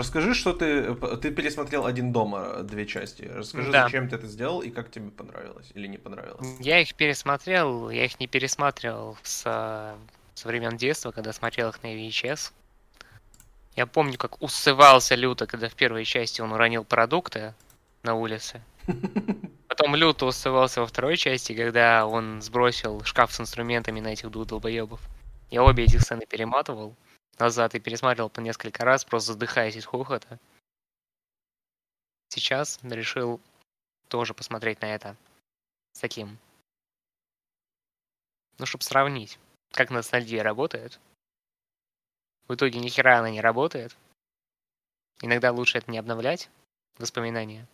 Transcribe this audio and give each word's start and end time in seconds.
расскажи, 0.00 0.34
что 0.34 0.52
ты... 0.52 0.94
Ты 0.94 1.30
пересмотрел 1.30 1.86
«Один 1.86 2.12
дома» 2.12 2.62
две 2.62 2.86
части. 2.86 3.22
Расскажи, 3.22 3.70
да. 3.70 3.84
зачем 3.84 4.08
ты 4.08 4.16
это 4.16 4.26
сделал 4.26 4.60
и 4.60 4.70
как 4.70 4.90
тебе 4.90 5.10
понравилось 5.10 5.70
или 5.74 5.86
не 5.86 5.98
понравилось. 5.98 6.46
Я 6.58 6.80
их 6.80 6.94
пересмотрел, 6.94 7.90
я 7.90 8.04
их 8.04 8.18
не 8.18 8.26
пересматривал 8.26 9.16
с, 9.22 9.42
со 10.34 10.48
времен 10.48 10.76
детства, 10.76 11.12
когда 11.12 11.32
смотрел 11.32 11.68
их 11.68 11.82
на 11.82 11.94
VHS. 11.94 12.52
Я 13.76 13.86
помню, 13.86 14.18
как 14.18 14.42
усывался 14.42 15.14
люто, 15.14 15.46
когда 15.46 15.68
в 15.68 15.74
первой 15.74 16.04
части 16.04 16.40
он 16.40 16.52
уронил 16.52 16.84
продукты 16.84 17.54
на 18.02 18.14
улице. 18.14 18.60
Потом 19.68 19.94
люто 19.94 20.26
усывался 20.26 20.80
во 20.80 20.86
второй 20.86 21.16
части, 21.16 21.54
когда 21.54 22.06
он 22.06 22.42
сбросил 22.42 23.04
шкаф 23.04 23.32
с 23.32 23.40
инструментами 23.40 24.00
на 24.00 24.08
этих 24.08 24.30
двух 24.30 24.48
долбоебов. 24.48 25.00
Я 25.50 25.62
обе 25.62 25.84
эти 25.84 25.96
сцены 25.96 26.26
перематывал 26.26 26.96
назад 27.40 27.74
и 27.74 27.80
пересматривал 27.80 28.30
по 28.30 28.40
несколько 28.40 28.84
раз, 28.84 29.04
просто 29.04 29.32
задыхаясь 29.32 29.76
из 29.76 29.86
хохота. 29.86 30.38
Сейчас 32.28 32.78
решил 32.82 33.40
тоже 34.08 34.34
посмотреть 34.34 34.80
на 34.80 34.94
это 34.94 35.16
с 35.92 36.00
таким. 36.00 36.38
Ну, 38.58 38.66
чтобы 38.66 38.84
сравнить, 38.84 39.38
как 39.72 39.90
ностальгия 39.90 40.42
работает. 40.42 41.00
В 42.46 42.54
итоге 42.54 42.78
ни 42.78 42.88
хера 42.88 43.18
она 43.18 43.30
не 43.30 43.40
работает. 43.40 43.96
Иногда 45.22 45.52
лучше 45.52 45.78
это 45.78 45.90
не 45.90 45.98
обновлять, 45.98 46.50
воспоминания. 46.98 47.66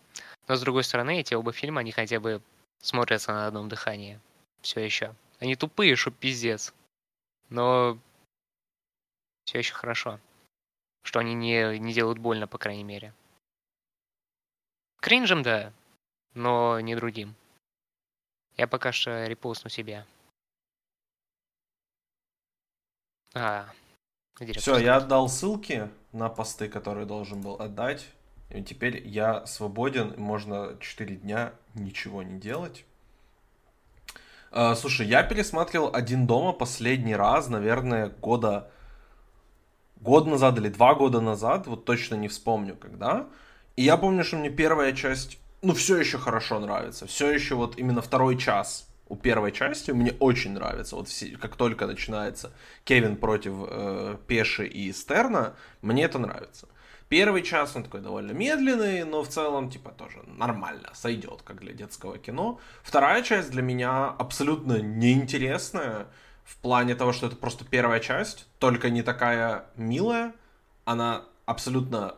Но 0.47 0.55
с 0.55 0.61
другой 0.61 0.83
стороны, 0.83 1.19
эти 1.19 1.33
оба 1.33 1.51
фильма, 1.51 1.81
они 1.81 1.91
хотя 1.91 2.19
бы 2.19 2.41
смотрятся 2.81 3.31
на 3.33 3.47
одном 3.47 3.69
дыхании. 3.69 4.19
Все 4.61 4.81
еще. 4.81 5.15
Они 5.39 5.55
тупые, 5.55 5.95
что 5.95 6.11
пиздец. 6.11 6.73
Но 7.49 7.99
все 9.47 9.59
еще 9.59 9.73
хорошо. 9.73 10.19
Что 11.03 11.19
они 11.19 11.33
не, 11.33 11.79
не 11.79 11.93
делают 11.93 12.19
больно, 12.19 12.47
по 12.47 12.57
крайней 12.57 12.83
мере. 12.83 13.13
Кринжем, 14.99 15.41
да, 15.41 15.71
но 16.33 16.79
не 16.81 16.95
другим. 16.95 17.33
Я 18.57 18.67
пока 18.67 18.91
что 18.91 19.25
репостну 19.25 19.69
себе. 19.69 20.05
А, 23.33 23.69
Все, 24.55 24.79
я 24.79 24.97
отдал 24.97 25.29
ссылки 25.29 25.89
на 26.11 26.27
посты, 26.27 26.67
которые 26.67 27.05
должен 27.05 27.41
был 27.41 27.55
отдать. 27.55 28.09
И 28.49 28.63
теперь 28.63 29.07
я 29.07 29.45
свободен, 29.45 30.15
можно 30.17 30.77
4 30.79 31.15
дня 31.17 31.53
ничего 31.73 32.21
не 32.23 32.39
делать. 32.39 32.83
А, 34.51 34.75
слушай, 34.75 35.05
я 35.05 35.23
пересматривал 35.23 35.93
«Один 35.93 36.27
дома» 36.27 36.51
последний 36.51 37.15
раз, 37.15 37.47
наверное, 37.47 38.09
года 38.09 38.71
год 40.01 40.27
назад 40.27 40.57
или 40.57 40.69
два 40.69 40.95
года 40.95 41.21
назад, 41.21 41.67
вот 41.67 41.85
точно 41.85 42.15
не 42.15 42.27
вспомню 42.27 42.75
когда. 42.75 43.27
И 43.75 43.83
я 43.83 43.97
помню, 43.97 44.23
что 44.23 44.37
мне 44.37 44.49
первая 44.49 44.93
часть, 44.93 45.39
ну, 45.61 45.73
все 45.73 45.97
еще 45.97 46.17
хорошо 46.17 46.59
нравится. 46.59 47.05
Все 47.05 47.31
еще 47.31 47.55
вот 47.55 47.77
именно 47.77 48.01
второй 48.01 48.37
час 48.37 48.87
у 49.09 49.15
первой 49.15 49.51
части 49.51 49.91
мне 49.91 50.13
очень 50.19 50.51
нравится. 50.51 50.95
Вот 50.95 51.07
все, 51.07 51.37
как 51.37 51.55
только 51.55 51.87
начинается 51.87 52.51
Кевин 52.83 53.15
против 53.15 53.53
э, 53.69 54.17
Пеши 54.27 54.67
и 54.67 54.91
Стерна, 54.91 55.53
мне 55.81 56.03
это 56.03 56.19
нравится. 56.19 56.67
Первый 57.09 57.41
час 57.41 57.73
он 57.75 57.83
такой 57.83 58.01
довольно 58.01 58.31
медленный, 58.31 59.05
но 59.05 59.23
в 59.23 59.29
целом, 59.29 59.69
типа, 59.69 59.91
тоже 59.91 60.23
нормально, 60.25 60.89
сойдет, 60.93 61.41
как 61.43 61.61
для 61.61 61.71
детского 61.71 62.17
кино. 62.17 62.59
Вторая 62.83 63.23
часть 63.23 63.49
для 63.51 63.61
меня 63.61 64.07
абсолютно 64.07 64.81
неинтересная 64.81 66.07
в 66.47 66.55
плане 66.57 66.95
того, 66.95 67.11
что 67.11 67.27
это 67.27 67.35
просто 67.35 67.65
первая 67.65 67.99
часть, 67.99 68.47
только 68.57 68.89
не 68.89 69.03
такая 69.03 69.65
милая. 69.75 70.33
Она 70.85 71.25
абсолютно 71.45 72.15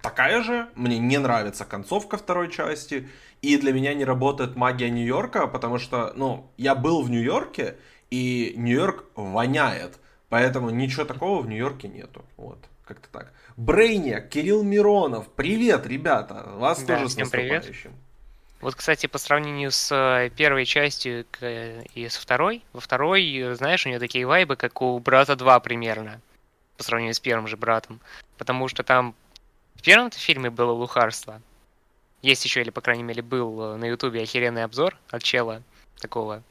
такая 0.00 0.42
же. 0.42 0.70
Мне 0.74 0.98
не 0.98 1.18
нравится 1.18 1.66
концовка 1.66 2.16
второй 2.16 2.50
части. 2.50 3.08
И 3.42 3.58
для 3.58 3.74
меня 3.74 3.92
не 3.92 4.06
работает 4.06 4.56
магия 4.56 4.88
Нью-Йорка, 4.88 5.46
потому 5.46 5.78
что, 5.78 6.14
ну, 6.16 6.50
я 6.56 6.74
был 6.74 7.02
в 7.02 7.10
Нью-Йорке, 7.10 7.76
и 8.10 8.54
Нью-Йорк 8.56 9.04
воняет. 9.14 9.98
Поэтому 10.30 10.70
ничего 10.70 11.04
такого 11.04 11.42
в 11.42 11.46
Нью-Йорке 11.46 11.88
нету. 11.88 12.24
Вот, 12.38 12.58
как-то 12.82 13.10
так. 13.10 13.34
Брейния, 13.58 14.20
Кирилл 14.20 14.62
Миронов. 14.62 15.28
Привет, 15.28 15.86
ребята. 15.86 16.44
Вас 16.54 16.82
да, 16.82 16.96
тоже 16.96 17.10
с 17.10 17.16
наступающим. 17.18 17.60
Привет. 17.72 18.05
Вот, 18.60 18.74
кстати, 18.74 19.06
по 19.06 19.18
сравнению 19.18 19.70
с 19.70 19.92
э, 19.92 20.30
первой 20.30 20.64
частью 20.64 21.26
и 21.94 22.08
со 22.08 22.20
второй, 22.20 22.64
во 22.72 22.80
второй, 22.80 23.36
э, 23.36 23.54
знаешь, 23.54 23.84
у 23.84 23.90
нее 23.90 23.98
такие 23.98 24.26
вайбы, 24.26 24.56
как 24.56 24.80
у 24.80 24.98
брата 24.98 25.36
2 25.36 25.60
примерно, 25.60 26.20
по 26.78 26.82
сравнению 26.82 27.14
с 27.14 27.20
первым 27.20 27.48
же 27.48 27.56
братом. 27.58 28.00
Потому 28.38 28.68
что 28.68 28.82
там 28.82 29.14
в 29.74 29.82
первом 29.82 30.10
фильме 30.10 30.48
было 30.50 30.72
лухарство. 30.72 31.42
Есть 32.22 32.44
еще, 32.46 32.62
или, 32.62 32.70
по 32.70 32.80
крайней 32.80 33.02
мере, 33.02 33.22
был 33.22 33.60
э, 33.60 33.76
на 33.76 33.84
Ютубе 33.84 34.22
охеренный 34.22 34.64
обзор 34.64 34.96
от 35.10 35.22
чела 35.22 35.62
такого, 36.00 36.42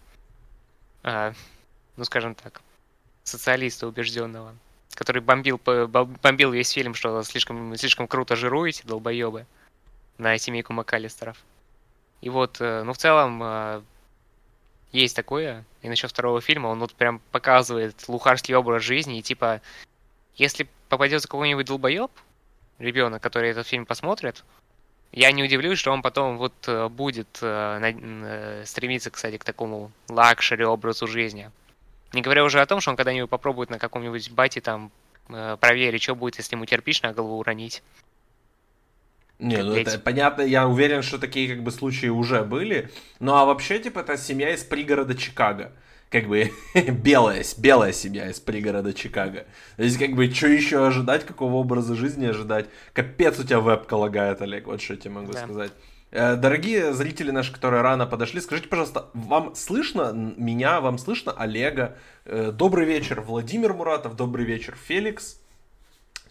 а, 1.04 1.34
ну, 1.98 2.04
скажем 2.04 2.36
так, 2.36 2.62
социалиста 3.24 3.88
убежденного, 3.88 4.56
который 4.94 5.22
бомбил, 5.22 5.58
бомбил 5.58 6.52
весь 6.52 6.70
фильм, 6.70 6.94
что 6.94 7.24
слишком, 7.24 7.76
слишком 7.78 8.08
круто 8.08 8.36
жируете, 8.36 8.84
долбоебы, 8.86 9.46
на 10.18 10.38
семейку 10.38 10.74
МакАлистеров. 10.74 11.38
И 12.22 12.30
вот, 12.30 12.58
э, 12.60 12.84
ну, 12.84 12.94
в 12.94 12.98
целом, 12.98 13.42
э, 13.44 13.82
есть 14.92 15.16
такое. 15.16 15.66
И 15.82 15.90
насчет 15.90 16.10
второго 16.10 16.42
фильма, 16.42 16.68
он 16.68 16.80
вот 16.80 16.94
прям 16.94 17.20
показывает 17.32 18.08
лухарский 18.08 18.56
образ 18.56 18.84
жизни. 18.84 19.20
И 19.20 19.22
типа, 19.22 19.62
если 20.36 20.68
попадется 20.90 21.28
какой-нибудь 21.28 21.68
долбоеб, 21.68 22.12
ребенок, 22.80 23.22
который 23.22 23.50
этот 23.52 23.68
фильм 23.68 23.86
посмотрит, 23.86 24.44
я 25.12 25.32
не 25.32 25.44
удивлюсь, 25.44 25.80
что 25.80 25.92
он 25.92 26.02
потом 26.02 26.38
вот 26.38 26.54
э, 26.68 26.90
будет 26.90 27.28
стремиться, 27.38 29.12
кстати, 29.12 29.38
к 29.38 29.44
такому 29.44 29.92
luxury 30.10 30.66
образу 30.66 31.08
жизни. 31.08 31.52
Не 32.14 32.22
говоря 32.22 32.44
уже 32.44 32.62
о 32.62 32.66
том, 32.66 32.82
что 32.82 32.92
он 32.92 32.98
когда-нибудь 32.98 33.30
попробует 33.30 33.70
на 33.70 33.80
каком-нибудь 33.80 34.32
бате 34.32 34.62
там 34.62 34.92
проверить, 35.28 36.04
что 36.04 36.16
будет, 36.16 36.38
если 36.38 36.56
ему 36.56 36.66
кирпич 36.66 37.02
на 37.02 37.14
голову 37.14 37.38
уронить. 37.40 37.82
Не, 39.40 39.64
ну 39.64 39.76
это 39.76 40.00
понятно, 40.00 40.42
я 40.42 40.68
уверен, 40.68 41.02
что 41.02 41.18
такие 41.18 41.54
как 41.54 41.64
бы 41.64 41.72
случаи 41.72 42.08
уже 42.08 42.44
были. 42.44 42.90
Ну 43.20 43.34
а 43.36 43.46
вообще, 43.46 43.80
типа, 43.80 44.00
это 44.00 44.18
семья 44.18 44.54
из 44.54 44.64
пригорода 44.64 45.16
Чикаго. 45.16 45.72
Как 46.10 46.28
бы 46.28 46.52
белая, 46.88 47.44
белая 47.58 47.92
семья 47.92 48.30
из 48.30 48.40
пригорода 48.40 48.94
Чикаго. 48.94 49.46
То 49.76 49.84
есть, 49.84 49.98
как 49.98 50.14
бы, 50.14 50.32
что 50.32 50.48
еще 50.48 50.86
ожидать, 50.86 51.26
какого 51.26 51.56
образа 51.56 51.96
жизни 51.96 52.26
ожидать? 52.26 52.68
Капец 52.94 53.38
у 53.40 53.44
тебя 53.44 53.60
вебка 53.60 53.96
лагает, 53.96 54.42
Олег, 54.42 54.68
вот 54.68 54.82
что 54.82 54.94
я 54.94 55.00
тебе 55.00 55.12
могу 55.16 55.34
да. 55.34 55.44
сказать. 55.44 55.72
Э, 56.12 56.38
дорогие 56.38 56.94
зрители 56.94 57.32
наши, 57.32 57.52
которые 57.52 57.82
рано 57.82 58.06
подошли, 58.06 58.40
скажите, 58.40 58.70
пожалуйста, 58.70 59.10
вам 59.14 59.54
слышно 59.56 60.14
меня, 60.14 60.80
вам 60.80 60.98
слышно 60.98 61.34
Олега? 61.34 61.98
Э, 62.24 62.52
добрый 62.54 62.86
вечер, 62.86 63.20
Владимир 63.20 63.74
Муратов, 63.74 64.16
добрый 64.16 64.46
вечер, 64.46 64.78
Феликс. 64.88 65.42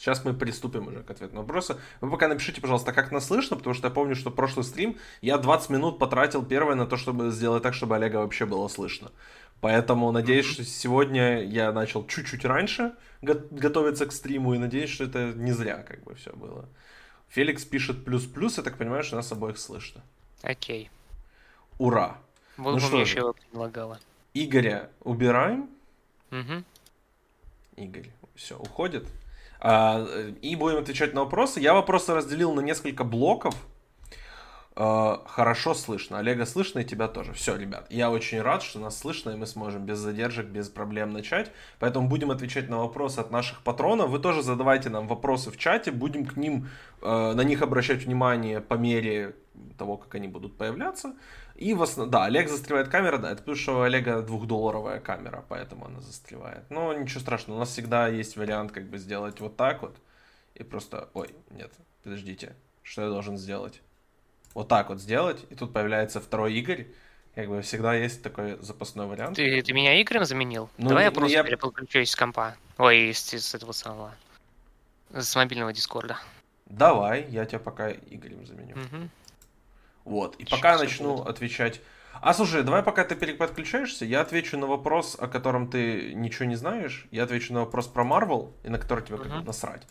Сейчас 0.04 0.22
мы 0.22 0.34
приступим 0.34 0.88
уже 0.88 1.02
к 1.02 1.10
ответу 1.10 1.34
на 1.34 1.40
вопросы. 1.40 1.78
Вы 2.02 2.10
пока 2.10 2.28
напишите, 2.28 2.60
пожалуйста, 2.60 2.92
как 2.92 3.10
нас 3.10 3.26
слышно, 3.26 3.56
потому 3.56 3.72
что 3.72 3.88
я 3.88 3.90
помню, 3.90 4.14
что 4.14 4.30
прошлый 4.30 4.62
стрим 4.62 4.98
я 5.22 5.38
20 5.38 5.70
минут 5.70 5.98
потратил 5.98 6.44
первое 6.44 6.74
на 6.74 6.84
то, 6.84 6.98
чтобы 6.98 7.30
сделать 7.30 7.62
так, 7.62 7.72
чтобы 7.72 7.96
Олега 7.96 8.18
вообще 8.18 8.44
было 8.44 8.68
слышно. 8.68 9.12
Поэтому 9.62 10.12
надеюсь, 10.12 10.44
что 10.44 10.62
сегодня 10.62 11.42
я 11.42 11.72
начал 11.72 12.06
чуть-чуть 12.06 12.44
раньше 12.44 12.92
готовиться 13.22 14.04
к 14.04 14.12
стриму 14.12 14.52
и 14.52 14.58
надеюсь, 14.58 14.90
что 14.90 15.04
это 15.04 15.32
не 15.32 15.52
зря 15.52 15.78
как 15.78 16.04
бы 16.04 16.14
все 16.16 16.34
было. 16.34 16.68
Феликс 17.28 17.64
пишет 17.64 18.04
плюс-плюс, 18.04 18.58
я 18.58 18.62
так 18.62 18.76
понимаю, 18.76 19.04
что 19.04 19.16
нас 19.16 19.32
обоих 19.32 19.56
слышно. 19.56 20.02
Окей. 20.42 20.90
Ура. 21.78 22.18
Вот 22.58 22.72
ну 22.72 22.78
что 22.78 23.00
еще 23.00 23.20
же, 23.20 23.32
предлагала. 23.32 23.98
Игоря 24.34 24.90
убираем. 25.00 25.70
Угу. 26.30 26.62
Игорь, 27.76 28.10
все, 28.34 28.58
уходит. 28.58 29.06
А, 29.66 30.06
и 30.42 30.56
будем 30.56 30.76
отвечать 30.76 31.14
на 31.14 31.22
вопросы. 31.22 31.58
Я 31.58 31.72
вопросы 31.72 32.14
разделил 32.14 32.52
на 32.52 32.60
несколько 32.60 33.02
блоков. 33.02 33.54
А, 34.76 35.22
хорошо 35.26 35.72
слышно. 35.72 36.18
Олега 36.18 36.44
слышно 36.44 36.80
и 36.80 36.84
тебя 36.84 37.08
тоже. 37.08 37.32
Все, 37.32 37.56
ребят, 37.56 37.86
я 37.88 38.10
очень 38.10 38.42
рад, 38.42 38.62
что 38.62 38.78
нас 38.78 38.98
слышно, 38.98 39.30
и 39.30 39.36
мы 39.36 39.46
сможем 39.46 39.86
без 39.86 39.96
задержек, 39.96 40.48
без 40.48 40.68
проблем 40.68 41.14
начать. 41.14 41.50
Поэтому 41.78 42.08
будем 42.08 42.30
отвечать 42.30 42.68
на 42.68 42.76
вопросы 42.76 43.20
от 43.20 43.30
наших 43.30 43.62
патронов. 43.62 44.10
Вы 44.10 44.18
тоже 44.18 44.42
задавайте 44.42 44.90
нам 44.90 45.08
вопросы 45.08 45.50
в 45.50 45.56
чате, 45.56 45.92
будем 45.92 46.26
к 46.26 46.36
ним, 46.36 46.68
э, 47.00 47.32
на 47.32 47.40
них 47.40 47.62
обращать 47.62 48.04
внимание 48.04 48.60
по 48.60 48.74
мере 48.74 49.34
того, 49.78 49.96
как 49.96 50.14
они 50.14 50.28
будут 50.28 50.58
появляться. 50.58 51.14
И 51.54 51.72
в 51.72 51.82
основном, 51.82 52.10
да, 52.10 52.24
Олег 52.24 52.48
застревает 52.48 52.88
камера, 52.88 53.18
да, 53.18 53.30
это 53.30 53.38
потому 53.38 53.56
что 53.56 53.78
у 53.78 53.80
Олега 53.82 54.22
двухдолларовая 54.22 54.98
камера, 54.98 55.44
поэтому 55.48 55.86
она 55.86 56.00
застревает. 56.00 56.68
Но 56.68 56.92
ничего 56.92 57.20
страшного, 57.20 57.58
у 57.58 57.60
нас 57.60 57.70
всегда 57.70 58.08
есть 58.08 58.36
вариант 58.36 58.72
как 58.72 58.88
бы 58.88 58.98
сделать 58.98 59.40
вот 59.40 59.56
так 59.56 59.82
вот. 59.82 59.96
И 60.54 60.64
просто, 60.64 61.08
ой, 61.14 61.30
нет, 61.50 61.72
подождите, 62.02 62.56
что 62.82 63.02
я 63.02 63.08
должен 63.08 63.38
сделать? 63.38 63.80
Вот 64.52 64.68
так 64.68 64.88
вот 64.88 65.00
сделать, 65.00 65.44
и 65.50 65.54
тут 65.54 65.72
появляется 65.72 66.20
второй 66.20 66.54
Игорь. 66.54 66.86
Как 67.34 67.48
бы 67.48 67.62
всегда 67.62 67.94
есть 67.94 68.22
такой 68.22 68.56
запасной 68.60 69.06
вариант. 69.06 69.36
Ты, 69.36 69.60
ты 69.62 69.72
меня 69.72 70.00
Игорем 70.00 70.24
заменил? 70.24 70.70
Ну, 70.78 70.90
Давай 70.90 71.04
я 71.04 71.10
ну, 71.10 71.16
просто 71.16 71.36
я... 71.36 71.42
переключусь 71.42 72.10
с 72.10 72.16
компа. 72.16 72.56
Ой, 72.78 73.10
из, 73.10 73.34
из 73.34 73.52
этого 73.54 73.72
самого. 73.72 74.14
С 75.10 75.34
мобильного 75.34 75.72
дискорда. 75.72 76.18
Давай, 76.66 77.26
я 77.28 77.44
тебя 77.44 77.58
пока 77.58 77.90
Игорем 77.90 78.46
заменю. 78.46 78.76
Угу. 78.76 79.08
Вот, 80.04 80.36
и 80.36 80.44
пока 80.44 80.72
я 80.72 80.78
начну 80.78 81.16
будет. 81.16 81.28
отвечать... 81.28 81.80
А 82.20 82.32
слушай, 82.32 82.62
давай 82.62 82.82
пока 82.82 83.04
ты 83.04 83.16
подключаешься, 83.34 84.04
я 84.04 84.20
отвечу 84.20 84.56
на 84.56 84.66
вопрос, 84.66 85.16
о 85.18 85.26
котором 85.26 85.68
ты 85.68 86.14
ничего 86.14 86.46
не 86.46 86.54
знаешь. 86.56 87.06
Я 87.10 87.24
отвечу 87.24 87.52
на 87.52 87.60
вопрос 87.60 87.86
про 87.86 88.04
Марвел, 88.04 88.54
и 88.62 88.68
на 88.68 88.78
который 88.78 89.04
тебе 89.04 89.16
угу. 89.16 89.24
как 89.24 89.44
насрать. 89.44 89.82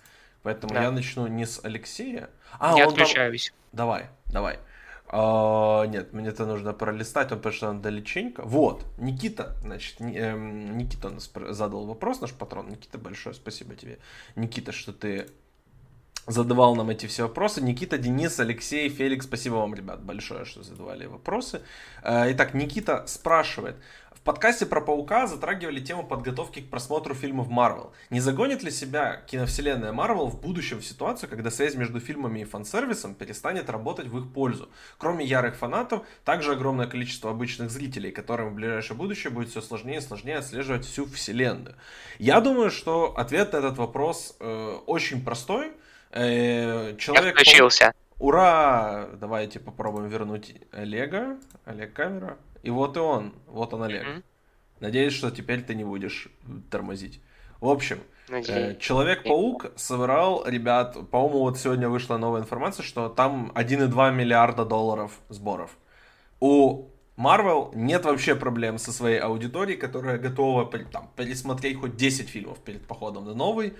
Поэтому 0.42 0.74
да. 0.74 0.84
я 0.84 0.92
начну 0.92 1.28
не 1.28 1.46
с 1.46 1.64
Алексея. 1.64 2.30
А, 2.60 2.78
я 2.78 2.88
отключаюсь. 2.88 3.50
Там... 3.50 3.78
Давай, 3.78 4.06
давай. 4.28 4.60
А, 5.08 5.84
нет, 5.86 6.12
мне 6.14 6.30
это 6.30 6.46
нужно 6.46 6.74
пролистать, 6.74 7.32
он 7.32 7.52
что 7.52 7.72
далеченько. 7.74 8.42
Вот, 8.44 8.86
Никита, 8.98 9.56
значит, 9.62 10.02
эм, 10.02 10.78
Никита 10.78 11.10
нас 11.10 11.32
задал 11.50 11.86
вопрос, 11.86 12.20
наш 12.20 12.34
патрон. 12.34 12.70
Никита, 12.70 12.98
большое 12.98 13.36
спасибо 13.36 13.76
тебе. 13.76 14.00
Никита, 14.36 14.72
что 14.72 14.92
ты 14.92 15.28
задавал 16.28 16.76
нам 16.76 16.90
эти 16.90 17.06
все 17.06 17.24
вопросы. 17.24 17.62
Никита, 17.62 17.98
Денис, 17.98 18.40
Алексей, 18.40 18.90
Феликс, 18.90 19.26
спасибо 19.26 19.56
вам, 19.56 19.74
ребят, 19.74 20.04
большое, 20.04 20.46
что 20.46 20.64
задавали 20.64 21.06
вопросы. 21.06 21.62
Э, 22.04 22.32
итак, 22.32 22.54
Никита 22.54 23.06
спрашивает, 23.08 23.76
подкасте 24.24 24.66
про 24.66 24.80
Паука 24.80 25.28
затрагивали 25.28 25.80
тему 25.82 26.04
подготовки 26.04 26.62
к 26.62 26.70
просмотру 26.70 27.14
фильмов 27.14 27.50
Марвел. 27.50 27.92
Не 28.10 28.20
загонит 28.20 28.64
ли 28.64 28.72
себя 28.72 29.22
киновселенная 29.28 29.92
Марвел 29.92 30.28
в 30.28 30.40
будущем 30.40 30.80
в 30.80 30.86
ситуацию, 30.86 31.30
когда 31.30 31.52
связь 31.52 31.76
между 31.76 32.00
фильмами 32.00 32.40
и 32.40 32.44
фан-сервисом 32.46 33.16
перестанет 33.16 33.70
работать 33.70 34.08
в 34.08 34.18
их 34.18 34.32
пользу? 34.32 34.70
Кроме 34.98 35.26
ярых 35.26 35.56
фанатов, 35.56 36.04
также 36.24 36.54
огромное 36.54 36.88
количество 36.88 37.32
обычных 37.32 37.70
зрителей, 37.70 38.12
которым 38.12 38.52
в 38.52 38.56
ближайшее 38.56 38.98
будущее 38.98 39.32
будет 39.32 39.50
все 39.50 39.62
сложнее 39.62 39.98
и 39.98 40.02
сложнее 40.02 40.38
отслеживать 40.38 40.86
всю 40.86 41.06
вселенную. 41.06 41.76
Я 42.18 42.40
думаю, 42.40 42.72
что 42.72 43.14
ответ 43.18 43.54
на 43.54 43.58
этот 43.58 43.78
вопрос 43.78 44.36
э, 44.40 44.78
очень 44.86 45.24
простой. 45.24 45.74
Э, 46.14 46.96
человек... 46.98 47.26
Я 47.26 47.32
включился. 47.32 47.94
Ура! 48.20 49.10
Давайте 49.20 49.60
попробуем 49.60 50.08
вернуть 50.08 50.56
Олега. 50.72 51.38
Олег 51.66 51.94
камера. 51.94 52.38
И 52.62 52.70
вот 52.70 52.96
и 52.96 53.00
он, 53.00 53.34
вот 53.48 53.74
он 53.74 53.84
Олег. 53.84 54.06
Mm-hmm. 54.06 54.24
Надеюсь, 54.80 55.14
что 55.14 55.32
теперь 55.32 55.64
ты 55.64 55.76
не 55.76 55.84
будешь 55.84 56.30
тормозить. 56.70 57.20
В 57.60 57.68
общем, 57.68 58.00
э, 58.30 58.76
Человек-паук 58.76 59.72
собрал, 59.76 60.46
ребят, 60.46 61.10
по-моему, 61.10 61.40
вот 61.40 61.58
сегодня 61.58 61.90
вышла 61.90 62.18
новая 62.18 62.42
информация, 62.42 62.84
что 62.84 63.10
там 63.10 63.52
1,2 63.56 64.14
миллиарда 64.14 64.66
долларов 64.66 65.20
сборов. 65.30 65.78
У 66.40 66.90
Marvel 67.18 67.72
нет 67.74 68.06
вообще 68.06 68.36
проблем 68.36 68.78
со 68.78 68.92
своей 68.92 69.20
аудиторией, 69.20 69.78
которая 69.78 70.18
готова 70.18 70.70
там, 70.92 71.10
пересмотреть 71.16 71.80
хоть 71.80 71.96
10 71.96 72.30
фильмов 72.30 72.60
перед 72.60 72.86
походом 72.86 73.26
на 73.26 73.34
новый. 73.34 73.74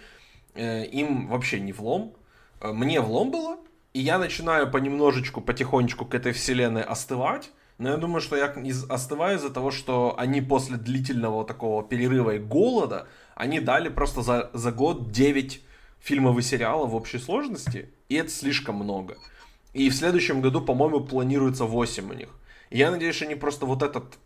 Э, 0.56 0.86
им 0.86 1.28
вообще 1.28 1.60
не 1.60 1.74
влом. 1.74 2.16
Э, 2.64 2.72
мне 2.72 3.02
влом 3.02 3.30
было, 3.30 3.58
и 3.94 4.00
я 4.00 4.18
начинаю 4.18 4.72
понемножечку, 4.72 5.42
потихонечку 5.42 6.06
к 6.06 6.16
этой 6.16 6.32
вселенной 6.32 6.82
остывать. 6.82 7.52
Но 7.78 7.90
я 7.90 7.98
думаю, 7.98 8.22
что 8.22 8.36
я 8.36 8.54
остываю 8.90 9.38
из-за 9.38 9.50
того, 9.50 9.72
что 9.72 10.16
они 10.18 10.42
после 10.42 10.78
длительного 10.78 11.44
такого 11.44 11.84
перерыва 11.84 12.36
и 12.36 12.40
голода, 12.40 13.08
они 13.36 13.60
дали 13.60 13.90
просто 13.90 14.22
за, 14.22 14.52
за 14.54 14.72
год 14.72 15.12
9 15.12 15.62
фильмов 16.00 16.38
и 16.38 16.42
сериалов 16.42 16.92
в 16.92 16.96
общей 16.96 17.18
сложности, 17.18 17.90
и 18.10 18.16
это 18.16 18.30
слишком 18.30 18.76
много. 18.76 19.18
И 19.74 19.90
в 19.90 19.96
следующем 19.96 20.42
году, 20.42 20.62
по-моему, 20.62 21.00
планируется 21.02 21.66
8 21.66 22.10
у 22.12 22.14
них. 22.14 22.30
И 22.70 22.78
я 22.78 22.92
надеюсь, 22.92 23.16
что 23.16 23.26
они 23.26 23.36
просто 23.36 23.66
вот 23.66 23.82
этот, 23.82 24.20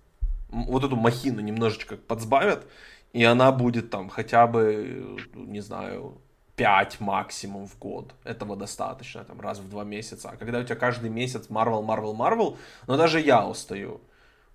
вот 0.49 0.83
эту 0.83 0.97
махину 0.97 1.39
немножечко 1.39 1.95
подсбавят, 1.95 2.65
и 3.13 3.23
она 3.23 3.53
будет 3.53 3.89
там 3.89 4.09
хотя 4.09 4.45
бы, 4.45 5.17
не 5.33 5.61
знаю, 5.61 6.21
5 6.57 6.99
максимум 6.99 7.67
в 7.67 7.79
год. 7.79 8.13
Этого 8.25 8.55
достаточно, 8.55 9.23
там, 9.23 9.39
раз 9.39 9.59
в 9.59 9.69
два 9.69 9.83
месяца. 9.83 10.29
А 10.29 10.35
когда 10.35 10.59
у 10.59 10.63
тебя 10.63 10.75
каждый 10.75 11.09
месяц 11.09 11.47
Marvel, 11.49 11.85
Marvel, 11.85 12.15
Marvel, 12.15 12.57
но 12.87 12.97
даже 12.97 13.21
я 13.21 13.47
устаю. 13.47 14.01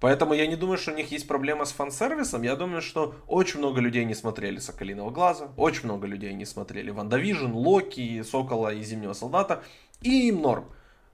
Поэтому 0.00 0.34
я 0.34 0.49
не 0.49 0.56
думаю, 0.56 0.78
что 0.78 0.90
у 0.90 0.96
них 0.96 1.12
есть 1.12 1.28
проблема 1.28 1.64
с 1.64 1.72
фан-сервисом. 1.72 2.43
Я 2.43 2.56
думаю, 2.56 2.82
что 2.82 3.14
очень 3.28 3.60
много 3.60 3.81
людей 3.81 4.04
не 4.04 4.14
смотрели 4.14 4.58
«Соколиного 4.58 5.10
глаза», 5.10 5.49
очень 5.56 5.84
много 5.84 6.08
людей 6.08 6.34
не 6.34 6.44
смотрели 6.44 6.90
«WandaVision», 6.91 7.53
«Локи», 7.52 8.22
«Сокола» 8.22 8.75
и 8.75 8.82
«Зимнего 8.82 9.12
солдата». 9.12 9.62
И 10.00 10.28
им 10.28 10.43
норм. 10.43 10.64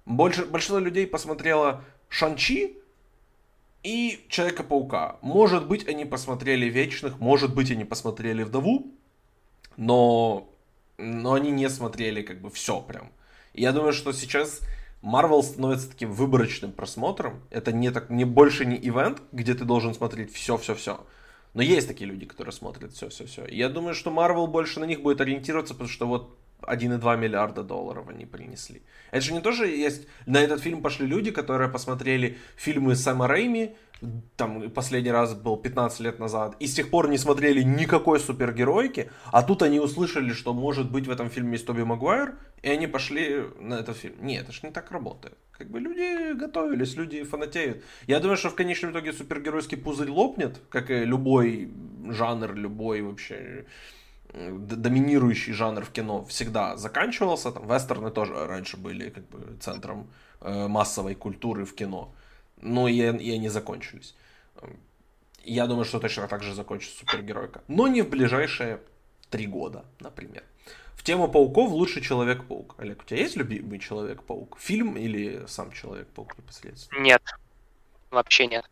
Больше, 0.07 0.47
большинство 0.47 0.79
людей 0.79 1.07
посмотрело 1.07 1.85
«Шанчи», 2.09 2.79
и 3.83 4.25
Человека-паука. 4.29 5.19
Может 5.21 5.69
быть, 5.69 5.87
они 5.87 6.07
посмотрели 6.07 6.67
Вечных, 6.67 7.21
может 7.21 7.55
быть, 7.55 7.71
они 7.71 7.85
посмотрели 7.85 8.43
Вдову, 8.43 8.87
но 9.77 10.49
но 10.99 11.35
они 11.35 11.51
не 11.51 11.71
смотрели 11.71 12.23
как 12.23 12.41
бы 12.41 12.51
все 12.51 12.81
прям. 12.81 13.11
И 13.55 13.63
я 13.63 13.73
думаю, 13.73 13.93
что 13.93 14.13
сейчас 14.13 14.61
Marvel 15.03 15.43
становится 15.43 15.89
таким 15.89 16.13
выборочным 16.13 16.73
просмотром. 16.73 17.41
Это 17.51 17.73
не, 17.73 17.91
так, 17.91 18.11
не 18.11 18.25
больше 18.25 18.67
не 18.67 18.77
ивент, 18.77 19.23
где 19.33 19.55
ты 19.55 19.65
должен 19.65 19.95
смотреть 19.95 20.33
все-все-все. 20.33 21.07
Но 21.55 21.63
есть 21.63 21.89
такие 21.89 22.11
люди, 22.11 22.27
которые 22.27 22.53
смотрят 22.53 22.93
все-все-все. 22.93 23.47
Я 23.47 23.69
думаю, 23.69 23.95
что 23.95 24.11
Marvel 24.11 24.47
больше 24.47 24.81
на 24.81 24.85
них 24.85 25.01
будет 25.01 25.21
ориентироваться, 25.21 25.75
потому 25.75 25.89
что 25.89 26.07
вот 26.07 26.37
1,2 26.63 27.17
миллиарда 27.17 27.63
долларов 27.63 28.09
они 28.09 28.27
принесли. 28.27 28.83
Это 29.11 29.21
же 29.23 29.33
не 29.33 29.41
тоже 29.41 29.69
есть... 29.69 30.07
На 30.27 30.41
этот 30.41 30.61
фильм 30.61 30.83
пошли 30.83 31.07
люди, 31.07 31.31
которые 31.31 31.71
посмотрели 31.71 32.37
фильмы 32.57 32.97
Сэма 32.97 33.29
Рэйми, 33.29 33.77
там 34.37 34.71
последний 34.71 35.11
раз 35.11 35.35
был 35.35 35.57
15 35.57 36.01
лет 36.01 36.19
назад, 36.19 36.57
и 36.61 36.67
с 36.67 36.75
тех 36.75 36.91
пор 36.91 37.09
не 37.09 37.19
смотрели 37.19 37.63
никакой 37.63 38.21
супергеройки, 38.21 39.11
а 39.33 39.43
тут 39.43 39.63
они 39.63 39.81
услышали, 39.81 40.33
что 40.33 40.55
может 40.55 40.91
быть 40.91 41.07
в 41.07 41.11
этом 41.11 41.31
фильме 41.31 41.53
есть 41.53 41.67
Тоби 41.67 41.83
Магуайр, 41.83 42.37
и 42.63 42.71
они 42.71 42.87
пошли 42.87 43.45
на 43.61 43.75
этот 43.75 43.97
фильм. 43.97 44.17
Нет, 44.21 44.45
это 44.45 44.53
же 44.53 44.61
не 44.63 44.71
так 44.71 44.91
работает. 44.91 45.37
Как 45.53 45.69
бы 45.71 45.81
люди 45.81 46.33
готовились, 46.35 46.95
люди 46.95 47.25
фанатеют. 47.25 47.83
Я 48.07 48.21
думаю, 48.21 48.37
что 48.37 48.51
в 48.51 48.55
конечном 48.55 48.93
итоге 48.93 49.13
супергеройский 49.13 49.77
пузырь 49.77 50.11
лопнет, 50.11 50.61
как 50.69 50.91
и 50.91 51.05
любой 51.05 51.71
жанр, 52.09 52.55
любой 52.55 53.03
вообще 53.03 53.67
доминирующий 54.33 55.53
жанр 55.53 55.85
в 55.85 55.91
кино 55.91 56.25
всегда 56.27 56.77
заканчивался. 56.77 57.51
Там 57.51 57.67
вестерны 57.67 58.11
тоже 58.11 58.47
раньше 58.47 58.77
были 58.77 59.11
как 59.11 59.29
бы 59.29 59.57
центром 59.61 60.11
э, 60.41 60.69
массовой 60.69 61.15
культуры 61.15 61.65
в 61.65 61.75
кино 61.75 62.15
но 62.61 62.89
и, 62.89 62.97
и 62.97 63.33
они 63.33 63.49
закончились. 63.49 64.15
Я 65.45 65.67
думаю, 65.67 65.85
что 65.85 66.01
точно 66.01 66.29
так 66.29 66.43
же 66.43 66.55
закончится 66.55 66.99
супергеройка. 66.99 67.63
Но 67.69 67.89
не 67.89 68.03
в 68.03 68.11
ближайшие 68.11 68.81
три 69.31 69.47
года, 69.47 69.85
например. 70.01 70.45
В 70.95 71.05
тему 71.05 71.29
пауков 71.29 71.71
лучше 71.71 72.01
Человек-паук. 72.01 72.75
Олег, 72.79 73.03
у 73.03 73.05
тебя 73.05 73.21
есть 73.21 73.37
любимый 73.37 73.79
Человек-паук? 73.79 74.59
Фильм 74.59 74.97
или 74.97 75.47
сам 75.47 75.73
Человек-паук 75.73 76.37
непосредственно? 76.37 77.01
Нет. 77.01 77.23
Вообще 78.11 78.47
нет. 78.47 78.69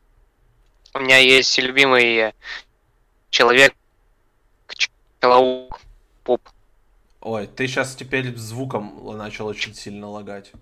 У 0.93 0.99
меня 0.99 1.19
есть 1.19 1.57
любимый 1.59 2.35
Человек 3.31 3.75
Человек 5.21 5.81
Поп. 6.25 6.43
Ой, 7.21 7.47
ты 7.47 7.66
сейчас 7.66 7.95
теперь 7.95 8.37
звуком 8.37 9.16
начал 9.16 9.47
очень 9.47 9.75
сильно 9.75 10.09
лагать. 10.09 10.52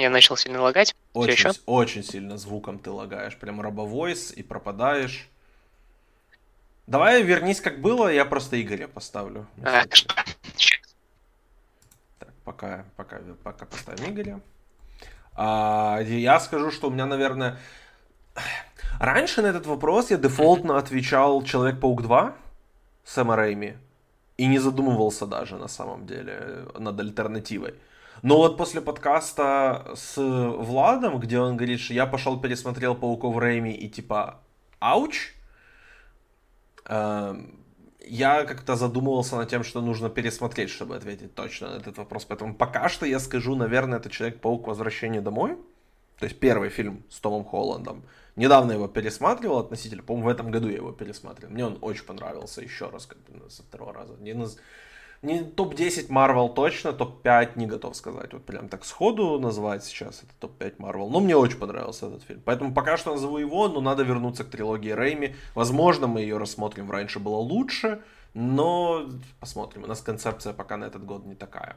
Я 0.00 0.08
начал 0.08 0.36
сильно 0.36 0.62
лагать. 0.62 0.96
Очень, 1.12 1.32
еще? 1.32 1.52
очень 1.66 2.02
сильно 2.02 2.38
звуком 2.38 2.78
ты 2.78 2.90
лагаешь. 2.90 3.36
Прям 3.36 3.60
робовойс 3.60 4.32
и 4.32 4.42
пропадаешь. 4.42 5.28
Давай 6.86 7.22
вернись 7.22 7.60
как 7.60 7.82
было, 7.82 8.08
я 8.08 8.24
просто 8.24 8.60
Игоря 8.60 8.88
поставлю. 8.88 9.46
А, 9.62 9.84
так, 12.18 12.32
пока, 12.44 12.84
пока, 12.96 13.20
пока 13.44 13.66
поставим 13.66 14.14
Игоря. 14.14 14.40
А, 15.34 16.00
я 16.00 16.40
скажу, 16.40 16.70
что 16.70 16.88
у 16.88 16.90
меня, 16.90 17.06
наверное... 17.06 17.58
Раньше 18.98 19.42
на 19.42 19.46
этот 19.46 19.66
вопрос 19.66 20.10
я 20.10 20.16
дефолтно 20.16 20.78
отвечал 20.78 21.42
Человек-паук 21.42 22.02
2 22.02 22.34
Сэма 23.04 23.36
Рэйми. 23.36 23.76
И 24.38 24.46
не 24.46 24.58
задумывался 24.58 25.26
даже 25.26 25.56
на 25.56 25.68
самом 25.68 26.06
деле 26.06 26.66
над 26.78 26.98
альтернативой. 26.98 27.74
Но 28.22 28.36
вот 28.36 28.56
после 28.56 28.80
подкаста 28.80 29.92
с 29.94 30.16
Владом, 30.16 31.18
где 31.20 31.38
он 31.38 31.56
говорит, 31.56 31.80
что 31.80 31.94
я 31.94 32.06
пошел 32.06 32.38
пересмотрел 32.38 32.94
Пауков 32.94 33.36
Рэйми 33.38 33.72
и 33.72 33.88
типа, 33.88 34.40
ауч, 34.78 35.32
э, 36.86 37.34
я 38.06 38.44
как-то 38.44 38.76
задумывался 38.76 39.36
над 39.36 39.48
тем, 39.48 39.64
что 39.64 39.80
нужно 39.80 40.10
пересмотреть, 40.10 40.70
чтобы 40.70 40.96
ответить 40.96 41.34
точно 41.34 41.70
на 41.70 41.76
этот 41.76 41.96
вопрос. 41.98 42.24
Поэтому 42.24 42.54
пока 42.54 42.88
что 42.88 43.06
я 43.06 43.18
скажу, 43.20 43.54
наверное, 43.54 43.98
это 43.98 44.10
Человек-паук 44.10 44.66
Возвращение 44.66 45.20
домой. 45.20 45.56
То 46.18 46.26
есть 46.26 46.38
первый 46.38 46.68
фильм 46.68 47.02
с 47.08 47.18
Томом 47.20 47.44
Холландом. 47.44 48.02
Недавно 48.36 48.72
его 48.72 48.88
пересматривал 48.88 49.58
относительно, 49.58 50.02
по-моему, 50.02 50.28
в 50.28 50.30
этом 50.30 50.50
году 50.50 50.68
я 50.68 50.76
его 50.76 50.92
пересматривал. 50.92 51.52
Мне 51.52 51.64
он 51.64 51.78
очень 51.80 52.04
понравился 52.04 52.60
еще 52.60 52.90
раз, 52.90 53.06
как 53.06 53.18
бы 53.20 53.48
со 53.48 53.62
второго 53.62 53.94
раза. 53.94 54.14
Один 54.14 54.42
из 54.42 54.58
не 55.22 55.42
топ-10 55.44 56.08
Marvel 56.08 56.54
точно, 56.54 56.92
топ-5 56.92 57.52
не 57.56 57.66
готов 57.66 57.94
сказать. 57.94 58.32
Вот 58.32 58.44
прям 58.44 58.68
так 58.68 58.84
сходу 58.84 59.38
называть 59.38 59.84
сейчас 59.84 60.22
это 60.22 60.32
топ-5 60.40 60.76
Marvel. 60.78 61.10
Но 61.10 61.20
мне 61.20 61.36
очень 61.36 61.58
понравился 61.58 62.06
этот 62.06 62.22
фильм. 62.22 62.40
Поэтому 62.44 62.72
пока 62.72 62.96
что 62.96 63.12
назову 63.12 63.36
его, 63.36 63.68
но 63.68 63.80
надо 63.82 64.02
вернуться 64.02 64.44
к 64.44 64.50
трилогии 64.50 64.90
Рэйми. 64.90 65.36
Возможно, 65.54 66.06
мы 66.06 66.20
ее 66.22 66.38
рассмотрим 66.38 66.90
раньше 66.90 67.18
было 67.18 67.36
лучше. 67.36 68.00
Но 68.32 69.10
посмотрим. 69.40 69.84
У 69.84 69.86
нас 69.86 70.00
концепция 70.00 70.54
пока 70.54 70.78
на 70.78 70.84
этот 70.84 71.04
год 71.04 71.26
не 71.26 71.34
такая. 71.34 71.76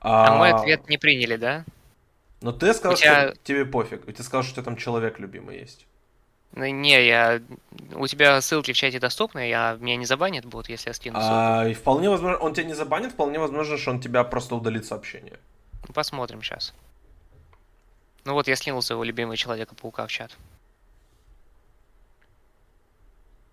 А, 0.00 0.28
а 0.28 0.38
мой 0.38 0.52
ответ 0.52 0.88
не 0.88 0.96
приняли, 0.96 1.36
да? 1.36 1.64
Но 2.40 2.52
ты 2.52 2.72
сказал, 2.72 2.96
тебя... 2.96 3.28
что 3.28 3.36
тебе 3.42 3.64
пофиг. 3.64 4.04
Ты 4.04 4.22
сказал, 4.22 4.44
что 4.44 4.52
у 4.52 4.54
тебя 4.54 4.64
там 4.64 4.76
человек 4.76 5.18
любимый 5.18 5.58
есть. 5.58 5.86
Ну, 6.52 6.66
не, 6.66 7.06
я... 7.06 7.40
У 7.94 8.06
тебя 8.06 8.40
ссылки 8.40 8.72
в 8.72 8.76
чате 8.76 8.98
доступны, 8.98 9.48
я... 9.48 9.76
меня 9.80 9.96
не 9.96 10.04
забанит 10.04 10.44
будут, 10.44 10.68
если 10.68 10.90
я 10.90 10.94
скину 10.94 11.20
ссылку. 11.20 11.34
А, 11.34 11.68
и 11.68 11.74
вполне 11.74 12.10
возможно, 12.10 12.38
он 12.38 12.54
тебя 12.54 12.66
не 12.66 12.74
забанит, 12.74 13.12
вполне 13.12 13.38
возможно, 13.38 13.76
что 13.76 13.90
он 13.90 14.00
тебя 14.00 14.24
просто 14.24 14.56
удалит 14.56 14.84
сообщение. 14.84 15.38
Посмотрим 15.94 16.42
сейчас. 16.42 16.74
Ну 18.24 18.34
вот 18.34 18.48
я 18.48 18.56
скинул 18.56 18.82
своего 18.82 19.04
любимого 19.04 19.36
Человека-паука 19.36 20.06
в 20.06 20.10
чат. 20.10 20.36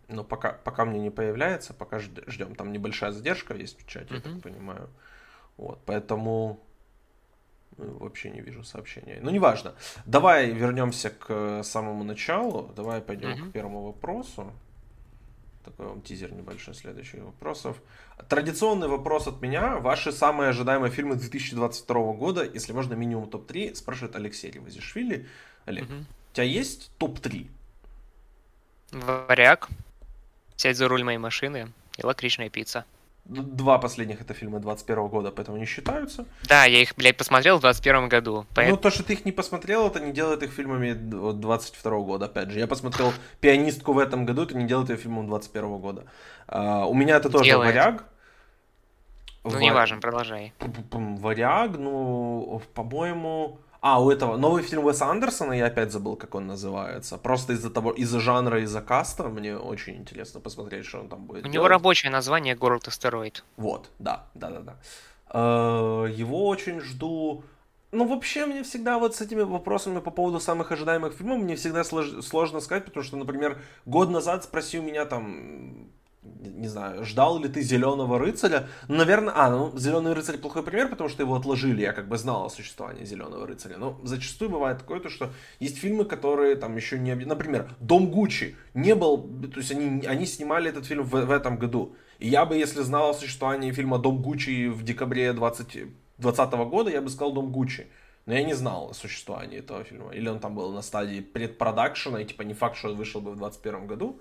Ну, 0.08 0.24
пока, 0.24 0.54
пока 0.54 0.86
мне 0.86 1.00
не 1.00 1.10
появляется, 1.10 1.74
пока 1.74 2.00
ждем. 2.00 2.56
Там 2.56 2.72
небольшая 2.72 3.12
задержка 3.12 3.54
есть 3.54 3.80
в 3.80 3.88
чате, 3.88 4.14
uh-huh. 4.14 4.16
я 4.16 4.22
так 4.22 4.42
понимаю. 4.42 4.90
Вот, 5.58 5.80
поэтому 5.86 6.60
ну, 6.60 6.67
вообще 7.78 8.30
не 8.30 8.42
вижу 8.42 8.64
сообщения. 8.64 9.20
Ну, 9.22 9.32
неважно. 9.32 9.74
Давай 10.06 10.52
вернемся 10.52 11.10
к 11.10 11.64
самому 11.64 12.04
началу. 12.04 12.72
Давай 12.76 13.02
пойдем 13.02 13.30
uh-huh. 13.30 13.50
к 13.50 13.52
первому 13.52 13.84
вопросу. 13.84 14.52
Такой 15.64 15.88
вам 15.88 16.02
тизер 16.02 16.32
небольшой 16.32 16.74
следующих 16.74 17.22
вопросов. 17.22 17.78
Традиционный 18.30 18.88
вопрос 18.88 19.28
от 19.28 19.42
меня. 19.42 19.78
Ваши 19.78 20.12
самые 20.12 20.50
ожидаемые 20.50 20.92
фильмы 20.92 21.16
2022 21.16 22.14
года, 22.14 22.44
если 22.44 22.74
можно 22.74 22.94
минимум 22.94 23.30
топ-3, 23.30 23.76
спрашивает 23.76 24.16
Алексей 24.16 24.52
Левазишвили. 24.52 25.28
Олег, 25.66 25.86
uh-huh. 25.86 26.02
у 26.02 26.34
тебя 26.36 26.46
есть 26.46 26.92
топ-3? 26.98 27.48
Варяг. 28.92 29.68
Сядь 30.56 30.78
за 30.78 30.88
руль 30.88 31.04
моей 31.04 31.20
машины 31.20 31.72
и 31.98 32.06
лакричная 32.06 32.50
пицца. 32.50 32.86
Два 33.30 33.78
последних 33.78 34.22
это 34.22 34.34
фильмы 34.34 34.60
21 34.60 35.08
года, 35.08 35.32
поэтому 35.32 35.58
не 35.58 35.66
считаются. 35.66 36.26
Да, 36.48 36.64
я 36.64 36.82
их, 36.82 36.96
блядь, 36.96 37.18
посмотрел 37.18 37.58
в 37.58 37.62
21 37.62 38.08
году. 38.08 38.46
Поэтому... 38.56 38.78
Ну, 38.78 38.82
то, 38.82 38.90
что 38.90 39.04
ты 39.04 39.14
их 39.14 39.26
не 39.26 39.34
посмотрел, 39.34 39.88
это 39.88 40.00
не 40.00 40.14
делает 40.14 40.44
их 40.44 40.52
фильмами 40.52 40.94
22 40.94 42.00
года, 42.00 42.26
опять 42.26 42.52
же. 42.52 42.60
Я 42.60 42.68
посмотрел 42.68 43.12
«Пианистку» 43.42 43.92
в 43.92 44.00
этом 44.00 44.26
году, 44.26 44.44
это 44.44 44.56
не 44.56 44.66
делает 44.66 44.90
ее 44.90 44.96
фильмом 44.96 45.28
21 45.28 45.78
года. 45.78 46.06
Uh, 46.48 46.86
у 46.86 46.94
меня 46.94 47.18
это 47.18 47.30
тоже 47.30 47.44
делает. 47.44 47.76
«Варяг». 47.76 48.06
Ну, 49.44 49.52
Вар... 49.52 49.62
неважно, 49.62 50.00
продолжай. 50.00 50.54
«Варяг», 50.92 51.78
ну, 51.78 52.62
по-моему... 52.74 53.60
А, 53.82 54.02
у 54.02 54.10
этого 54.10 54.38
новый 54.38 54.64
фильм 54.64 54.86
Уэса 54.86 55.06
Андерсона, 55.06 55.54
я 55.54 55.68
опять 55.68 55.92
забыл, 55.92 56.16
как 56.16 56.36
он 56.36 56.48
называется. 56.48 57.18
Просто 57.18 57.54
из-за 57.54 57.70
того, 57.70 57.92
из-за 57.92 58.20
жанра, 58.20 58.62
из-за 58.62 58.82
каста, 58.82 59.30
мне 59.30 59.56
очень 59.58 59.98
интересно 59.98 60.40
посмотреть, 60.40 60.86
что 60.86 61.00
он 61.00 61.10
там 61.10 61.26
будет. 61.26 61.40
У 61.40 61.42
делать. 61.44 61.54
него 61.54 61.68
рабочее 61.68 62.12
название 62.12 62.56
Город 62.56 62.88
Астероид. 62.88 63.44
Вот, 63.58 63.90
да, 64.00 64.26
да, 64.34 64.50
да, 64.50 64.60
да. 64.60 64.76
Э, 65.30 66.10
его 66.10 66.48
очень 66.48 66.80
жду. 66.82 67.44
Ну, 67.92 68.08
вообще, 68.08 68.46
мне 68.46 68.64
всегда 68.64 68.98
вот 68.98 69.16
с 69.16 69.22
этими 69.22 69.42
вопросами 69.42 70.00
по 70.00 70.12
поводу 70.12 70.40
самых 70.40 70.72
ожидаемых 70.72 71.14
фильмов, 71.14 71.40
мне 71.40 71.56
всегда 71.56 71.84
сложно 71.84 72.60
сказать, 72.60 72.86
потому 72.86 73.04
что, 73.04 73.16
например, 73.16 73.62
год 73.86 74.10
назад 74.10 74.44
спросил 74.44 74.82
меня 74.84 75.06
там 75.06 75.90
не 76.40 76.68
знаю, 76.68 77.06
ждал 77.06 77.40
ли 77.40 77.50
ты 77.50 77.62
Зеленого 77.62 78.20
рыцаря? 78.20 78.68
Ну, 78.88 78.96
наверное, 78.96 79.34
а, 79.36 79.50
ну, 79.50 79.78
Зеленый 79.78 80.14
рыцарь 80.14 80.38
плохой 80.38 80.64
пример, 80.64 80.90
потому 80.90 81.10
что 81.10 81.24
его 81.24 81.36
отложили, 81.36 81.82
я 81.82 81.94
как 81.94 82.08
бы 82.08 82.18
знал 82.18 82.46
о 82.46 82.50
существовании 82.50 83.06
Зеленого 83.06 83.46
рыцаря. 83.48 83.78
Но 83.78 84.00
зачастую 84.04 84.50
бывает 84.50 84.80
такое, 84.80 85.00
то, 85.00 85.10
что 85.10 85.32
есть 85.60 85.78
фильмы, 85.78 86.06
которые 86.06 86.56
там 86.56 86.76
еще 86.76 86.98
не... 87.00 87.16
Например, 87.16 87.70
Дом 87.80 88.10
Гуччи 88.12 88.56
не 88.74 88.96
был... 88.96 89.18
То 89.54 89.60
есть 89.60 89.72
они, 89.72 90.06
они 90.06 90.26
снимали 90.26 90.70
этот 90.70 90.86
фильм 90.86 91.04
в, 91.04 91.12
в 91.12 91.32
этом 91.32 91.58
году. 91.58 91.96
И 92.20 92.28
я 92.28 92.46
бы, 92.46 92.56
если 92.56 92.82
знал 92.82 93.12
о 93.12 93.14
существовании 93.14 93.72
фильма 93.72 94.00
Дом 94.00 94.22
Гуччи 94.22 94.68
в 94.68 94.84
декабре 94.84 95.34
2020 95.34 96.52
года, 96.54 96.90
я 96.90 97.02
бы 97.02 97.10
сказал 97.10 97.34
Дом 97.34 97.52
Гуччи. 97.52 97.88
Но 98.28 98.34
я 98.34 98.44
не 98.44 98.54
знал 98.54 98.90
о 98.90 98.94
существовании 98.94 99.60
этого 99.60 99.84
фильма. 99.86 100.12
Или 100.12 100.28
он 100.28 100.40
там 100.40 100.54
был 100.54 100.74
на 100.74 100.82
стадии 100.82 101.22
предпродакшена, 101.22 102.22
и 102.22 102.26
типа 102.26 102.42
не 102.42 102.54
факт, 102.54 102.76
что 102.76 102.90
он 102.90 102.98
вышел 102.98 103.22
бы 103.22 103.32
в 103.32 103.38
2021 103.38 103.88
году. 103.88 104.20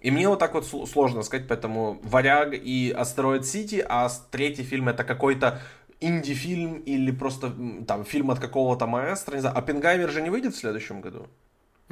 И 0.00 0.10
мне 0.10 0.28
вот 0.28 0.38
так 0.38 0.54
вот 0.54 0.66
сложно 0.66 1.22
сказать, 1.22 1.46
поэтому 1.46 2.00
«Варяг» 2.02 2.54
и 2.54 2.90
«Астероид 2.90 3.44
Сити», 3.44 3.84
а 3.86 4.08
третий 4.30 4.62
фильм 4.62 4.88
это 4.88 5.04
какой-то 5.04 5.60
инди-фильм 6.00 6.78
или 6.78 7.10
просто 7.10 7.52
там 7.86 8.04
фильм 8.04 8.30
от 8.30 8.38
какого-то 8.38 8.86
маэстро, 8.86 9.34
не 9.34 9.40
знаю. 9.40 9.58
«Оппенгаймер» 9.58 10.10
же 10.10 10.22
не 10.22 10.30
выйдет 10.30 10.54
в 10.54 10.58
следующем 10.58 11.02
году? 11.02 11.26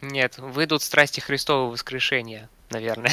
Нет, 0.00 0.38
выйдут 0.38 0.82
«Страсти 0.82 1.20
Христова 1.20 1.70
воскрешения», 1.70 2.48
наверное. 2.70 3.12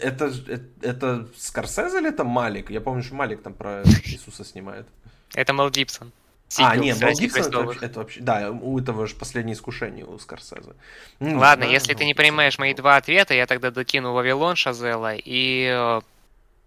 Это, 0.00 0.32
это, 0.48 0.64
это 0.82 1.28
Скорсезе 1.36 1.98
или 1.98 2.08
это 2.08 2.24
Малик? 2.24 2.70
Я 2.70 2.80
помню, 2.80 3.02
что 3.02 3.14
Малик 3.14 3.42
там 3.42 3.54
про 3.54 3.82
Иисуса 4.04 4.44
снимает. 4.44 4.86
Это 5.34 5.52
Мел 5.52 5.70
Гибсон. 5.70 6.12
А, 6.58 6.76
нет, 6.76 7.00
Мел 7.00 7.12
Гибсон 7.12 7.70
это, 7.70 7.84
это 7.84 7.98
вообще... 8.00 8.20
Да, 8.20 8.50
у 8.50 8.78
этого 8.78 9.06
же 9.06 9.14
последнее 9.14 9.54
искушение 9.54 10.04
у 10.04 10.18
Скорсезе. 10.18 10.74
Ну, 11.20 11.38
Ладно, 11.38 11.66
да, 11.66 11.70
если 11.70 11.92
ну, 11.92 11.98
ты 11.98 12.04
не 12.04 12.14
понимаешь 12.14 12.58
мои 12.58 12.74
два 12.74 12.96
ответа, 12.96 13.34
я 13.34 13.46
тогда 13.46 13.70
докину 13.70 14.12
Вавилон 14.12 14.56
Шазела 14.56 15.14
и 15.14 15.70
э, 15.72 16.00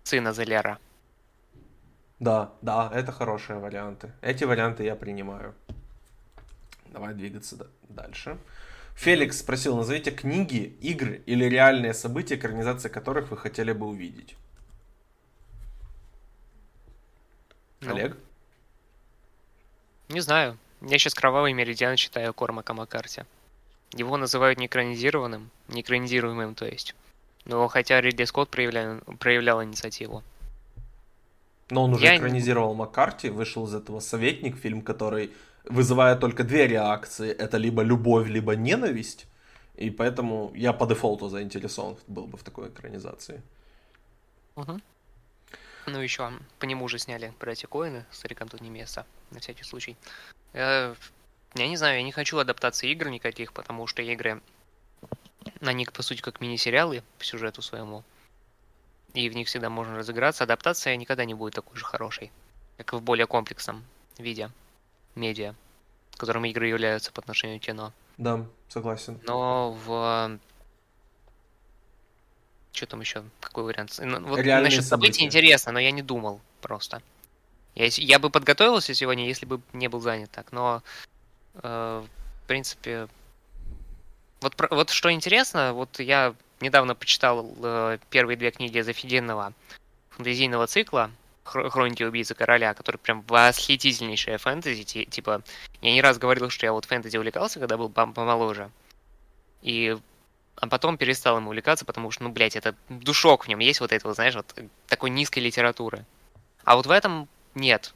Сына 0.04 0.32
Зелера. 0.32 0.80
Да, 2.20 2.52
да, 2.62 2.90
это 2.94 3.12
хорошие 3.12 3.60
варианты. 3.60 4.12
Эти 4.22 4.46
варианты 4.46 4.86
я 4.86 4.96
принимаю. 4.96 5.54
Давай 6.88 7.14
двигаться 7.14 7.68
дальше. 7.90 8.38
Феликс 8.96 9.40
спросил, 9.40 9.76
назовите 9.76 10.12
книги, 10.12 10.78
игры 10.80 11.24
или 11.26 11.46
реальные 11.46 11.94
события, 11.94 12.36
экранизация 12.36 12.90
которых 12.90 13.32
вы 13.32 13.38
хотели 13.38 13.74
бы 13.74 13.88
увидеть. 13.88 14.36
Ну. 17.82 17.92
Олег? 17.92 18.18
Не 20.14 20.22
знаю. 20.22 20.60
Я 20.82 21.00
сейчас 21.00 21.16
«Кровавый 21.16 21.54
меридиан» 21.54 21.96
читаю 21.96 22.36
Кормака 22.36 22.76
Маккарти. 22.76 23.24
Его 23.94 24.16
называют 24.16 24.60
неэкранизированным, 24.60 25.50
неэкранизируемым, 25.70 26.54
то 26.54 26.66
есть. 26.66 26.94
Но 27.46 27.68
хотя 27.68 28.00
Ридли 28.00 28.26
Скотт 28.26 28.50
проявлял, 28.50 29.00
проявлял 29.18 29.64
инициативу. 29.64 30.22
Но 31.72 31.86
он 31.86 31.96
уже 31.96 32.06
Я... 32.06 32.18
экранизировал 32.18 32.76
Маккарти, 32.76 33.30
вышел 33.30 33.66
из 33.66 33.74
этого 33.74 34.02
«Советник», 34.02 34.56
фильм, 34.56 34.84
который 34.84 35.32
вызывает 35.66 36.20
только 36.20 36.44
две 36.44 36.68
реакции. 36.68 37.32
Это 37.32 37.58
либо 37.58 37.82
любовь, 37.82 38.28
либо 38.28 38.56
ненависть. 38.56 39.26
И 39.78 39.90
поэтому 39.90 40.52
я 40.54 40.74
по 40.74 40.86
дефолту 40.86 41.28
заинтересован 41.30 41.98
был 42.06 42.28
бы 42.28 42.38
в 42.38 42.44
такой 42.44 42.70
экранизации. 42.70 43.42
Угу. 44.58 44.80
Ну, 45.88 46.00
еще 46.00 46.32
по 46.60 46.66
нему 46.66 46.86
уже 46.86 47.00
сняли 47.00 47.34
братья 47.40 47.68
Коины, 47.68 48.06
старикам 48.12 48.48
тут 48.48 48.62
не 48.62 48.70
место, 48.70 49.06
на 49.34 49.40
всякий 49.40 49.64
случай. 49.64 49.98
Я, 50.54 50.96
я 51.56 51.68
не 51.68 51.78
знаю, 51.78 51.98
я 51.98 52.04
не 52.04 52.12
хочу 52.12 52.38
адаптации 52.38 52.92
игр 52.92 53.10
никаких, 53.10 53.54
потому 53.54 53.88
что 53.88 54.02
игры, 54.02 54.42
на 55.60 55.74
них, 55.74 55.92
по 55.92 56.04
сути, 56.04 56.22
как 56.22 56.42
мини-сериалы 56.42 57.04
по 57.18 57.26
сюжету 57.26 57.62
своему. 57.62 58.04
И 59.14 59.30
в 59.30 59.36
них 59.36 59.48
всегда 59.48 59.70
можно 59.70 59.98
разыграться. 59.98 60.44
Адаптация 60.44 60.96
никогда 60.96 61.26
не 61.26 61.34
будет 61.34 61.54
такой 61.54 61.78
же 61.78 61.86
хорошей, 61.86 62.32
как 62.78 62.94
в 62.94 63.02
более 63.02 63.28
комплексном 63.28 63.84
виде 64.18 64.50
медиа, 65.16 65.54
которым 66.18 66.46
игры 66.46 66.68
являются 66.68 67.12
по 67.12 67.22
отношению 67.22 67.60
к 67.60 67.64
кино. 67.64 67.94
Да, 68.18 68.46
согласен. 68.70 69.20
Но 69.24 69.72
в 69.86 70.40
что 72.72 72.88
там 72.88 73.02
еще? 73.02 73.24
Какой 73.40 73.64
вариант? 73.66 74.00
Вот 74.00 74.40
Реальные 74.40 74.70
насчет 74.72 74.84
событий 74.84 75.20
события. 75.20 75.26
интересно, 75.26 75.72
но 75.72 75.80
я 75.80 75.92
не 75.92 76.02
думал 76.02 76.42
просто. 76.60 77.04
Я, 77.76 77.88
я 77.88 78.20
бы 78.20 78.30
подготовился 78.30 78.94
сегодня, 78.94 79.28
если 79.28 79.46
бы 79.46 79.62
не 79.74 79.88
был 79.88 80.00
занят 80.00 80.32
так, 80.32 80.52
но 80.52 80.84
э, 81.56 82.04
в 82.44 82.48
принципе 82.48 83.08
вот, 84.42 84.56
вот 84.70 84.90
что 84.90 85.12
интересно, 85.12 85.74
вот 85.74 86.00
я 86.00 86.36
недавно 86.60 86.96
почитал 86.96 87.56
э, 87.64 87.98
первые 88.10 88.38
две 88.38 88.52
книги 88.52 88.80
Зафиденного 88.82 89.54
фэнтезийного 90.12 90.68
цикла 90.68 91.12
Хроники 91.44 92.04
убийцы 92.04 92.36
короля, 92.36 92.74
который 92.74 92.98
прям 92.98 93.22
восхитительнейшая 93.28 94.38
фэнтези, 94.38 94.84
типа, 94.84 95.44
я 95.82 95.92
не 95.92 96.02
раз 96.02 96.18
говорил, 96.18 96.50
что 96.50 96.66
я 96.66 96.72
вот 96.72 96.86
фэнтези 96.86 97.18
увлекался, 97.18 97.60
когда 97.60 97.76
был 97.76 97.90
помоложе. 97.90 98.72
И 99.62 99.98
а 100.56 100.68
потом 100.68 100.98
перестал 100.98 101.38
им 101.38 101.48
увлекаться, 101.48 101.84
потому 101.84 102.12
что, 102.12 102.24
ну, 102.24 102.30
блядь, 102.30 102.56
это 102.56 102.76
душок 102.88 103.46
в 103.46 103.48
нем 103.50 103.60
есть 103.60 103.82
вот 103.82 103.92
этого, 103.92 104.14
знаешь, 104.14 104.36
вот 104.36 104.56
такой 104.88 105.10
низкой 105.10 105.40
литературы. 105.40 106.06
А 106.64 106.78
вот 106.78 106.86
в 106.86 106.92
этом 106.92 107.28
нет 107.56 107.94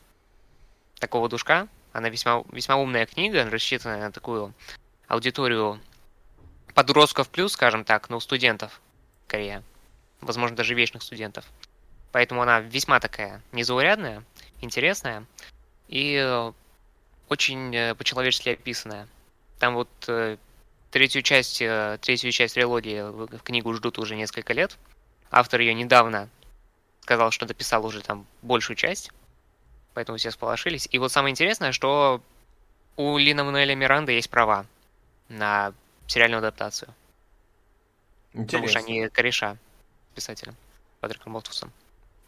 такого 1.00 1.30
душка. 1.30 1.68
Она 1.94 2.10
весьма, 2.10 2.44
весьма 2.52 2.76
умная 2.76 3.06
книга, 3.06 3.50
рассчитанная 3.50 4.00
на 4.00 4.12
такую 4.12 4.54
аудиторию 5.08 5.80
подростков 6.74 7.30
плюс, 7.30 7.54
скажем 7.54 7.84
так, 7.84 8.10
но 8.10 8.20
студентов, 8.20 8.82
скорее. 9.28 9.64
Возможно, 10.22 10.56
даже 10.56 10.76
вечных 10.76 11.04
студентов. 11.04 11.46
Поэтому 12.12 12.42
она 12.42 12.60
весьма 12.60 13.00
такая 13.00 13.42
незаурядная, 13.52 14.24
интересная 14.62 15.26
и 15.88 16.52
очень 17.30 17.76
э, 17.76 17.96
по-человечески 17.96 18.50
описанная. 18.50 19.08
Там 19.60 19.76
вот 19.76 19.90
э, 20.08 20.38
Третью 20.92 21.22
часть, 21.22 21.62
э, 21.62 21.98
третью 22.02 22.32
часть 22.32 22.54
трилогии 22.54 23.02
в 23.02 23.44
книгу 23.44 23.74
ждут 23.74 24.00
уже 24.00 24.16
несколько 24.16 24.54
лет. 24.54 24.78
Автор 25.30 25.60
ее 25.60 25.74
недавно 25.74 26.30
сказал, 27.02 27.32
что 27.32 27.46
дописал 27.46 27.86
уже 27.86 28.02
там 28.02 28.26
большую 28.42 28.78
часть, 28.78 29.12
поэтому 29.98 30.20
все 30.20 30.30
сполошились. 30.30 30.88
И 30.92 31.00
вот 31.00 31.12
самое 31.12 31.32
интересное, 31.32 31.72
что 31.72 32.22
у 32.98 33.18
Лина 33.18 33.44
Мануэля 33.44 33.74
Миранды 33.74 34.12
есть 34.12 34.30
права 34.30 34.68
на 35.28 35.74
сериальную 36.06 36.38
адаптацию. 36.38 36.94
Интересно. 38.34 38.46
Потому 38.46 38.68
что 38.68 38.80
они 38.80 39.10
кореша 39.10 39.58
писателем, 40.14 40.56
Патриком 41.00 41.32
Молтусом. 41.32 41.72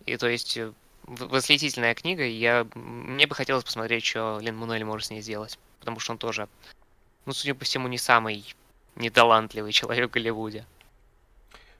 И 0.07 0.17
то 0.17 0.27
есть 0.27 0.57
э, 0.57 0.73
восхитительная 1.03 1.93
книга, 1.93 2.23
и 2.23 2.31
я, 2.31 2.65
мне 2.73 3.27
бы 3.27 3.35
хотелось 3.35 3.63
посмотреть, 3.63 4.03
что 4.03 4.39
Лин 4.41 4.55
Мануэль 4.55 4.83
может 4.83 5.05
с 5.05 5.11
ней 5.11 5.21
сделать. 5.21 5.59
Потому 5.79 5.99
что 5.99 6.13
он 6.13 6.17
тоже, 6.17 6.49
ну, 7.27 7.33
судя 7.33 7.53
по 7.53 7.65
всему, 7.65 7.87
не 7.87 7.99
самый 7.99 8.43
неталантливый 8.95 9.71
человек 9.79 10.09
в 10.09 10.13
Голливуде. 10.13 10.65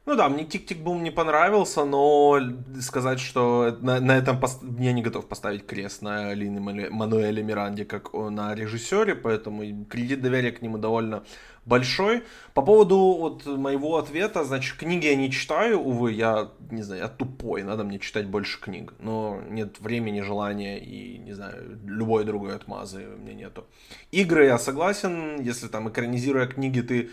Ну 0.06 0.16
да, 0.16 0.28
мне 0.28 0.44
Tick, 0.44 0.62
Tick... 0.63 0.89
Boom 0.89 1.04
не 1.04 1.12
понравился, 1.12 1.86
но 1.86 2.40
сказать, 2.82 3.20
что 3.20 3.78
на, 3.82 4.00
на 4.00 4.18
этом 4.18 4.40
пост... 4.40 4.64
я 4.80 4.92
не 4.92 5.04
готов 5.04 5.28
поставить 5.28 5.68
крест 5.68 6.02
на 6.02 6.34
Лине 6.34 6.60
Мануэле 6.60 7.44
Миранде 7.44 7.86
как 7.86 8.14
на 8.14 8.56
режиссере, 8.56 9.14
поэтому 9.14 9.86
кредит 9.86 10.22
доверия 10.22 10.52
к 10.52 10.64
нему 10.64 10.80
довольно 10.80 11.24
большой. 11.66 12.24
По 12.56 12.64
поводу 12.64 12.98
вот 12.98 13.46
моего 13.46 13.98
ответа, 13.98 14.44
значит, 14.44 14.78
книги 14.78 15.06
я 15.06 15.16
не 15.16 15.30
читаю, 15.30 15.80
увы, 15.80 16.14
я, 16.14 16.50
не 16.72 16.82
знаю, 16.82 17.04
я 17.04 17.08
тупой, 17.08 17.62
надо 17.62 17.84
мне 17.84 18.00
читать 18.00 18.26
больше 18.26 18.60
книг, 18.60 18.94
но 19.00 19.40
нет 19.50 19.80
времени, 19.80 20.22
желания 20.22 20.80
и, 20.80 21.20
не 21.20 21.34
знаю, 21.34 21.80
любой 21.86 22.26
другой 22.26 22.56
отмазы 22.56 23.08
у 23.16 23.18
меня 23.22 23.34
нету. 23.34 23.68
Игры 24.12 24.46
я 24.46 24.58
согласен, 24.58 25.40
если 25.42 25.68
там 25.68 25.88
экранизируя 25.90 26.48
книги, 26.48 26.82
ты 26.82 27.12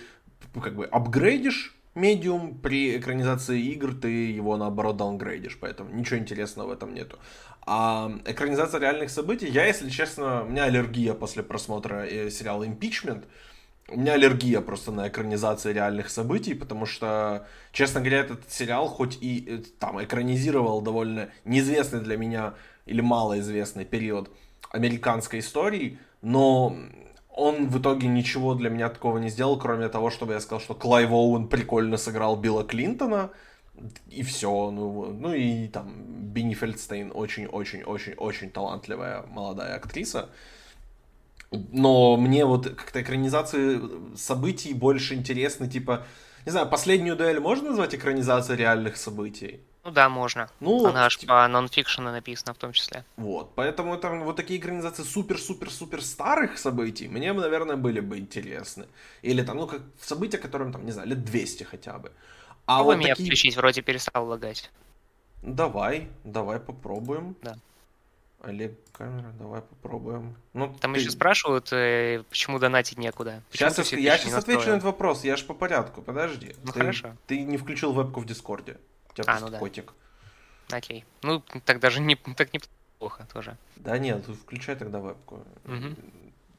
как 0.55 0.75
бы 0.75 0.87
апгрейдишь 0.87 1.75
медиум, 1.97 2.59
при 2.59 2.97
экранизации 2.99 3.61
игр 3.73 3.95
ты 3.95 4.09
его 4.09 4.57
наоборот 4.57 4.97
даунгрейдишь, 4.97 5.59
поэтому 5.61 5.91
ничего 5.91 6.19
интересного 6.19 6.69
в 6.69 6.73
этом 6.73 6.95
нету. 6.95 7.19
А 7.67 8.12
экранизация 8.25 8.81
реальных 8.81 9.11
событий, 9.11 9.49
я, 9.49 9.67
если 9.67 9.91
честно, 9.91 10.45
у 10.45 10.49
меня 10.49 10.65
аллергия 10.65 11.15
после 11.15 11.43
просмотра 11.43 12.07
э, 12.07 12.31
сериала 12.31 12.65
Impeachment, 12.65 13.25
у 13.88 13.99
меня 13.99 14.15
аллергия 14.15 14.61
просто 14.61 14.93
на 14.93 15.09
экранизации 15.09 15.73
реальных 15.73 16.11
событий, 16.11 16.55
потому 16.55 16.87
что, 16.87 17.47
честно 17.73 18.00
говоря, 18.00 18.21
этот 18.21 18.50
сериал 18.53 18.88
хоть 18.88 19.19
и 19.21 19.45
э, 19.49 19.59
там 19.79 20.03
экранизировал 20.03 20.81
довольно 20.81 21.31
неизвестный 21.45 22.00
для 22.00 22.17
меня 22.17 22.55
или 22.85 23.00
малоизвестный 23.00 23.85
период 23.85 24.31
американской 24.71 25.41
истории, 25.41 25.99
но 26.23 26.76
он 27.37 27.69
в 27.69 27.78
итоге 27.78 28.09
ничего 28.09 28.55
для 28.55 28.71
меня 28.71 28.88
такого 28.88 29.19
не 29.19 29.28
сделал, 29.28 29.59
кроме 29.59 29.88
того, 29.88 30.11
чтобы 30.11 30.33
я 30.33 30.40
сказал, 30.40 30.61
что 30.61 30.75
Клайв 30.75 31.11
Оуэн 31.11 31.49
прикольно 31.49 31.99
сыграл 31.99 32.37
Билла 32.37 32.64
Клинтона, 32.64 33.31
и 34.11 34.23
все. 34.23 34.71
Ну, 34.71 35.12
ну 35.12 35.35
и 35.35 35.69
там 35.69 35.93
Бини 36.33 36.55
Фелдстейн 36.55 37.12
очень-очень-очень-очень 37.14 38.50
талантливая 38.50 39.25
молодая 39.28 39.76
актриса. 39.76 40.31
Но 41.50 42.16
мне 42.16 42.47
вот 42.47 42.69
как-то 42.71 43.02
экранизации 43.02 43.81
событий 44.16 44.73
больше 44.73 45.14
интересны, 45.14 45.69
типа, 45.69 46.07
не 46.47 46.52
знаю, 46.52 46.69
последнюю 46.69 47.16
дуэль 47.16 47.38
можно 47.38 47.71
назвать 47.71 47.95
экранизацией 47.95 48.59
реальных 48.59 48.97
событий? 48.97 49.61
Ну 49.87 49.93
да, 49.93 50.09
можно. 50.09 50.49
Ну, 50.59 50.87
Она 50.87 51.07
аж 51.07 51.16
типа... 51.16 51.35
по 51.35 51.49
нонфикшену 51.49 52.11
написана 52.11 52.52
в 52.55 52.59
том 52.59 52.73
числе. 52.73 53.05
Вот, 53.16 53.55
поэтому 53.55 53.97
там 53.97 54.25
вот 54.25 54.35
такие 54.35 54.59
экранизации 54.59 55.05
супер-супер-супер 55.05 56.02
старых 56.02 56.59
событий 56.59 57.07
мне, 57.07 57.33
бы, 57.33 57.40
наверное, 57.40 57.76
были 57.76 58.00
бы 58.00 58.19
интересны. 58.19 58.87
Или 59.23 59.43
там, 59.43 59.59
ну, 59.59 59.69
как 59.69 59.83
события, 60.00 60.38
которым, 60.38 60.73
там, 60.73 60.85
не 60.85 60.90
знаю, 60.90 61.09
лет 61.09 61.25
200 61.25 61.62
хотя 61.62 61.99
бы. 61.99 62.11
А 62.66 62.83
вот 62.83 62.97
меня 62.97 63.11
такие... 63.11 63.26
включить, 63.26 63.57
вроде 63.57 63.83
перестал 63.83 64.26
лагать. 64.26 64.73
Давай, 65.43 66.09
давай 66.25 66.59
попробуем. 66.59 67.37
Да. 67.43 67.57
Олег, 68.43 68.73
камера, 68.90 69.33
давай 69.38 69.61
попробуем. 69.61 70.35
Ну, 70.52 70.75
Там 70.81 70.95
ты... 70.95 71.00
еще 71.00 71.11
спрашивают, 71.11 71.73
э, 71.73 72.25
почему 72.28 72.58
донатить 72.58 72.99
некуда. 72.99 73.41
Почему 73.52 73.71
сейчас 73.71 73.93
я, 73.93 73.99
я 73.99 74.19
сейчас 74.19 74.34
отвечу 74.34 74.67
на 74.67 74.73
этот 74.73 74.82
вопрос, 74.82 75.23
я 75.23 75.37
ж 75.37 75.45
по 75.45 75.54
порядку, 75.54 76.02
подожди. 76.02 76.56
Ну 76.65 76.73
ты, 76.73 76.80
хорошо. 76.80 77.17
Ты 77.28 77.45
не 77.45 77.56
включил 77.56 77.93
вебку 77.93 78.19
в 78.19 78.26
Дискорде. 78.26 78.78
Тебя 79.17 79.37
а, 79.37 79.41
ну 79.41 79.49
да. 79.49 79.59
котик. 79.59 79.95
Окей. 80.71 81.05
Ну, 81.23 81.43
так 81.65 81.81
даже 81.81 82.00
не 82.00 82.17
так 82.17 82.52
неплохо 82.52 83.26
тоже. 83.33 83.57
Да 83.76 83.97
нет, 83.99 84.26
включай 84.26 84.76
тогда 84.76 85.00
вебку. 85.00 85.43
Угу. 85.65 85.97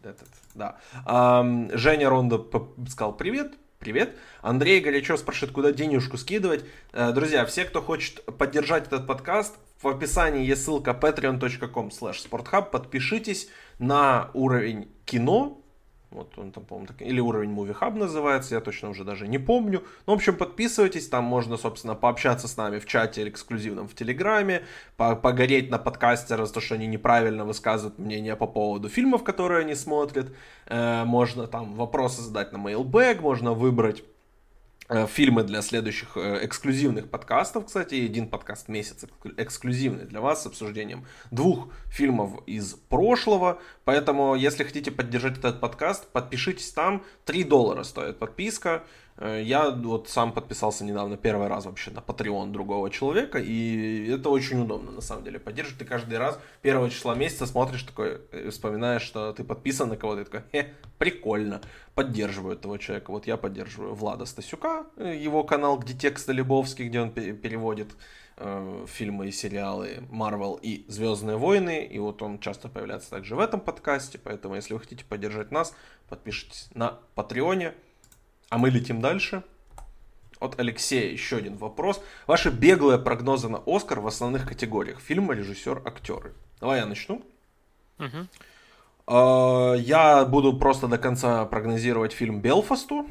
Этот, 0.04 0.30
да. 0.56 0.78
А, 1.06 1.46
Женя 1.74 2.10
Ронда 2.10 2.44
сказал 2.90 3.16
привет. 3.16 3.54
Привет. 3.80 4.18
Андрей 4.42 4.80
горячо 4.80 5.18
спрашивает, 5.18 5.54
куда 5.54 5.72
денежку 5.72 6.18
скидывать. 6.18 6.66
Э, 6.94 7.12
друзья, 7.12 7.46
все, 7.46 7.64
кто 7.64 7.80
хочет 7.80 8.26
поддержать 8.26 8.88
этот 8.88 9.06
подкаст, 9.06 9.56
в 9.80 9.88
описании 9.88 10.44
есть 10.44 10.64
ссылка 10.64 10.98
patreon.com 11.00 11.90
slash 11.90 12.28
sporthub. 12.28 12.72
Подпишитесь 12.72 13.50
на 13.78 14.32
уровень 14.34 14.90
кино. 15.06 15.62
Вот 16.10 16.38
он 16.38 16.52
там, 16.52 16.64
по-моему, 16.64 16.88
так... 16.88 17.02
или 17.02 17.20
уровень 17.20 17.52
Movie 17.52 17.78
Hub 17.78 17.98
называется, 17.98 18.56
я 18.56 18.62
точно 18.62 18.90
уже 18.90 19.04
даже 19.04 19.28
не 19.28 19.38
помню. 19.38 19.84
Ну, 20.06 20.14
в 20.14 20.16
общем, 20.16 20.38
подписывайтесь, 20.38 21.10
там 21.10 21.26
можно, 21.26 21.58
собственно, 21.58 21.96
пообщаться 21.96 22.48
с 22.48 22.56
нами 22.56 22.80
в 22.80 22.86
чате 22.86 23.22
или 23.22 23.30
эксклюзивном 23.30 23.90
в 23.90 23.94
Телеграме, 23.94 24.64
погореть 24.96 25.70
на 25.70 25.78
подкастеры 25.78 26.46
за 26.46 26.54
то, 26.54 26.62
что 26.62 26.76
они 26.76 26.88
неправильно 26.88 27.44
высказывают 27.44 28.00
мнение 28.00 28.38
по 28.38 28.48
поводу 28.48 28.88
фильмов, 28.88 29.24
которые 29.26 29.62
они 29.62 29.76
смотрят. 29.76 30.34
Э, 30.66 31.04
можно 31.04 31.46
там 31.46 31.74
вопросы 31.74 32.22
задать 32.22 32.54
на 32.54 32.58
mailbag, 32.58 33.20
можно 33.20 33.54
выбрать 33.54 34.04
фильмы 35.08 35.44
для 35.44 35.62
следующих 35.62 36.16
э, 36.16 36.46
эксклюзивных 36.46 37.10
подкастов, 37.10 37.66
кстати, 37.66 37.96
один 37.96 38.30
подкаст 38.30 38.68
в 38.68 38.70
месяц 38.70 39.06
эксклюзивный 39.36 40.06
для 40.06 40.22
вас 40.22 40.44
с 40.44 40.46
обсуждением 40.46 41.06
двух 41.30 41.70
фильмов 41.88 42.42
из 42.46 42.74
прошлого, 42.74 43.60
поэтому 43.84 44.36
если 44.36 44.64
хотите 44.64 44.92
поддержать 44.92 45.38
этот 45.38 45.60
подкаст, 45.60 46.08
подпишитесь 46.08 46.72
там, 46.72 47.04
3 47.26 47.44
доллара 47.44 47.84
стоит 47.84 48.18
подписка, 48.18 48.84
Э, 48.84 48.84
я 49.20 49.72
вот 49.72 50.10
сам 50.10 50.32
подписался 50.32 50.84
недавно 50.84 51.18
первый 51.18 51.48
раз 51.48 51.66
вообще 51.66 51.92
на 51.92 52.00
Patreon 52.00 52.52
другого 52.52 52.90
человека, 52.90 53.40
и 53.40 54.10
это 54.12 54.30
очень 54.30 54.62
удобно 54.62 54.92
на 54.92 55.02
самом 55.02 55.24
деле. 55.24 55.40
Поддерживать 55.40 55.80
ты 55.80 55.86
каждый 55.86 56.18
раз 56.20 56.40
первого 56.62 56.90
числа 56.90 57.16
месяца 57.16 57.48
смотришь 57.48 57.84
такой, 57.84 58.22
э, 58.32 58.50
вспоминаешь, 58.52 59.02
что 59.02 59.34
ты 59.34 59.44
подписан 59.44 59.90
на 59.90 59.98
кого-то, 59.98 60.22
и 60.22 60.24
такой, 60.26 60.44
э, 60.54 60.66
прикольно, 60.98 61.62
поддерживаю 61.96 62.56
этого 62.56 62.78
человека. 62.78 63.12
Вот 63.12 63.26
я 63.26 63.38
поддерживаю 63.38 63.96
Влада 63.96 64.26
Стасюка, 64.26 64.86
э, 64.98 65.16
его 65.16 65.44
канал, 65.44 65.80
где 65.80 65.96
тексты 65.96 66.34
Лебовский, 66.34 66.88
где 66.88 67.02
он 67.02 67.12
переводит 67.12 67.96
э, 68.38 68.86
фильмы 68.88 69.30
и 69.30 69.32
сериалы 69.32 70.04
Marvel 70.12 70.60
и 70.62 70.86
Звездные 70.88 71.38
войны, 71.38 71.84
и 71.84 71.98
вот 71.98 72.22
он 72.22 72.38
часто 72.38 72.70
появляется 72.70 73.10
также 73.10 73.36
в 73.36 73.40
этом 73.40 73.60
подкасте, 73.60 74.20
поэтому 74.24 74.54
если 74.54 74.76
вы 74.76 74.80
хотите 74.80 75.04
поддержать 75.06 75.50
нас, 75.50 75.74
подпишитесь 76.08 76.70
на 76.76 77.00
Патреоне, 77.16 77.74
а 78.50 78.58
мы 78.58 78.70
летим 78.70 79.02
дальше. 79.02 79.44
От 80.40 80.60
Алексея 80.60 81.12
еще 81.12 81.38
один 81.38 81.58
вопрос. 81.58 82.02
Ваши 82.28 82.52
беглые 82.52 83.00
прогнозы 83.00 83.50
на 83.50 83.62
Оскар 83.66 84.00
в 84.00 84.08
основных 84.08 84.48
категориях. 84.48 85.00
Фильм, 85.00 85.32
режиссер, 85.32 85.82
актеры. 85.84 86.34
Давай 86.60 86.80
я 86.80 86.86
начну. 86.86 87.24
Угу. 87.98 88.28
Я 89.78 90.26
буду 90.26 90.58
просто 90.60 90.88
до 90.88 90.98
конца 90.98 91.46
прогнозировать 91.46 92.14
фильм 92.14 92.40
Белфасту. 92.40 93.08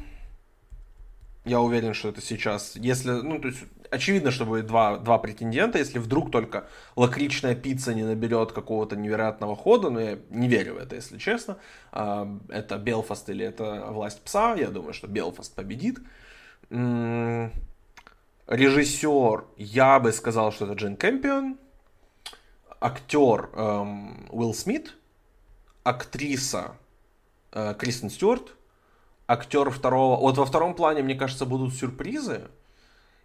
Я 1.43 1.59
уверен, 1.59 1.93
что 1.93 2.09
это 2.09 2.21
сейчас, 2.21 2.75
если, 2.75 3.11
ну, 3.11 3.39
то 3.39 3.47
есть, 3.47 3.63
очевидно, 3.91 4.31
что 4.31 4.45
будет 4.45 4.65
два, 4.67 4.97
два 4.97 5.17
претендента, 5.17 5.77
если 5.77 5.99
вдруг 5.99 6.31
только 6.31 6.67
лакричная 6.95 7.55
пицца 7.55 7.93
не 7.93 8.03
наберет 8.03 8.51
какого-то 8.51 8.95
невероятного 8.95 9.55
хода, 9.55 9.89
но 9.89 9.99
я 9.99 10.19
не 10.29 10.47
верю 10.47 10.75
в 10.75 10.77
это, 10.77 10.95
если 10.95 11.17
честно. 11.17 11.57
А, 11.91 12.27
это 12.49 12.77
Белфаст 12.77 13.29
или 13.29 13.45
это 13.45 13.87
Власть 13.91 14.21
Пса, 14.21 14.55
я 14.55 14.69
думаю, 14.69 14.93
что 14.93 15.07
Белфаст 15.07 15.55
победит. 15.55 15.99
Режиссер, 18.47 19.43
я 19.57 19.99
бы 19.99 20.11
сказал, 20.11 20.51
что 20.51 20.65
это 20.65 20.73
Джин 20.73 20.95
Кэмпион. 20.95 21.57
Актер 22.79 23.49
эм, 23.53 24.27
Уилл 24.29 24.53
Смит. 24.53 24.95
Актриса 25.83 26.75
э, 27.51 27.73
Кристен 27.77 28.09
Стюарт 28.09 28.57
актер 29.27 29.69
второго... 29.69 30.19
Вот 30.19 30.37
во 30.37 30.45
втором 30.45 30.73
плане, 30.73 31.03
мне 31.03 31.15
кажется, 31.15 31.45
будут 31.45 31.73
сюрпризы. 31.75 32.47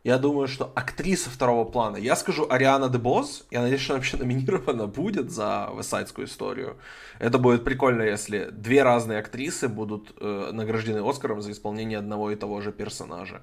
Я 0.04 0.18
думаю, 0.18 0.48
что 0.48 0.72
актриса 0.74 1.30
второго 1.30 1.64
плана, 1.64 1.96
я 1.96 2.16
скажу 2.16 2.46
Ариана 2.50 2.88
Дебос, 2.88 3.46
я 3.52 3.60
надеюсь, 3.60 3.80
что 3.82 3.92
она 3.92 3.98
вообще 3.98 4.16
номинирована 4.18 4.88
будет 4.88 5.30
за 5.30 5.68
высайдскую 5.72 6.26
историю. 6.26 6.76
Это 7.20 7.38
будет 7.38 7.62
прикольно, 7.62 8.02
если 8.02 8.50
две 8.50 8.82
разные 8.82 9.20
актрисы 9.20 9.68
будут 9.68 10.12
э, 10.18 10.50
награждены 10.52 11.08
Оскаром 11.08 11.40
за 11.40 11.52
исполнение 11.52 11.98
одного 11.98 12.32
и 12.32 12.36
того 12.36 12.60
же 12.60 12.72
персонажа. 12.72 13.42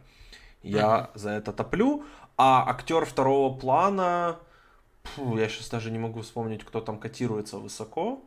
Я 0.62 0.82
mm-hmm. 1.13 1.17
за 1.17 1.30
это 1.30 1.54
топлю. 1.54 2.04
А 2.36 2.69
актер 2.69 3.06
второго 3.06 3.58
плана, 3.58 4.38
фу, 5.04 5.38
я 5.38 5.48
сейчас 5.48 5.69
даже 5.69 5.91
не 5.91 6.00
могу 6.00 6.22
вспомнить, 6.22 6.65
кто 6.65 6.82
там 6.82 7.00
котируется 7.00 7.58
высоко. 7.58 8.22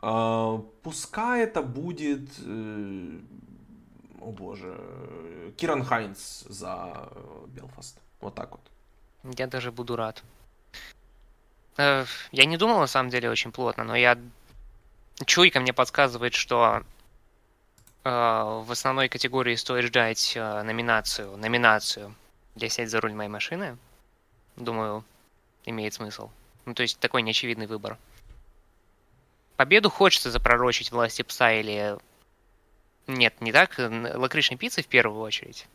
Э, 0.00 0.58
пускай 0.82 1.42
это 1.42 1.60
будет... 1.60 2.30
Э, 2.42 3.18
о 4.26 4.32
боже, 4.32 4.76
Киран 5.56 5.84
Хайнс 5.84 6.44
за 6.48 7.08
Белфаст. 7.46 8.00
Вот 8.20 8.34
так 8.34 8.50
вот. 8.50 8.60
Я 9.38 9.46
даже 9.46 9.70
буду 9.70 9.94
рад. 9.94 10.22
Э, 11.76 12.04
я 12.32 12.44
не 12.44 12.56
думал, 12.56 12.80
на 12.80 12.88
самом 12.88 13.10
деле, 13.10 13.30
очень 13.30 13.52
плотно, 13.52 13.84
но 13.84 13.94
я... 13.94 14.18
Чуйка 15.24 15.60
мне 15.60 15.72
подсказывает, 15.72 16.34
что 16.34 16.82
э, 18.04 18.10
в 18.10 18.66
основной 18.68 19.08
категории 19.08 19.54
стоит 19.54 19.84
ждать 19.84 20.32
э, 20.36 20.62
номинацию, 20.62 21.36
номинацию 21.36 22.12
для 22.56 22.68
сеть 22.68 22.90
за 22.90 23.00
руль 23.00 23.12
моей 23.12 23.30
машины. 23.30 23.78
Думаю, 24.56 25.04
имеет 25.64 25.94
смысл. 25.94 26.30
Ну, 26.64 26.74
то 26.74 26.82
есть 26.82 26.98
такой 26.98 27.22
неочевидный 27.22 27.66
выбор. 27.66 27.96
Победу 29.56 29.88
хочется 29.88 30.32
запророчить 30.32 30.90
власти 30.90 31.22
пса 31.22 31.52
или... 31.52 31.96
Нет, 33.06 33.40
не 33.40 33.52
так. 33.52 33.74
Лакричной 33.78 34.58
пиццы 34.58 34.82
в 34.82 34.86
первую 34.86 35.20
очередь. 35.20 35.66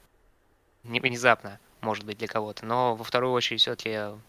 Не 0.84 1.00
внезапно, 1.00 1.60
может 1.82 2.04
быть, 2.06 2.18
для 2.18 2.28
кого-то. 2.28 2.66
Но 2.66 2.96
во 2.96 3.04
вторую 3.04 3.34
очередь 3.34 3.62
все-таки 3.62 4.20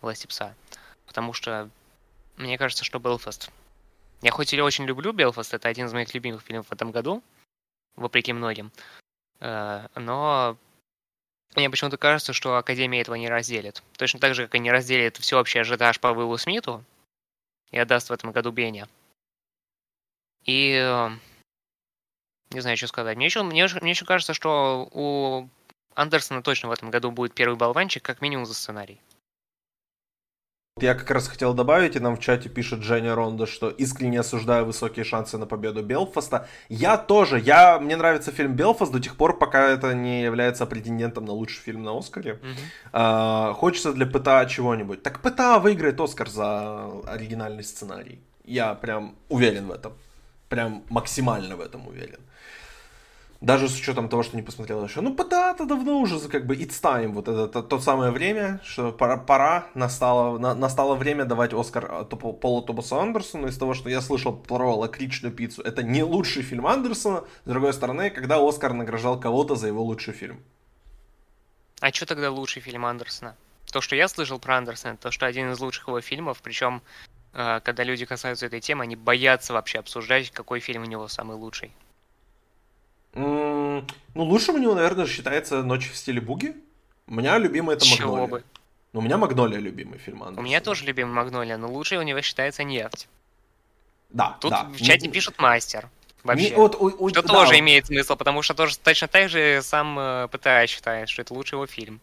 власти 0.00 0.26
пса. 0.26 0.54
Потому 1.06 1.32
что 1.32 1.70
мне 2.36 2.56
кажется, 2.56 2.84
что 2.84 2.98
Белфаст... 2.98 3.50
Я 4.20 4.32
хоть 4.32 4.52
и 4.52 4.60
очень 4.60 4.84
люблю 4.84 5.12
Белфаст, 5.12 5.54
это 5.54 5.68
один 5.68 5.86
из 5.86 5.92
моих 5.92 6.12
любимых 6.12 6.42
фильмов 6.42 6.66
в 6.66 6.72
этом 6.72 6.90
году, 6.90 7.22
вопреки 7.94 8.32
многим. 8.32 8.72
Э, 9.38 9.86
но 9.94 10.56
мне 11.54 11.70
почему-то 11.70 11.98
кажется, 11.98 12.32
что 12.32 12.56
Академия 12.56 13.00
этого 13.00 13.14
не 13.14 13.28
разделит. 13.28 13.82
Точно 13.96 14.18
так 14.18 14.34
же, 14.34 14.46
как 14.46 14.56
и 14.56 14.58
не 14.58 14.72
разделит 14.72 15.16
всеобщий 15.18 15.60
ажиотаж 15.60 16.00
по 16.00 16.08
Уиллу 16.08 16.36
Смиту 16.36 16.84
и 17.70 17.78
отдаст 17.78 18.10
в 18.10 18.12
этом 18.12 18.32
году 18.32 18.50
Беня. 18.50 18.88
И 20.44 20.72
э, 20.72 21.10
не 22.50 22.60
знаю, 22.60 22.76
что 22.76 22.86
сказать. 22.86 23.16
Мне 23.16 23.26
еще, 23.26 23.42
мне, 23.42 23.66
мне 23.80 23.90
еще 23.90 24.04
кажется, 24.04 24.34
что 24.34 24.88
у 24.92 25.48
Андерсона 25.94 26.42
точно 26.42 26.68
в 26.68 26.72
этом 26.72 26.90
году 26.90 27.10
будет 27.10 27.34
первый 27.34 27.56
болванчик, 27.56 28.02
как 28.02 28.20
минимум 28.20 28.46
за 28.46 28.54
сценарий. 28.54 29.00
Я 30.80 30.94
как 30.94 31.10
раз 31.10 31.26
хотел 31.26 31.54
добавить, 31.54 31.96
и 31.96 32.00
нам 32.00 32.16
в 32.16 32.20
чате 32.20 32.48
пишет 32.48 32.82
Женя 32.82 33.14
Ронда, 33.14 33.46
что 33.46 33.68
искренне 33.68 34.20
осуждаю 34.20 34.64
высокие 34.64 35.04
шансы 35.04 35.36
на 35.36 35.46
победу 35.46 35.82
Белфаста. 35.82 36.46
Я 36.68 36.96
тоже, 36.96 37.40
я, 37.40 37.80
мне 37.80 37.96
нравится 37.96 38.30
фильм 38.30 38.54
Белфаст 38.54 38.92
до 38.92 39.00
тех 39.00 39.16
пор, 39.16 39.38
пока 39.38 39.68
это 39.70 39.92
не 39.94 40.22
является 40.22 40.66
претендентом 40.66 41.24
на 41.24 41.32
лучший 41.32 41.60
фильм 41.60 41.82
на 41.82 41.98
Оскаре. 41.98 42.34
Mm-hmm. 42.34 42.56
А, 42.92 43.54
хочется 43.54 43.92
для 43.92 44.06
ПТА 44.06 44.46
чего-нибудь. 44.46 45.02
Так 45.02 45.20
ПТА 45.20 45.58
выиграет 45.58 46.00
Оскар 46.00 46.28
за 46.28 46.90
оригинальный 47.06 47.64
сценарий. 47.64 48.20
Я 48.44 48.74
прям 48.74 49.16
уверен 49.28 49.66
в 49.66 49.72
этом. 49.72 49.94
Прям 50.48 50.84
максимально 50.88 51.56
в 51.56 51.60
этом 51.60 51.88
уверен. 51.88 52.20
Даже 53.40 53.68
с 53.68 53.78
учетом 53.78 54.08
того, 54.08 54.24
что 54.24 54.36
не 54.36 54.42
посмотрел 54.42 54.84
еще. 54.84 55.00
Ну, 55.00 55.14
да, 55.14 55.52
это 55.52 55.64
давно 55.64 56.00
уже, 56.00 56.18
как 56.28 56.44
бы, 56.44 56.56
it's 56.56 56.82
time. 56.82 57.12
Вот 57.12 57.28
это, 57.28 57.44
это 57.44 57.62
то 57.62 57.78
самое 57.78 58.10
время, 58.10 58.60
что 58.64 58.90
пора, 58.90 59.16
пора 59.16 59.66
настало, 59.74 60.38
на, 60.38 60.56
настало 60.56 60.96
время 60.96 61.24
давать 61.24 61.52
Оскар 61.52 61.86
а, 61.88 62.04
Полу 62.04 62.62
Томасу 62.62 62.98
Андерсону. 62.98 63.46
Из 63.46 63.56
того, 63.56 63.74
что 63.74 63.90
я 63.90 64.00
слышал 64.00 64.36
про 64.36 64.74
лакричную 64.74 65.32
пиццу, 65.32 65.62
это 65.62 65.84
не 65.84 66.02
лучший 66.02 66.42
фильм 66.42 66.66
Андерсона. 66.66 67.24
С 67.44 67.48
другой 67.48 67.72
стороны, 67.72 68.10
когда 68.10 68.38
Оскар 68.40 68.72
награждал 68.72 69.20
кого-то 69.20 69.54
за 69.54 69.68
его 69.68 69.84
лучший 69.84 70.14
фильм. 70.14 70.42
А 71.80 71.92
что 71.92 72.06
тогда 72.06 72.32
лучший 72.32 72.60
фильм 72.60 72.86
Андерсона? 72.86 73.36
То, 73.70 73.80
что 73.80 73.94
я 73.94 74.08
слышал 74.08 74.40
про 74.40 74.56
Андерсона, 74.56 74.96
то, 74.96 75.12
что 75.12 75.26
один 75.26 75.52
из 75.52 75.60
лучших 75.60 75.86
его 75.86 76.00
фильмов, 76.00 76.40
причем, 76.42 76.82
э, 77.34 77.60
когда 77.62 77.84
люди 77.84 78.04
касаются 78.04 78.46
этой 78.46 78.60
темы, 78.60 78.82
они 78.82 78.96
боятся 78.96 79.52
вообще 79.52 79.78
обсуждать, 79.78 80.30
какой 80.32 80.58
фильм 80.58 80.82
у 80.82 80.86
него 80.86 81.06
самый 81.06 81.36
лучший. 81.36 81.70
Ну, 83.18 83.84
лучшим 84.14 84.56
у 84.56 84.58
него, 84.58 84.74
наверное, 84.74 85.06
считается 85.06 85.62
«Ночь 85.62 85.90
в 85.90 85.96
стиле 85.96 86.20
буги». 86.20 86.54
У 87.06 87.14
меня 87.14 87.38
любимый 87.38 87.76
это 87.76 87.84
Чего 87.84 88.16
«Магнолия». 88.16 88.30
бы? 88.30 88.44
Ну, 88.92 89.00
у 89.00 89.02
меня 89.02 89.18
«Магнолия» 89.18 89.58
любимый 89.58 89.98
фильм 89.98 90.22
Андерсона. 90.22 90.40
У 90.40 90.44
меня 90.44 90.60
тоже 90.60 90.84
любимый 90.84 91.12
«Магнолия», 91.12 91.56
но 91.56 91.68
лучший 91.68 91.98
у 91.98 92.02
него 92.02 92.20
считается 92.20 92.64
«Нефть». 92.64 93.08
Да, 94.10 94.36
Тут 94.40 94.50
да. 94.50 94.64
в 94.64 94.80
чате 94.80 95.08
пишут 95.08 95.38
«Мастер». 95.38 95.88
Вообще. 96.24 96.50
Не, 96.50 96.56
вот, 96.56 96.74
у, 96.74 97.04
у, 97.04 97.08
что 97.08 97.22
да, 97.22 97.28
тоже 97.28 97.58
имеет 97.58 97.86
смысл, 97.86 98.16
потому 98.16 98.42
что 98.42 98.54
тоже 98.54 98.76
точно 98.78 99.08
так 99.08 99.28
же 99.28 99.60
сам 99.62 99.98
э, 99.98 100.28
ПТА 100.28 100.66
считает, 100.66 101.08
что 101.08 101.22
это 101.22 101.32
лучший 101.32 101.54
его 101.54 101.66
фильм. 101.66 102.00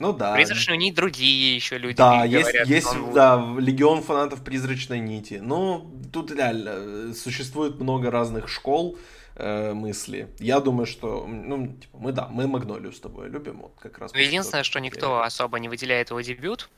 Ну 0.00 0.12
да. 0.12 0.34
Призрачные 0.34 0.76
нить 0.76 0.94
другие 0.94 1.56
еще 1.56 1.78
люди 1.78 1.96
Да, 1.96 2.24
есть, 2.24 2.42
говорят, 2.42 2.68
есть 2.68 2.88
да, 3.14 3.42
легион 3.58 4.02
фанатов 4.02 4.42
призрачной 4.44 5.00
нити. 5.00 5.40
Ну, 5.42 5.90
тут 6.12 6.30
реально 6.30 6.70
э, 6.74 7.12
существует 7.14 7.80
много 7.80 8.10
разных 8.10 8.48
школ 8.48 8.98
э, 9.38 9.72
мысли. 9.72 10.28
Я 10.38 10.60
думаю, 10.60 10.86
что, 10.86 11.26
ну, 11.26 11.68
типа, 11.68 11.98
мы, 11.98 12.12
да, 12.12 12.28
мы 12.28 12.46
Магнолию 12.46 12.92
с 12.92 13.00
тобой 13.00 13.28
любим, 13.28 13.60
вот 13.62 13.72
как 13.78 13.98
раз. 13.98 14.12
Ну, 14.12 14.18
единственное, 14.18 14.64
что 14.64 14.80
никто 14.80 15.22
особо 15.22 15.58
не 15.58 15.68
выделяет 15.68 16.10
его 16.10 16.20
дебют, 16.20 16.68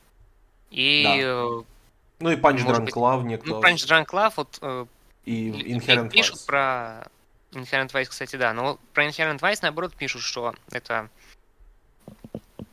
и... 0.69 1.03
Да. 1.03 1.17
Э, 1.17 1.63
ну 2.19 2.29
и 2.29 2.35
Punch 2.35 2.65
Drunk 2.65 2.89
Love 2.93 3.23
никто... 3.23 3.55
Ну, 3.55 3.61
Punch 3.61 3.87
Drunk 3.87 4.07
Love, 4.07 4.33
вот... 4.37 4.59
Э, 4.61 4.85
и 5.25 5.49
Inherent 5.49 6.09
Пишут 6.09 6.37
Vice. 6.37 6.45
про... 6.45 7.07
Inherent 7.51 7.91
Vice, 7.91 8.05
кстати, 8.05 8.35
да, 8.35 8.53
но 8.53 8.79
про 8.93 9.05
Inherent 9.05 9.39
Vice, 9.39 9.59
наоборот, 9.61 9.93
пишут, 9.93 10.21
что 10.21 10.55
это 10.71 11.09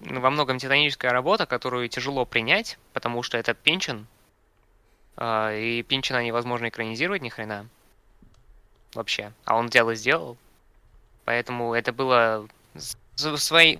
ну, 0.00 0.20
во 0.20 0.30
многом 0.30 0.58
титаническая 0.58 1.10
работа, 1.10 1.46
которую 1.46 1.88
тяжело 1.88 2.24
принять, 2.24 2.78
потому 2.92 3.22
что 3.22 3.36
это 3.38 3.54
Пинчен, 3.54 4.06
э, 5.16 5.60
и 5.60 5.82
Пинчена 5.82 6.22
невозможно 6.22 6.68
экранизировать 6.68 7.22
ни 7.22 7.28
хрена 7.28 7.68
вообще. 8.94 9.32
А 9.44 9.56
он 9.56 9.68
и 9.68 9.94
сделал. 9.94 10.36
Поэтому 11.24 11.74
это 11.74 11.92
было 11.92 12.48
своей, 13.14 13.78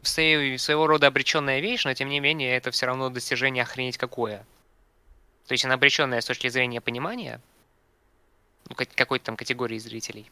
своего 0.59 0.87
рода 0.87 1.07
обреченная 1.07 1.61
вещь, 1.61 1.85
но 1.85 1.95
тем 1.95 2.09
не 2.09 2.21
менее 2.21 2.57
это 2.57 2.71
все 2.71 2.87
равно 2.87 3.09
достижение 3.09 3.63
охренеть 3.63 3.99
какое. 3.99 4.45
То 5.47 5.53
есть 5.53 5.65
она 5.65 5.75
обреченная 5.75 6.21
с 6.21 6.27
точки 6.27 6.49
зрения 6.49 6.81
понимания 6.81 7.41
ну, 8.69 8.77
какой-то 8.95 9.27
там 9.27 9.37
категории 9.37 9.79
зрителей. 9.79 10.31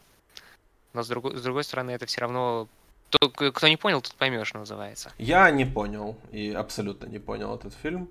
Но 0.93 1.03
с 1.03 1.07
другой, 1.07 1.37
с 1.37 1.41
другой 1.41 1.63
стороны, 1.63 1.91
это 1.91 2.05
все 2.05 2.21
равно 2.21 2.67
то, 3.09 3.29
кто 3.29 3.67
не 3.67 3.77
понял, 3.77 4.01
тот 4.01 4.13
поймешь, 4.15 4.53
называется. 4.53 5.11
Я 5.17 5.49
не 5.49 5.65
понял 5.65 6.17
и 6.31 6.51
абсолютно 6.51 7.07
не 7.07 7.19
понял 7.19 7.55
этот 7.55 7.73
фильм. 7.73 8.09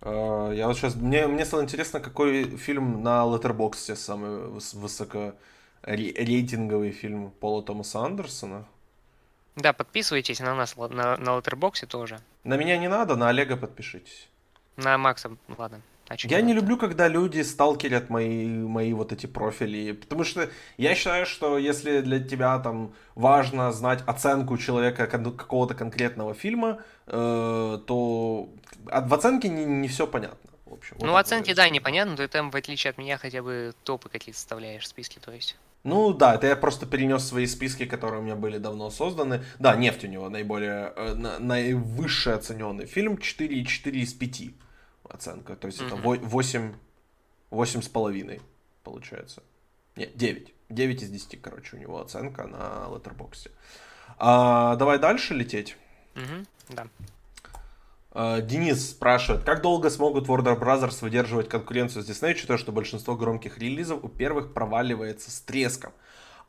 Э, 0.00 0.52
я 0.54 0.66
вот 0.66 0.76
сейчас 0.76 0.94
мне 0.96 1.26
мне 1.26 1.44
стало 1.44 1.62
интересно, 1.62 2.00
какой 2.00 2.56
фильм 2.56 3.02
на 3.02 3.24
Letterboxd 3.24 3.96
самый 3.96 4.48
высоко 4.48 5.34
рейтинговый 5.82 6.92
фильм 6.92 7.30
Пола 7.30 7.62
Томаса 7.62 8.00
Андерсона. 8.00 8.66
Да, 9.56 9.72
подписывайтесь 9.72 10.40
на 10.40 10.54
нас 10.54 10.76
на, 10.76 11.16
на 11.16 11.38
Letterboxd 11.38 11.86
тоже. 11.86 12.20
На 12.44 12.56
меня 12.56 12.76
не 12.78 12.88
надо, 12.88 13.16
на 13.16 13.28
Олега 13.28 13.56
подпишитесь. 13.56 14.28
На 14.76 14.96
Макса, 14.96 15.36
ладно. 15.58 15.82
А 16.08 16.14
я 16.22 16.40
не 16.40 16.52
люблю, 16.52 16.76
когда 16.76 17.06
люди 17.06 17.40
сталкерят 17.40 18.10
мои, 18.10 18.48
мои 18.48 18.92
вот 18.92 19.12
эти 19.12 19.26
профили, 19.26 19.92
потому 19.92 20.24
что 20.24 20.50
я 20.76 20.96
считаю, 20.96 21.24
что 21.24 21.56
если 21.56 22.00
для 22.00 22.18
тебя 22.18 22.58
там 22.58 22.92
важно 23.14 23.70
знать 23.70 24.02
оценку 24.08 24.58
человека 24.58 25.06
какого-то 25.06 25.74
конкретного 25.74 26.34
фильма, 26.34 26.80
э, 27.06 27.78
то 27.86 28.48
в 28.84 29.14
оценке 29.14 29.48
не, 29.48 29.64
не 29.64 29.86
все 29.86 30.08
понятно. 30.08 30.50
В 30.66 30.72
общем, 30.72 30.96
ну, 31.00 31.12
вот 31.12 31.18
оценки, 31.18 31.54
да, 31.54 31.68
непонятно, 31.68 32.16
ты 32.16 32.26
там, 32.26 32.50
в 32.50 32.56
отличие 32.56 32.90
от 32.90 32.98
меня, 32.98 33.16
хотя 33.16 33.40
бы 33.40 33.72
топы 33.84 34.08
какие-то 34.08 34.38
составляешь 34.38 34.82
в 34.82 34.88
списке, 34.88 35.20
то 35.20 35.30
есть. 35.30 35.56
Ну 35.82 36.12
да, 36.12 36.34
это 36.34 36.46
я 36.46 36.56
просто 36.56 36.86
перенес 36.86 37.24
свои 37.24 37.46
списки, 37.46 37.86
которые 37.86 38.20
у 38.20 38.22
меня 38.22 38.36
были 38.36 38.58
давно 38.58 38.90
созданы. 38.90 39.42
Да, 39.58 39.76
«Нефть» 39.76 40.04
у 40.04 40.08
него 40.08 40.28
наиболее, 40.28 40.92
э, 40.94 41.14
на, 41.14 41.38
наивысший 41.38 42.34
оцененный 42.34 42.86
фильм, 42.86 43.14
4,4 43.14 43.90
из 43.92 44.12
5 44.12 44.42
оценка. 45.08 45.56
То 45.56 45.68
есть 45.68 45.80
mm-hmm. 45.80 46.16
это 46.16 46.26
8, 46.26 46.74
8 47.50 47.82
с 47.82 47.88
половиной 47.88 48.40
получается. 48.84 49.42
Нет, 49.96 50.16
9. 50.16 50.54
9 50.68 51.02
из 51.02 51.10
10, 51.10 51.40
короче, 51.40 51.76
у 51.76 51.80
него 51.80 52.00
оценка 52.00 52.46
на 52.46 52.88
Letterboxd. 52.88 53.50
А, 54.18 54.76
давай 54.76 54.98
дальше 54.98 55.34
лететь. 55.34 55.76
Mm-hmm. 56.14 56.46
Да. 56.70 56.86
А, 58.12 58.40
Денис 58.40 58.90
спрашивает, 58.90 59.44
как 59.44 59.62
долго 59.62 59.90
смогут 59.90 60.26
Warner 60.26 60.58
Bros. 60.58 60.98
выдерживать 61.00 61.48
конкуренцию 61.48 62.02
с 62.02 62.08
Disney, 62.08 62.32
учитывая, 62.32 62.58
что 62.58 62.72
большинство 62.72 63.16
громких 63.16 63.58
релизов 63.58 64.02
у 64.02 64.08
первых 64.08 64.52
проваливается 64.52 65.30
с 65.30 65.40
треском. 65.40 65.92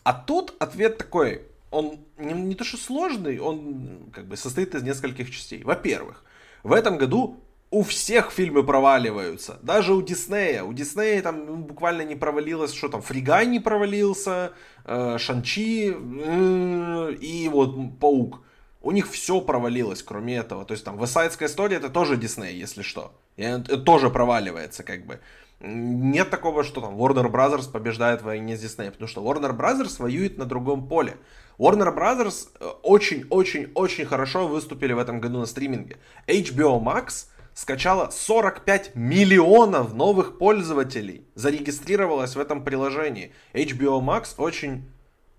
А 0.04 0.13
тут 0.13 0.56
ответ 0.60 0.97
такой, 0.97 1.43
он 1.69 2.00
не, 2.17 2.34
не 2.34 2.56
то 2.56 2.63
что 2.63 2.78
сложный, 2.78 3.39
он 3.39 4.10
как 4.12 4.28
бы 4.28 4.36
состоит 4.38 4.74
из 4.74 4.84
нескольких 4.84 5.30
частей. 5.30 5.63
Во-первых, 5.63 6.24
в 6.63 6.74
этом 6.74 6.97
году 6.97 7.39
у 7.69 7.84
всех 7.84 8.32
фильмы 8.32 8.63
проваливаются. 8.63 9.60
Даже 9.62 9.93
у 9.93 10.02
Диснея. 10.02 10.63
У 10.63 10.74
Диснея 10.74 11.21
там 11.21 11.45
ну, 11.45 11.56
буквально 11.56 12.02
не 12.02 12.15
провалилось, 12.15 12.74
что 12.74 12.89
там, 12.89 13.02
Фригай 13.02 13.45
не 13.45 13.60
провалился, 13.60 14.52
э, 14.84 15.17
Шанчи 15.17 15.93
э, 15.95 17.13
и 17.13 17.47
вот 17.47 18.00
Паук 18.00 18.41
у 18.82 18.91
них 18.91 19.10
все 19.10 19.41
провалилось, 19.41 20.04
кроме 20.04 20.38
этого. 20.38 20.65
То 20.65 20.74
есть 20.74 20.84
там 20.84 20.98
Высайдская 20.98 21.48
история 21.48 21.78
это 21.78 21.89
тоже 21.89 22.17
Дисней, 22.17 22.56
если 22.56 22.82
что. 22.82 23.13
И 23.38 23.44
это 23.44 23.78
тоже 23.78 24.10
проваливается, 24.10 24.84
как 24.84 25.06
бы. 25.06 25.20
Нет 25.60 26.32
такого, 26.32 26.63
что 26.63 26.82
там 26.82 26.96
Warner 26.96 27.32
Brothers 27.32 27.72
побеждает 27.72 28.22
в 28.22 28.26
войне 28.26 28.58
с 28.58 28.63
Disney, 28.63 28.89
потому 28.89 29.08
что 29.08 29.22
Warner 29.22 29.56
Brothers 29.56 30.02
воюет 30.02 30.38
на 30.38 30.46
другом 30.46 30.88
поле. 30.88 31.17
Warner 31.60 31.96
Brothers 31.96 32.48
очень-очень-очень 32.82 34.06
хорошо 34.06 34.48
выступили 34.48 34.94
в 34.94 34.98
этом 35.00 35.20
году 35.20 35.39
на 35.39 35.46
стриминге. 35.46 35.98
HBO 36.26 36.82
Max 36.82 37.28
скачало 37.54 38.10
45 38.10 38.96
миллионов 38.96 39.94
новых 39.94 40.39
пользователей, 40.39 41.28
зарегистрировалось 41.36 42.36
в 42.36 42.39
этом 42.39 42.63
приложении. 42.63 43.32
HBO 43.54 44.02
Max 44.02 44.34
очень 44.38 44.86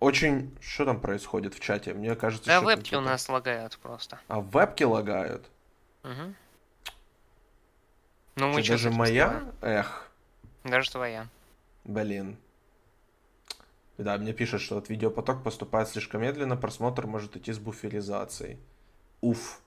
очень... 0.02 0.56
Что 0.60 0.84
там 0.84 1.00
происходит 1.00 1.54
в 1.54 1.60
чате? 1.60 1.94
Мне 1.94 2.14
кажется, 2.16 2.46
да, 2.46 2.60
вебки 2.60 2.94
у 2.94 3.00
нас 3.00 3.28
лагают 3.28 3.78
просто. 3.78 4.18
А 4.28 4.40
вебки 4.40 4.82
лагают? 4.82 5.48
Угу. 6.02 6.34
Ну, 8.36 8.48
мы 8.48 8.62
что, 8.62 8.72
даже 8.72 8.90
моя? 8.90 9.44
Эх. 9.60 10.10
Даже 10.64 10.90
твоя. 10.90 11.28
Блин. 11.84 12.36
Да, 13.98 14.16
мне 14.18 14.32
пишут, 14.32 14.62
что 14.62 14.76
вот 14.76 14.88
видеопоток 14.88 15.44
поступает 15.44 15.88
слишком 15.88 16.22
медленно, 16.22 16.56
просмотр 16.56 17.06
может 17.06 17.36
идти 17.36 17.52
с 17.52 17.58
буферизацией. 17.58 18.58
Уф, 19.20 19.60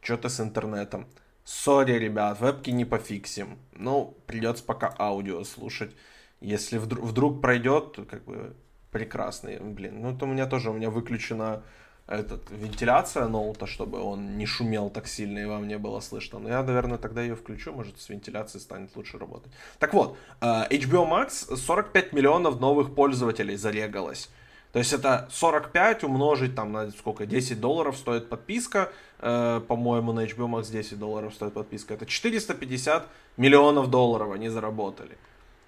что-то 0.00 0.28
с 0.28 0.40
интернетом. 0.40 1.06
Сори, 1.44 1.92
ребят, 1.92 2.38
вебки 2.40 2.70
не 2.70 2.84
пофиксим. 2.84 3.58
Ну, 3.72 4.16
придется 4.26 4.62
пока 4.62 4.94
аудио 4.98 5.42
слушать. 5.44 5.96
Если 6.40 6.78
вдруг, 6.78 7.04
вдруг 7.04 7.40
пройдет, 7.40 7.98
как 8.08 8.24
бы 8.24 8.54
прекрасный, 8.90 9.58
блин. 9.58 10.00
Ну, 10.02 10.16
то 10.16 10.26
у 10.26 10.28
меня 10.28 10.46
тоже, 10.46 10.70
у 10.70 10.72
меня 10.72 10.90
выключена 10.90 11.62
этот, 12.10 12.50
вентиляция 12.50 13.28
ноута, 13.28 13.66
чтобы 13.66 14.00
он 14.00 14.36
не 14.36 14.46
шумел 14.46 14.90
так 14.90 15.06
сильно 15.06 15.38
и 15.38 15.44
вам 15.44 15.68
не 15.68 15.78
было 15.78 16.00
слышно. 16.00 16.38
Но 16.40 16.48
я, 16.48 16.62
наверное, 16.62 16.98
тогда 16.98 17.22
ее 17.22 17.36
включу, 17.36 17.72
может, 17.72 18.00
с 18.00 18.08
вентиляцией 18.08 18.60
станет 18.60 18.96
лучше 18.96 19.18
работать. 19.18 19.52
Так 19.78 19.94
вот, 19.94 20.16
э, 20.40 20.44
HBO 20.70 21.08
Max 21.08 21.56
45 21.56 22.12
миллионов 22.12 22.60
новых 22.60 22.94
пользователей 22.94 23.56
зарегалось. 23.56 24.28
То 24.72 24.78
есть 24.78 24.92
это 24.92 25.28
45 25.30 26.04
умножить 26.04 26.54
там 26.54 26.72
на 26.72 26.90
сколько, 26.90 27.26
10 27.26 27.60
долларов 27.60 27.96
стоит 27.96 28.28
подписка, 28.28 28.92
э, 29.18 29.60
по-моему, 29.66 30.12
на 30.12 30.24
HBO 30.24 30.48
Max 30.48 30.70
10 30.70 30.98
долларов 30.98 31.34
стоит 31.34 31.54
подписка. 31.54 31.94
Это 31.94 32.06
450 32.06 33.06
миллионов 33.36 33.88
долларов 33.88 34.32
они 34.32 34.48
заработали. 34.48 35.16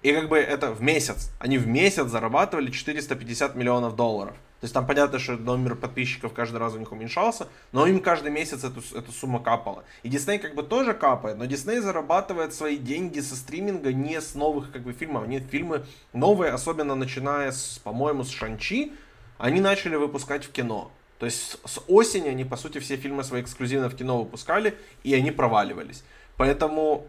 И 0.03 0.11
как 0.11 0.27
бы 0.27 0.37
это 0.37 0.71
в 0.71 0.81
месяц. 0.81 1.31
Они 1.39 1.57
в 1.57 1.65
месяц 1.65 2.07
зарабатывали 2.07 2.69
450 2.69 3.55
миллионов 3.55 3.95
долларов. 3.95 4.35
То 4.59 4.65
есть 4.65 4.73
там 4.73 4.85
понятно, 4.85 5.17
что 5.17 5.33
номер 5.33 5.75
подписчиков 5.75 6.33
каждый 6.33 6.57
раз 6.57 6.73
у 6.73 6.77
них 6.77 6.91
уменьшался, 6.91 7.47
но 7.71 7.87
им 7.87 7.99
каждый 7.99 8.31
месяц 8.31 8.63
эту, 8.63 8.81
эту 8.97 9.11
сумму 9.11 9.41
капала. 9.41 9.83
И 10.03 10.09
Дисней 10.09 10.39
как 10.39 10.55
бы 10.55 10.63
тоже 10.63 10.93
капает, 10.93 11.37
но 11.37 11.45
Дисней 11.45 11.79
зарабатывает 11.79 12.53
свои 12.53 12.77
деньги 12.77 13.19
со 13.21 13.35
стриминга 13.35 13.91
не 13.91 14.21
с 14.21 14.35
новых 14.35 14.71
как 14.71 14.83
бы 14.83 14.93
фильмов. 14.93 15.23
Они 15.23 15.39
фильмы 15.39 15.85
новые, 16.11 16.51
особенно 16.51 16.95
начиная 16.95 17.51
с, 17.51 17.79
по-моему, 17.83 18.23
с 18.23 18.29
Шанчи, 18.29 18.93
они 19.37 19.61
начали 19.61 19.95
выпускать 19.95 20.45
в 20.45 20.51
кино. 20.51 20.91
То 21.19 21.25
есть 21.25 21.57
с 21.65 21.81
осени 21.87 22.27
они, 22.27 22.43
по 22.43 22.57
сути, 22.57 22.79
все 22.79 22.97
фильмы 22.97 23.23
свои 23.23 23.41
эксклюзивно 23.41 23.89
в 23.89 23.95
кино 23.95 24.21
выпускали, 24.21 24.77
и 25.03 25.13
они 25.13 25.31
проваливались. 25.31 26.03
Поэтому 26.37 27.07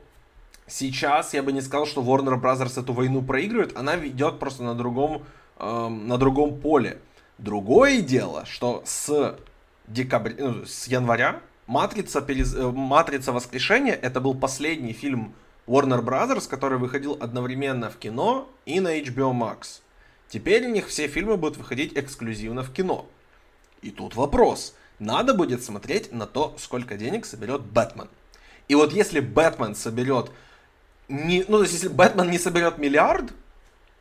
сейчас 0.67 1.35
я 1.35 1.43
бы 1.43 1.53
не 1.53 1.61
сказал, 1.61 1.87
что 1.87 2.03
Warner 2.03 2.41
Bros. 2.41 2.81
эту 2.81 2.93
войну 2.93 3.23
проигрывает, 3.23 3.77
она 3.77 3.97
ведет 3.97 4.39
просто 4.39 4.63
на 4.63 4.75
другом, 4.75 5.25
эм, 5.59 6.09
на 6.09 6.19
другом 6.19 6.61
поле. 6.61 7.01
Другое 7.39 8.01
дело, 8.01 8.47
что 8.47 8.83
с, 8.85 9.37
декабря, 9.89 10.35
ну, 10.39 10.65
с 10.65 10.87
января 10.87 11.41
Матрица, 11.67 12.21
перез... 12.21 12.55
Э, 12.55 12.71
Матрица 12.71 13.33
Воскрешения 13.33 13.95
это 13.95 14.21
был 14.21 14.35
последний 14.35 14.93
фильм 14.93 15.35
Warner 15.67 16.03
Bros., 16.03 16.49
который 16.49 16.79
выходил 16.79 17.17
одновременно 17.21 17.91
в 17.91 17.97
кино 17.97 18.49
и 18.67 18.81
на 18.81 19.01
HBO 19.01 19.33
Max. 19.33 19.81
Теперь 20.29 20.67
у 20.67 20.71
них 20.71 20.89
все 20.89 21.07
фильмы 21.07 21.37
будут 21.37 21.57
выходить 21.57 21.97
эксклюзивно 21.97 22.63
в 22.63 22.73
кино. 22.73 23.07
И 23.83 23.91
тут 23.91 24.15
вопрос. 24.15 24.75
Надо 24.99 25.35
будет 25.35 25.63
смотреть 25.63 26.13
на 26.13 26.27
то, 26.27 26.55
сколько 26.59 26.97
денег 26.97 27.27
соберет 27.27 27.63
Бэтмен. 27.63 28.09
И 28.69 28.75
вот 28.75 28.93
если 28.93 29.21
Бэтмен 29.21 29.75
соберет 29.75 30.31
не, 31.09 31.45
ну, 31.49 31.59
то 31.59 31.63
есть, 31.63 31.75
если 31.75 31.89
Бэтмен 31.89 32.31
не 32.31 32.39
соберет 32.39 32.79
миллиард, 32.79 33.33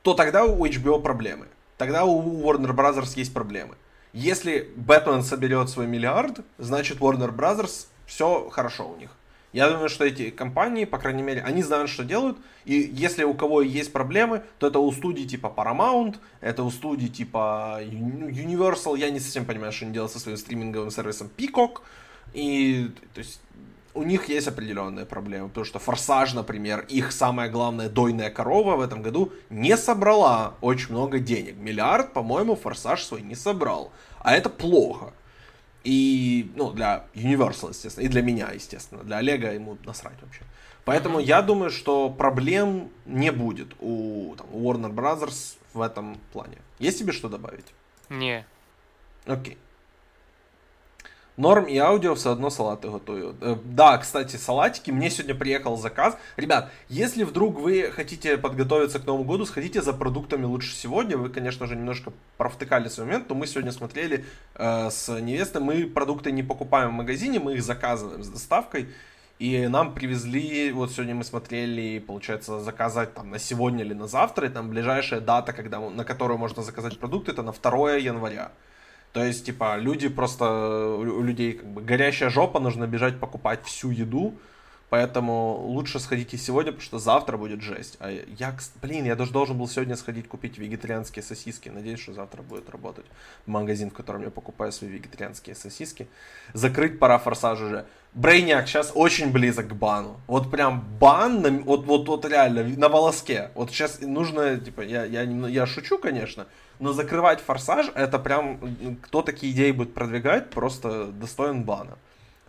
то 0.01 0.13
тогда 0.13 0.45
у 0.45 0.65
HBO 0.65 1.01
проблемы. 1.01 1.47
Тогда 1.77 2.05
у 2.05 2.21
Warner 2.43 2.73
Bros. 2.73 3.13
есть 3.15 3.33
проблемы. 3.33 3.75
Если 4.13 4.71
Бэтмен 4.75 5.23
соберет 5.23 5.69
свой 5.69 5.87
миллиард, 5.87 6.41
значит 6.57 6.99
Warner 6.99 7.35
Bros. 7.35 7.87
все 8.05 8.49
хорошо 8.49 8.89
у 8.89 8.97
них. 8.97 9.09
Я 9.53 9.69
думаю, 9.69 9.87
что 9.87 10.03
эти 10.03 10.31
компании, 10.31 10.85
по 10.85 10.97
крайней 10.97 11.21
мере, 11.21 11.41
они 11.41 11.61
знают, 11.61 11.89
что 11.89 12.03
делают. 12.03 12.37
И 12.65 12.73
если 12.73 13.23
у 13.23 13.35
кого 13.35 13.61
есть 13.61 13.93
проблемы, 13.93 14.41
то 14.57 14.67
это 14.67 14.79
у 14.79 14.91
студий 14.91 15.27
типа 15.27 15.53
Paramount, 15.55 16.17
это 16.41 16.63
у 16.63 16.71
студий 16.71 17.07
типа 17.07 17.79
Universal. 17.83 18.97
Я 18.97 19.11
не 19.11 19.19
совсем 19.19 19.45
понимаю, 19.45 19.71
что 19.71 19.85
они 19.85 19.93
делают 19.93 20.11
со 20.11 20.19
своим 20.19 20.37
стриминговым 20.37 20.89
сервисом 20.89 21.29
Peacock. 21.37 21.81
И 22.33 22.89
то 23.13 23.19
есть 23.19 23.41
у 23.93 24.03
них 24.03 24.29
есть 24.29 24.47
определенные 24.47 25.05
проблемы, 25.05 25.49
потому 25.49 25.65
что 25.65 25.79
Форсаж, 25.79 26.33
например, 26.33 26.85
их 26.89 27.11
самая 27.11 27.49
главная 27.49 27.89
дойная 27.89 28.29
корова 28.29 28.75
в 28.75 28.81
этом 28.81 29.01
году 29.01 29.33
не 29.49 29.77
собрала 29.77 30.55
очень 30.61 30.91
много 30.91 31.19
денег. 31.19 31.57
Миллиард, 31.57 32.13
по-моему, 32.13 32.55
Форсаж 32.55 33.03
свой 33.03 33.21
не 33.21 33.35
собрал. 33.35 33.91
А 34.19 34.33
это 34.35 34.49
плохо. 34.49 35.13
И, 35.83 36.51
ну, 36.55 36.71
для 36.71 37.05
Universal, 37.13 37.69
естественно, 37.69 38.05
и 38.05 38.07
для 38.07 38.21
меня, 38.21 38.51
естественно. 38.51 39.03
Для 39.03 39.17
Олега 39.17 39.53
ему 39.53 39.77
насрать 39.85 40.21
вообще. 40.21 40.41
Поэтому 40.85 41.19
я 41.19 41.41
думаю, 41.41 41.69
что 41.69 42.09
проблем 42.09 42.89
не 43.05 43.31
будет 43.31 43.73
у, 43.79 44.35
там, 44.37 44.47
Warner 44.47 44.93
Brothers 44.93 45.57
в 45.73 45.81
этом 45.81 46.17
плане. 46.31 46.57
Есть 46.79 46.99
тебе 46.99 47.11
что 47.11 47.29
добавить? 47.29 47.65
Не. 48.09 48.45
Окей. 49.25 49.57
Норм 51.35 51.65
и 51.65 51.75
аудио 51.77 52.13
все 52.13 52.31
одно 52.31 52.51
салаты. 52.51 52.89
Э, 53.07 53.55
да, 53.63 53.97
кстати, 53.97 54.35
салатики. 54.35 54.91
Мне 54.91 55.09
сегодня 55.09 55.33
приехал 55.33 55.77
заказ. 55.77 56.15
Ребят, 56.37 56.69
если 56.89 57.23
вдруг 57.23 57.59
вы 57.59 57.91
хотите 57.91 58.37
подготовиться 58.37 58.99
к 58.99 59.07
Новому 59.07 59.23
году, 59.23 59.45
сходите 59.47 59.81
за 59.81 59.93
продуктами 59.93 60.45
лучше 60.45 60.75
сегодня. 60.75 61.17
Вы, 61.17 61.29
конечно 61.29 61.65
же, 61.65 61.75
немножко 61.75 62.13
провтыкали 62.37 62.87
свой 62.87 63.07
момент, 63.07 63.29
но 63.29 63.35
мы 63.35 63.47
сегодня 63.47 63.71
смотрели 63.71 64.25
э, 64.53 64.89
с 64.91 65.19
невестой. 65.19 65.61
Мы 65.63 65.87
продукты 65.87 66.31
не 66.31 66.43
покупаем 66.43 66.91
в 66.91 66.93
магазине, 66.93 67.39
мы 67.39 67.53
их 67.53 67.63
заказываем 67.63 68.23
с 68.23 68.27
доставкой. 68.27 68.89
И 69.39 69.65
нам 69.67 69.95
привезли, 69.95 70.71
вот 70.71 70.91
сегодня 70.91 71.15
мы 71.15 71.23
смотрели, 71.23 71.97
получается, 71.97 72.59
заказать 72.59 73.15
там 73.15 73.31
на 73.31 73.39
сегодня 73.39 73.83
или 73.83 73.95
на 73.95 74.07
завтра, 74.07 74.47
и 74.47 74.49
там 74.51 74.69
ближайшая 74.69 75.19
дата, 75.19 75.51
когда, 75.51 75.79
на 75.79 76.05
которую 76.05 76.37
можно 76.37 76.61
заказать 76.61 76.99
продукты, 76.99 77.31
это 77.31 77.41
на 77.41 77.53
2 77.53 77.93
января. 77.93 78.51
То 79.13 79.23
есть, 79.23 79.45
типа, 79.45 79.77
люди 79.77 80.09
просто, 80.09 80.95
у 80.97 81.21
людей 81.21 81.53
как 81.53 81.67
бы 81.67 81.81
горящая 81.81 82.31
жопа, 82.31 82.59
нужно 82.59 82.87
бежать 82.87 83.19
покупать 83.19 83.63
всю 83.63 83.91
еду, 83.91 84.33
поэтому 84.89 85.53
лучше 85.67 85.99
сходите 85.99 86.35
сегодня, 86.35 86.71
потому 86.71 86.83
что 86.83 86.97
завтра 86.97 87.37
будет 87.37 87.61
жесть. 87.61 87.97
А 87.99 88.09
я, 88.09 88.55
блин, 88.81 89.05
я 89.05 89.15
даже 89.15 89.31
должен 89.31 89.55
был 89.55 89.67
сегодня 89.67 89.95
сходить 89.95 90.27
купить 90.27 90.57
вегетарианские 90.57 91.21
сосиски, 91.21 91.69
надеюсь, 91.69 91.99
что 91.99 92.13
завтра 92.13 92.41
будет 92.41 92.71
работать 92.71 93.05
магазин, 93.45 93.91
в 93.91 93.93
котором 93.93 94.23
я 94.23 94.31
покупаю 94.31 94.71
свои 94.71 94.89
вегетарианские 94.89 95.55
сосиски. 95.55 96.07
Закрыть 96.53 96.97
пора 96.97 97.19
форсаж 97.19 97.61
уже. 97.61 97.85
Брейняк 98.15 98.67
сейчас 98.67 98.91
очень 98.95 99.31
близок 99.31 99.67
к 99.67 99.73
бану. 99.73 100.19
Вот 100.25 100.49
прям 100.49 100.83
бан, 100.99 101.41
на, 101.41 101.51
вот, 101.51 101.85
вот, 101.85 102.07
вот 102.07 102.25
реально, 102.25 102.63
на 102.63 102.89
волоске. 102.89 103.51
Вот 103.53 103.69
сейчас 103.69 104.01
нужно, 104.01 104.57
типа, 104.57 104.81
я, 104.81 105.05
я, 105.05 105.21
я 105.21 105.65
шучу, 105.67 105.99
конечно, 105.99 106.47
но 106.83 106.91
закрывать 106.91 107.39
форсаж, 107.39 107.89
это 107.95 108.19
прям, 108.19 108.59
кто 109.01 109.21
такие 109.21 109.53
идеи 109.53 109.71
будет 109.71 109.93
продвигать, 109.93 110.49
просто 110.49 111.05
достоин 111.05 111.63
бана. 111.63 111.97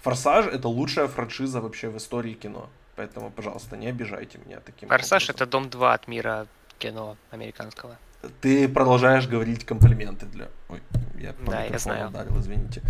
Форсаж 0.03 0.47
это 0.47 0.69
лучшая 0.69 1.07
франшиза 1.07 1.61
вообще 1.61 1.89
в 1.89 1.97
истории 1.97 2.35
кино. 2.35 2.69
Поэтому, 2.97 3.31
пожалуйста, 3.31 3.77
не 3.77 3.87
обижайте 3.87 4.39
меня 4.45 4.59
таким 4.59 4.89
Форсаж 4.89 5.25
образом. 5.25 5.35
это 5.37 5.47
дом 5.47 5.71
2 5.71 5.95
от 5.95 6.09
мира 6.09 6.47
кино 6.79 7.17
американского. 7.31 7.97
Ты 8.41 8.69
продолжаешь 8.69 9.29
говорить 9.29 9.65
комплименты 9.65 10.27
для... 10.27 10.49
Ой, 10.69 10.83
я 11.17 11.33
по 11.33 11.53
да, 11.53 11.65
я 11.65 11.79
знаю. 11.79 12.09
ударил, 12.09 12.39
извините. 12.39 12.83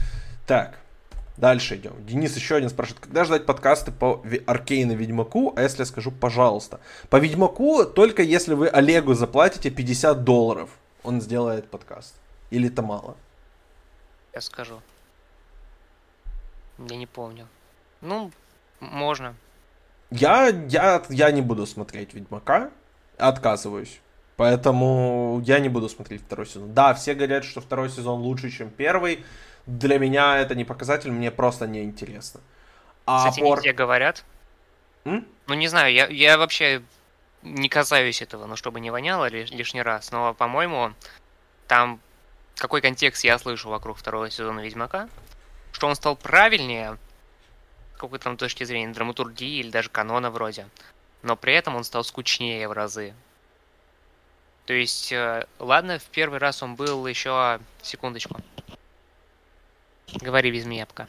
Так, 0.46 0.78
Дальше 1.36 1.74
идем. 1.74 1.94
Денис 2.06 2.36
еще 2.36 2.54
один 2.54 2.68
спрашивает, 2.68 3.00
когда 3.00 3.24
ждать 3.24 3.44
подкасты 3.44 3.90
по 3.90 4.22
Аркейн 4.46 4.92
и 4.92 4.94
Ведьмаку? 4.94 5.52
А 5.56 5.62
если 5.62 5.80
я 5.80 5.84
скажу, 5.84 6.12
пожалуйста. 6.12 6.78
По 7.10 7.16
Ведьмаку 7.16 7.84
только 7.84 8.22
если 8.22 8.54
вы 8.54 8.68
Олегу 8.68 9.14
заплатите 9.14 9.70
50 9.70 10.22
долларов 10.22 10.70
он 11.04 11.20
сделает 11.20 11.70
подкаст? 11.70 12.14
Или 12.50 12.68
это 12.68 12.82
мало? 12.82 13.16
Я 14.32 14.40
скажу. 14.40 14.80
Я 16.78 16.96
не 16.96 17.06
помню. 17.06 17.46
Ну, 18.00 18.32
можно. 18.80 19.36
Я, 20.10 20.48
я, 20.48 21.02
я 21.08 21.30
не 21.30 21.42
буду 21.42 21.66
смотреть 21.66 22.14
Ведьмака. 22.14 22.70
Отказываюсь. 23.18 24.00
Поэтому 24.36 25.40
я 25.44 25.60
не 25.60 25.68
буду 25.68 25.88
смотреть 25.88 26.22
второй 26.22 26.46
сезон. 26.46 26.74
Да, 26.74 26.92
все 26.94 27.14
говорят, 27.14 27.44
что 27.44 27.60
второй 27.60 27.88
сезон 27.90 28.20
лучше, 28.20 28.50
чем 28.50 28.70
первый. 28.70 29.24
Для 29.66 29.98
меня 29.98 30.38
это 30.38 30.54
не 30.54 30.64
показатель, 30.64 31.10
мне 31.10 31.30
просто 31.30 31.66
не 31.66 31.84
интересно. 31.84 32.40
А 33.06 33.18
Кстати, 33.18 33.40
пор... 33.40 33.58
не 33.58 33.62
все 33.62 33.72
говорят. 33.72 34.24
М? 35.04 35.26
Ну, 35.46 35.54
не 35.54 35.68
знаю, 35.68 35.94
я, 35.94 36.06
я 36.06 36.36
вообще 36.36 36.82
не 37.44 37.68
касаюсь 37.68 38.22
этого, 38.22 38.46
но 38.46 38.56
чтобы 38.56 38.80
не 38.80 38.90
воняло 38.90 39.28
лишний 39.28 39.82
раз. 39.82 40.10
Но, 40.10 40.34
по-моему, 40.34 40.92
там 41.68 42.00
какой 42.56 42.80
контекст 42.80 43.24
я 43.24 43.38
слышу 43.38 43.68
вокруг 43.68 43.98
второго 43.98 44.30
сезона 44.30 44.60
Ведьмака, 44.60 45.08
что 45.72 45.86
он 45.86 45.94
стал 45.94 46.16
правильнее, 46.16 46.98
какой-то 47.96 48.24
там 48.24 48.36
точки 48.36 48.64
зрения 48.64 48.92
драматургии 48.92 49.60
или 49.60 49.70
даже 49.70 49.90
канона 49.90 50.30
вроде. 50.30 50.68
Но 51.22 51.36
при 51.36 51.54
этом 51.54 51.76
он 51.76 51.84
стал 51.84 52.04
скучнее 52.04 52.68
в 52.68 52.72
разы. 52.72 53.14
То 54.66 54.72
есть, 54.72 55.12
э, 55.12 55.46
ладно, 55.58 55.98
в 55.98 56.04
первый 56.04 56.38
раз 56.38 56.62
он 56.62 56.74
был 56.74 57.06
еще... 57.06 57.60
Секундочку. 57.82 58.36
Говори 60.20 60.50
без 60.50 60.64
меня 60.64 60.86
пока. 60.86 61.06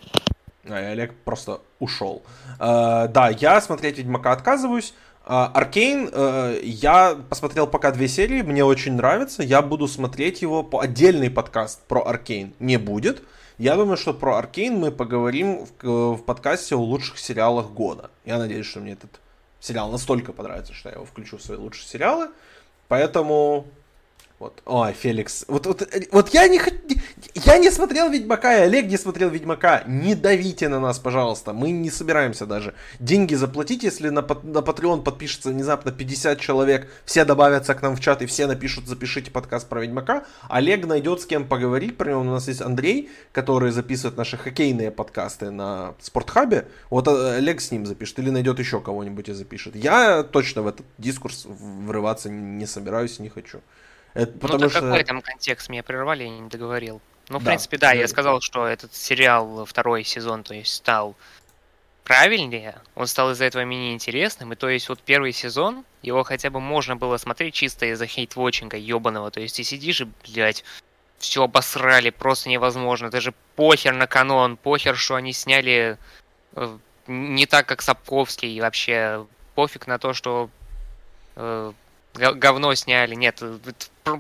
А, 0.68 0.76
Олег 0.76 1.14
просто 1.24 1.62
ушел. 1.80 2.24
Uh, 2.60 3.08
да, 3.08 3.30
я 3.30 3.62
смотреть 3.62 3.98
Ведьмака 3.98 4.32
отказываюсь. 4.32 4.94
Аркейн, 5.26 6.08
uh, 6.08 6.12
uh, 6.12 6.62
я 6.64 7.18
посмотрел 7.30 7.66
пока 7.66 7.92
две 7.92 8.08
серии, 8.08 8.44
мне 8.44 8.64
очень 8.64 8.94
нравится. 8.94 9.42
Я 9.42 9.64
буду 9.64 9.88
смотреть 9.88 10.44
его 10.44 10.62
по 10.62 10.82
отдельный 10.82 11.32
подкаст 11.32 11.82
про 11.88 12.06
Аркейн 12.08 12.54
не 12.60 12.78
будет. 12.78 13.24
Я 13.58 13.76
думаю, 13.76 13.98
что 13.98 14.14
про 14.14 14.38
Аркейн 14.38 14.78
мы 14.78 14.92
поговорим 14.92 15.66
в, 15.82 16.16
в 16.16 16.24
подкасте 16.24 16.76
о 16.76 16.80
лучших 16.80 17.18
сериалах 17.18 17.72
года. 17.72 18.12
Я 18.24 18.38
надеюсь, 18.38 18.68
что 18.68 18.82
мне 18.82 18.94
этот 18.94 19.20
сериал 19.60 19.90
настолько 19.90 20.32
понравится, 20.32 20.74
что 20.74 20.90
я 20.90 20.96
его 20.96 21.06
включу 21.06 21.38
в 21.38 21.42
свои 21.42 21.58
лучшие 21.58 21.88
сериалы. 21.88 22.30
Поэтому 22.88 23.66
вот, 24.38 24.62
ой, 24.66 24.92
Феликс. 24.92 25.46
Вот, 25.48 25.66
вот, 25.66 25.88
вот 26.12 26.30
я 26.34 26.50
не 26.50 26.60
я 27.46 27.58
не 27.58 27.72
смотрел 27.72 28.10
Ведьмака, 28.10 28.58
и 28.58 28.62
Олег 28.64 28.88
не 28.88 28.98
смотрел 28.98 29.30
Ведьмака. 29.30 29.84
Не 29.88 30.14
давите 30.14 30.68
на 30.68 30.82
нас, 30.82 31.00
пожалуйста. 31.00 31.54
Мы 31.54 31.72
не 31.72 31.90
собираемся 31.90 32.46
даже 32.46 32.74
деньги 33.00 33.34
заплатить, 33.34 33.84
если 33.84 34.10
на, 34.10 34.22
на 34.22 34.60
Patreon 34.60 35.04
подпишется 35.04 35.52
внезапно 35.52 35.94
50 35.94 36.38
человек, 36.40 36.90
все 37.06 37.24
добавятся 37.24 37.76
к 37.76 37.82
нам 37.82 37.96
в 37.96 38.02
чат 38.02 38.22
и 38.24 38.26
все 38.26 38.46
напишут, 38.46 38.88
запишите 38.88 39.32
подкаст 39.32 39.70
про 39.70 39.82
Ведьмака. 39.82 40.26
Олег 40.50 40.86
найдет 40.86 41.22
с 41.22 41.26
кем 41.26 41.48
поговорить. 41.48 41.96
Про 41.96 42.10
него 42.10 42.20
у 42.20 42.24
нас 42.26 42.50
есть 42.50 42.62
Андрей, 42.62 43.10
который 43.32 43.72
записывает 43.72 44.18
наши 44.18 44.36
хоккейные 44.36 44.92
подкасты 44.92 45.50
на 45.50 45.94
Спортхабе. 46.02 46.68
Вот 46.90 47.08
э, 47.08 47.38
Олег 47.38 47.62
с 47.62 47.72
ним 47.72 47.86
запишет 47.86 48.20
или 48.20 48.32
найдет 48.32 48.60
еще 48.60 48.82
кого-нибудь 48.82 49.30
и 49.30 49.34
запишет. 49.34 49.78
Я 49.78 50.24
точно 50.24 50.62
в 50.62 50.68
этот 50.68 50.86
дискурс 50.98 51.46
врываться 51.46 52.30
не 52.30 52.66
собираюсь, 52.66 53.20
не 53.20 53.30
хочу. 53.30 53.62
Это 54.16 54.32
ну, 54.34 54.40
потому 54.40 54.70
что... 54.70 54.82
какой 54.82 55.04
там 55.04 55.22
контекст? 55.22 55.70
Меня 55.70 55.84
прервали, 55.84 56.24
я 56.24 56.30
не 56.30 56.50
договорил. 56.50 57.02
Ну, 57.30 57.40
в 57.40 57.44
да, 57.44 57.52
принципе, 57.52 57.78
да, 57.78 57.92
я 57.92 58.08
сказал, 58.08 58.42
что 58.42 58.66
этот 58.66 58.94
сериал 58.96 59.66
второй 59.66 60.04
сезон, 60.04 60.44
то 60.44 60.54
есть, 60.54 60.74
стал 60.74 61.16
правильнее, 62.04 62.76
он 62.94 63.08
стал 63.08 63.32
из-за 63.32 63.46
этого 63.46 63.64
менее 63.66 63.94
интересным, 63.94 64.54
и 64.54 64.56
то 64.56 64.70
есть 64.70 64.88
вот 64.90 65.02
первый 65.02 65.34
сезон, 65.34 65.84
его 66.04 66.24
хотя 66.24 66.52
бы 66.52 66.60
можно 66.60 66.96
было 66.96 67.18
смотреть 67.18 67.56
чисто 67.56 67.88
из-за 67.88 68.06
хейт-вотчинга 68.06 68.78
ебаного, 68.78 69.32
то 69.32 69.42
есть 69.42 69.56
ты 69.58 69.64
сидишь 69.64 70.02
и, 70.02 70.08
блядь, 70.24 70.64
все 71.18 71.44
обосрали, 71.44 72.12
просто 72.12 72.50
невозможно, 72.50 73.10
даже 73.10 73.34
похер 73.56 73.94
на 73.94 74.06
канон, 74.06 74.56
похер, 74.56 74.96
что 74.96 75.16
они 75.16 75.34
сняли 75.34 75.98
э, 76.54 76.78
не 77.08 77.48
так, 77.48 77.66
как 77.66 77.82
Сапковский, 77.82 78.56
и 78.56 78.62
вообще 78.62 79.26
пофиг 79.56 79.88
на 79.88 79.98
то, 79.98 80.14
что 80.14 80.52
э, 81.36 81.74
говно 82.16 82.74
сняли. 82.76 83.16
Нет, 83.16 83.42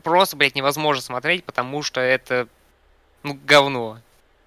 просто, 0.04 0.36
блядь, 0.36 0.56
невозможно 0.56 1.02
смотреть, 1.02 1.44
потому 1.44 1.82
что 1.82 2.02
это, 2.02 2.48
ну, 3.24 3.38
говно. 3.46 4.00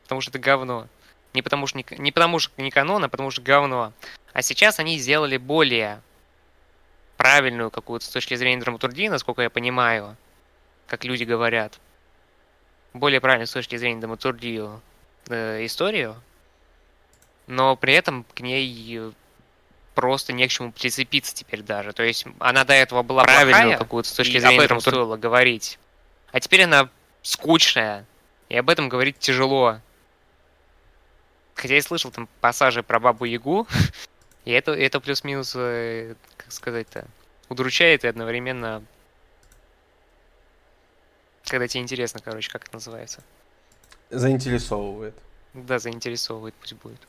Потому 0.05 0.21
что 0.21 0.31
это 0.31 0.39
говно. 0.39 0.87
Не 1.35 1.43
потому 1.43 1.67
что 1.67 1.79
не, 1.79 1.87
не 1.99 2.13
потому 2.13 2.39
что 2.39 2.61
не 2.61 2.71
канон, 2.71 3.05
а 3.05 3.09
потому 3.09 3.31
что 3.31 3.43
говно. 3.43 3.93
А 4.33 4.43
сейчас 4.43 4.79
они 4.79 4.99
сделали 4.99 5.37
более 5.37 6.01
правильную 7.17 7.71
какую-то 7.71 8.07
с 8.07 8.11
точки 8.11 8.35
зрения 8.35 8.61
драматургии, 8.61 9.09
насколько 9.09 9.43
я 9.43 9.51
понимаю, 9.51 10.17
как 10.87 11.05
люди 11.05 11.25
говорят. 11.25 11.79
Более 12.95 13.21
правильную 13.21 13.47
с 13.47 13.53
точки 13.53 13.77
зрения 13.77 14.01
драматургии 14.01 14.69
э, 15.29 15.65
историю. 15.65 16.17
Но 17.47 17.77
при 17.77 17.95
этом 17.95 18.25
к 18.35 18.41
ней 18.41 19.13
просто 19.99 20.33
не 20.33 20.47
к 20.47 20.51
чему 20.53 20.71
прицепиться 20.71 21.35
теперь 21.35 21.61
даже. 21.61 21.93
То 21.93 22.05
есть 22.05 22.25
она 22.39 22.63
до 22.63 22.73
этого 22.73 23.03
была 23.03 23.25
правильная 23.25 23.77
какую-то 23.77 24.09
с 24.09 24.13
точки 24.13 24.39
зрения 24.39 24.59
об 24.59 24.65
этом 24.65 24.81
стоило 24.81 25.17
говорить. 25.17 25.77
А 26.31 26.39
теперь 26.39 26.63
она 26.63 26.89
скучная, 27.23 28.07
и 28.49 28.57
об 28.57 28.71
этом 28.71 28.89
говорить 28.89 29.19
тяжело. 29.19 29.81
Хотя 31.57 31.75
я 31.75 31.83
слышал 31.83 32.13
там 32.13 32.29
пассажи 32.41 32.85
про 32.85 33.01
Бабу 33.01 33.25
Ягу, 33.25 33.67
и 34.45 34.53
это, 34.53 34.71
это 34.71 35.01
плюс-минус, 35.01 35.55
э, 35.57 36.15
как 36.37 36.53
сказать-то, 36.53 37.05
удручает 37.49 38.05
и 38.05 38.07
одновременно... 38.07 38.85
Когда 41.45 41.67
тебе 41.67 41.83
интересно, 41.83 42.21
короче, 42.23 42.53
как 42.53 42.69
это 42.69 42.75
называется. 42.75 43.25
Заинтересовывает. 44.11 45.17
Да, 45.55 45.81
заинтересовывает, 45.81 46.55
пусть 46.61 46.75
будет. 46.75 47.01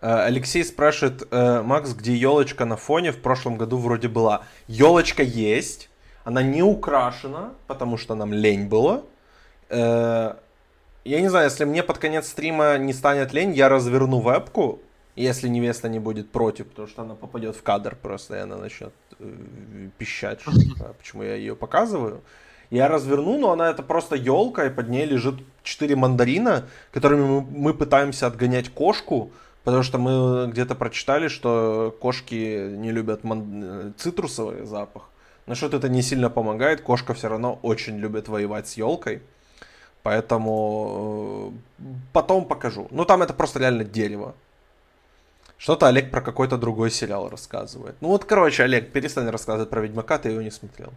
Э, 0.00 0.24
Алексей 0.24 0.64
спрашивает, 0.64 1.26
э, 1.30 1.62
Макс, 1.62 1.92
где 1.94 2.14
елочка 2.14 2.64
на 2.64 2.76
фоне? 2.76 3.12
В 3.12 3.20
прошлом 3.20 3.56
году 3.56 3.78
вроде 3.78 4.08
была. 4.08 4.42
Елочка 4.68 5.22
есть, 5.22 5.88
она 6.24 6.42
не 6.42 6.62
украшена, 6.62 7.52
потому 7.66 7.96
что 7.96 8.14
нам 8.14 8.32
лень 8.32 8.66
было. 8.66 9.04
Э, 9.68 10.34
я 11.04 11.20
не 11.20 11.28
знаю, 11.28 11.46
если 11.46 11.64
мне 11.64 11.82
под 11.82 11.98
конец 11.98 12.28
стрима 12.28 12.76
не 12.78 12.92
станет 12.92 13.32
лень, 13.32 13.52
я 13.52 13.68
разверну 13.68 14.20
вебку, 14.20 14.80
если 15.14 15.48
невеста 15.48 15.88
не 15.88 15.98
будет 15.98 16.30
против, 16.30 16.66
потому 16.66 16.88
что 16.88 17.02
она 17.02 17.14
попадет 17.14 17.56
в 17.56 17.62
кадр 17.62 17.96
просто, 18.00 18.36
и 18.36 18.40
она 18.40 18.56
начнет 18.56 18.92
пищать, 19.96 20.40
почему 20.98 21.22
я 21.22 21.36
ее 21.36 21.56
показываю. 21.56 22.22
Я 22.70 22.88
разверну, 22.88 23.38
но 23.38 23.52
она 23.52 23.70
это 23.70 23.82
просто 23.82 24.16
елка, 24.16 24.66
и 24.66 24.70
под 24.70 24.88
ней 24.88 25.06
лежит 25.06 25.36
4 25.62 25.94
мандарина, 25.94 26.66
которыми 26.92 27.46
мы 27.48 27.72
пытаемся 27.72 28.26
отгонять 28.26 28.68
кошку, 28.68 29.30
Потому 29.66 29.82
что 29.82 29.98
мы 29.98 30.46
где-то 30.46 30.76
прочитали, 30.76 31.26
что 31.26 31.92
кошки 32.00 32.68
не 32.68 32.92
любят 32.92 33.24
ман... 33.24 33.94
цитрусовый 33.98 34.64
запах. 34.64 35.10
Но 35.46 35.56
что-то 35.56 35.78
это 35.78 35.88
не 35.88 36.02
сильно 36.02 36.30
помогает. 36.30 36.82
Кошка 36.82 37.14
все 37.14 37.28
равно 37.28 37.58
очень 37.62 37.98
любит 37.98 38.28
воевать 38.28 38.68
с 38.68 38.74
елкой. 38.74 39.22
Поэтому 40.04 41.52
э, 41.80 41.82
потом 42.12 42.44
покажу. 42.44 42.86
Ну 42.92 43.04
там 43.04 43.22
это 43.22 43.34
просто 43.34 43.58
реально 43.58 43.82
дерево. 43.82 44.36
Что-то 45.58 45.88
Олег 45.88 46.12
про 46.12 46.20
какой-то 46.20 46.58
другой 46.58 46.92
сериал 46.92 47.28
рассказывает. 47.28 47.96
Ну 48.00 48.10
вот, 48.10 48.24
короче, 48.24 48.62
Олег, 48.62 48.92
перестань 48.92 49.28
рассказывать 49.30 49.68
про 49.68 49.80
Ведьмака, 49.80 50.18
ты 50.18 50.28
его 50.28 50.42
не 50.42 50.52
смотрел. 50.52 50.92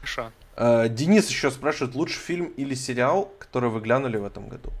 Хорошо. 0.00 0.32
Э, 0.56 0.88
Денис 0.88 1.28
еще 1.28 1.52
спрашивает, 1.52 1.94
лучший 1.94 2.18
фильм 2.18 2.46
или 2.46 2.74
сериал, 2.74 3.30
который 3.38 3.70
вы 3.70 3.80
глянули 3.80 4.16
в 4.16 4.24
этом 4.24 4.48
году? 4.48 4.72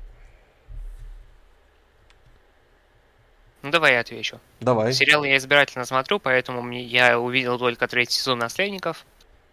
Ну 3.62 3.70
давай 3.70 3.92
я 3.92 4.00
отвечу. 4.00 4.40
Давай. 4.60 4.92
Сериал 4.92 5.24
я 5.24 5.36
избирательно 5.36 5.84
смотрю, 5.84 6.18
поэтому 6.18 6.62
мне, 6.62 6.82
я 6.82 7.18
увидел 7.18 7.58
только 7.58 7.86
третий 7.86 8.14
сезон 8.14 8.38
«Наследников», 8.38 9.06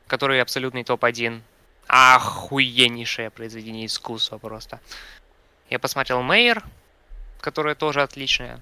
который 0.08 0.42
абсолютный 0.42 0.84
топ-1. 0.84 1.42
Охуеннейшее 1.88 3.30
произведение 3.30 3.86
искусства 3.86 4.38
просто. 4.40 4.80
Я 5.70 5.78
посмотрел 5.78 6.24
«Мейер», 6.24 6.64
которая 7.40 7.76
тоже 7.76 8.02
отличная. 8.02 8.60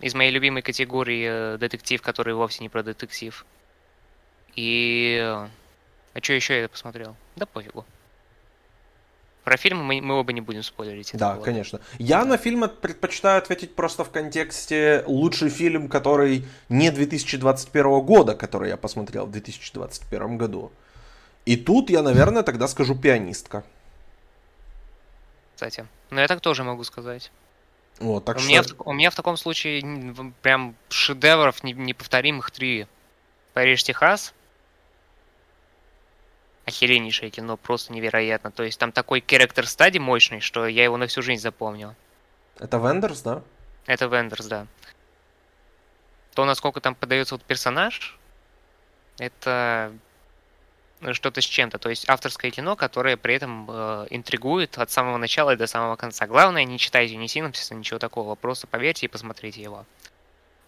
Из 0.00 0.14
моей 0.14 0.30
любимой 0.30 0.62
категории 0.62 1.54
э, 1.54 1.58
детектив, 1.58 2.02
который 2.02 2.34
вовсе 2.34 2.62
не 2.62 2.68
про 2.68 2.82
детектив. 2.82 3.44
И... 4.56 5.18
Э, 5.20 5.48
а 6.14 6.20
что 6.20 6.32
еще 6.32 6.60
я 6.60 6.68
посмотрел? 6.68 7.14
Да 7.36 7.46
пофигу. 7.46 7.84
Про 9.50 9.56
фильм 9.56 9.82
мы, 9.82 10.00
мы 10.00 10.14
оба 10.14 10.32
не 10.32 10.40
будем 10.40 10.62
спойлерить. 10.62 11.10
Да, 11.14 11.34
было. 11.34 11.42
конечно. 11.42 11.80
Я 11.98 12.24
на 12.24 12.36
фильм 12.36 12.68
предпочитаю 12.68 13.38
ответить 13.38 13.74
просто 13.74 14.04
в 14.04 14.10
контексте 14.10 15.02
лучший 15.08 15.48
фильм, 15.48 15.88
который 15.88 16.46
не 16.68 16.92
2021 16.92 18.00
года, 18.02 18.36
который 18.36 18.68
я 18.68 18.76
посмотрел 18.76 19.26
в 19.26 19.32
2021 19.32 20.38
году. 20.38 20.70
И 21.46 21.56
тут 21.56 21.90
я, 21.90 22.02
наверное, 22.02 22.44
тогда 22.44 22.68
скажу 22.68 22.94
«Пианистка». 22.94 23.64
Кстати, 25.56 25.84
ну 26.10 26.20
я 26.20 26.28
так 26.28 26.40
тоже 26.40 26.62
могу 26.62 26.84
сказать. 26.84 27.32
Вот, 27.98 28.24
так 28.24 28.36
у, 28.36 28.38
что... 28.38 28.48
меня 28.48 28.62
в, 28.62 28.66
у 28.78 28.92
меня 28.92 29.10
в 29.10 29.16
таком 29.16 29.36
случае 29.36 29.82
прям 30.42 30.76
шедевров 30.90 31.64
неповторимых 31.64 32.52
три. 32.52 32.86
Париж, 33.52 33.82
Техас, 33.82 34.32
охереннейшее 36.70 37.30
кино, 37.30 37.56
просто 37.56 37.92
невероятно. 37.92 38.50
То 38.50 38.62
есть 38.62 38.78
там 38.78 38.92
такой 38.92 39.20
character 39.20 39.64
стади 39.64 39.98
мощный, 39.98 40.40
что 40.40 40.66
я 40.66 40.84
его 40.84 40.96
на 40.96 41.06
всю 41.06 41.22
жизнь 41.22 41.42
запомнил. 41.42 41.94
Это 42.58 42.78
Вендерс, 42.78 43.22
да? 43.22 43.42
Это 43.86 44.06
Вендерс, 44.06 44.46
да. 44.46 44.66
То, 46.34 46.44
насколько 46.44 46.80
там 46.80 46.94
подается 46.94 47.34
вот 47.34 47.42
персонаж, 47.42 48.18
это 49.18 49.92
ну, 51.00 51.14
что-то 51.14 51.40
с 51.40 51.44
чем-то. 51.44 51.78
То 51.78 51.90
есть 51.90 52.08
авторское 52.08 52.50
кино, 52.50 52.76
которое 52.76 53.16
при 53.16 53.34
этом 53.34 53.66
э, 53.68 54.06
интригует 54.10 54.78
от 54.78 54.90
самого 54.90 55.16
начала 55.16 55.52
и 55.52 55.56
до 55.56 55.66
самого 55.66 55.96
конца. 55.96 56.26
Главное, 56.26 56.64
не 56.64 56.78
читайте 56.78 57.16
ни 57.16 57.26
синопсиса, 57.26 57.74
ничего 57.74 57.98
такого. 57.98 58.34
Просто 58.34 58.66
поверьте 58.66 59.06
и 59.06 59.08
посмотрите 59.08 59.62
его. 59.62 59.86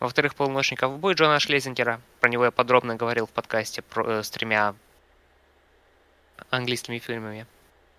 Во-вторых, 0.01 0.35
«Полуночный 0.35 0.77
ковбой» 0.77 1.15
Джона 1.15 1.39
Шлезингера. 1.39 2.01
Про 2.21 2.29
него 2.29 2.47
я 2.47 2.51
подробно 2.51 2.97
говорил 2.97 3.27
в 3.27 3.31
подкасте 3.31 3.83
про, 3.83 4.19
э, 4.19 4.23
с 4.23 4.31
тремя 4.31 4.75
английскими 6.51 6.99
фильмами. 6.99 7.47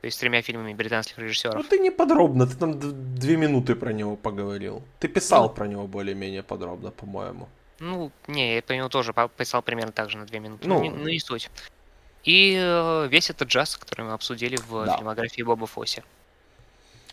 То 0.02 0.08
есть 0.08 0.18
с 0.18 0.20
тремя 0.20 0.42
фильмами 0.42 0.74
британских 0.74 1.18
режиссеров. 1.18 1.56
Ну 1.56 1.64
ты 1.64 1.80
не 1.80 1.92
подробно, 1.92 2.46
ты 2.46 2.58
там 2.58 2.80
две 3.16 3.38
минуты 3.38 3.76
про 3.76 3.94
него 3.94 4.18
поговорил. 4.18 4.82
Ты 5.00 5.08
писал 5.08 5.44
ну, 5.44 5.50
про 5.50 5.68
него 5.68 5.88
более-менее 5.88 6.44
подробно, 6.44 6.92
по-моему. 6.92 7.48
Ну, 7.80 8.12
не, 8.28 8.56
я 8.56 8.62
по 8.62 8.74
нему 8.74 8.90
тоже 8.90 9.14
писал 9.38 9.62
примерно 9.62 9.92
так 9.92 10.10
же 10.10 10.18
на 10.18 10.26
две 10.26 10.40
минуты. 10.40 10.68
Ну, 10.68 10.76
ну, 10.76 10.84
не, 10.84 10.90
ну 10.90 11.08
не 11.08 11.20
суть. 11.20 11.50
И 12.26 12.58
э, 12.58 13.08
весь 13.10 13.30
этот 13.30 13.48
джаз, 13.48 13.78
который 13.78 14.06
мы 14.06 14.14
обсудили 14.14 14.58
в 14.68 14.86
да. 14.86 14.98
фильмографии 14.98 15.42
Боба 15.42 15.68
Фосси. 15.68 16.04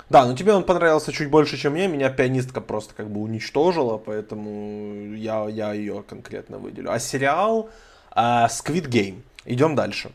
Да, 0.09 0.27
но 0.27 0.35
тебе 0.37 0.53
он 0.53 0.65
понравился 0.65 1.13
чуть 1.13 1.31
больше, 1.31 1.57
чем 1.57 1.75
мне. 1.75 1.87
Меня 1.87 2.11
пианистка 2.11 2.61
просто 2.61 2.95
как 2.95 3.09
бы 3.09 3.21
уничтожила, 3.21 3.99
поэтому 3.99 5.15
я, 5.15 5.49
я 5.49 5.73
ее 5.73 6.03
конкретно 6.09 6.59
выделю. 6.59 6.91
А 6.91 6.99
сериал 6.99 7.71
э, 8.17 8.21
Squid 8.21 8.89
Game. 8.89 9.23
Идем 9.45 9.77
дальше. 9.77 10.11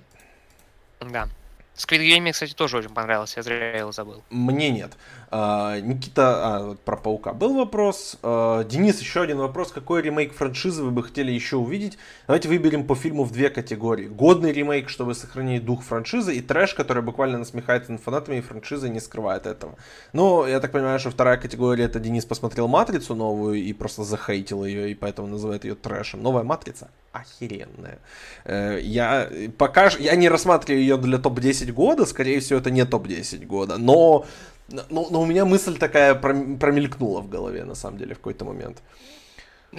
Да. 1.02 1.28
Squid 1.76 2.00
Game 2.00 2.22
мне, 2.22 2.32
кстати, 2.32 2.54
тоже 2.54 2.78
очень 2.78 2.90
понравился, 2.90 3.40
я 3.40 3.44
зря 3.44 3.78
его 3.78 3.92
забыл. 3.92 4.24
Мне 4.30 4.70
нет. 4.70 4.94
А, 5.38 5.82
Никита, 5.82 6.22
а, 6.38 6.76
про 6.86 6.96
Паука 6.96 7.34
был 7.34 7.56
вопрос. 7.56 8.18
А, 8.24 8.64
Денис, 8.64 9.02
еще 9.02 9.22
один 9.22 9.40
вопрос. 9.40 9.74
Какой 9.74 10.02
ремейк 10.02 10.34
франшизы 10.34 10.82
вы 10.82 10.92
бы 10.92 11.04
хотели 11.04 11.30
еще 11.30 11.58
увидеть? 11.58 11.98
Давайте 12.26 12.48
выберем 12.48 12.88
по 12.88 12.96
фильму 12.96 13.26
в 13.26 13.34
две 13.34 13.50
категории. 13.50 14.08
Годный 14.08 14.54
ремейк, 14.54 14.88
чтобы 14.88 15.14
сохранить 15.14 15.66
дух 15.66 15.84
франшизы, 15.84 16.34
и 16.34 16.40
трэш, 16.40 16.74
который 16.74 17.04
буквально 17.04 17.38
насмехается 17.38 17.92
над 17.92 18.02
фанатами, 18.02 18.38
и 18.38 18.42
франшиза 18.42 18.88
не 18.88 19.02
скрывает 19.02 19.46
этого. 19.46 19.76
Но 20.14 20.48
я 20.48 20.62
так 20.62 20.72
понимаю, 20.72 21.00
что 21.00 21.10
вторая 21.10 21.36
категория, 21.36 21.84
это 21.84 22.00
Денис 22.00 22.24
посмотрел 22.24 22.70
«Матрицу» 22.70 23.14
новую 23.14 23.56
и 23.56 23.74
просто 23.74 24.06
захейтил 24.06 24.64
ее, 24.64 24.92
и 24.92 24.96
поэтому 24.96 25.28
называет 25.28 25.66
ее 25.66 25.76
трэшем. 25.76 26.24
Новая 26.24 26.44
«Матрица» 26.44 26.88
охеренная. 27.16 28.00
Э, 28.44 28.80
я 28.82 29.30
пока 29.58 29.90
я 30.00 30.16
не 30.16 30.30
рассматриваю 30.30 30.82
ее 30.82 30.98
для 30.98 31.18
топ-10 31.18 31.72
года, 31.72 32.06
скорее 32.06 32.40
всего, 32.40 32.60
это 32.60 32.72
не 32.72 32.86
топ-10 32.86 33.46
года, 33.46 33.78
но, 33.78 34.26
но, 34.68 35.08
но 35.10 35.22
у 35.22 35.26
меня 35.26 35.46
мысль 35.46 35.78
такая 35.78 36.16
промелькнула 36.16 37.22
в 37.22 37.30
голове, 37.30 37.64
на 37.66 37.76
самом 37.76 37.98
деле, 37.98 38.16
в 38.16 38.18
какой-то 38.18 38.46
момент. 38.46 38.82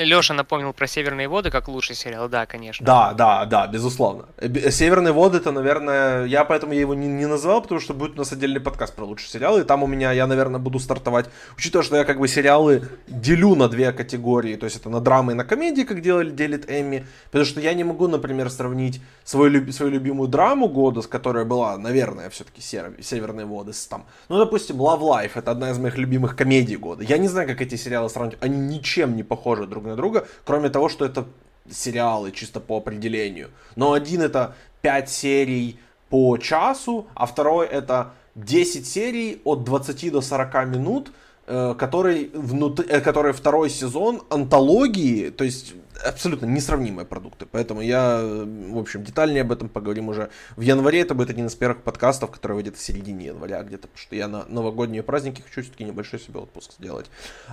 Леша 0.04 0.34
напомнил 0.34 0.72
про 0.72 0.86
Северные 0.86 1.28
воды 1.28 1.50
как 1.50 1.68
лучший 1.68 1.96
сериал, 1.96 2.28
да, 2.28 2.46
конечно. 2.46 2.84
Да, 2.84 3.14
да, 3.14 3.46
да, 3.46 3.66
безусловно. 3.66 4.26
Северные 4.70 5.12
воды 5.12 5.38
это, 5.38 5.52
наверное, 5.52 6.24
я 6.24 6.44
поэтому 6.44 6.72
я 6.72 6.80
его 6.80 6.94
не, 6.94 7.06
не 7.06 7.26
назвал, 7.26 7.62
потому 7.62 7.80
что 7.80 7.94
будет 7.94 8.14
у 8.14 8.18
нас 8.18 8.32
отдельный 8.32 8.60
подкаст 8.60 8.94
про 8.94 9.04
лучшие 9.04 9.28
сериалы, 9.28 9.62
и 9.62 9.64
там 9.64 9.82
у 9.82 9.86
меня, 9.86 10.12
я, 10.12 10.26
наверное, 10.26 10.60
буду 10.60 10.78
стартовать, 10.78 11.26
учитывая, 11.56 11.84
что 11.84 11.96
я 11.96 12.04
как 12.04 12.18
бы 12.18 12.28
сериалы 12.28 12.88
делю 13.06 13.54
на 13.54 13.68
две 13.68 13.92
категории, 13.92 14.56
то 14.56 14.64
есть 14.64 14.76
это 14.76 14.90
на 14.90 15.00
драмы 15.00 15.32
и 15.32 15.34
на 15.34 15.44
комедии, 15.44 15.82
как 15.82 16.02
делали, 16.02 16.30
делит 16.30 16.70
Эмми, 16.70 17.06
потому 17.30 17.44
что 17.44 17.60
я 17.60 17.72
не 17.74 17.84
могу, 17.84 18.08
например, 18.08 18.50
сравнить 18.50 19.00
свою, 19.24 19.72
свою 19.72 19.92
любимую 19.92 20.28
драму 20.28 20.68
года, 20.68 21.00
с 21.00 21.06
которой 21.06 21.44
была, 21.44 21.78
наверное, 21.78 22.28
все-таки 22.30 22.60
Северные 22.60 23.46
воды, 23.46 23.72
с 23.72 23.86
там, 23.86 24.04
ну, 24.28 24.38
допустим, 24.38 24.76
Love 24.76 25.00
Life, 25.00 25.32
это 25.36 25.50
одна 25.50 25.70
из 25.70 25.78
моих 25.78 25.96
любимых 25.96 26.36
комедий 26.36 26.76
года. 26.76 27.02
Я 27.02 27.18
не 27.18 27.28
знаю, 27.28 27.48
как 27.48 27.60
эти 27.62 27.76
сериалы 27.76 28.10
сравнивать, 28.10 28.42
они 28.42 28.58
ничем 28.58 29.16
не 29.16 29.22
похожи 29.22 29.66
друг 29.66 29.85
на 29.86 29.96
друга, 29.96 30.26
кроме 30.44 30.68
того, 30.68 30.88
что 30.88 31.04
это 31.04 31.24
сериалы 31.70 32.32
чисто 32.32 32.60
по 32.60 32.76
определению. 32.76 33.50
Но 33.76 33.92
один 33.92 34.22
это 34.22 34.54
5 34.82 35.08
серий 35.10 35.78
по 36.08 36.36
часу, 36.38 37.06
а 37.14 37.26
второй 37.26 37.66
это 37.66 38.12
10 38.34 38.86
серий 38.86 39.40
от 39.44 39.64
20 39.64 40.12
до 40.12 40.20
40 40.20 40.66
минут, 40.68 41.12
который, 41.46 42.30
внутри, 42.34 43.00
который 43.00 43.32
второй 43.32 43.70
сезон 43.70 44.22
антологии, 44.30 45.30
то 45.30 45.44
есть 45.44 45.74
абсолютно 46.04 46.46
несравнимые 46.46 47.06
продукты. 47.06 47.46
Поэтому 47.46 47.80
я, 47.80 48.20
в 48.22 48.78
общем, 48.78 49.04
детальнее 49.04 49.42
об 49.42 49.52
этом 49.52 49.68
поговорим 49.68 50.08
уже 50.08 50.30
в 50.56 50.60
январе. 50.60 51.00
Это 51.00 51.14
будет 51.14 51.30
один 51.30 51.46
из 51.46 51.54
первых 51.54 51.82
подкастов, 51.82 52.30
который 52.30 52.52
выйдет 52.52 52.76
в 52.76 52.80
середине 52.80 53.26
января 53.26 53.62
где-то, 53.62 53.88
потому 53.88 53.98
что 53.98 54.16
я 54.16 54.28
на 54.28 54.44
новогодние 54.46 55.02
праздники 55.02 55.42
хочу 55.42 55.62
все-таки 55.62 55.84
небольшой 55.84 56.20
себе 56.20 56.40
отпуск 56.40 56.72
сделать. 56.78 57.06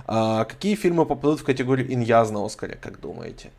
А, 0.06 0.44
какие 0.44 0.74
фильмы 0.74 1.06
попадут 1.06 1.40
в 1.40 1.44
категорию 1.44 1.92
иньяз 1.92 2.30
на 2.30 2.44
Оскаре, 2.44 2.76
как 2.80 3.00
думаете? 3.00 3.50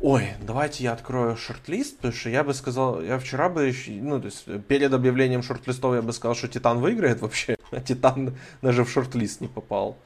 Ой, 0.00 0.28
давайте 0.40 0.84
я 0.84 0.92
открою 0.92 1.36
шорт-лист, 1.36 1.96
потому 1.96 2.14
что 2.14 2.30
я 2.30 2.44
бы 2.44 2.54
сказал, 2.54 3.02
я 3.02 3.18
вчера 3.18 3.48
бы, 3.48 3.74
ну, 3.88 4.20
то 4.20 4.26
есть 4.26 4.44
перед 4.68 4.92
объявлением 4.92 5.42
шорт-листов 5.42 5.96
я 5.96 6.02
бы 6.02 6.12
сказал, 6.12 6.36
что 6.36 6.46
Титан 6.46 6.78
выиграет 6.78 7.20
вообще, 7.20 7.56
а 7.72 7.80
Титан 7.80 8.36
даже 8.62 8.84
в 8.84 8.90
шорт-лист 8.90 9.40
не 9.40 9.48
попал. 9.48 9.96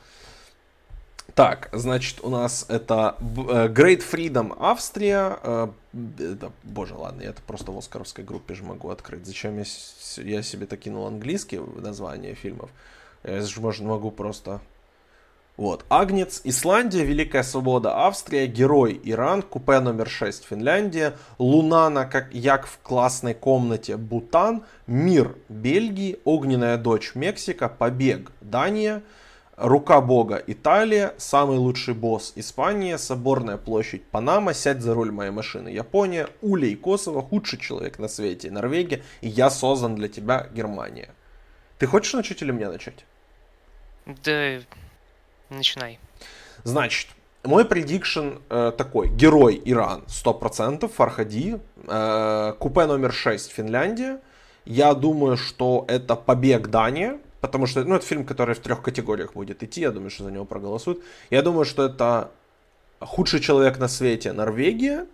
Так, 1.35 1.71
значит, 1.73 2.19
у 2.23 2.29
нас 2.29 2.67
это 2.69 3.17
э, 3.21 3.69
Great 3.69 4.03
Freedom 4.09 4.55
Австрия. 4.59 5.39
Э, 5.43 5.69
это, 6.19 6.53
боже, 6.63 6.95
ладно, 6.95 7.23
я 7.23 7.31
это 7.31 7.41
просто 7.47 7.73
в 7.73 7.79
оскаровской 7.79 8.23
группе 8.23 8.55
же 8.55 8.65
могу 8.65 8.91
открыть. 8.91 9.27
Зачем 9.27 9.57
я, 9.57 9.65
я 10.19 10.43
себе 10.43 10.67
так 10.67 10.81
кинул 10.81 11.07
английский 11.07 11.59
название 11.59 12.35
фильмов? 12.35 12.71
Я 13.25 13.41
же 13.41 13.61
можно, 13.61 13.89
могу 13.89 14.11
просто... 14.11 14.61
Вот. 15.57 15.85
Агнец, 15.91 16.41
Исландия, 16.45 17.05
Великая 17.05 17.43
Свобода, 17.43 18.07
Австрия, 18.07 18.47
Герой, 18.47 18.99
Иран, 19.05 19.43
Купе 19.43 19.81
номер 19.81 20.09
6, 20.09 20.45
Финляндия, 20.45 21.15
Лунана, 21.39 22.07
как 22.07 22.33
Як 22.35 22.67
в 22.67 22.79
классной 22.79 23.35
комнате, 23.35 23.97
Бутан, 23.97 24.65
Мир, 24.87 25.37
Бельгии, 25.49 26.19
Огненная 26.25 26.79
дочь, 26.79 27.15
Мексика, 27.15 27.69
Побег, 27.69 28.33
Дания, 28.41 29.03
Рука 29.63 30.01
Бога 30.01 30.43
Италия, 30.49 31.15
самый 31.19 31.57
лучший 31.57 31.95
босс 31.95 32.33
Испания, 32.35 32.99
Соборная 32.99 33.59
площадь 33.59 34.03
Панама, 34.03 34.55
сядь 34.55 34.83
за 34.83 34.93
руль 34.93 35.13
моей 35.13 35.31
машины 35.31 35.69
Япония, 35.69 36.27
Улей 36.41 36.75
Косово, 36.75 37.23
худший 37.23 37.61
человек 37.61 38.01
на 38.01 38.09
свете 38.09 38.51
Норвегия 38.51 39.05
и 39.21 39.29
я 39.29 39.51
создан 39.51 39.95
для 39.95 40.09
тебя 40.09 40.49
Германия. 40.53 41.11
Ты 41.79 41.87
хочешь 41.87 42.13
начать 42.13 42.43
или 42.43 42.51
мне 42.51 42.69
начать? 42.69 43.05
Да, 44.05 44.59
начинай. 45.49 46.01
Значит, 46.65 47.11
мой 47.45 47.65
предикшн 47.65 48.39
э, 48.51 48.73
такой. 48.77 49.11
Герой 49.11 49.63
Иран 49.65 50.03
100%, 50.09 50.89
Фархади. 50.89 51.61
Э, 51.87 52.55
купе 52.59 52.87
номер 52.87 53.13
6 53.13 53.53
Финляндия. 53.53 54.19
Я 54.65 54.95
думаю, 54.95 55.37
что 55.37 55.85
это 55.87 56.17
побег 56.17 56.67
Дания 56.67 57.21
потому 57.43 57.67
что, 57.67 57.85
ну, 57.85 57.97
это 57.97 58.07
фильм, 58.07 58.25
который 58.25 58.55
в 58.55 58.61
трех 58.61 58.81
категориях 58.83 59.35
будет 59.35 59.63
идти, 59.63 59.83
я 59.83 59.91
думаю, 59.91 60.11
что 60.11 60.25
за 60.25 60.31
него 60.31 60.47
проголосуют. 60.47 61.03
Я 61.29 61.43
думаю, 61.43 61.65
что 61.65 61.85
это 61.85 62.31
худший 63.01 63.41
человек 63.41 63.79
на 63.79 63.89
свете 63.89 64.33
Норвегия, 64.33 65.07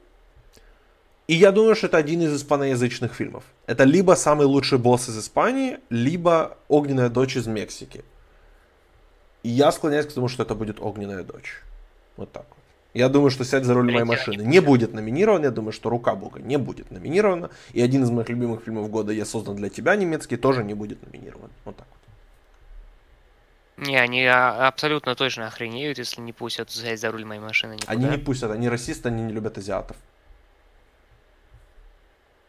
и 1.26 1.34
я 1.34 1.52
думаю, 1.52 1.74
что 1.74 1.86
это 1.86 1.96
один 1.96 2.22
из 2.22 2.36
испаноязычных 2.36 3.14
фильмов. 3.14 3.44
Это 3.66 3.84
либо 3.84 4.14
самый 4.14 4.46
лучший 4.46 4.78
босс 4.78 5.08
из 5.08 5.18
Испании, 5.18 5.78
либо 5.90 6.56
огненная 6.68 7.08
дочь 7.08 7.36
из 7.36 7.46
Мексики. 7.46 8.04
И 9.42 9.48
я 9.48 9.72
склоняюсь 9.72 10.06
к 10.06 10.12
тому, 10.12 10.28
что 10.28 10.42
это 10.42 10.54
будет 10.54 10.80
огненная 10.80 11.22
дочь. 11.22 11.62
Вот 12.16 12.30
так 12.30 12.46
вот. 12.50 12.58
Я 12.94 13.08
думаю, 13.08 13.30
что 13.30 13.44
«Сядь 13.44 13.64
за 13.64 13.74
руль 13.74 13.92
моей 13.92 14.04
машины» 14.04 14.42
не 14.42 14.60
будет 14.60 14.92
номинирован. 14.92 15.42
Я 15.42 15.50
думаю, 15.50 15.72
что 15.72 15.88
«Рука 15.88 16.14
Бога» 16.14 16.40
не 16.40 16.58
будет 16.58 16.90
номинирована. 16.90 17.50
И 17.72 17.80
один 17.80 18.02
из 18.02 18.10
моих 18.10 18.28
любимых 18.28 18.64
фильмов 18.64 18.90
года 18.90 19.12
«Я 19.12 19.24
создан 19.24 19.56
для 19.56 19.68
тебя» 19.68 19.96
немецкий 19.96 20.36
тоже 20.36 20.64
не 20.64 20.74
будет 20.74 21.02
номинирован. 21.06 21.50
Вот 21.64 21.76
так 21.76 21.86
вот. 21.90 22.07
Не, 23.78 23.96
они 23.96 24.26
а, 24.26 24.66
абсолютно 24.66 25.14
точно 25.14 25.46
охренеют, 25.46 25.98
если 25.98 26.20
не 26.20 26.32
пустят 26.32 26.68
взять 26.68 26.98
за 26.98 27.12
руль 27.12 27.24
моей 27.24 27.40
машины 27.40 27.74
никуда. 27.74 27.92
Они 27.92 28.06
не 28.06 28.18
пустят, 28.18 28.50
они 28.50 28.68
расисты, 28.68 29.08
они 29.08 29.22
не 29.22 29.32
любят 29.32 29.56
азиатов. 29.56 29.96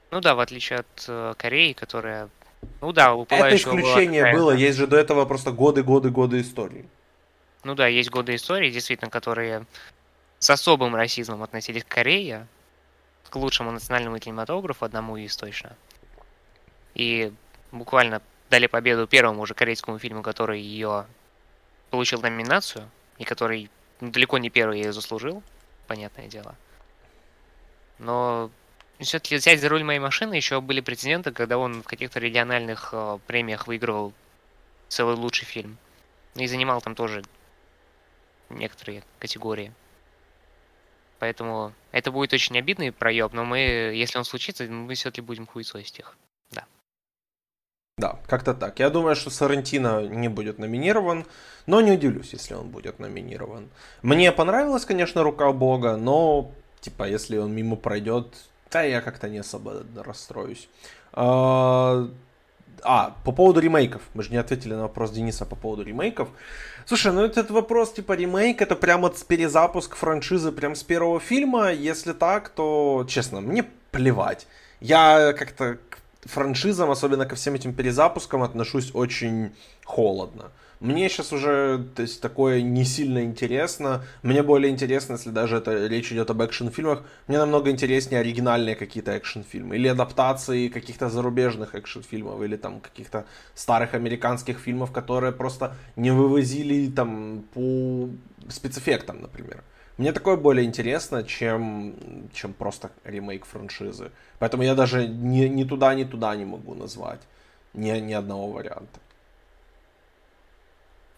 Ну 0.09 0.21
да, 0.21 0.34
в 0.34 0.39
отличие 0.39 0.80
от 0.80 1.05
э, 1.07 1.36
Кореи, 1.38 1.73
которая... 1.73 2.30
Ну 2.82 2.91
да, 2.93 3.15
Это 3.30 3.55
исключение 3.55 4.34
было, 4.34 4.51
было, 4.51 4.51
есть 4.55 4.80
же 4.80 4.88
до 4.88 4.97
этого 4.97 5.25
просто 5.25 5.51
годы, 5.51 5.84
годы, 5.84 6.09
годы 6.09 6.41
истории. 6.41 6.89
Ну 7.63 7.75
да, 7.75 7.86
есть 7.86 8.09
годы 8.09 8.34
истории, 8.34 8.71
действительно, 8.71 9.11
которые 9.11 9.67
с 10.39 10.49
особым 10.49 10.95
расизмом 10.95 11.43
относились 11.43 11.84
к 11.84 11.88
Корее, 11.88 12.47
к 13.30 13.36
лучшему 13.36 13.69
национальному 13.69 14.17
кинематографу, 14.17 14.84
одному 14.84 15.15
из 15.15 15.38
точно. 15.38 15.75
И 16.95 17.32
буквально 17.71 18.23
дали 18.49 18.65
победу 18.65 19.05
первому 19.05 19.41
уже 19.41 19.53
корейскому 19.53 19.99
фильму, 19.99 20.23
который 20.23 20.59
ее 20.59 21.05
получил 21.90 22.22
номинацию, 22.22 22.90
и 23.18 23.24
который 23.24 23.70
далеко 24.00 24.38
не 24.38 24.50
первый 24.50 24.80
ее 24.80 24.94
заслужил, 24.94 25.44
понятное 25.88 26.28
дело. 26.28 26.56
Но 27.98 28.50
все-таки 29.00 29.36
взять 29.36 29.60
за 29.60 29.70
руль 29.70 29.84
моей 29.84 30.00
машины 30.00 30.34
еще 30.34 30.62
были 30.62 30.82
прецеденты, 30.82 31.32
когда 31.32 31.58
он 31.58 31.84
в 31.84 31.88
каких-то 31.88 32.20
региональных 32.20 32.90
э, 32.92 33.20
премиях 33.28 33.68
выигрывал 33.68 34.14
целый 34.88 35.16
лучший 35.16 35.46
фильм. 35.46 35.78
И 36.36 36.48
занимал 36.48 36.82
там 36.82 36.96
тоже 36.96 37.24
некоторые 38.50 39.04
категории. 39.20 39.74
Поэтому 41.20 41.74
это 41.92 42.12
будет 42.12 42.34
очень 42.34 42.58
обидный 42.58 42.92
проеб, 42.92 43.34
но 43.34 43.44
мы, 43.44 43.60
если 43.60 44.18
он 44.18 44.24
случится, 44.24 44.64
мы 44.66 44.94
все-таки 44.96 45.22
будем 45.22 45.46
хуесосить 45.46 46.00
их. 46.00 46.18
Да. 48.00 48.16
Как-то 48.28 48.54
так. 48.54 48.80
Я 48.80 48.89
думаю, 48.89 49.16
что 49.16 49.30
Сарантино 49.30 50.08
не 50.08 50.30
будет 50.30 50.60
номинирован, 50.60 51.26
но 51.68 51.82
не 51.82 51.91
удивлюсь, 51.91 52.34
если 52.34 52.56
он 52.56 52.70
будет 52.70 53.00
номинирован. 53.00 53.70
Мне 54.02 54.32
понравилась, 54.32 54.86
конечно, 54.86 55.24
рука 55.24 55.52
Бога, 55.52 55.97
но, 55.97 56.52
типа, 56.82 57.04
если 57.08 57.38
он 57.38 57.52
мимо 57.54 57.76
пройдет, 57.76 58.28
да, 58.72 58.84
я 58.84 59.02
как-то 59.02 59.30
не 59.30 59.39
особо 59.39 59.84
расстроюсь. 59.95 60.70
А, 61.14 62.08
А, 62.84 63.16
по 63.26 63.32
поводу 63.32 63.60
ремейков. 63.60 64.02
Мы 64.14 64.24
же 64.24 64.32
не 64.32 64.38
ответили 64.38 64.74
на 64.74 64.84
вопрос 64.84 65.12
Дениса 65.12 65.45
по 65.45 65.56
поводу 65.56 65.84
ремейков. 65.84 66.30
Слушай, 66.86 67.12
ну 67.12 67.24
этот 67.24 67.52
вопрос 67.52 67.91
типа 67.93 68.14
ремейк, 68.14 68.62
это 68.62 68.76
прямо 68.76 69.12
перезапуск 69.28 69.95
франшизы 69.95 70.52
прям 70.52 70.76
с 70.76 70.84
первого 70.84 71.20
фильма. 71.20 71.72
Если 71.72 72.14
так, 72.14 72.50
то, 72.50 73.06
честно, 73.08 73.41
мне 73.41 73.66
плевать. 73.91 74.47
Я 74.80 75.34
как-то 75.34 75.78
франшизам, 76.26 76.91
особенно 76.91 77.26
ко 77.26 77.36
всем 77.36 77.55
этим 77.55 77.74
перезапускам, 77.74 78.43
отношусь 78.43 78.91
очень 78.93 79.51
холодно. 79.86 80.51
Мне 80.80 81.09
сейчас 81.09 81.34
уже 81.34 81.86
то 81.95 82.03
есть, 82.03 82.22
такое 82.22 82.61
не 82.61 82.86
сильно 82.86 83.24
интересно. 83.24 84.05
Мне 84.24 84.43
более 84.43 84.72
интересно, 84.72 85.13
если 85.13 85.30
даже 85.30 85.57
это 85.57 85.88
речь 85.88 86.11
идет 86.11 86.30
об 86.30 86.41
экшн-фильмах, 86.41 87.03
мне 87.28 87.38
намного 87.38 87.70
интереснее 87.70 88.22
оригинальные 88.22 88.76
какие-то 88.76 89.11
экшн-фильмы. 89.11 89.76
Или 89.76 89.89
адаптации 89.89 90.70
каких-то 90.70 91.09
зарубежных 91.09 91.76
экшн-фильмов, 91.76 92.41
или 92.41 92.55
там 92.55 92.80
каких-то 92.80 93.26
старых 93.55 93.93
американских 93.93 94.59
фильмов, 94.59 94.93
которые 94.93 95.34
просто 95.34 95.76
не 95.97 96.11
вывозили 96.11 96.89
там 96.89 97.43
по 97.53 98.09
спецэффектам, 98.47 99.22
например. 99.22 99.63
Мне 100.00 100.14
такое 100.14 100.38
более 100.38 100.66
интересно, 100.66 101.26
чем, 101.26 101.93
чем 102.34 102.54
просто 102.54 102.89
ремейк 103.04 103.45
франшизы. 103.45 104.14
Поэтому 104.39 104.64
я 104.64 104.74
даже 104.74 105.06
ни, 105.06 105.41
ни 105.47 105.66
туда, 105.66 105.93
ни 105.93 106.06
туда 106.06 106.34
не 106.38 106.45
могу 106.45 106.74
назвать 106.74 107.20
ни, 107.74 107.91
ни 108.00 108.14
одного 108.14 108.50
варианта. 108.50 108.97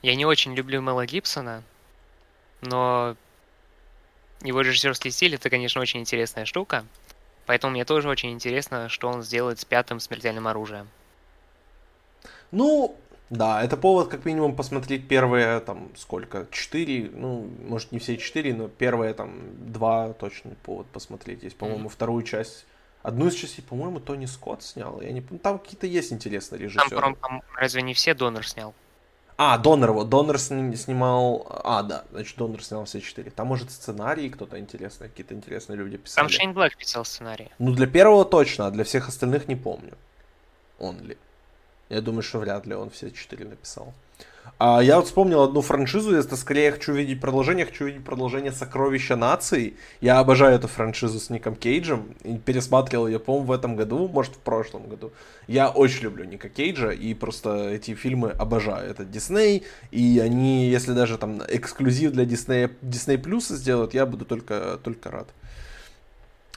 Я 0.01 0.15
не 0.15 0.25
очень 0.25 0.55
люблю 0.55 0.81
Мела 0.81 1.05
Гибсона, 1.05 1.61
но 2.61 3.15
его 4.41 4.61
режиссерский 4.61 5.11
стиль 5.11 5.35
это, 5.35 5.51
конечно, 5.51 5.79
очень 5.79 5.99
интересная 5.99 6.45
штука. 6.45 6.83
Поэтому 7.45 7.73
мне 7.73 7.85
тоже 7.85 8.09
очень 8.09 8.31
интересно, 8.31 8.89
что 8.89 9.09
он 9.09 9.21
сделает 9.21 9.59
с 9.59 9.65
пятым 9.65 9.99
смертельным 9.99 10.47
оружием. 10.47 10.89
Ну, 12.49 12.97
да, 13.31 13.63
это 13.63 13.77
повод 13.77 14.09
как 14.09 14.25
минимум 14.25 14.57
посмотреть 14.57 15.07
первые, 15.07 15.61
там, 15.61 15.89
сколько, 15.95 16.47
четыре, 16.51 17.09
ну, 17.13 17.49
может 17.65 17.93
не 17.93 17.99
все 17.99 18.17
четыре, 18.17 18.53
но 18.53 18.67
первые, 18.67 19.13
там, 19.13 19.71
два 19.71 20.11
точно 20.11 20.51
повод 20.63 20.85
посмотреть. 20.87 21.41
Есть, 21.41 21.55
по-моему, 21.55 21.87
mm-hmm. 21.87 21.93
вторую 21.93 22.23
часть. 22.23 22.65
Одну 23.03 23.27
из 23.27 23.33
частей, 23.35 23.63
по-моему, 23.63 24.01
Тони 24.01 24.25
Скотт 24.25 24.63
снял. 24.63 25.01
Я 25.01 25.13
не 25.13 25.21
помню, 25.21 25.39
там 25.39 25.59
какие-то 25.59 25.87
есть 25.87 26.11
интересные 26.11 26.59
режиссеры. 26.59 26.99
Там, 27.01 27.15
там 27.15 27.41
разве 27.55 27.81
не 27.81 27.93
все 27.93 28.13
Донор 28.13 28.45
снял? 28.45 28.73
А, 29.37 29.57
Донор, 29.57 29.93
вот, 29.93 30.09
Донор 30.09 30.37
снимал... 30.37 31.47
А, 31.63 31.83
да, 31.83 32.03
значит, 32.11 32.37
Донор 32.37 32.61
снял 32.61 32.83
все 32.83 32.99
четыре. 32.99 33.31
Там, 33.31 33.47
может, 33.47 33.71
сценарии 33.71 34.27
кто-то 34.27 34.59
интересный, 34.59 35.07
какие-то 35.07 35.33
интересные 35.33 35.77
люди 35.77 35.95
писали. 35.95 36.25
Там 36.25 36.29
Шейн 36.29 36.51
Блэк 36.51 36.75
писал 36.77 37.05
сценарий. 37.05 37.49
Ну, 37.59 37.71
для 37.71 37.87
первого 37.87 38.25
точно, 38.25 38.67
а 38.67 38.71
для 38.71 38.83
всех 38.83 39.07
остальных 39.07 39.47
не 39.47 39.55
помню. 39.55 39.97
Он 40.79 40.99
ли. 40.99 41.17
Я 41.91 41.99
думаю, 41.99 42.23
что 42.23 42.39
вряд 42.39 42.65
ли 42.65 42.73
он 42.73 42.89
все 42.89 43.11
четыре 43.11 43.43
написал. 43.43 43.93
А 44.59 44.79
я 44.81 44.95
вот 44.95 45.07
вспомнил 45.07 45.41
одну 45.41 45.61
франшизу, 45.61 46.15
если 46.15 46.35
скорее 46.35 46.65
я 46.65 46.71
хочу 46.71 46.93
видеть 46.93 47.19
продолжение, 47.19 47.65
хочу 47.65 47.85
видеть 47.85 48.05
продолжение 48.05 48.53
Сокровища 48.53 49.17
наций. 49.17 49.75
Я 49.99 50.19
обожаю 50.19 50.55
эту 50.55 50.69
франшизу 50.69 51.19
с 51.19 51.29
Ником 51.29 51.53
Кейджем 51.53 52.15
и 52.23 52.37
пересматривал 52.37 53.07
ее, 53.07 53.19
по-моему, 53.19 53.47
в 53.47 53.51
этом 53.51 53.75
году, 53.75 54.07
может, 54.07 54.35
в 54.35 54.37
прошлом 54.37 54.87
году. 54.87 55.11
Я 55.47 55.69
очень 55.69 56.03
люблю 56.03 56.23
Ника 56.23 56.47
Кейджа 56.47 56.91
и 56.91 57.13
просто 57.13 57.71
эти 57.71 57.93
фильмы 57.93 58.29
обожаю. 58.29 58.89
Это 58.89 59.03
Дисней, 59.03 59.63
и 59.91 60.21
они, 60.23 60.69
если 60.69 60.93
даже 60.93 61.17
там 61.17 61.41
эксклюзив 61.49 62.13
для 62.13 62.23
Диснея, 62.23 62.71
Дисней 62.81 63.17
Плюс 63.17 63.49
сделают, 63.49 63.93
я 63.93 64.05
буду 64.05 64.23
только, 64.23 64.79
только 64.81 65.11
рад. 65.11 65.27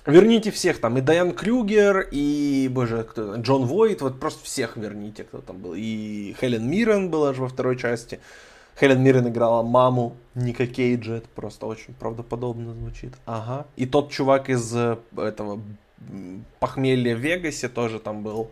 Верните 0.07 0.51
всех 0.51 0.81
там, 0.81 0.99
и 0.99 1.01
Дайан 1.01 1.33
Крюгер, 1.33 2.07
и, 2.11 2.69
боже, 2.71 3.05
кто 3.05 3.37
Джон 3.37 3.65
Войт, 3.65 4.03
вот 4.03 4.21
просто 4.21 4.45
всех 4.45 4.77
верните, 4.77 5.25
кто 5.25 5.39
там 5.39 5.59
был. 5.59 5.73
И 5.75 6.35
Хелен 6.39 6.69
Миррен 6.69 7.09
была 7.09 7.33
же 7.33 7.41
во 7.41 7.49
второй 7.49 7.79
части. 7.79 8.21
Хелен 8.79 9.03
Миррен 9.03 9.29
играла 9.29 9.63
маму 9.63 10.17
Ника 10.35 10.67
Кейджа, 10.67 11.15
это 11.15 11.29
просто 11.35 11.65
очень 11.65 11.95
правдоподобно 11.95 12.75
звучит. 12.75 13.15
Ага. 13.25 13.67
И 13.77 13.87
тот 13.87 14.11
чувак 14.11 14.51
из 14.51 14.75
э, 14.77 14.99
этого 15.17 15.61
похмелья 16.61 17.17
в 17.17 17.21
Вегасе 17.21 17.69
тоже 17.69 17.99
там 17.99 18.23
был. 18.23 18.51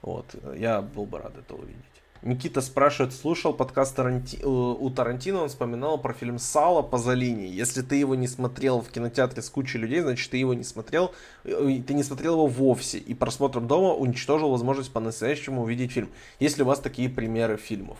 Вот, 0.00 0.26
я 0.56 0.80
был 0.80 1.04
бы 1.04 1.18
рад 1.18 1.32
это 1.36 1.54
увидеть. 1.54 1.84
Никита 2.26 2.60
спрашивает, 2.60 3.14
слушал 3.14 3.54
подкаст 3.54 3.94
Таранти... 3.94 4.38
Э, 4.42 4.46
у 4.46 4.90
Тарантино, 4.90 5.42
он 5.42 5.48
вспоминал 5.48 5.96
про 5.96 6.12
фильм 6.12 6.40
«Сало» 6.40 6.82
Пазолини. 6.82 7.46
Если 7.46 7.82
ты 7.82 7.94
его 7.94 8.16
не 8.16 8.26
смотрел 8.26 8.80
в 8.80 8.88
кинотеатре 8.88 9.42
с 9.42 9.48
кучей 9.48 9.78
людей, 9.78 10.00
значит, 10.00 10.28
ты 10.30 10.36
его 10.36 10.52
не 10.52 10.64
смотрел, 10.64 11.14
э, 11.44 11.80
ты 11.86 11.94
не 11.94 12.02
смотрел 12.02 12.32
его 12.32 12.48
вовсе, 12.48 12.98
и 12.98 13.14
просмотром 13.14 13.68
дома 13.68 13.94
уничтожил 13.94 14.50
возможность 14.50 14.92
по-настоящему 14.92 15.62
увидеть 15.62 15.92
фильм. 15.92 16.10
Есть 16.40 16.58
ли 16.58 16.64
у 16.64 16.66
вас 16.66 16.80
такие 16.80 17.08
примеры 17.08 17.56
фильмов? 17.56 17.98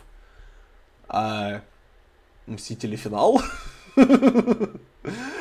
А... 1.08 1.62
«Мстители. 2.46 2.96
Финал»? 2.96 3.40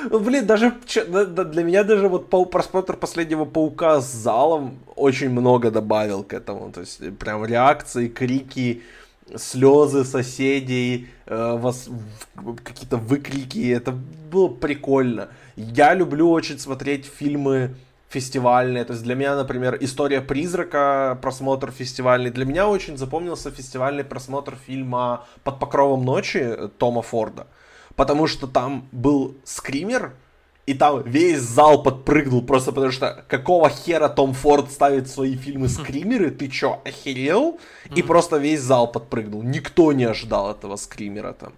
Ну, 0.10 0.20
блин, 0.20 0.46
даже 0.46 0.74
для 0.88 1.64
меня 1.64 1.84
даже 1.84 2.08
вот 2.08 2.30
просмотр 2.30 2.96
последнего 2.96 3.46
паука 3.46 4.02
с 4.02 4.12
залом 4.12 4.80
очень 4.96 5.30
много 5.30 5.72
добавил 5.72 6.24
к 6.24 6.34
этому. 6.34 6.72
То 6.72 6.82
есть 6.82 7.18
прям 7.18 7.46
реакции, 7.46 8.08
крики, 8.08 8.84
слезы 9.36 10.04
соседей, 10.04 11.08
э, 11.26 11.58
вас, 11.58 11.90
какие-то 12.64 12.98
выкрики. 12.98 13.72
Это 13.72 13.92
было 14.32 14.48
прикольно. 14.48 15.30
Я 15.56 15.94
люблю 15.96 16.30
очень 16.30 16.60
смотреть 16.60 17.06
фильмы 17.06 17.76
фестивальные. 18.10 18.86
То 18.86 18.94
есть 18.94 19.04
для 19.04 19.16
меня, 19.16 19.36
например, 19.36 19.78
«История 19.82 20.22
призрака», 20.22 21.18
просмотр 21.22 21.72
фестивальный. 21.72 22.30
Для 22.30 22.46
меня 22.46 22.68
очень 22.68 22.98
запомнился 22.98 23.52
фестивальный 23.52 24.04
просмотр 24.04 24.56
фильма 24.68 25.26
«Под 25.44 25.60
покровом 25.60 26.06
ночи» 26.06 26.56
Тома 26.78 27.02
Форда 27.02 27.48
потому 27.96 28.28
что 28.28 28.48
там 28.48 28.88
был 28.92 29.36
скример, 29.44 30.14
и 30.66 30.74
там 30.74 31.04
весь 31.04 31.42
зал 31.42 31.84
подпрыгнул 31.84 32.42
просто 32.42 32.72
потому 32.72 32.92
что 32.92 33.24
какого 33.28 33.70
хера 33.70 34.10
Том 34.10 34.34
Форд 34.34 34.72
ставит 34.72 35.08
свои 35.08 35.36
фильмы 35.36 35.68
скримеры, 35.70 36.32
ты 36.32 36.48
чё, 36.48 36.82
охерел? 36.84 37.60
И 37.96 38.02
просто 38.02 38.38
весь 38.38 38.62
зал 38.62 38.92
подпрыгнул. 38.92 39.44
Никто 39.44 39.94
не 39.94 40.06
ожидал 40.06 40.52
этого 40.52 40.76
скримера 40.78 41.34
там. 41.34 41.54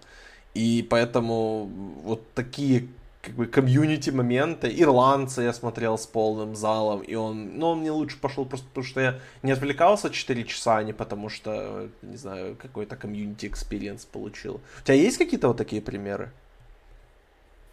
И 0.52 0.86
поэтому 0.90 1.70
вот 2.04 2.20
такие 2.34 2.88
как 3.20 3.34
бы 3.34 3.46
community 3.46 4.10
моменты. 4.10 4.72
Ирландца 4.80 5.42
я 5.42 5.52
смотрел 5.52 5.98
с 5.98 6.06
полным 6.06 6.54
залом, 6.54 7.00
и 7.00 7.14
он, 7.14 7.58
ну, 7.58 7.70
он 7.70 7.80
мне 7.80 7.90
лучше 7.90 8.18
пошел 8.18 8.46
просто 8.46 8.66
потому, 8.68 8.86
что 8.86 9.00
я 9.00 9.20
не 9.42 9.52
отвлекался 9.52 10.10
4 10.10 10.44
часа, 10.44 10.78
а 10.78 10.82
не 10.82 10.92
потому 10.92 11.28
что, 11.28 11.88
не 12.02 12.16
знаю, 12.16 12.56
какой-то 12.56 12.96
community 12.96 13.46
experience 13.46 14.04
получил. 14.04 14.60
У 14.80 14.84
тебя 14.84 14.94
есть 14.94 15.18
какие-то 15.18 15.48
вот 15.48 15.56
такие 15.56 15.82
примеры? 15.82 16.30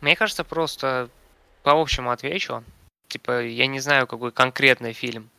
Мне 0.02 0.16
кажется, 0.16 0.44
просто 0.44 1.10
по 1.64 1.80
общему 1.80 2.12
отвечу. 2.12 2.64
Типа, 3.08 3.44
я 3.44 3.68
не 3.68 3.80
знаю, 3.80 4.08
какой 4.08 4.32
конкретный 4.32 4.94
фильм 4.94 5.30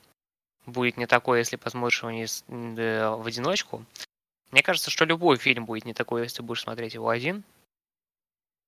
будет 0.66 0.96
не 0.96 1.06
такой, 1.06 1.38
если 1.38 1.56
посмотришь 1.56 2.02
его 2.02 2.10
не 2.10 2.26
в 3.22 3.26
одиночку. 3.26 3.84
Мне 4.52 4.62
кажется, 4.62 4.90
что 4.90 5.04
любой 5.04 5.36
фильм 5.36 5.66
будет 5.66 5.84
не 5.84 5.94
такой, 5.94 6.22
если 6.22 6.42
будешь 6.42 6.62
смотреть 6.62 6.94
его 6.94 7.08
один 7.08 7.44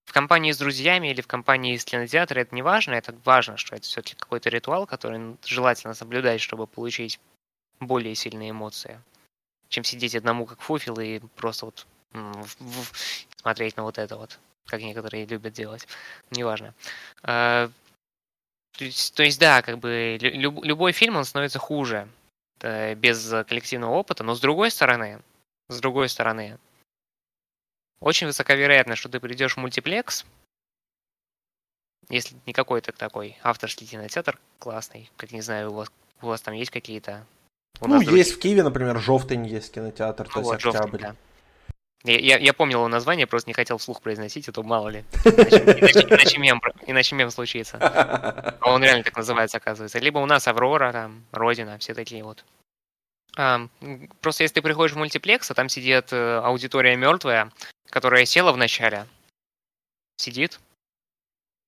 в 0.09 0.13
компании 0.15 0.53
с 0.53 0.59
друзьями 0.59 1.09
или 1.09 1.21
в 1.21 1.27
компании 1.27 1.77
с 1.77 1.85
кинотеатра 1.85 2.41
это 2.41 2.55
не 2.55 2.63
важно, 2.63 2.95
это 2.95 3.15
важно, 3.27 3.59
что 3.59 3.77
это 3.77 3.85
все-таки 3.85 4.17
какой-то 4.17 4.49
ритуал, 4.49 4.87
который 4.87 5.37
желательно 5.45 5.93
соблюдать, 5.93 6.41
чтобы 6.41 6.67
получить 6.67 7.21
более 7.79 8.15
сильные 8.15 8.53
эмоции, 8.53 9.03
чем 9.69 9.85
сидеть 9.85 10.15
одному 10.15 10.47
как 10.47 10.63
фуфел 10.63 10.99
и 10.99 11.21
просто 11.37 11.67
вот 11.67 11.87
смотреть 13.37 13.77
на 13.77 13.83
вот 13.83 13.99
это 13.99 14.17
вот, 14.17 14.39
как 14.65 14.81
некоторые 14.81 15.27
любят 15.27 15.53
делать. 15.53 15.87
Неважно. 16.31 16.73
А, 17.23 17.71
то 18.79 18.85
есть, 18.87 19.15
то 19.15 19.23
есть 19.23 19.39
да, 19.39 19.61
как 19.61 19.77
бы 19.77 20.17
люб, 20.23 20.65
любой 20.65 20.93
фильм, 20.93 21.17
он 21.17 21.27
становится 21.27 21.59
хуже 21.59 22.09
э, 22.61 22.95
без 22.95 23.29
коллективного 23.47 23.93
опыта, 23.93 24.25
но 24.25 24.35
с 24.35 24.41
другой 24.41 24.71
стороны, 24.71 25.21
с 25.69 25.79
другой 25.81 26.09
стороны, 26.09 26.57
очень 28.01 28.27
высока 28.27 28.55
вероятность, 28.55 29.01
что 29.01 29.09
ты 29.09 29.21
придешь 29.21 29.55
в 29.55 29.57
мультиплекс, 29.59 30.25
если 32.09 32.37
не 32.47 32.53
какой-то 32.53 32.93
такой 32.93 33.37
авторский 33.43 33.87
кинотеатр 33.87 34.39
классный, 34.59 35.11
как 35.17 35.33
не 35.33 35.41
знаю, 35.41 35.71
у 35.71 35.75
вас, 35.75 35.93
у 36.23 36.27
вас 36.27 36.41
там 36.41 36.55
есть 36.55 36.71
какие-то... 36.71 37.27
Ну, 37.81 37.95
есть 37.97 38.07
другие... 38.07 38.25
в 38.25 38.39
Киеве, 38.39 38.63
например, 38.63 38.99
Жовтень 38.99 39.47
есть 39.47 39.73
кинотеатр, 39.73 40.29
то 40.29 40.41
вот, 40.41 40.55
есть 40.55 40.67
Октябрь. 40.67 41.01
да. 41.01 41.17
Я, 42.05 42.19
я, 42.19 42.39
я 42.39 42.53
помнил 42.53 42.79
его 42.79 42.89
название, 42.89 43.27
просто 43.27 43.51
не 43.51 43.55
хотел 43.55 43.77
вслух 43.79 44.01
произносить, 44.01 44.49
а 44.49 44.53
то 44.53 44.63
мало 44.63 44.89
ли. 44.89 45.05
Иначе, 45.25 46.03
иначе, 46.03 46.39
мем, 46.39 46.61
иначе 46.87 47.17
мем 47.17 47.31
случится. 47.31 47.77
А 48.61 48.73
он 48.73 48.83
реально 48.83 49.03
так 49.03 49.17
называется, 49.17 49.57
оказывается. 49.57 49.99
Либо 49.99 50.19
у 50.19 50.27
нас 50.27 50.47
Аврора, 50.47 50.93
там, 50.93 51.25
Родина, 51.33 51.79
все 51.79 51.95
такие 51.95 52.23
вот. 52.23 52.45
Просто 53.39 54.43
если 54.43 54.55
ты 54.55 54.63
приходишь 54.63 54.95
в 54.95 54.99
мультиплекс, 54.99 55.49
а 55.49 55.55
там 55.55 55.69
сидит 55.69 56.13
э, 56.13 56.39
аудитория 56.39 56.97
мертвая, 56.97 57.53
которая 57.89 58.25
села 58.25 58.51
вначале, 58.51 59.07
сидит, 60.17 60.59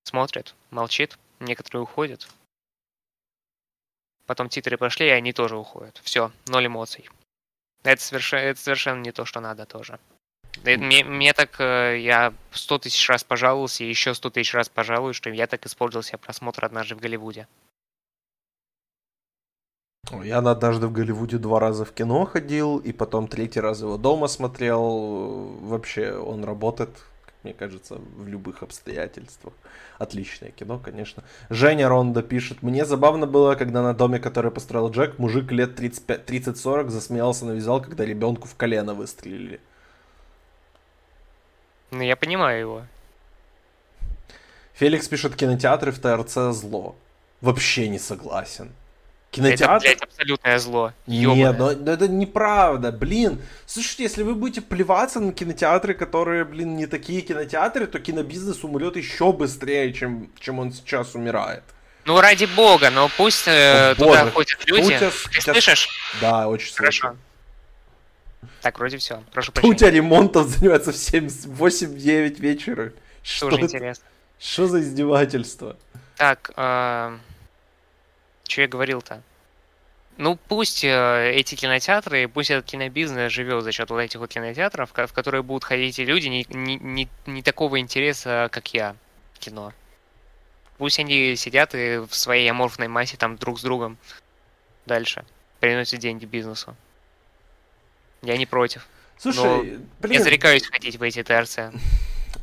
смотрит, 0.03 0.53
молчит, 0.69 1.17
некоторые 1.39 1.83
уходят. 1.83 2.27
Потом 4.25 4.49
титры 4.49 4.77
пошли, 4.77 5.07
и 5.07 5.11
они 5.11 5.31
тоже 5.31 5.55
уходят. 5.55 6.01
Все, 6.03 6.33
ноль 6.47 6.67
эмоций. 6.67 7.09
Это 7.83 8.01
совершенно, 8.01 8.41
это 8.41 8.59
совершенно 8.59 8.99
не 8.99 9.13
то, 9.13 9.23
что 9.23 9.39
надо 9.39 9.65
тоже. 9.65 9.97
Мне, 10.65 11.05
мне 11.05 11.31
так, 11.31 11.55
э, 11.61 11.99
я 12.01 12.33
сто 12.51 12.79
тысяч 12.79 13.07
раз 13.07 13.23
пожаловался, 13.23 13.85
и 13.85 13.89
еще 13.89 14.13
сто 14.13 14.29
тысяч 14.29 14.53
раз 14.53 14.67
пожалуюсь, 14.67 15.15
что 15.15 15.29
я 15.29 15.47
так 15.47 15.65
использовал 15.65 16.03
себе 16.03 16.17
просмотр 16.17 16.65
однажды 16.65 16.95
в 16.95 16.99
Голливуде. 16.99 17.47
Я 20.23 20.39
однажды 20.39 20.87
в 20.87 20.91
Голливуде 20.91 21.37
два 21.37 21.59
раза 21.59 21.85
в 21.85 21.91
кино 21.91 22.25
ходил, 22.25 22.77
и 22.77 22.91
потом 22.91 23.27
третий 23.27 23.61
раз 23.61 23.81
его 23.81 23.97
дома 23.97 24.27
смотрел. 24.27 25.57
Вообще, 25.61 26.13
он 26.13 26.43
работает, 26.43 26.89
мне 27.43 27.53
кажется, 27.53 27.95
в 28.17 28.27
любых 28.27 28.61
обстоятельствах. 28.61 29.53
Отличное 29.99 30.51
кино, 30.51 30.79
конечно. 30.79 31.23
Женя 31.49 31.87
Ронда 31.87 32.23
пишет. 32.23 32.61
Мне 32.61 32.85
забавно 32.85 33.25
было, 33.25 33.55
когда 33.55 33.81
на 33.81 33.93
доме, 33.93 34.19
который 34.19 34.51
построил 34.51 34.91
Джек, 34.91 35.17
мужик 35.17 35.51
лет 35.51 35.79
30-40 35.79 36.89
засмеялся, 36.89 37.45
навязал, 37.45 37.81
когда 37.81 38.05
ребенку 38.05 38.47
в 38.47 38.55
колено 38.55 38.93
выстрелили. 38.93 39.61
Ну, 41.91 42.01
я 42.01 42.15
понимаю 42.15 42.59
его. 42.59 42.81
Феликс 44.73 45.07
пишет, 45.07 45.35
кинотеатры 45.35 45.91
в 45.91 45.99
ТРЦ 45.99 46.53
зло. 46.55 46.95
Вообще 47.41 47.87
не 47.87 47.99
согласен. 47.99 48.71
Кинотеатр... 49.31 49.75
Это, 49.75 49.79
блядь, 49.79 50.01
абсолютное 50.01 50.59
зло. 50.59 50.93
Нет, 51.07 51.57
но, 51.57 51.71
но 51.71 51.91
это 51.91 52.09
неправда, 52.09 52.91
блин. 52.91 53.41
Слушайте, 53.65 54.03
если 54.03 54.23
вы 54.23 54.35
будете 54.35 54.59
плеваться 54.59 55.21
на 55.21 55.31
кинотеатры, 55.31 55.93
которые, 55.93 56.43
блин, 56.43 56.75
не 56.75 56.85
такие 56.85 57.21
кинотеатры, 57.21 57.87
то 57.87 57.99
кинобизнес 57.99 58.65
умрет 58.65 58.97
еще 58.97 59.31
быстрее, 59.31 59.93
чем, 59.93 60.29
чем 60.37 60.59
он 60.59 60.73
сейчас 60.73 61.15
умирает. 61.15 61.63
Ну, 62.03 62.19
ради 62.19 62.45
бога, 62.45 62.89
но 62.89 63.09
пусть 63.15 63.47
э, 63.47 63.91
О, 63.91 63.95
туда 63.95 64.29
ходят 64.31 64.65
люди. 64.65 64.93
Путя... 64.93 65.11
Ты 65.31 65.41
слышишь? 65.41 65.89
Да, 66.19 66.49
очень 66.49 66.73
Хорошо. 66.73 67.01
слышу. 67.01 67.17
Так, 68.61 68.79
вроде 68.79 68.97
все. 68.97 69.23
Прошу 69.31 69.53
прощения. 69.53 69.73
У 69.73 69.77
тебя 69.77 69.91
ремонтом 69.91 70.47
занимается 70.47 70.91
в 70.91 70.97
7, 70.97 71.27
8-9 71.27 72.39
вечера. 72.41 72.91
Что 73.23 73.49
Тоже 73.49 73.61
интересно. 73.63 74.03
Что 74.39 74.67
за 74.67 74.81
издевательство? 74.81 75.77
Так, 76.17 76.51
э, 76.57 77.17
что 78.51 78.61
я 78.61 78.67
говорил-то? 78.67 79.23
Ну, 80.17 80.35
пусть 80.35 80.83
э, 80.83 81.31
эти 81.33 81.55
кинотеатры, 81.55 82.27
пусть 82.27 82.51
этот 82.51 82.65
кинобизнес 82.69 83.31
живет 83.31 83.63
за 83.63 83.71
счет 83.71 83.89
вот 83.89 83.99
этих 83.99 84.19
вот 84.19 84.29
кинотеатров, 84.29 84.91
в 84.91 85.13
которые 85.13 85.41
будут 85.41 85.63
ходить 85.63 85.97
и 85.99 86.05
люди 86.05 86.27
не, 86.27 86.45
не, 86.49 86.75
не, 86.77 87.09
не 87.25 87.41
такого 87.41 87.79
интереса, 87.79 88.49
как 88.51 88.73
я, 88.73 88.95
в 89.33 89.39
кино. 89.39 89.73
Пусть 90.77 90.99
они 90.99 91.35
сидят 91.35 91.73
и 91.75 91.97
в 91.97 92.13
своей 92.13 92.49
аморфной 92.49 92.87
массе 92.87 93.15
там 93.15 93.37
друг 93.37 93.59
с 93.59 93.63
другом 93.63 93.97
дальше 94.85 95.25
приносят 95.59 95.99
деньги 95.99 96.25
бизнесу. 96.25 96.75
Я 98.21 98.37
не 98.37 98.45
против. 98.45 98.87
Слушай, 99.17 99.79
блин... 99.99 100.19
Я 100.19 100.23
зарекаюсь 100.23 100.65
ходить 100.65 100.97
в 100.97 101.03
эти 101.03 101.23
ТРЦ. 101.23 101.71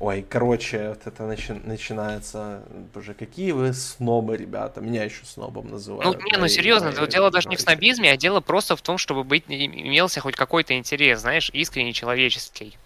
Ой, 0.01 0.22
короче, 0.22 0.91
вот 0.91 1.07
это 1.07 1.24
начи- 1.24 1.66
начинается. 1.66 2.62
Боже, 2.95 3.14
какие 3.14 3.53
вы 3.53 3.72
снобы, 3.72 4.36
ребята. 4.36 4.80
Меня 4.80 5.05
еще 5.05 5.24
снобом 5.24 5.70
называют. 5.70 6.16
Ну, 6.16 6.24
не, 6.24 6.36
ну 6.36 6.49
серьезно, 6.49 6.93
мои, 6.93 7.09
дело 7.09 7.30
даже 7.30 7.49
не 7.49 7.57
в 7.57 7.61
снобизме, 7.61 8.12
а 8.12 8.16
дело 8.16 8.41
просто 8.41 8.76
в 8.76 8.82
том, 8.82 8.99
чтобы 8.99 9.24
быть 9.24 9.45
имелся 9.49 10.20
хоть 10.20 10.36
какой-то 10.36 10.76
интерес, 10.76 11.20
знаешь, 11.20 11.51
искренний 11.53 11.93
человеческий. 11.93 12.78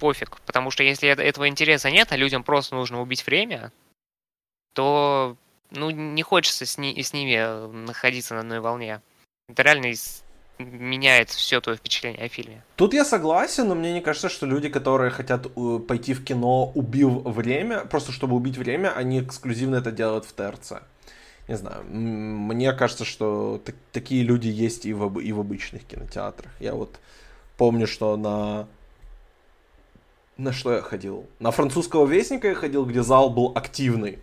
Пофиг. 0.00 0.40
Потому 0.42 0.70
что 0.70 0.82
если 0.82 1.08
этого 1.08 1.48
интереса 1.48 1.90
нет, 1.90 2.12
а 2.12 2.16
людям 2.16 2.42
просто 2.42 2.74
нужно 2.74 3.00
убить 3.00 3.26
время, 3.26 3.72
то 4.74 5.36
ну, 5.70 5.90
не 5.90 6.22
хочется 6.22 6.66
с, 6.66 6.78
ни- 6.78 7.00
с 7.00 7.12
ними 7.12 7.66
находиться 7.86 8.34
на 8.34 8.40
одной 8.40 8.60
волне. 8.60 9.00
Это 9.48 9.62
реально 9.62 9.92
меняет 10.58 11.30
все 11.30 11.60
твое 11.60 11.76
впечатление 11.76 12.24
о 12.24 12.28
фильме. 12.28 12.62
Тут 12.76 12.94
я 12.94 13.04
согласен, 13.04 13.68
но 13.68 13.74
мне 13.74 13.92
не 13.92 14.00
кажется, 14.00 14.28
что 14.28 14.46
люди, 14.46 14.68
которые 14.68 15.10
хотят 15.10 15.46
э, 15.46 15.78
пойти 15.78 16.14
в 16.14 16.24
кино, 16.24 16.70
убив 16.74 17.24
время, 17.24 17.84
просто 17.84 18.12
чтобы 18.12 18.36
убить 18.36 18.56
время, 18.56 18.92
они 18.94 19.20
эксклюзивно 19.20 19.76
это 19.76 19.90
делают 19.90 20.24
в 20.24 20.32
ТРЦ. 20.32 20.74
Не 21.48 21.56
знаю, 21.56 21.84
мне 21.84 22.72
кажется, 22.72 23.04
что 23.04 23.60
т- 23.64 23.74
такие 23.92 24.22
люди 24.22 24.48
есть 24.48 24.86
и 24.86 24.92
в, 24.92 25.18
и 25.18 25.32
в 25.32 25.40
обычных 25.40 25.84
кинотеатрах. 25.84 26.52
Я 26.60 26.74
вот 26.74 26.98
помню, 27.56 27.86
что 27.86 28.16
на... 28.16 28.66
На 30.36 30.52
что 30.52 30.72
я 30.72 30.82
ходил? 30.82 31.26
На 31.38 31.52
французского 31.52 32.06
вестника 32.06 32.48
я 32.48 32.54
ходил, 32.54 32.86
где 32.86 33.02
зал 33.02 33.30
был 33.30 33.52
активный. 33.54 34.18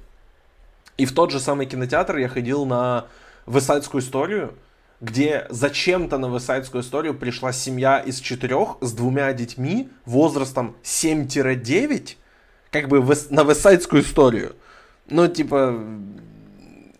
И 0.98 1.06
в 1.06 1.14
тот 1.14 1.32
же 1.32 1.40
самый 1.40 1.68
кинотеатр 1.68 2.18
я 2.18 2.28
ходил 2.28 2.66
на 2.66 3.06
Высадскую 3.46 4.02
историю, 4.02 4.54
где 5.02 5.48
зачем-то 5.50 6.20
на 6.20 6.30
высайдскую 6.30 6.84
историю 6.84 7.16
пришла 7.16 7.52
семья 7.52 8.00
из 8.00 8.20
четырех 8.20 8.78
с 8.82 8.94
двумя 8.94 9.34
детьми 9.34 9.90
возрастом 10.06 10.76
7-9, 10.84 12.16
как 12.72 12.88
бы 12.88 13.04
на 13.32 13.44
высайдскую 13.44 14.04
историю. 14.04 14.56
Ну, 15.08 15.28
типа, 15.28 15.84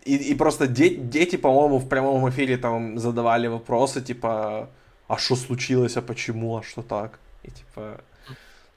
и, 0.04 0.16
и 0.16 0.34
просто 0.34 0.66
де- 0.66 0.96
дети, 0.96 1.36
по-моему, 1.36 1.78
в 1.78 1.88
прямом 1.88 2.28
эфире 2.28 2.56
там 2.56 2.98
задавали 2.98 3.46
вопросы, 3.46 4.02
типа, 4.02 4.68
а 5.06 5.16
что 5.16 5.36
случилось, 5.36 5.96
а 5.96 6.02
почему, 6.02 6.56
а 6.56 6.62
что 6.64 6.82
так? 6.82 7.20
И 7.44 7.50
типа, 7.50 8.00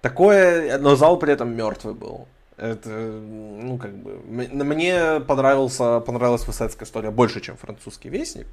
такое, 0.01 0.77
но 0.77 0.95
зал 0.95 1.17
при 1.17 1.33
этом 1.33 1.55
мертвый 1.55 1.95
был. 1.95 2.27
Это, 2.57 2.89
ну, 2.89 3.77
как 3.77 3.97
бы, 3.97 4.21
мне 4.23 5.19
понравился, 5.19 5.99
понравилась 5.99 6.47
высадская 6.47 6.87
история 6.87 7.09
больше, 7.09 7.41
чем 7.41 7.57
французский 7.57 8.09
вестник. 8.09 8.47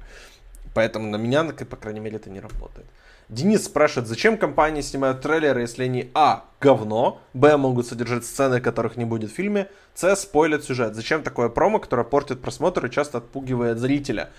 Поэтому 0.73 1.09
на 1.09 1.17
меня, 1.17 1.43
по 1.43 1.75
крайней 1.75 1.99
мере, 1.99 2.17
это 2.17 2.29
не 2.29 2.39
работает. 2.39 2.87
Денис 3.29 3.65
спрашивает, 3.65 4.07
зачем 4.07 4.37
компании 4.37 4.81
снимают 4.81 5.21
трейлеры, 5.21 5.61
если 5.61 5.83
они 5.83 6.11
а. 6.13 6.45
говно, 6.59 7.21
б. 7.33 7.55
могут 7.57 7.87
содержать 7.87 8.25
сцены, 8.25 8.59
которых 8.59 8.97
не 8.97 9.05
будет 9.05 9.31
в 9.31 9.33
фильме, 9.33 9.69
с. 9.95 10.15
спойлят 10.15 10.63
сюжет. 10.63 10.93
Зачем 10.93 11.23
такое 11.23 11.49
промо, 11.49 11.79
которое 11.79 12.03
портит 12.03 12.41
просмотр 12.41 12.85
и 12.85 12.91
часто 12.91 13.19
отпугивает 13.19 13.79
зрителя? 13.79 14.29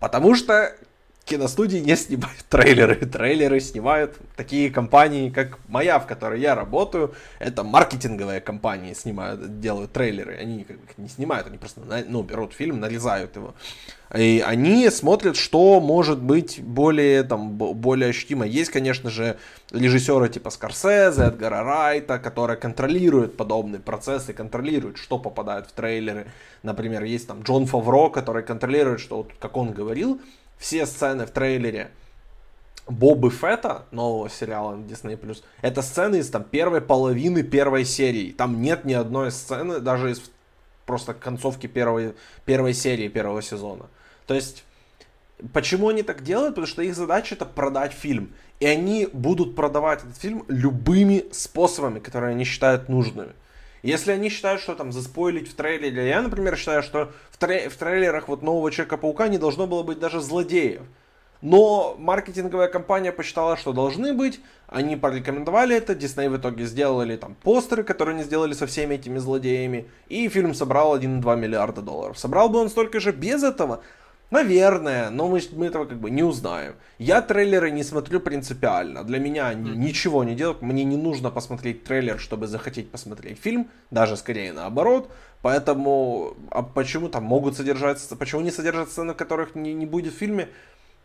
Потому 0.00 0.34
что 0.34 0.74
киностудии 1.26 1.78
не 1.78 1.96
снимают 1.96 2.38
трейлеры. 2.48 2.94
Трейлеры 2.94 3.60
снимают 3.60 4.16
такие 4.36 4.70
компании, 4.70 5.28
как 5.28 5.58
моя, 5.68 5.98
в 5.98 6.06
которой 6.06 6.40
я 6.40 6.54
работаю. 6.54 7.14
Это 7.38 7.64
маркетинговые 7.64 8.40
компании 8.40 8.94
снимают, 8.94 9.60
делают 9.60 9.92
трейлеры. 9.92 10.36
Они 10.36 10.64
как 10.64 10.76
бы 10.78 10.84
не 10.96 11.08
снимают, 11.08 11.48
они 11.48 11.58
просто 11.58 11.80
ну, 12.08 12.22
берут 12.22 12.54
фильм, 12.54 12.80
нарезают 12.80 13.36
его. 13.36 13.54
И 14.14 14.42
они 14.46 14.88
смотрят, 14.90 15.36
что 15.36 15.80
может 15.80 16.22
быть 16.22 16.62
более, 16.62 17.24
там, 17.24 17.56
более 17.56 18.10
ощутимо. 18.10 18.46
Есть, 18.46 18.70
конечно 18.70 19.10
же, 19.10 19.36
режиссеры 19.72 20.28
типа 20.28 20.50
Скорсезе, 20.50 21.24
Эдгара 21.24 21.64
Райта, 21.64 22.20
которые 22.20 22.56
контролируют 22.56 23.36
подобные 23.36 23.80
процессы, 23.80 24.32
контролируют, 24.32 24.96
что 24.96 25.18
попадает 25.18 25.66
в 25.66 25.72
трейлеры. 25.72 26.28
Например, 26.62 27.02
есть 27.02 27.26
там 27.26 27.42
Джон 27.42 27.66
Фавро, 27.66 28.10
который 28.10 28.44
контролирует, 28.44 29.00
что, 29.00 29.16
вот, 29.18 29.32
как 29.40 29.56
он 29.56 29.72
говорил, 29.72 30.20
все 30.58 30.86
сцены 30.86 31.26
в 31.26 31.30
трейлере 31.30 31.90
Бобы 32.88 33.30
Фета, 33.30 33.86
нового 33.90 34.30
сериала 34.30 34.76
на 34.76 34.84
Disney+, 34.84 35.42
это 35.60 35.82
сцены 35.82 36.16
из 36.16 36.30
там 36.30 36.44
первой 36.44 36.80
половины 36.80 37.42
первой 37.42 37.84
серии. 37.84 38.30
Там 38.30 38.62
нет 38.62 38.84
ни 38.84 38.92
одной 38.92 39.32
сцены, 39.32 39.80
даже 39.80 40.12
из 40.12 40.30
просто 40.86 41.12
концовки 41.14 41.66
первой, 41.66 42.14
первой 42.44 42.74
серии 42.74 43.08
первого 43.08 43.42
сезона. 43.42 43.86
То 44.26 44.34
есть, 44.34 44.64
почему 45.52 45.88
они 45.88 46.02
так 46.02 46.22
делают? 46.22 46.54
Потому 46.54 46.68
что 46.68 46.82
их 46.82 46.94
задача 46.94 47.34
это 47.34 47.44
продать 47.44 47.92
фильм. 47.92 48.32
И 48.60 48.66
они 48.66 49.08
будут 49.12 49.56
продавать 49.56 50.04
этот 50.04 50.16
фильм 50.16 50.44
любыми 50.46 51.24
способами, 51.32 51.98
которые 51.98 52.30
они 52.30 52.44
считают 52.44 52.88
нужными. 52.88 53.32
Если 53.86 54.10
они 54.10 54.30
считают, 54.30 54.60
что 54.60 54.74
там 54.74 54.90
заспойлить 54.90 55.48
в 55.48 55.54
трейлере, 55.54 56.08
я, 56.08 56.20
например, 56.20 56.56
считаю, 56.56 56.82
что 56.82 57.12
в, 57.30 57.38
трей- 57.38 57.68
в 57.68 57.76
трейлерах 57.76 58.26
вот 58.26 58.42
нового 58.42 58.72
Человека-паука 58.72 59.28
не 59.28 59.38
должно 59.38 59.68
было 59.68 59.84
быть 59.84 60.00
даже 60.00 60.20
злодеев. 60.20 60.82
Но 61.40 61.94
маркетинговая 61.96 62.66
компания 62.66 63.12
посчитала, 63.12 63.56
что 63.56 63.72
должны 63.72 64.12
быть, 64.12 64.40
они 64.66 64.96
порекомендовали 64.96 65.76
это, 65.76 65.94
Дисней 65.94 66.28
в 66.28 66.36
итоге 66.36 66.64
сделали 66.64 67.16
там 67.16 67.36
постеры, 67.36 67.84
которые 67.84 68.14
они 68.16 68.24
сделали 68.24 68.54
со 68.54 68.66
всеми 68.66 68.96
этими 68.96 69.18
злодеями, 69.18 69.88
и 70.08 70.28
фильм 70.28 70.52
собрал 70.52 70.98
1,2 70.98 71.36
миллиарда 71.36 71.80
долларов. 71.80 72.18
Собрал 72.18 72.48
бы 72.48 72.58
он 72.58 72.70
столько 72.70 72.98
же 72.98 73.12
без 73.12 73.44
этого? 73.44 73.84
Наверное, 74.30 75.10
но 75.10 75.28
мы, 75.28 75.40
мы 75.52 75.66
этого 75.66 75.84
как 75.84 75.98
бы 75.98 76.10
не 76.10 76.24
узнаем. 76.24 76.74
Я 76.98 77.22
трейлеры 77.22 77.70
не 77.70 77.84
смотрю 77.84 78.18
принципиально. 78.18 79.04
Для 79.04 79.20
меня 79.20 79.46
они 79.46 79.70
mm. 79.70 79.76
ничего 79.76 80.24
не 80.24 80.34
делают. 80.34 80.62
Мне 80.62 80.82
не 80.84 80.96
нужно 80.96 81.30
посмотреть 81.30 81.84
трейлер, 81.84 82.18
чтобы 82.18 82.48
захотеть 82.48 82.90
посмотреть 82.90 83.38
фильм. 83.38 83.68
Даже 83.90 84.16
скорее 84.16 84.52
наоборот. 84.52 85.10
Поэтому, 85.42 86.36
а 86.50 86.62
почему 86.62 87.08
там 87.08 87.22
могут 87.22 87.56
содержаться, 87.56 88.16
почему 88.16 88.40
не 88.40 88.50
содержат 88.50 88.90
сцены, 88.90 89.14
которых 89.14 89.54
не, 89.54 89.72
не 89.74 89.86
будет 89.86 90.12
в 90.12 90.16
фильме? 90.16 90.48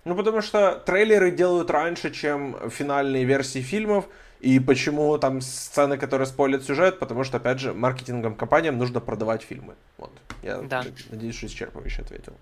Ну, 0.03 0.15
потому 0.15 0.41
что 0.41 0.81
трейлеры 0.83 1.29
делают 1.29 1.69
раньше, 1.69 2.09
чем 2.09 2.57
финальные 2.71 3.25
версии 3.25 3.59
фильмов. 3.59 4.05
И 4.39 4.59
почему 4.59 5.15
там 5.19 5.41
сцены, 5.41 5.99
которые 5.99 6.25
спойлят 6.25 6.63
сюжет? 6.63 6.97
Потому 6.97 7.23
что, 7.23 7.37
опять 7.37 7.59
же, 7.59 7.73
маркетинговым 7.73 8.35
компаниям 8.35 8.79
нужно 8.79 8.99
продавать 8.99 9.43
фильмы. 9.43 9.75
Вот. 9.99 10.11
Я 10.41 10.57
да. 10.57 10.83
надеюсь, 11.11 11.35
что 11.35 11.45
исчерпывающе 11.45 12.01
ответил. 12.01 12.33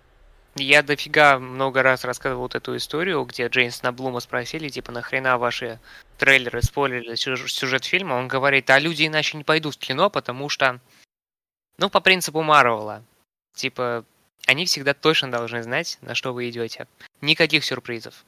Я 0.55 0.81
дофига 0.83 1.39
много 1.39 1.83
раз 1.83 2.03
рассказывал 2.03 2.41
вот 2.41 2.55
эту 2.55 2.75
историю, 2.75 3.23
где 3.23 3.47
Джеймсона 3.47 3.93
Блума 3.93 4.19
спросили, 4.19 4.69
типа, 4.69 4.91
нахрена 4.91 5.37
ваши 5.37 5.79
трейлеры 6.17 6.61
спойлерили 6.61 7.15
сюжет 7.15 7.85
фильма. 7.85 8.15
Он 8.15 8.27
говорит, 8.27 8.69
а 8.69 8.79
люди 8.79 9.07
иначе 9.07 9.37
не 9.37 9.43
пойдут 9.43 9.75
в 9.75 9.79
кино, 9.79 10.09
потому 10.09 10.49
что, 10.49 10.79
ну, 11.77 11.89
по 11.89 12.01
принципу 12.01 12.41
Марвела. 12.41 13.03
Типа, 13.53 14.03
они 14.47 14.65
всегда 14.65 14.93
точно 14.93 15.31
должны 15.31 15.61
знать, 15.63 15.97
на 16.01 16.15
что 16.15 16.33
вы 16.33 16.49
идете. 16.49 16.87
Никаких 17.21 17.63
сюрпризов. 17.63 18.25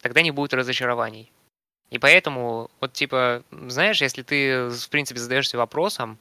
Тогда 0.00 0.22
не 0.22 0.30
будет 0.30 0.54
разочарований. 0.54 1.30
И 1.90 1.98
поэтому, 1.98 2.70
вот 2.80 2.94
типа, 2.94 3.44
знаешь, 3.50 4.00
если 4.00 4.22
ты, 4.22 4.68
в 4.68 4.88
принципе, 4.88 5.20
задаешься 5.20 5.58
вопросом, 5.58 6.18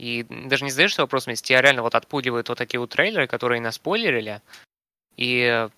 и 0.00 0.22
даже 0.22 0.64
не 0.64 0.70
задаешься 0.70 1.02
вопросом, 1.02 1.32
если 1.32 1.44
тебя 1.44 1.60
реально 1.60 1.82
вот 1.82 1.94
отпугивают 1.94 2.48
вот 2.48 2.56
такие 2.56 2.80
вот 2.80 2.88
трейлеры, 2.88 3.26
которые 3.26 3.60
нас 3.60 3.74
спойлерили, 3.74 4.40
и 5.16 5.68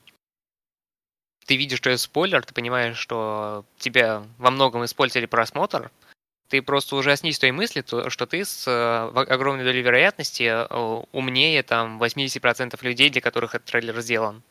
ты 1.44 1.56
видишь, 1.56 1.78
что 1.78 1.90
это 1.90 1.98
спойлер, 1.98 2.44
ты 2.44 2.54
понимаешь, 2.54 2.96
что 2.96 3.64
тебя 3.78 4.24
во 4.38 4.52
многом 4.52 4.84
использовали 4.84 5.26
просмотр, 5.26 5.90
ты 6.46 6.62
просто 6.62 6.94
ужаснись 6.94 7.40
той 7.40 7.50
мысли, 7.50 7.82
что 7.84 8.26
ты 8.26 8.44
с 8.44 8.68
э, 8.68 9.20
огромной 9.22 9.64
долей 9.64 9.82
вероятности 9.82 10.44
э, 10.44 11.02
умнее 11.10 11.64
там 11.64 12.00
80% 12.00 12.78
людей, 12.82 13.10
для 13.10 13.20
которых 13.20 13.56
этот 13.56 13.66
трейлер 13.66 14.00
сделан. 14.02 14.44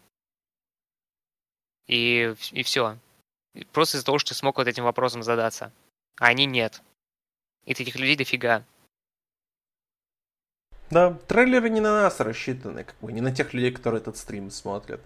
И, 1.88 2.36
и 2.52 2.64
все. 2.64 2.98
Просто 3.72 3.96
из-за 3.96 4.06
того, 4.06 4.20
что 4.20 4.30
ты 4.30 4.36
смог 4.36 4.58
вот 4.58 4.68
этим 4.68 4.84
вопросом 4.84 5.24
задаться. 5.24 5.72
А 6.18 6.26
они 6.26 6.46
нет. 6.46 6.82
И 7.66 7.74
таких 7.74 7.96
людей 7.96 8.18
дофига. 8.18 8.66
Да, 10.92 11.18
трейлеры 11.28 11.70
не 11.70 11.80
на 11.80 12.04
нас 12.04 12.20
рассчитаны, 12.20 12.84
как 12.84 12.96
бы, 13.02 13.14
не 13.14 13.22
на 13.22 13.32
тех 13.32 13.54
людей, 13.54 13.72
которые 13.72 14.02
этот 14.02 14.18
стрим 14.18 14.52
смотрят. 14.52 15.00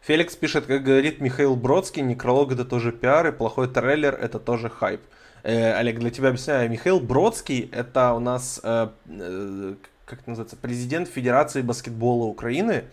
Феликс 0.00 0.34
пишет, 0.36 0.64
как 0.64 0.82
говорит 0.82 1.20
Михаил 1.20 1.54
Бродский, 1.54 2.02
некролог 2.02 2.52
это 2.52 2.64
тоже 2.64 2.92
пиар, 2.92 3.26
и 3.26 3.32
плохой 3.32 3.68
трейлер 3.68 4.14
это 4.14 4.38
тоже 4.38 4.70
хайп. 4.70 5.02
Э, 5.42 5.74
Олег, 5.74 5.98
для 5.98 6.10
тебя 6.10 6.28
объясняю. 6.28 6.70
Михаил 6.70 6.98
Бродский 6.98 7.68
это 7.72 8.14
у 8.14 8.20
нас, 8.20 8.58
э, 8.62 8.88
э, 9.06 9.74
как 10.06 10.20
это 10.20 10.30
называется, 10.30 10.56
президент 10.56 11.08
Федерации 11.08 11.60
баскетбола 11.60 12.24
Украины. 12.24 12.84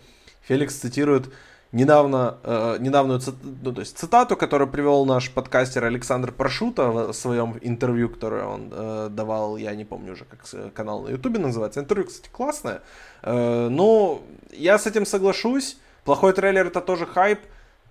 Феликс 0.42 0.74
цитирует 0.74 1.32
недавно, 1.72 2.38
э, 2.42 2.76
недавнюю 2.80 3.20
цит, 3.20 3.34
ну, 3.42 3.72
то 3.72 3.80
есть 3.80 3.98
цитату, 3.98 4.36
которую 4.36 4.68
привел 4.68 5.04
наш 5.04 5.30
подкастер 5.30 5.84
Александр 5.84 6.32
Прошута 6.32 6.88
в 6.90 7.12
своем 7.12 7.58
интервью, 7.60 8.08
которое 8.08 8.44
он 8.44 8.72
э, 8.72 9.08
давал, 9.10 9.56
я 9.56 9.74
не 9.74 9.84
помню 9.84 10.12
уже, 10.12 10.24
как 10.24 10.44
канал 10.74 11.02
на 11.02 11.10
Ютубе 11.10 11.38
называется. 11.38 11.80
Интервью, 11.80 12.06
кстати, 12.06 12.28
классное. 12.30 12.82
Э, 13.22 13.68
но 13.68 14.22
я 14.52 14.78
с 14.78 14.86
этим 14.86 15.06
соглашусь. 15.06 15.76
Плохой 16.04 16.32
трейлер 16.32 16.66
это 16.66 16.80
тоже 16.80 17.06
хайп. 17.06 17.40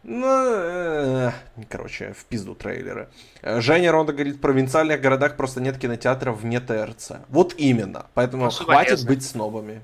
Ну, 0.04 0.28
э, 0.28 1.32
короче, 1.68 2.14
в 2.14 2.26
пизду 2.26 2.54
трейлеры. 2.54 3.10
Э, 3.42 3.60
Женя 3.60 3.92
Ронда 3.92 4.14
говорит, 4.14 4.36
в 4.36 4.40
провинциальных 4.40 5.02
городах 5.02 5.36
просто 5.36 5.62
нет 5.62 5.78
кинотеатров 5.80 6.40
вне 6.40 6.60
ТРЦ. 6.60 7.14
Вот 7.30 7.56
именно. 7.58 8.06
Поэтому 8.14 8.46
ну, 8.46 8.52
хватит 8.52 8.90
полезно. 8.90 9.08
быть 9.08 9.26
снобами. 9.26 9.82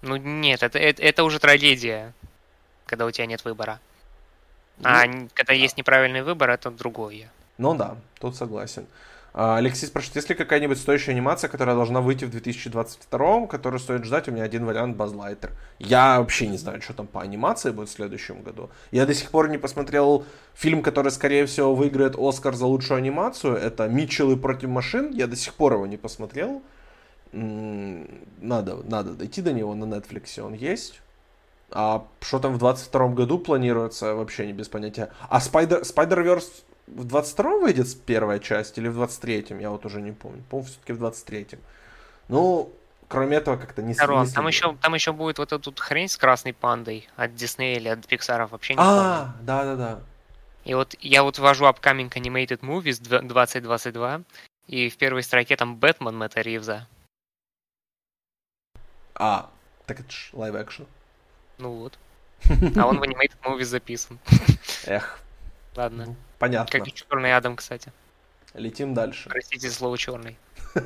Ну 0.00 0.16
нет, 0.16 0.62
это, 0.62 0.78
это, 0.78 1.02
это 1.02 1.22
уже 1.22 1.38
трагедия 1.38 2.14
когда 2.92 3.06
у 3.06 3.10
тебя 3.10 3.24
нет 3.24 3.42
выбора. 3.46 3.80
А 4.82 5.06
ну, 5.06 5.30
когда 5.32 5.54
да. 5.54 5.58
есть 5.58 5.78
неправильный 5.78 6.20
выбор, 6.22 6.50
это 6.50 6.70
другое. 6.70 7.30
Ну 7.56 7.74
да, 7.74 7.96
тут 8.20 8.36
согласен. 8.36 8.86
А, 9.32 9.56
Алексей 9.56 9.86
спрашивает, 9.86 10.16
есть 10.16 10.28
ли 10.28 10.34
какая-нибудь 10.34 10.76
стоящая 10.76 11.12
анимация, 11.12 11.48
которая 11.48 11.74
должна 11.74 12.02
выйти 12.02 12.26
в 12.26 12.30
2022, 12.30 13.46
которую 13.46 13.80
стоит 13.80 14.04
ждать? 14.04 14.28
У 14.28 14.32
меня 14.32 14.44
один 14.44 14.66
вариант 14.66 14.94
Базлайтер. 14.98 15.52
Я 15.78 16.18
вообще 16.18 16.48
не 16.48 16.58
знаю, 16.58 16.82
что 16.82 16.92
там 16.92 17.06
по 17.06 17.22
анимации 17.22 17.70
будет 17.70 17.88
в 17.88 17.92
следующем 17.92 18.42
году. 18.42 18.68
Я 18.90 19.06
до 19.06 19.14
сих 19.14 19.30
пор 19.30 19.48
не 19.48 19.56
посмотрел 19.56 20.26
фильм, 20.52 20.82
который, 20.82 21.12
скорее 21.12 21.46
всего, 21.46 21.74
выиграет 21.74 22.14
Оскар 22.18 22.54
за 22.54 22.66
лучшую 22.66 22.98
анимацию. 22.98 23.56
Это 23.56 23.88
«Митчеллы 23.88 24.36
против 24.36 24.68
машин». 24.68 25.12
Я 25.12 25.28
до 25.28 25.36
сих 25.36 25.54
пор 25.54 25.72
его 25.72 25.86
не 25.86 25.96
посмотрел. 25.96 26.62
Надо, 27.32 28.82
надо 28.84 29.14
дойти 29.14 29.40
до 29.40 29.54
него, 29.54 29.74
на 29.74 29.84
Netflix 29.84 30.38
он 30.42 30.52
есть. 30.52 31.00
А 31.74 32.06
что 32.20 32.38
там 32.38 32.54
в 32.54 32.58
22 32.58 33.08
году 33.08 33.38
планируется, 33.38 34.14
вообще 34.14 34.46
не 34.46 34.52
без 34.52 34.68
понятия. 34.68 35.10
А 35.28 35.38
Spider, 35.38 35.82
Spider-Verse 35.82 36.64
в 36.86 37.04
22 37.04 37.58
выйдет 37.58 37.86
первая 38.04 38.38
часть 38.38 38.78
или 38.78 38.88
в 38.88 39.00
23-м? 39.00 39.58
Я 39.58 39.70
вот 39.70 39.86
уже 39.86 40.00
не 40.02 40.12
помню. 40.12 40.42
По-моему, 40.50 40.68
все-таки 40.68 40.92
в 40.92 41.02
23-м. 41.02 41.58
Ну, 42.28 42.70
кроме 43.08 43.38
этого, 43.38 43.56
как-то 43.56 43.82
не 43.82 43.94
Здорово, 43.94 44.26
там 44.26 44.46
еще, 44.46 44.76
там 44.80 44.94
еще 44.94 45.12
будет 45.12 45.38
вот 45.38 45.52
эта 45.52 45.72
хрень 45.76 46.08
с 46.08 46.16
красной 46.16 46.52
пандой 46.52 47.08
от 47.16 47.30
Disney 47.32 47.76
или 47.76 47.88
от 47.88 48.00
Pixar, 48.00 48.46
вообще 48.48 48.74
не 48.74 48.80
А, 48.80 49.34
да-да-да. 49.42 50.00
И 50.64 50.74
вот 50.74 50.94
я 51.00 51.22
вот 51.22 51.38
ввожу 51.38 51.64
Upcoming 51.66 52.10
Animated 52.10 52.60
Movies 52.60 53.00
2022, 53.02 54.22
и 54.68 54.88
в 54.88 54.96
первой 54.96 55.22
строке 55.22 55.56
там 55.56 55.76
Бэтмен 55.76 56.16
Мэтта 56.16 56.40
Ривза. 56.40 56.86
А, 59.14 59.50
так 59.86 60.00
это 60.00 60.10
ж 60.10 60.30
live-action. 60.32 60.84
Ну 61.62 61.70
вот. 61.70 61.98
А 62.76 62.86
он 62.88 62.98
в 62.98 63.02
Animated 63.04 63.36
Movie 63.44 63.62
записан. 63.64 64.18
Эх. 64.84 65.20
Ладно. 65.76 66.06
Ну, 66.06 66.16
понятно. 66.40 66.78
Как 66.78 66.88
и 66.88 66.92
Черный 66.92 67.36
Адам, 67.36 67.54
кстати. 67.54 67.92
Летим 68.54 68.94
дальше. 68.94 69.28
Простите 69.28 69.70
слово 69.70 69.96
черный. 69.96 70.36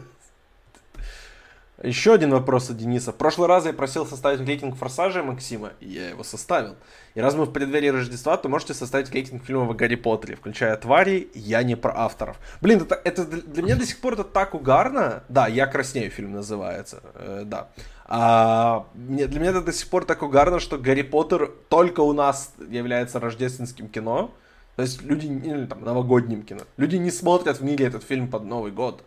Еще 1.82 2.12
один 2.12 2.30
вопрос 2.30 2.70
от 2.70 2.76
Дениса. 2.76 3.12
В 3.12 3.16
прошлый 3.16 3.48
раз 3.48 3.64
я 3.64 3.72
просил 3.72 4.06
составить 4.06 4.46
рейтинг 4.46 4.76
Форсажа 4.76 5.22
Максима, 5.22 5.72
и 5.80 5.88
я 5.88 6.10
его 6.10 6.24
составил. 6.24 6.76
И 7.14 7.20
раз 7.20 7.34
мы 7.34 7.46
в 7.46 7.52
преддверии 7.52 7.88
Рождества, 7.88 8.36
то 8.36 8.48
можете 8.48 8.74
составить 8.74 9.10
рейтинг 9.10 9.44
фильмов 9.44 9.70
о 9.70 9.74
Гарри 9.74 9.96
Поттере, 9.96 10.36
включая 10.36 10.76
твари, 10.76 11.28
я 11.34 11.62
не 11.62 11.74
про 11.74 11.92
авторов. 11.94 12.38
Блин, 12.60 12.82
это, 12.82 13.00
это 13.02 13.24
для 13.24 13.62
меня 13.62 13.76
до 13.76 13.86
сих 13.86 14.00
пор 14.00 14.14
это 14.14 14.24
так 14.24 14.54
угарно. 14.54 15.24
Да, 15.28 15.48
«Я 15.48 15.66
краснею» 15.66 16.10
фильм 16.10 16.32
называется, 16.32 17.02
э, 17.14 17.42
да. 17.46 17.68
А, 18.08 18.86
мне, 18.94 19.26
для 19.26 19.40
меня 19.40 19.50
это 19.50 19.62
до 19.62 19.72
сих 19.72 19.88
пор 19.88 20.04
так 20.04 20.22
угарно, 20.22 20.60
что 20.60 20.78
Гарри 20.78 21.02
Поттер 21.02 21.50
только 21.68 22.00
у 22.00 22.12
нас 22.12 22.54
является 22.68 23.18
рождественским 23.18 23.88
кино. 23.88 24.30
То 24.76 24.82
есть 24.82 25.02
люди, 25.02 25.26
или 25.26 25.66
там, 25.66 25.82
новогодним 25.82 26.42
кино. 26.42 26.62
Люди 26.76 26.96
не 26.96 27.10
смотрят 27.10 27.58
в 27.58 27.64
мире 27.64 27.86
этот 27.86 28.04
фильм 28.04 28.28
под 28.28 28.44
Новый 28.44 28.70
год. 28.70 29.02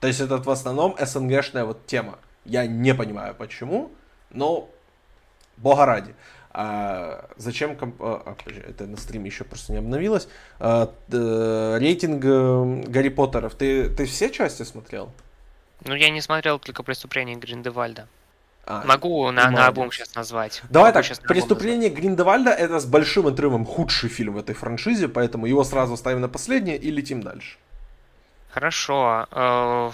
То 0.00 0.08
есть 0.08 0.20
это 0.20 0.38
в 0.38 0.50
основном 0.50 0.96
СНГшная 0.98 1.64
вот 1.64 1.86
тема. 1.86 2.18
Я 2.44 2.66
не 2.66 2.94
понимаю 2.94 3.34
почему, 3.34 3.90
но 4.30 4.68
бога 5.56 5.86
ради. 5.86 6.14
А, 6.52 7.30
зачем 7.36 7.76
комп... 7.76 8.02
а, 8.02 8.22
а 8.26 8.50
это 8.68 8.86
на 8.86 8.96
стриме 8.96 9.26
еще 9.26 9.44
просто 9.44 9.72
не 9.72 9.78
обновилось. 9.78 10.28
А, 10.58 10.92
э, 11.12 11.78
рейтинг 11.78 12.24
э, 12.24 12.82
Гарри 12.88 13.08
Поттеров. 13.08 13.54
Ты, 13.54 13.88
ты 13.88 14.04
все 14.04 14.30
части 14.30 14.64
смотрел? 14.64 15.12
Ну, 15.84 15.94
я 15.94 16.10
не 16.10 16.20
смотрел 16.20 16.58
только 16.58 16.82
«Преступление 16.82 17.36
Гриндевальда». 17.36 18.06
А, 18.66 18.84
Могу 18.84 19.30
на, 19.30 19.50
на 19.50 19.66
обум 19.66 19.90
сейчас 19.90 20.14
назвать. 20.14 20.62
Давай 20.68 20.92
Могу 20.92 21.02
так, 21.06 21.22
«Преступление 21.26 21.90
Гриндевальда» 21.90 22.50
это 22.50 22.78
с 22.78 22.86
большим 22.86 23.26
отрывом 23.26 23.64
худший 23.64 24.08
фильм 24.08 24.34
в 24.34 24.38
этой 24.38 24.54
франшизе, 24.54 25.08
поэтому 25.08 25.46
его 25.46 25.64
сразу 25.64 25.96
ставим 25.96 26.20
на 26.20 26.28
последнее 26.28 26.76
и 26.76 26.90
летим 26.90 27.22
дальше. 27.22 27.56
Хорошо. 28.50 29.26
Э, 29.30 29.90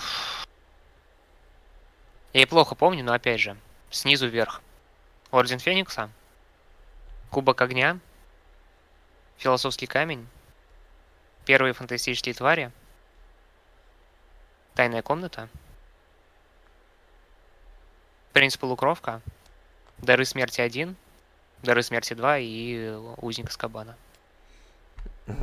я 2.33 2.43
и 2.43 2.47
плохо 2.47 2.75
помню, 2.75 3.05
но 3.05 3.13
опять 3.13 3.41
же, 3.41 3.57
снизу 3.91 4.29
вверх. 4.29 4.63
Орден 5.31 5.59
Феникса, 5.59 6.11
Кубок 7.31 7.61
Огня, 7.61 7.99
Философский 9.39 9.87
камень, 9.87 10.27
Первые 11.47 11.75
фантастические 11.75 12.35
твари, 12.35 12.73
Тайная 14.75 15.01
комната, 15.01 15.49
Принц 18.37 18.55
Полукровка, 18.59 19.23
Дары 19.97 20.27
смерти 20.27 20.61
1, 20.61 20.95
Дары 21.63 21.83
смерти 21.83 22.13
2 22.13 22.39
и 22.41 22.95
Узник 23.23 23.51
Скабана. 23.51 23.97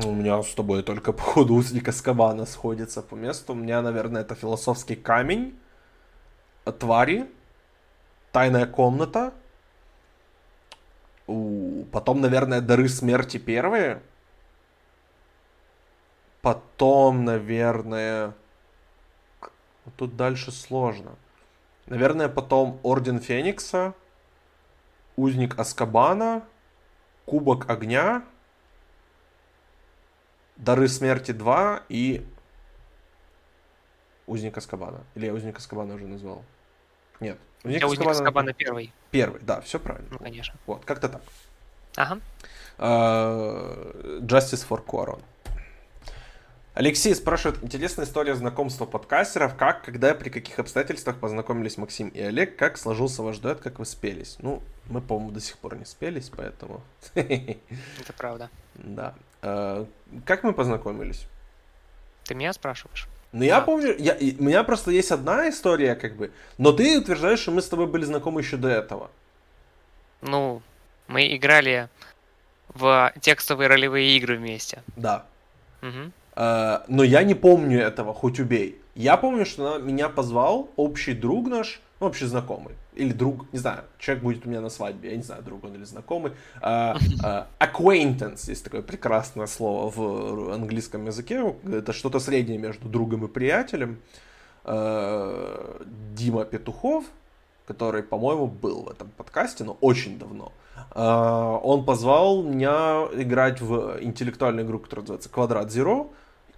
У 0.04 0.12
меня 0.12 0.40
с 0.40 0.54
тобой 0.54 0.84
только 0.84 1.12
по 1.12 1.20
ходу 1.20 1.54
узника 1.54 1.90
Скабана 1.90 2.46
сходится 2.46 3.02
по 3.02 3.16
месту. 3.16 3.52
У 3.52 3.56
меня, 3.56 3.82
наверное, 3.82 4.22
это 4.22 4.36
философский 4.36 4.94
камень, 4.94 5.58
твари, 6.78 7.28
тайная 8.30 8.64
комната. 8.64 9.34
У, 11.26 11.86
потом, 11.90 12.20
наверное, 12.20 12.60
дары 12.60 12.88
смерти 12.88 13.38
первые. 13.38 14.02
Потом, 16.42 17.24
наверное... 17.24 18.34
Тут 19.96 20.14
дальше 20.14 20.52
сложно. 20.52 21.16
Наверное, 21.86 22.28
потом 22.28 22.80
Орден 22.82 23.20
Феникса, 23.20 23.94
Узник 25.16 25.58
Аскабана, 25.58 26.42
Кубок 27.26 27.68
Огня, 27.68 28.24
Дары 30.56 30.88
смерти 30.88 31.32
2 31.32 31.82
и 31.88 32.26
Узник 34.26 34.56
Аскабана. 34.56 35.00
Или 35.14 35.26
я 35.26 35.34
Узник 35.34 35.58
Аскабана 35.58 35.94
уже 35.94 36.06
назвал? 36.06 36.44
Нет. 37.20 37.38
Узник 37.64 38.06
Азкабана 38.06 38.52
первый. 38.52 38.92
Первый, 39.10 39.40
да, 39.42 39.60
все 39.60 39.78
правильно. 39.78 40.08
Ну, 40.10 40.18
конечно. 40.18 40.54
Вот, 40.66 40.84
как-то 40.84 41.08
так. 41.08 41.22
Ага. 41.96 42.20
Uh, 42.76 44.20
Justice 44.20 44.66
for 44.68 44.84
Quaron. 44.84 45.22
Алексей 46.74 47.14
спрашивает, 47.14 47.62
интересная 47.62 48.04
история 48.04 48.34
знакомства 48.34 48.84
подкастеров, 48.84 49.54
как, 49.54 49.84
когда, 49.84 50.12
при 50.12 50.28
каких 50.28 50.58
обстоятельствах 50.58 51.18
познакомились 51.20 51.78
Максим 51.78 52.08
и 52.08 52.20
Олег, 52.20 52.56
как 52.56 52.78
сложился 52.78 53.22
ваш 53.22 53.38
дуэт, 53.38 53.60
как 53.60 53.78
вы 53.78 53.86
спелись? 53.86 54.36
Ну, 54.40 54.60
мы, 54.86 55.00
по-моему, 55.00 55.30
до 55.30 55.40
сих 55.40 55.56
пор 55.58 55.76
не 55.76 55.84
спелись, 55.84 56.32
поэтому... 56.36 56.82
Это 57.14 58.12
правда. 58.18 58.50
Да. 58.74 59.14
А, 59.40 59.86
как 60.26 60.42
мы 60.42 60.52
познакомились? 60.52 61.26
Ты 62.24 62.34
меня 62.34 62.52
спрашиваешь? 62.52 63.06
Ну, 63.30 63.44
я 63.44 63.60
помню, 63.60 63.94
я, 63.96 64.14
у 64.14 64.42
меня 64.42 64.64
просто 64.64 64.90
есть 64.90 65.12
одна 65.12 65.48
история, 65.48 65.94
как 65.94 66.16
бы, 66.16 66.32
но 66.58 66.72
ты 66.72 66.98
утверждаешь, 66.98 67.38
что 67.38 67.52
мы 67.52 67.62
с 67.62 67.68
тобой 67.68 67.86
были 67.86 68.04
знакомы 68.04 68.40
еще 68.40 68.56
до 68.56 68.68
этого. 68.68 69.12
Ну, 70.22 70.60
мы 71.06 71.36
играли 71.36 71.88
в 72.68 73.12
текстовые 73.20 73.68
ролевые 73.68 74.16
игры 74.16 74.38
вместе. 74.38 74.82
Да. 74.96 75.26
Угу. 75.82 76.12
Uh, 76.36 76.82
но 76.88 77.04
я 77.04 77.22
не 77.22 77.34
помню 77.34 77.80
этого, 77.80 78.12
хоть 78.12 78.40
убей. 78.40 78.80
Я 78.94 79.16
помню, 79.16 79.46
что 79.46 79.78
меня 79.78 80.08
позвал 80.08 80.68
общий 80.76 81.12
друг 81.14 81.48
наш, 81.48 81.80
ну, 82.00 82.08
общий 82.08 82.26
знакомый, 82.26 82.74
или 82.94 83.12
друг, 83.12 83.52
не 83.52 83.58
знаю, 83.58 83.84
человек 83.98 84.24
будет 84.24 84.46
у 84.46 84.48
меня 84.48 84.60
на 84.60 84.68
свадьбе, 84.68 85.10
я 85.10 85.16
не 85.16 85.22
знаю, 85.22 85.42
друг 85.42 85.62
он 85.64 85.74
или 85.74 85.84
знакомый. 85.84 86.32
Uh, 86.60 86.98
uh, 87.22 87.46
acquaintance, 87.60 88.48
есть 88.48 88.64
такое 88.64 88.82
прекрасное 88.82 89.46
слово 89.46 89.92
в 89.94 90.52
английском 90.52 91.06
языке, 91.06 91.54
это 91.70 91.92
что-то 91.92 92.18
среднее 92.18 92.58
между 92.58 92.88
другом 92.88 93.24
и 93.24 93.28
приятелем. 93.28 93.98
Дима 94.64 96.44
Петухов, 96.46 97.04
который, 97.66 98.02
по-моему, 98.02 98.46
был 98.46 98.84
в 98.84 98.90
этом 98.90 99.10
подкасте, 99.16 99.62
но 99.62 99.76
очень 99.80 100.18
давно. 100.18 100.52
Он 100.94 101.84
позвал 101.84 102.42
меня 102.42 103.06
играть 103.12 103.60
в 103.60 103.98
интеллектуальную 104.00 104.66
игру, 104.66 104.78
которая 104.78 105.02
называется 105.02 105.28
Квадрат 105.28 105.66
Zero, 105.66 106.08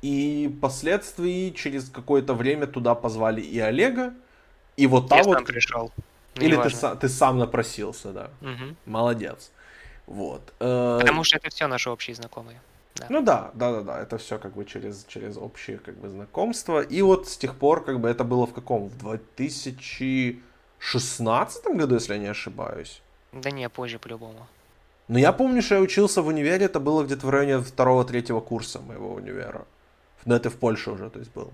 и 0.02 0.54
впоследствии 0.58 1.50
через 1.50 1.88
какое-то 1.88 2.34
время 2.34 2.66
туда 2.66 2.94
позвали 2.94 3.40
и 3.40 3.58
Олега, 3.58 4.12
и 4.76 4.86
вот 4.86 5.08
там 5.08 5.22
вот... 5.24 5.46
пришел. 5.46 5.90
Или 6.34 6.56
ты, 6.56 6.96
ты 6.96 7.08
сам 7.08 7.38
напросился, 7.38 8.12
да. 8.12 8.30
Угу. 8.42 8.76
Молодец. 8.84 9.50
Вот. 10.06 10.52
Э, 10.60 10.98
Потому 11.00 11.24
что 11.24 11.38
это 11.38 11.48
все 11.48 11.66
наши 11.66 11.88
общие 11.90 12.14
знакомые. 12.14 12.60
Да. 12.96 13.06
Ну 13.08 13.22
да, 13.22 13.50
да, 13.54 13.72
да, 13.72 13.80
да. 13.82 13.98
Это 14.00 14.18
все 14.18 14.38
как 14.38 14.54
бы 14.54 14.64
через, 14.64 15.04
через 15.08 15.36
общие 15.36 15.78
как 15.78 15.96
бы 15.96 16.08
знакомства. 16.08 16.82
И 16.82 17.02
вот 17.02 17.28
с 17.28 17.36
тех 17.36 17.56
пор, 17.56 17.84
как 17.84 17.98
бы 18.00 18.08
это 18.08 18.24
было 18.24 18.46
в 18.46 18.52
каком? 18.52 18.88
В 18.88 18.98
2016 18.98 21.66
году, 21.66 21.94
если 21.94 22.14
я 22.14 22.18
не 22.18 22.28
ошибаюсь. 22.28 23.02
Да 23.32 23.50
не, 23.50 23.68
позже 23.68 23.98
по-любому. 23.98 24.46
Но 25.08 25.18
я 25.18 25.32
помню, 25.32 25.62
что 25.62 25.76
я 25.76 25.80
учился 25.80 26.22
в 26.22 26.26
универе, 26.26 26.66
это 26.66 26.80
было 26.80 27.04
где-то 27.04 27.26
в 27.26 27.30
районе 27.30 27.62
второго-третьего 27.62 28.40
курса 28.40 28.80
моего 28.80 29.14
универа. 29.14 29.64
Но 30.26 30.36
это 30.36 30.50
в 30.50 30.56
Польше 30.56 30.90
уже, 30.90 31.08
то 31.08 31.18
есть 31.18 31.32
был. 31.32 31.52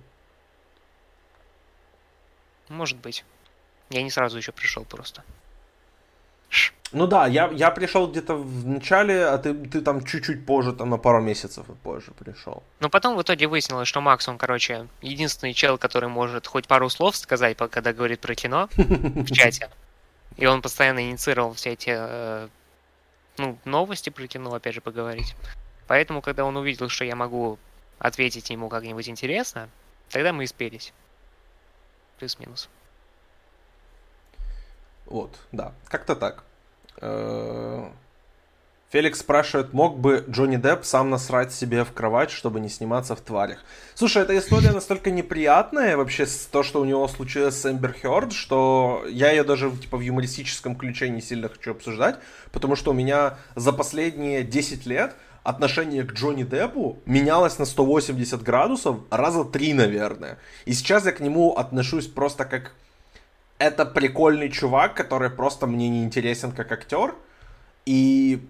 Может 2.68 2.98
быть. 2.98 3.24
Я 3.90 4.02
не 4.02 4.10
сразу 4.10 4.38
еще 4.38 4.52
пришел 4.52 4.84
просто. 4.84 5.22
Ну 6.92 7.06
да, 7.06 7.26
я, 7.26 7.50
я 7.52 7.70
пришел 7.70 8.06
где-то 8.06 8.34
в 8.34 8.66
начале, 8.66 9.24
а 9.24 9.38
ты, 9.38 9.54
ты 9.54 9.80
там 9.80 10.04
чуть-чуть 10.04 10.44
позже, 10.44 10.72
там 10.72 10.90
на 10.90 10.98
пару 10.98 11.22
месяцев 11.22 11.64
позже 11.82 12.12
пришел. 12.18 12.62
Но 12.80 12.90
потом 12.90 13.16
в 13.16 13.22
итоге 13.22 13.46
выяснилось, 13.46 13.88
что 13.88 14.02
Макс, 14.02 14.28
он, 14.28 14.36
короче, 14.36 14.88
единственный 15.00 15.54
чел, 15.54 15.78
который 15.78 16.10
может 16.10 16.46
хоть 16.46 16.66
пару 16.66 16.90
слов 16.90 17.16
сказать, 17.16 17.56
когда 17.56 17.94
говорит 17.94 18.20
про 18.20 18.34
кино 18.34 18.68
в 18.76 19.26
чате. 19.32 19.70
И 20.36 20.44
он 20.44 20.60
постоянно 20.60 21.02
инициировал 21.02 21.54
все 21.54 21.70
эти 21.70 21.94
э, 21.96 22.48
ну, 23.38 23.58
новости 23.64 24.10
про 24.10 24.26
кино, 24.26 24.54
опять 24.54 24.74
же, 24.74 24.80
поговорить. 24.82 25.34
Поэтому, 25.86 26.20
когда 26.20 26.44
он 26.44 26.56
увидел, 26.56 26.88
что 26.90 27.04
я 27.04 27.16
могу 27.16 27.58
ответить 27.98 28.50
ему 28.50 28.68
как-нибудь 28.68 29.08
интересно, 29.08 29.68
тогда 30.10 30.32
мы 30.32 30.44
и 30.44 30.46
спелись. 30.46 30.92
Плюс-минус. 32.18 32.68
Вот, 35.06 35.38
да, 35.50 35.72
как-то 35.88 36.16
так. 36.16 36.44
Э, 36.98 37.90
Феликс 38.92 39.20
спрашивает, 39.20 39.72
мог 39.72 39.98
бы 39.98 40.22
Джонни 40.28 40.56
Депп 40.56 40.84
сам 40.84 41.08
насрать 41.08 41.50
себе 41.50 41.82
в 41.82 41.92
кровать, 41.92 42.30
чтобы 42.30 42.60
не 42.60 42.68
сниматься 42.68 43.16
в 43.16 43.22
тварях? 43.22 43.64
Слушай, 43.94 44.22
эта 44.22 44.36
история 44.36 44.70
настолько 44.74 45.10
неприятная 45.10 45.96
вообще, 45.96 46.26
то, 46.50 46.62
что 46.62 46.78
у 46.80 46.84
него 46.84 47.08
случилось 47.08 47.58
с 47.58 47.64
Эмбер 47.64 47.94
Хёрд, 47.94 48.34
что 48.34 49.02
я 49.08 49.30
ее 49.30 49.44
даже 49.44 49.70
типа, 49.70 49.96
в 49.96 50.02
юмористическом 50.02 50.76
ключе 50.76 51.08
не 51.08 51.22
сильно 51.22 51.48
хочу 51.48 51.70
обсуждать, 51.70 52.16
потому 52.52 52.76
что 52.76 52.90
у 52.90 52.94
меня 52.94 53.38
за 53.56 53.72
последние 53.72 54.42
10 54.42 54.84
лет 54.84 55.14
отношение 55.42 56.04
к 56.04 56.12
Джонни 56.12 56.44
Деппу 56.44 56.98
менялось 57.06 57.58
на 57.58 57.64
180 57.64 58.42
градусов 58.42 58.96
раза 59.10 59.44
три, 59.44 59.72
наверное. 59.74 60.38
И 60.64 60.72
сейчас 60.72 61.06
я 61.06 61.12
к 61.12 61.20
нему 61.20 61.52
отношусь 61.52 62.06
просто 62.06 62.44
как... 62.44 62.72
Это 63.58 63.86
прикольный 63.86 64.50
чувак, 64.50 64.94
который 64.94 65.30
просто 65.30 65.66
мне 65.66 65.88
не 65.88 66.02
интересен 66.02 66.52
как 66.52 66.72
актер. 66.72 67.14
И 67.86 68.40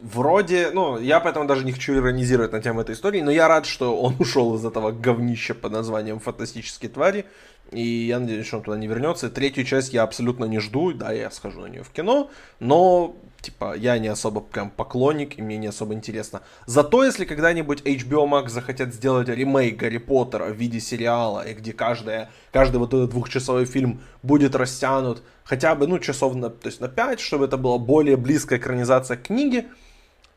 вроде, 0.00 0.70
ну, 0.72 0.98
я 0.98 1.20
поэтому 1.20 1.46
даже 1.46 1.64
не 1.64 1.72
хочу 1.72 1.94
иронизировать 1.94 2.52
на 2.52 2.60
тему 2.60 2.80
этой 2.80 2.94
истории, 2.94 3.20
но 3.20 3.30
я 3.30 3.48
рад, 3.48 3.66
что 3.66 4.00
он 4.00 4.16
ушел 4.18 4.54
из 4.56 4.64
этого 4.64 4.90
говнища 4.92 5.54
под 5.54 5.72
названием 5.72 6.18
«Фантастические 6.18 6.90
твари», 6.90 7.24
и 7.70 7.82
я 7.82 8.18
надеюсь, 8.18 8.46
что 8.46 8.58
он 8.58 8.62
туда 8.62 8.78
не 8.78 8.86
вернется. 8.86 9.28
Третью 9.28 9.64
часть 9.64 9.92
я 9.92 10.02
абсолютно 10.02 10.46
не 10.46 10.58
жду, 10.58 10.92
да, 10.92 11.12
я 11.12 11.30
схожу 11.30 11.60
на 11.60 11.66
нее 11.66 11.82
в 11.82 11.90
кино, 11.90 12.30
но, 12.60 13.14
типа, 13.40 13.74
я 13.76 13.98
не 13.98 14.08
особо 14.08 14.40
прям 14.40 14.70
поклонник, 14.70 15.38
и 15.38 15.42
мне 15.42 15.56
не 15.56 15.68
особо 15.68 15.94
интересно. 15.94 16.42
Зато, 16.66 17.04
если 17.04 17.24
когда-нибудь 17.24 17.82
HBO 17.82 18.28
Max 18.28 18.48
захотят 18.48 18.94
сделать 18.94 19.28
ремейк 19.28 19.76
Гарри 19.76 19.98
Поттера 19.98 20.46
в 20.46 20.56
виде 20.56 20.80
сериала, 20.80 21.46
и 21.46 21.54
где 21.54 21.72
каждая, 21.72 22.30
каждый 22.52 22.78
вот 22.78 22.94
этот 22.94 23.10
двухчасовой 23.10 23.64
фильм 23.64 24.00
будет 24.22 24.54
растянут 24.54 25.22
хотя 25.44 25.74
бы, 25.74 25.86
ну, 25.86 25.98
часов 25.98 26.34
на, 26.34 26.50
то 26.50 26.66
есть 26.68 26.80
на 26.80 26.88
5, 26.88 27.20
чтобы 27.20 27.46
это 27.46 27.56
была 27.56 27.78
более 27.78 28.16
близкая 28.16 28.58
экранизация 28.58 29.16
книги, 29.16 29.66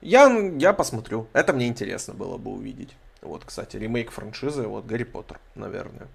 я, 0.01 0.29
я 0.57 0.73
посмотрю. 0.73 1.27
Это 1.33 1.53
мне 1.53 1.67
интересно 1.67 2.13
было 2.13 2.37
бы 2.37 2.51
увидеть. 2.51 2.95
Вот, 3.21 3.43
кстати, 3.45 3.77
ремейк 3.77 4.09
франшизы, 4.11 4.63
вот, 4.63 4.85
Гарри 4.85 5.03
Поттер, 5.03 5.39
наверное. 5.55 6.07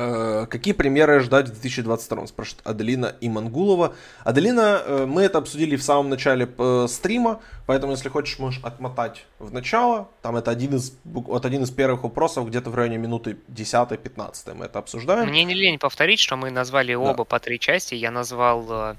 Э, 0.00 0.46
какие 0.48 0.74
примеры 0.74 1.18
ждать 1.18 1.48
в 1.48 1.50
2022, 1.50 2.28
спрашивает 2.28 2.64
Аделина 2.64 3.16
и 3.20 3.28
Мангулова. 3.28 3.96
Аделина, 4.22 4.80
э, 4.84 5.06
мы 5.06 5.22
это 5.22 5.38
обсудили 5.38 5.74
в 5.74 5.82
самом 5.82 6.08
начале 6.08 6.48
э, 6.56 6.86
стрима, 6.88 7.40
поэтому, 7.66 7.92
если 7.92 8.08
хочешь, 8.08 8.38
можешь 8.38 8.62
отмотать 8.62 9.26
в 9.40 9.52
начало. 9.52 10.08
Там 10.22 10.36
это 10.36 10.52
один 10.52 10.76
из, 10.76 10.96
вот 11.02 11.44
один 11.44 11.64
из 11.64 11.72
первых 11.72 12.04
вопросов, 12.04 12.46
где-то 12.46 12.70
в 12.70 12.76
районе 12.76 12.98
минуты 12.98 13.38
10-15 13.48 14.54
мы 14.54 14.66
это 14.66 14.78
обсуждаем. 14.78 15.30
Мне 15.30 15.42
не 15.42 15.54
лень 15.54 15.80
повторить, 15.80 16.20
что 16.20 16.36
мы 16.36 16.52
назвали 16.52 16.94
оба 16.94 17.16
да. 17.16 17.24
по 17.24 17.40
три 17.40 17.58
части. 17.58 17.96
Я 17.96 18.12
назвал 18.12 18.94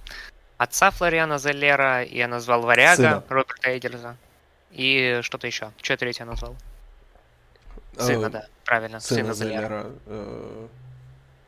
отца 0.57 0.91
Флориана 0.91 1.37
Зеллера, 1.37 2.03
я 2.03 2.27
назвал 2.27 2.63
Варяга 2.63 2.95
Сына. 2.95 3.23
Роберта 3.29 3.69
Эйдерза. 3.69 4.17
И 4.71 5.19
что-то 5.21 5.47
еще. 5.47 5.71
Что 5.81 5.95
третье 5.95 6.25
назвал? 6.25 6.57
Сына, 7.97 8.25
э, 8.25 8.29
да, 8.29 8.45
правильно. 8.65 8.99
Сына, 8.99 9.33
сына 9.33 9.33
Зеллера. 9.33 9.67
Зеллера. 9.67 9.85
Э, 10.07 10.67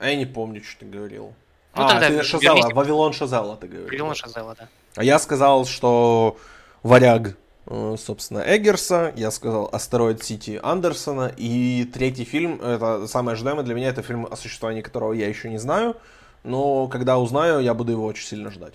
а 0.01 0.09
я 0.09 0.15
не 0.15 0.25
помню, 0.25 0.63
что 0.63 0.79
ты 0.79 0.85
говорил. 0.87 1.33
Ну, 1.75 1.83
а, 1.83 1.99
ты 1.99 2.23
Шазела, 2.23 2.55
верните... 2.55 2.73
Вавилон 2.73 3.13
Шазела 3.13 3.55
ты 3.55 3.67
говорил. 3.67 3.87
Вавилон 3.87 4.15
Шазела, 4.15 4.55
да. 4.57 4.67
А 4.95 5.03
я 5.03 5.19
сказал, 5.19 5.65
что 5.65 6.37
Варяг, 6.83 7.37
э, 7.67 7.95
собственно, 7.97 8.39
Эггерса, 8.39 9.13
я 9.15 9.29
сказал 9.31 9.69
Астероид 9.71 10.23
Сити 10.23 10.59
Андерсона, 10.61 11.31
и 11.37 11.85
третий 11.93 12.25
фильм, 12.25 12.59
это 12.61 13.07
самое 13.07 13.35
ожидаемое 13.35 13.63
для 13.63 13.75
меня, 13.75 13.89
это 13.89 14.01
фильм, 14.01 14.27
о 14.29 14.35
существовании 14.35 14.81
которого 14.81 15.13
я 15.13 15.29
еще 15.29 15.49
не 15.49 15.59
знаю, 15.59 15.95
но 16.43 16.87
когда 16.87 17.19
узнаю, 17.19 17.59
я 17.59 17.73
буду 17.73 17.91
его 17.91 18.05
очень 18.05 18.25
сильно 18.25 18.49
ждать. 18.49 18.73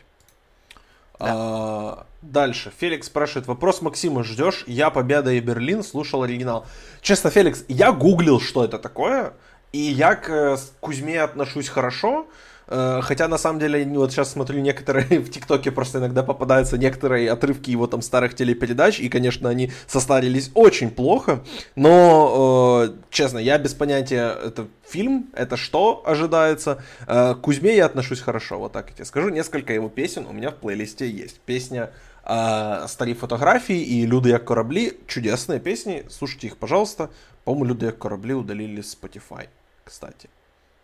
Да. 1.19 1.27
А, 1.29 2.07
дальше. 2.23 2.73
Феликс 2.79 3.09
спрашивает. 3.09 3.49
Вопрос 3.49 3.83
Максима 3.83 4.23
ждешь? 4.23 4.65
Я 4.67 4.91
Победа 4.91 5.33
и 5.33 5.41
Берлин 5.41 5.83
слушал 5.83 6.23
оригинал. 6.23 6.67
Честно, 7.01 7.31
Феликс, 7.31 7.65
я 7.69 7.93
гуглил, 7.93 8.39
что 8.39 8.65
это 8.65 8.79
такое. 8.79 9.33
И 9.73 9.79
я 9.79 10.15
к 10.15 10.29
э, 10.31 10.57
Кузьме 10.81 11.21
отношусь 11.21 11.69
хорошо. 11.69 12.27
Э, 12.69 13.01
хотя, 13.03 13.29
на 13.29 13.39
самом 13.39 13.61
деле, 13.61 13.85
вот 13.85 14.13
сейчас 14.13 14.33
смотрю 14.33 14.61
некоторые 14.61 15.21
в 15.21 15.31
ТикТоке 15.31 15.71
просто 15.71 15.99
иногда 15.99 16.23
попадаются 16.23 16.79
некоторые 16.79 17.31
отрывки 17.31 17.71
его 17.71 17.87
там 17.87 18.03
старых 18.03 18.35
телепередач, 18.35 19.01
и, 19.01 19.09
конечно, 19.09 19.49
они 19.49 19.73
состарились 19.87 20.51
очень 20.55 20.91
плохо, 20.91 21.45
но, 21.75 22.87
э, 22.87 22.93
честно, 23.11 23.39
я 23.39 23.59
без 23.59 23.75
понятия, 23.75 24.35
это 24.45 24.67
фильм, 24.89 25.31
это 25.33 25.57
что 25.57 26.03
ожидается. 26.07 26.83
К 27.07 27.35
Кузьме 27.35 27.77
я 27.77 27.87
отношусь 27.87 28.21
хорошо, 28.21 28.59
вот 28.59 28.73
так 28.73 28.89
я 28.91 28.95
тебе 28.95 29.05
скажу. 29.05 29.29
Несколько 29.31 29.73
его 29.73 29.89
песен 29.89 30.27
у 30.29 30.33
меня 30.33 30.51
в 30.51 30.57
плейлисте 30.57 31.11
есть. 31.11 31.41
Песня 31.41 31.91
э, 32.25 32.89
«Старі 32.89 33.15
фотографии» 33.15 33.81
и 33.81 34.07
«Люди 34.07 34.31
як 34.31 34.45
корабли»— 34.45 34.93
чудесные 35.07 35.61
песни, 35.61 36.05
слушайте 36.09 36.49
их, 36.49 36.57
пожалуйста. 36.57 37.11
По-моему, 37.47 37.65
«Люди 37.65 37.87
як 37.87 37.99
корабли» 37.99 38.35
удалили 38.35 38.83
Spotify, 38.83 39.49
кстати. 39.85 40.29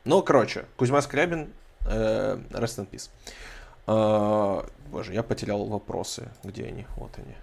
Ну, 0.05 0.23
короче, 0.23 0.65
Кузьма 0.77 1.03
Скрябин 1.03 1.49
Э, 1.87 2.39
rest 2.51 2.79
in 2.79 2.89
peace. 2.89 3.11
Э, 3.87 4.65
боже, 4.91 5.13
я 5.13 5.23
потерял 5.23 5.65
вопросы. 5.65 6.29
Где 6.45 6.65
они? 6.65 6.87
Вот 6.97 7.11
они. 7.17 7.35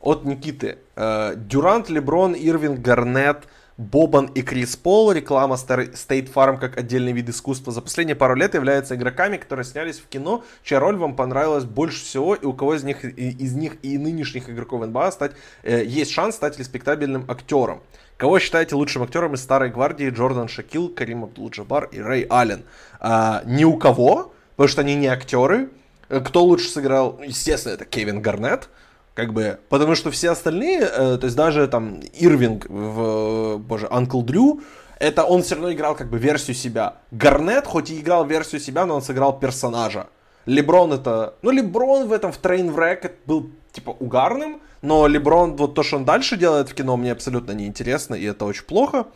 От 0.00 0.24
Никиты. 0.24 0.78
Э, 0.96 1.34
Дюрант, 1.36 1.88
Леброн, 1.90 2.34
Ирвинг, 2.34 2.80
Гарнет, 2.80 3.44
Бобан 3.76 4.26
и 4.26 4.40
Крис 4.40 4.74
Пол, 4.76 5.12
реклама 5.12 5.56
State 5.56 6.32
Farm 6.32 6.58
как 6.58 6.78
отдельный 6.78 7.12
вид 7.12 7.28
искусства, 7.28 7.72
за 7.74 7.82
последние 7.82 8.16
пару 8.16 8.34
лет 8.34 8.54
являются 8.54 8.94
игроками, 8.94 9.36
которые 9.36 9.66
снялись 9.66 9.98
в 9.98 10.08
кино, 10.08 10.44
чья 10.62 10.80
роль 10.80 10.96
вам 10.96 11.14
понравилась 11.14 11.64
больше 11.64 12.02
всего, 12.02 12.34
и 12.34 12.46
у 12.46 12.54
кого 12.54 12.74
из 12.74 12.84
них, 12.84 13.04
из 13.04 13.52
них 13.52 13.76
и 13.82 13.98
нынешних 13.98 14.48
игроков 14.48 14.86
НБА 14.86 15.12
стать, 15.12 15.32
э, 15.62 15.84
есть 15.84 16.10
шанс 16.10 16.36
стать 16.36 16.58
респектабельным 16.58 17.30
актером. 17.30 17.82
Кого 18.16 18.38
считаете 18.38 18.74
лучшим 18.76 19.02
актером 19.02 19.34
из 19.34 19.42
старой 19.42 19.70
гвардии 19.70 20.08
Джордан 20.08 20.48
Шакил, 20.48 20.88
Карим 20.88 21.24
Абдул-Джабар 21.24 21.90
и 21.92 22.00
Рэй 22.00 22.26
Аллен? 22.30 22.64
А, 22.98 23.42
ни 23.44 23.64
у 23.64 23.76
кого, 23.76 24.32
потому 24.56 24.68
что 24.68 24.80
они 24.80 24.94
не 24.94 25.06
актеры. 25.06 25.68
Э, 26.08 26.20
кто 26.20 26.42
лучше 26.44 26.68
сыграл? 26.68 27.20
Естественно, 27.22 27.74
это 27.74 27.84
Кевин 27.84 28.22
Гарнетт 28.22 28.68
как 29.12 29.32
бы, 29.32 29.58
потому 29.70 29.94
что 29.94 30.10
все 30.10 30.30
остальные, 30.30 30.80
э, 30.80 31.16
то 31.18 31.24
есть 31.24 31.36
даже 31.36 31.66
там 31.68 32.00
Ирвинг 32.12 32.66
в, 32.68 33.56
боже, 33.58 33.86
Uncle 33.86 34.22
Дрю, 34.22 34.60
это 34.98 35.24
он 35.24 35.42
все 35.42 35.54
равно 35.54 35.72
играл 35.72 35.94
как 35.94 36.10
бы 36.10 36.18
версию 36.18 36.54
себя. 36.54 36.96
Гарнет, 37.10 37.66
хоть 37.66 37.90
и 37.90 37.98
играл 37.98 38.26
версию 38.26 38.60
себя, 38.60 38.86
но 38.86 38.96
он 38.96 39.02
сыграл 39.02 39.38
персонажа. 39.38 40.08
Леброн 40.46 40.92
это, 40.92 41.34
ну 41.42 41.50
Леброн 41.50 42.08
в 42.08 42.12
этом 42.12 42.30
в 42.30 42.40
Trainwreck 42.40 43.12
был 43.26 43.50
типа 43.76 43.90
угарным, 43.90 44.60
но 44.82 45.06
Леброн, 45.06 45.56
вот 45.56 45.74
то, 45.74 45.82
что 45.82 45.96
он 45.96 46.04
дальше 46.04 46.36
делает 46.36 46.68
в 46.68 46.74
кино, 46.74 46.96
мне 46.96 47.12
абсолютно 47.12 47.52
не 47.52 47.66
интересно, 47.66 48.14
и 48.14 48.24
это 48.24 48.44
очень 48.44 48.64
плохо. 48.64 49.06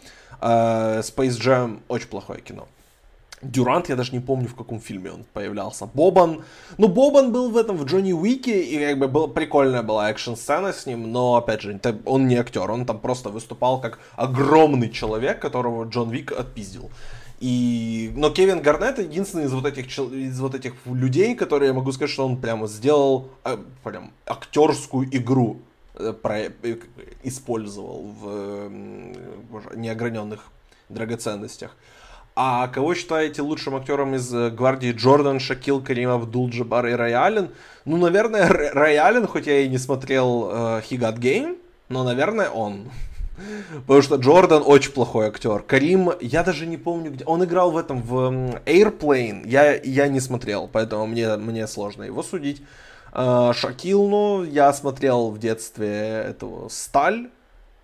Uh, 0.41 1.01
Space 1.01 1.39
Jam 1.39 1.81
очень 1.89 2.09
плохое 2.09 2.41
кино. 2.41 2.67
Дюрант, 3.43 3.89
я 3.89 3.97
даже 3.97 4.13
не 4.13 4.21
помню, 4.21 4.49
в 4.49 4.55
каком 4.55 4.81
фильме 4.81 5.11
он 5.11 5.25
появлялся. 5.33 5.87
Бобан, 5.87 6.45
ну, 6.79 6.89
Бобан 6.89 7.33
был 7.33 7.51
в 7.51 7.57
этом, 7.57 7.77
в 7.77 7.85
Джонни 7.85 8.13
Уике, 8.13 8.61
и 8.61 8.79
как 8.79 8.99
бы 8.99 9.09
был, 9.09 9.29
прикольная 9.29 9.83
была 9.83 10.11
экшн-сцена 10.11 10.73
с 10.73 10.87
ним, 10.87 11.11
но, 11.11 11.37
опять 11.37 11.63
же, 11.63 11.81
он 12.05 12.29
не 12.29 12.37
актер, 12.37 12.71
он 12.71 12.85
там 12.85 12.99
просто 12.99 13.31
выступал 13.31 13.81
как 13.81 13.99
огромный 14.17 14.91
человек, 14.91 15.41
которого 15.41 15.85
Джон 15.85 16.11
Вик 16.11 16.33
отпиздил. 16.33 16.91
И... 17.41 18.12
Но 18.14 18.30
Кевин 18.30 18.61
Гарнет 18.61 18.99
единственный 18.99 19.45
из 19.45 19.53
вот 19.53 19.64
этих, 19.64 19.86
из 19.99 20.41
вот 20.41 20.55
этих 20.55 20.74
людей, 20.84 21.34
которые 21.34 21.68
я 21.68 21.74
могу 21.74 21.91
сказать, 21.93 22.11
что 22.11 22.26
он 22.26 22.36
прямо 22.36 22.66
сделал 22.66 23.30
э, 23.45 23.57
прям 23.82 24.12
актерскую 24.26 25.09
игру 25.11 25.62
э, 25.95 26.12
про... 26.12 26.38
Э, 26.38 26.51
использовал 27.22 28.14
в 28.20 28.70
неограненных 29.74 30.45
драгоценностях. 30.91 31.76
А 32.36 32.68
кого 32.68 32.95
считаете 32.95 33.43
лучшим 33.43 33.74
актером 33.74 34.14
из 34.14 34.32
э, 34.32 34.51
гвардии 34.51 34.93
Джордан, 34.93 35.41
Шакил, 35.41 35.82
Карим 35.82 36.11
Абдул, 36.11 36.49
Джабар 36.49 36.86
и 36.86 36.93
Рай? 36.93 37.49
Ну, 37.84 37.97
наверное, 37.97 38.49
Рай 38.49 38.97
Аллен, 38.97 39.26
хоть 39.26 39.47
я 39.47 39.61
и 39.61 39.68
не 39.68 39.78
смотрел 39.78 40.51
uh, 40.51 40.82
He 40.88 40.99
Got 40.99 41.18
Game, 41.18 41.59
но, 41.88 42.05
наверное, 42.05 42.49
он. 42.49 42.91
Потому 43.86 44.03
что 44.03 44.16
Джордан 44.16 44.62
очень 44.64 44.93
плохой 44.93 45.26
актер. 45.26 45.62
Карим, 45.62 46.12
я 46.20 46.43
даже 46.43 46.66
не 46.66 46.76
помню, 46.76 47.11
где... 47.12 47.24
Он 47.24 47.45
играл 47.45 47.70
в 47.70 47.76
этом, 47.76 48.03
в 48.03 48.61
Airplane. 48.66 49.49
Я, 49.49 49.80
я 49.80 50.09
не 50.09 50.20
смотрел, 50.20 50.68
поэтому 50.72 51.07
мне, 51.07 51.36
мне 51.36 51.66
сложно 51.66 52.05
его 52.05 52.22
судить. 52.22 52.62
Uh, 53.12 53.53
Шакил, 53.55 54.09
ну, 54.09 54.45
я 54.45 54.72
смотрел 54.72 55.30
в 55.30 55.38
детстве 55.38 56.26
этого 56.28 56.68
Сталь 56.68 57.28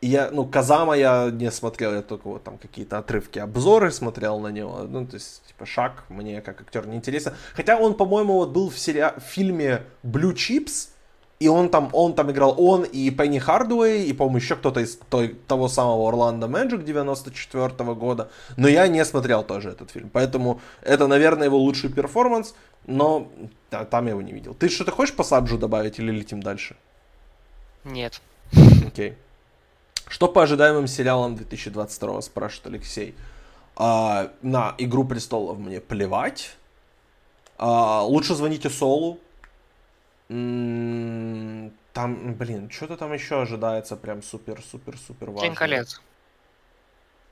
я, 0.06 0.30
ну, 0.30 0.44
Казама 0.44 0.94
я 0.94 1.30
не 1.30 1.50
смотрел, 1.50 1.94
я 1.94 2.02
только 2.02 2.28
вот 2.28 2.44
там 2.44 2.58
какие-то 2.58 2.98
отрывки, 2.98 3.38
обзоры 3.38 3.90
смотрел 3.90 4.38
на 4.40 4.48
него. 4.48 4.86
Ну, 4.88 5.06
то 5.06 5.14
есть, 5.14 5.42
типа, 5.48 5.66
Шаг 5.66 6.04
мне 6.08 6.40
как 6.40 6.60
актер 6.60 6.86
не 6.86 6.96
интересно. 6.96 7.34
Хотя 7.54 7.76
он, 7.78 7.94
по-моему, 7.94 8.34
вот 8.34 8.50
был 8.50 8.70
в, 8.70 8.78
сери... 8.78 9.12
в 9.16 9.22
фильме 9.22 9.82
Blue 10.04 10.34
Chips, 10.34 10.90
и 11.38 11.48
он 11.48 11.68
там, 11.68 11.90
он 11.92 12.14
там 12.14 12.30
играл 12.30 12.54
он 12.58 12.84
и 12.84 13.10
Пенни 13.10 13.38
Хардуэй, 13.38 14.04
и, 14.04 14.12
по-моему, 14.12 14.38
еще 14.38 14.56
кто-то 14.56 14.80
из 14.80 14.98
той, 15.10 15.36
того 15.46 15.68
самого 15.68 16.08
Орландо 16.08 16.48
Мэджик 16.48 16.84
94 16.84 17.66
-го 17.66 17.94
года. 17.94 18.30
Но 18.56 18.68
я 18.68 18.88
не 18.88 19.04
смотрел 19.04 19.44
тоже 19.44 19.70
этот 19.70 19.90
фильм. 19.90 20.08
Поэтому 20.12 20.60
это, 20.82 21.06
наверное, 21.06 21.46
его 21.46 21.58
лучший 21.58 21.90
перформанс, 21.90 22.54
но 22.86 23.28
да, 23.70 23.84
там 23.84 24.06
я 24.06 24.10
его 24.12 24.22
не 24.22 24.32
видел. 24.32 24.54
Ты 24.54 24.68
что-то 24.68 24.92
хочешь 24.92 25.14
по 25.14 25.24
сабжу 25.24 25.58
добавить 25.58 25.98
или 25.98 26.10
летим 26.10 26.42
дальше? 26.42 26.76
Нет. 27.84 28.20
Окей. 28.86 29.10
Okay. 29.10 29.14
Что 30.08 30.28
по 30.28 30.42
ожидаемым 30.42 30.86
сериалам 30.86 31.34
2022 31.34 32.22
спрашивает 32.22 32.66
Алексей. 32.66 33.14
А, 33.74 34.30
на 34.40 34.74
Игру 34.78 35.04
престолов 35.04 35.58
мне 35.58 35.80
плевать. 35.80 36.56
А, 37.58 38.02
лучше 38.02 38.34
звоните 38.34 38.70
Солу. 38.70 39.18
Там, 40.28 42.34
блин, 42.34 42.70
что-то 42.70 42.96
там 42.96 43.12
еще 43.12 43.42
ожидается 43.42 43.96
прям 43.96 44.22
супер-супер-супер 44.22 45.30
важно. 45.30 45.32
Властелин 45.32 45.54
колец. 45.54 46.00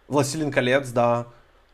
Властелин 0.08 0.52
колец, 0.52 0.88
да. 0.90 1.26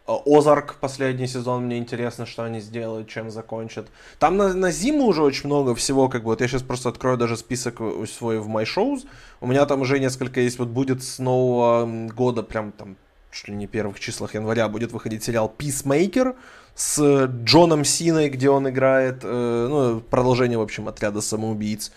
Э, 0.06 0.12
Озарк 0.26 0.76
последний 0.80 1.26
сезон, 1.26 1.64
мне 1.64 1.78
интересно, 1.78 2.26
что 2.26 2.44
они 2.44 2.60
сделают, 2.60 3.08
чем 3.08 3.30
закончат. 3.30 3.88
Там 4.18 4.36
на, 4.36 4.54
на 4.54 4.70
зиму 4.70 5.04
уже 5.04 5.22
очень 5.22 5.46
много 5.46 5.74
всего, 5.74 6.08
как 6.08 6.22
бы, 6.22 6.30
вот 6.30 6.40
я 6.40 6.48
сейчас 6.48 6.62
просто 6.62 6.88
открою 6.88 7.16
даже 7.16 7.36
список 7.36 7.80
свой 8.08 8.40
в 8.40 8.48
My 8.48 8.64
Shows, 8.64 9.06
у 9.40 9.46
меня 9.46 9.66
там 9.66 9.82
уже 9.82 10.00
несколько 10.00 10.40
есть, 10.40 10.58
вот 10.58 10.68
будет 10.68 11.02
с 11.02 11.18
нового 11.18 12.08
года, 12.08 12.42
прям 12.42 12.72
там, 12.72 12.96
чуть 13.30 13.48
ли 13.48 13.54
не 13.54 13.66
первых 13.66 14.00
числах 14.00 14.34
января, 14.34 14.68
будет 14.68 14.92
выходить 14.92 15.22
сериал 15.22 15.52
Peacemaker 15.56 16.34
с 16.80 17.26
Джоном 17.44 17.84
Синой, 17.84 18.28
где 18.30 18.48
он 18.48 18.68
играет, 18.68 19.20
э, 19.22 19.66
ну, 19.68 20.00
продолжение, 20.00 20.58
в 20.58 20.62
общем, 20.62 20.88
отряда 20.88 21.20
самоубийц. 21.20 21.92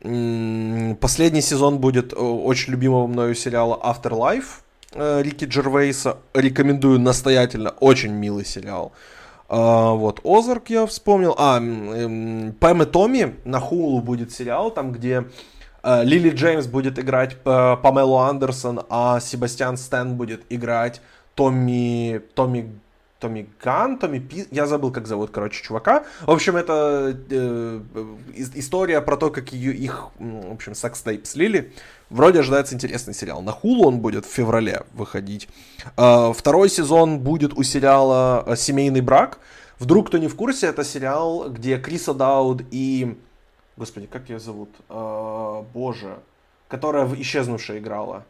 Последний 0.00 1.42
сезон 1.42 1.78
будет 1.78 2.12
э, 2.12 2.16
очень 2.16 2.72
любимого 2.72 3.06
мною 3.06 3.34
сериала 3.34 3.80
Afterlife, 3.82 4.64
Э, 4.94 5.20
Рики 5.22 5.44
Джервейса. 5.44 6.18
Рекомендую 6.32 7.00
настоятельно. 7.00 7.70
Очень 7.80 8.12
милый 8.12 8.44
сериал. 8.44 8.92
А, 9.48 9.92
вот, 9.92 10.20
Озарк 10.24 10.70
я 10.70 10.86
вспомнил. 10.86 11.34
А, 11.36 11.58
Пэм 11.58 12.82
и 12.82 12.86
Томми 12.86 13.34
на 13.44 13.60
Hulu 13.60 14.00
будет 14.00 14.32
сериал, 14.32 14.70
там, 14.70 14.92
где 14.92 15.24
э, 15.82 16.04
Лили 16.04 16.30
Джеймс 16.30 16.66
будет 16.66 16.98
играть 16.98 17.36
Памелу 17.42 18.18
Андерсон, 18.18 18.80
а 18.88 19.20
Себастьян 19.20 19.76
Стэн 19.76 20.16
будет 20.16 20.42
играть 20.48 21.00
Томми, 21.34 22.22
Томми 22.34 22.72
Томми 23.24 23.48
Ган, 23.62 23.98
Томми 23.98 24.18
Пи... 24.18 24.46
Я 24.50 24.66
забыл, 24.66 24.92
как 24.92 25.06
зовут, 25.06 25.30
короче, 25.30 25.62
чувака. 25.62 26.04
В 26.20 26.30
общем, 26.30 26.56
это 26.56 27.18
э, 27.30 27.80
история 28.54 29.00
про 29.00 29.16
то, 29.16 29.30
как 29.30 29.54
ее, 29.54 29.74
их, 29.74 30.08
в 30.18 30.52
общем, 30.52 30.74
sex 30.74 30.96
tape 30.96 31.26
слили. 31.26 31.72
Вроде 32.10 32.40
ожидается 32.40 32.74
интересный 32.74 33.14
сериал. 33.14 33.40
На 33.40 33.52
Хулу 33.52 33.88
он 33.88 34.00
будет 34.00 34.26
в 34.26 34.28
феврале 34.28 34.82
выходить. 34.92 35.48
Э, 35.96 36.34
второй 36.36 36.68
сезон 36.68 37.20
будет 37.20 37.54
у 37.54 37.62
сериала 37.62 38.44
э, 38.46 38.56
«Семейный 38.56 39.00
брак». 39.00 39.38
Вдруг 39.78 40.08
кто 40.08 40.18
не 40.18 40.28
в 40.28 40.36
курсе, 40.36 40.66
это 40.66 40.84
сериал, 40.84 41.48
где 41.48 41.78
Криса 41.78 42.12
Дауд 42.12 42.62
и... 42.70 43.18
Господи, 43.78 44.06
как 44.06 44.28
ее 44.28 44.38
зовут? 44.38 44.68
Э, 44.90 45.62
боже. 45.72 46.18
Которая 46.68 47.06
в 47.06 47.18
«Исчезнувшая» 47.18 47.78
играла 47.78 48.26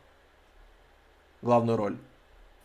главную 1.43 1.77
роль. 1.77 1.97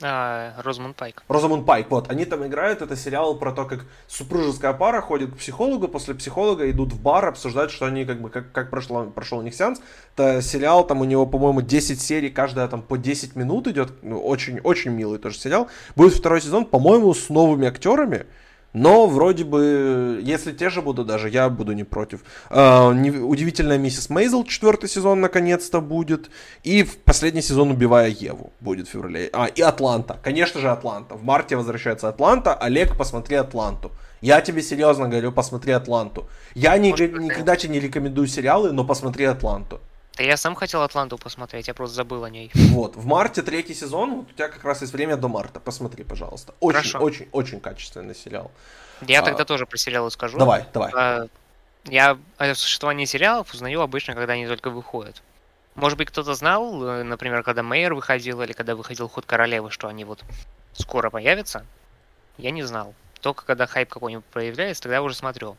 А, 0.01 0.53
Пайк. 0.95 1.23
Розамунд 1.27 1.65
Пайк, 1.65 1.89
вот. 1.89 2.09
Они 2.09 2.23
там 2.23 2.45
играют, 2.47 2.81
это 2.81 2.95
сериал 2.95 3.35
про 3.35 3.51
то, 3.51 3.65
как 3.65 3.85
супружеская 4.07 4.73
пара 4.73 5.01
ходит 5.01 5.31
к 5.31 5.37
психологу, 5.37 5.89
после 5.89 6.15
психолога 6.15 6.69
идут 6.71 6.93
в 6.93 7.01
бар, 7.01 7.25
обсуждать, 7.25 7.69
что 7.69 7.85
они, 7.85 8.05
как 8.05 8.21
бы, 8.21 8.29
как, 8.29 8.51
как 8.53 8.69
прошло, 8.69 9.03
прошел 9.05 9.39
у 9.39 9.41
них 9.41 9.53
сеанс. 9.53 9.81
Это 10.15 10.41
сериал, 10.41 10.87
там 10.87 11.01
у 11.01 11.03
него, 11.03 11.25
по-моему, 11.25 11.61
10 11.61 12.01
серий, 12.01 12.29
каждая 12.29 12.67
там 12.69 12.81
по 12.81 12.97
10 12.97 13.35
минут 13.35 13.67
идет. 13.67 13.91
Ну, 14.01 14.19
очень, 14.19 14.59
очень 14.61 14.91
милый 14.91 15.19
тоже 15.19 15.37
сериал. 15.37 15.67
Будет 15.95 16.13
второй 16.13 16.41
сезон, 16.41 16.65
по-моему, 16.65 17.13
с 17.13 17.27
новыми 17.29 17.67
актерами. 17.67 18.25
Но 18.73 19.07
вроде 19.07 19.43
бы, 19.43 20.21
если 20.23 20.51
те 20.51 20.69
же 20.69 20.81
будут 20.81 21.07
даже, 21.07 21.29
я 21.29 21.49
буду 21.49 21.73
не 21.73 21.83
против. 21.83 22.19
Uh, 22.49 22.93
не, 22.93 23.09
удивительная 23.09 23.77
миссис 23.77 24.09
Мейзел, 24.09 24.43
четвертый 24.43 24.87
сезон 24.89 25.21
наконец-то 25.21 25.81
будет. 25.81 26.29
И 26.63 26.83
в 26.83 26.97
последний 26.97 27.41
сезон 27.41 27.71
Убивая 27.71 28.09
Еву 28.09 28.51
будет 28.59 28.87
в 28.87 28.91
феврале. 28.91 29.29
А, 29.33 29.47
и 29.47 29.61
Атланта. 29.61 30.19
Конечно 30.21 30.61
же 30.61 30.69
Атланта. 30.69 31.15
В 31.15 31.23
марте 31.23 31.55
возвращается 31.55 32.09
Атланта. 32.09 32.53
Олег, 32.53 32.95
посмотри 32.95 33.37
Атланту. 33.37 33.91
Я 34.21 34.41
тебе 34.41 34.61
серьезно 34.61 35.07
говорю, 35.07 35.31
посмотри 35.31 35.71
Атланту. 35.71 36.27
Я 36.53 36.77
не, 36.77 36.91
никогда 36.91 37.55
тебе 37.55 37.73
не 37.73 37.79
рекомендую 37.79 38.27
сериалы, 38.27 38.71
но 38.71 38.83
посмотри 38.83 39.25
Атланту. 39.25 39.79
Да 40.19 40.25
я 40.25 40.35
сам 40.35 40.53
хотел 40.53 40.81
Атланту 40.81 41.17
посмотреть, 41.17 41.69
я 41.69 41.73
просто 41.73 41.95
забыл 41.95 42.25
о 42.25 42.29
ней. 42.29 42.51
Вот, 42.53 42.97
в 42.97 43.05
марте 43.05 43.41
третий 43.41 43.73
сезон, 43.73 44.15
вот 44.15 44.29
у 44.29 44.33
тебя 44.33 44.49
как 44.49 44.65
раз 44.65 44.81
есть 44.81 44.91
время 44.91 45.15
до 45.15 45.29
марта, 45.29 45.61
посмотри, 45.61 46.03
пожалуйста. 46.03 46.53
Очень, 46.59 46.77
Хорошо. 46.77 46.99
очень, 46.99 47.29
очень 47.31 47.59
качественный 47.61 48.13
сериал. 48.13 48.51
Я 49.07 49.21
а, 49.21 49.23
тогда 49.23 49.45
тоже 49.45 49.65
про 49.65 49.77
сериалы 49.77 50.11
скажу. 50.11 50.37
Давай, 50.37 50.65
давай. 50.73 50.91
А, 50.93 51.27
я 51.85 52.17
о 52.37 52.53
существовании 52.53 53.05
сериалов 53.05 53.53
узнаю 53.53 53.79
обычно, 53.79 54.13
когда 54.13 54.33
они 54.33 54.45
только 54.45 54.69
выходят. 54.69 55.23
Может 55.75 55.97
быть, 55.97 56.09
кто-то 56.09 56.33
знал, 56.33 56.83
э, 56.83 57.03
например, 57.03 57.41
когда 57.41 57.63
Мейер 57.63 57.93
выходил 57.93 58.41
или 58.41 58.51
когда 58.51 58.75
выходил 58.75 59.07
Ход 59.07 59.25
Королевы, 59.25 59.71
что 59.71 59.87
они 59.87 60.03
вот 60.03 60.25
скоро 60.73 61.09
появятся. 61.09 61.65
Я 62.37 62.51
не 62.51 62.63
знал. 62.63 62.93
Только 63.21 63.45
когда 63.45 63.67
хайп 63.67 63.87
какой-нибудь 63.87 64.25
проявляется, 64.25 64.83
тогда 64.83 65.01
уже 65.01 65.15
смотрю. 65.15 65.55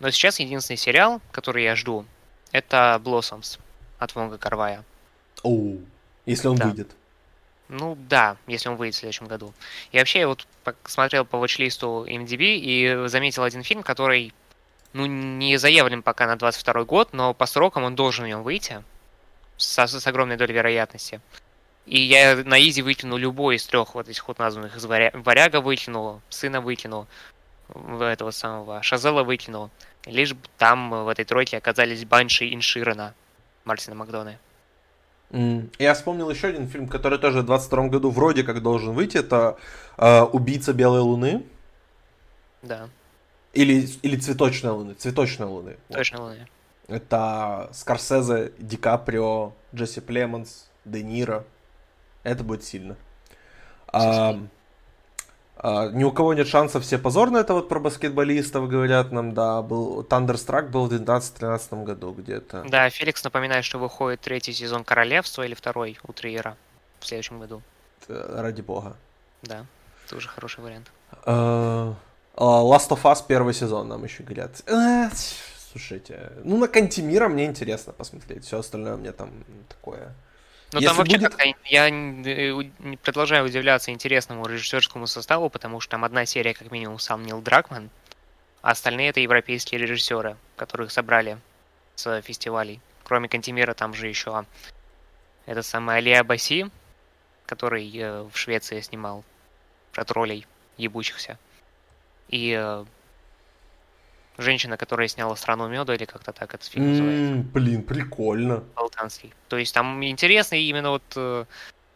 Но 0.00 0.10
сейчас 0.10 0.40
единственный 0.40 0.76
сериал, 0.76 1.20
который 1.30 1.62
я 1.62 1.76
жду, 1.76 2.04
это 2.50 3.00
Blossoms 3.04 3.60
от 3.98 4.14
Вонга 4.14 4.38
Карвая. 4.38 4.84
Оу, 5.42 5.80
если 6.24 6.48
он 6.48 6.56
да. 6.56 6.66
выйдет. 6.66 6.90
Ну 7.68 7.96
да, 8.08 8.36
если 8.46 8.68
он 8.68 8.76
выйдет 8.76 8.94
в 8.94 8.98
следующем 8.98 9.26
году. 9.26 9.52
И 9.90 9.98
вообще 9.98 10.20
я 10.20 10.28
вот 10.28 10.46
смотрел 10.84 11.24
по 11.24 11.36
watch-листу 11.36 12.04
MDB 12.04 12.56
и 12.56 13.08
заметил 13.08 13.42
один 13.42 13.62
фильм, 13.62 13.82
который, 13.82 14.32
ну, 14.92 15.06
не 15.06 15.56
заявлен 15.56 16.02
пока 16.02 16.26
на 16.26 16.36
22 16.36 16.84
год, 16.84 17.12
но 17.12 17.34
по 17.34 17.46
срокам 17.46 17.84
он 17.84 17.96
должен 17.96 18.24
в 18.24 18.28
нем 18.28 18.42
выйти. 18.42 18.82
С, 19.56 19.86
с 19.86 20.06
огромной 20.06 20.36
долей 20.36 20.52
вероятности. 20.52 21.20
И 21.86 22.00
я 22.00 22.36
на 22.36 22.60
изи 22.60 22.82
вытяну 22.82 23.16
любой 23.16 23.56
из 23.56 23.66
трех 23.66 23.94
вот 23.94 24.08
этих 24.08 24.26
вот 24.28 24.38
названных. 24.38 24.76
Из 24.76 24.84
варя... 24.84 25.10
Варяга 25.14 25.60
вытянул, 25.60 26.20
Сына 26.28 26.60
вытянул, 26.60 27.06
этого 28.00 28.32
самого 28.32 28.82
Шазела 28.82 29.22
вытянул. 29.22 29.70
Лишь 30.04 30.34
там 30.58 31.04
в 31.04 31.08
этой 31.08 31.24
тройке 31.24 31.56
оказались 31.56 32.04
Банши 32.04 32.46
и 32.46 32.54
Инширана 32.54 33.14
Мартина 33.66 33.96
Макдона. 33.96 34.38
Mm. 35.30 35.70
Я 35.80 35.94
вспомнил 35.94 36.30
еще 36.30 36.48
один 36.48 36.68
фильм, 36.68 36.86
который 36.86 37.18
тоже 37.18 37.42
в 37.42 37.46
22 37.46 37.88
году 37.88 38.10
вроде 38.10 38.44
как 38.44 38.62
должен 38.62 38.94
выйти. 38.94 39.18
Это 39.18 39.58
э, 39.98 40.22
«Убийца 40.22 40.72
Белой 40.72 41.00
Луны». 41.00 41.44
Да. 42.62 42.88
Или, 43.52 43.88
или 44.02 44.16
«Цветочная 44.16 44.70
Луны». 44.70 44.94
«Цветочная 44.94 45.48
Луны». 45.48 45.76
«Цветочная 45.88 46.20
вот. 46.20 46.28
Луны». 46.28 46.48
Это 46.86 47.68
Скорсезе, 47.72 48.52
Ди 48.58 48.76
Каприо, 48.76 49.52
Джесси 49.74 50.00
Племонс, 50.00 50.70
Де 50.84 51.02
Ниро. 51.02 51.44
Это 52.22 52.44
будет 52.44 52.62
сильно. 52.62 52.96
А, 53.88 54.30
а, 54.30 54.40
ни 55.66 56.04
у 56.04 56.12
кого 56.12 56.34
нет 56.34 56.46
шансов, 56.46 56.84
все 56.84 56.98
позорно. 56.98 57.38
Это 57.38 57.54
вот 57.54 57.68
про 57.68 57.80
баскетболистов 57.80 58.68
говорят 58.68 59.10
нам, 59.10 59.34
да. 59.34 59.62
Был 59.62 60.02
Thunderstruck 60.02 60.68
был 60.68 60.86
в 60.86 60.92
2012-2013 60.92 61.84
году 61.84 62.12
где-то. 62.12 62.64
Да, 62.68 62.88
Феликс 62.88 63.24
напоминает, 63.24 63.64
что 63.64 63.78
выходит 63.78 64.20
третий 64.20 64.52
сезон 64.52 64.84
Королевства 64.84 65.42
или 65.42 65.54
второй 65.54 65.98
у 66.06 66.12
Триера 66.12 66.56
в 67.00 67.06
следующем 67.06 67.40
году. 67.40 67.62
Ради 68.08 68.62
бога. 68.62 68.96
Да, 69.42 69.66
тоже 70.08 70.28
хороший 70.28 70.60
вариант. 70.60 70.90
Uh, 71.24 71.94
Last 72.36 72.90
of 72.90 73.02
Us 73.02 73.24
первый 73.26 73.54
сезон 73.54 73.88
нам 73.88 74.04
еще 74.04 74.22
говорят. 74.22 74.52
Uh, 74.66 75.10
слушайте, 75.72 76.32
ну 76.44 76.58
на 76.58 76.68
Кантимира 76.68 77.28
мне 77.28 77.46
интересно 77.46 77.92
посмотреть, 77.92 78.44
все 78.44 78.58
остальное 78.58 78.96
мне 78.96 79.12
там 79.12 79.30
такое 79.68 80.14
ну 80.72 80.80
там 80.80 80.96
вообще 80.96 81.18
будет... 81.18 81.30
как-то 81.30 81.54
я 81.64 81.90
не 81.90 82.96
продолжаю 83.02 83.44
удивляться 83.44 83.90
интересному 83.90 84.46
режиссерскому 84.46 85.06
составу, 85.06 85.48
потому 85.48 85.80
что 85.80 85.92
там 85.92 86.04
одна 86.04 86.26
серия, 86.26 86.54
как 86.54 86.70
минимум, 86.70 86.98
сам 86.98 87.22
Нил 87.24 87.40
Дракман, 87.40 87.90
а 88.62 88.72
остальные 88.72 89.10
это 89.10 89.20
европейские 89.20 89.80
режиссеры, 89.80 90.36
которых 90.56 90.90
собрали 90.90 91.38
с 91.94 92.20
фестивалей. 92.22 92.80
Кроме 93.04 93.28
Кантимира, 93.28 93.74
там 93.74 93.94
же 93.94 94.08
еще 94.08 94.44
этот 95.46 95.64
самый 95.64 95.98
Алия 95.98 96.24
Баси, 96.24 96.68
который 97.46 97.88
э, 97.96 98.22
в 98.22 98.36
Швеции 98.36 98.80
снимал 98.80 99.24
про 99.92 100.04
троллей 100.04 100.46
ебучихся. 100.76 101.38
И 102.28 102.56
э, 102.58 102.84
Женщина, 104.38 104.76
которая 104.76 105.08
сняла 105.08 105.34
«Страну 105.36 105.68
меда» 105.68 105.94
или 105.94 106.04
как-то 106.04 106.32
так 106.32 106.54
этот 106.54 106.66
фильм 106.66 106.90
называется. 106.90 107.34
Блин, 107.54 107.82
прикольно. 107.82 108.64
Болтанский. 108.74 109.32
То 109.48 109.56
есть 109.56 109.72
там 109.74 110.04
интересно 110.04 110.56
именно 110.56 110.90
вот 110.90 111.02
э, 111.16 111.44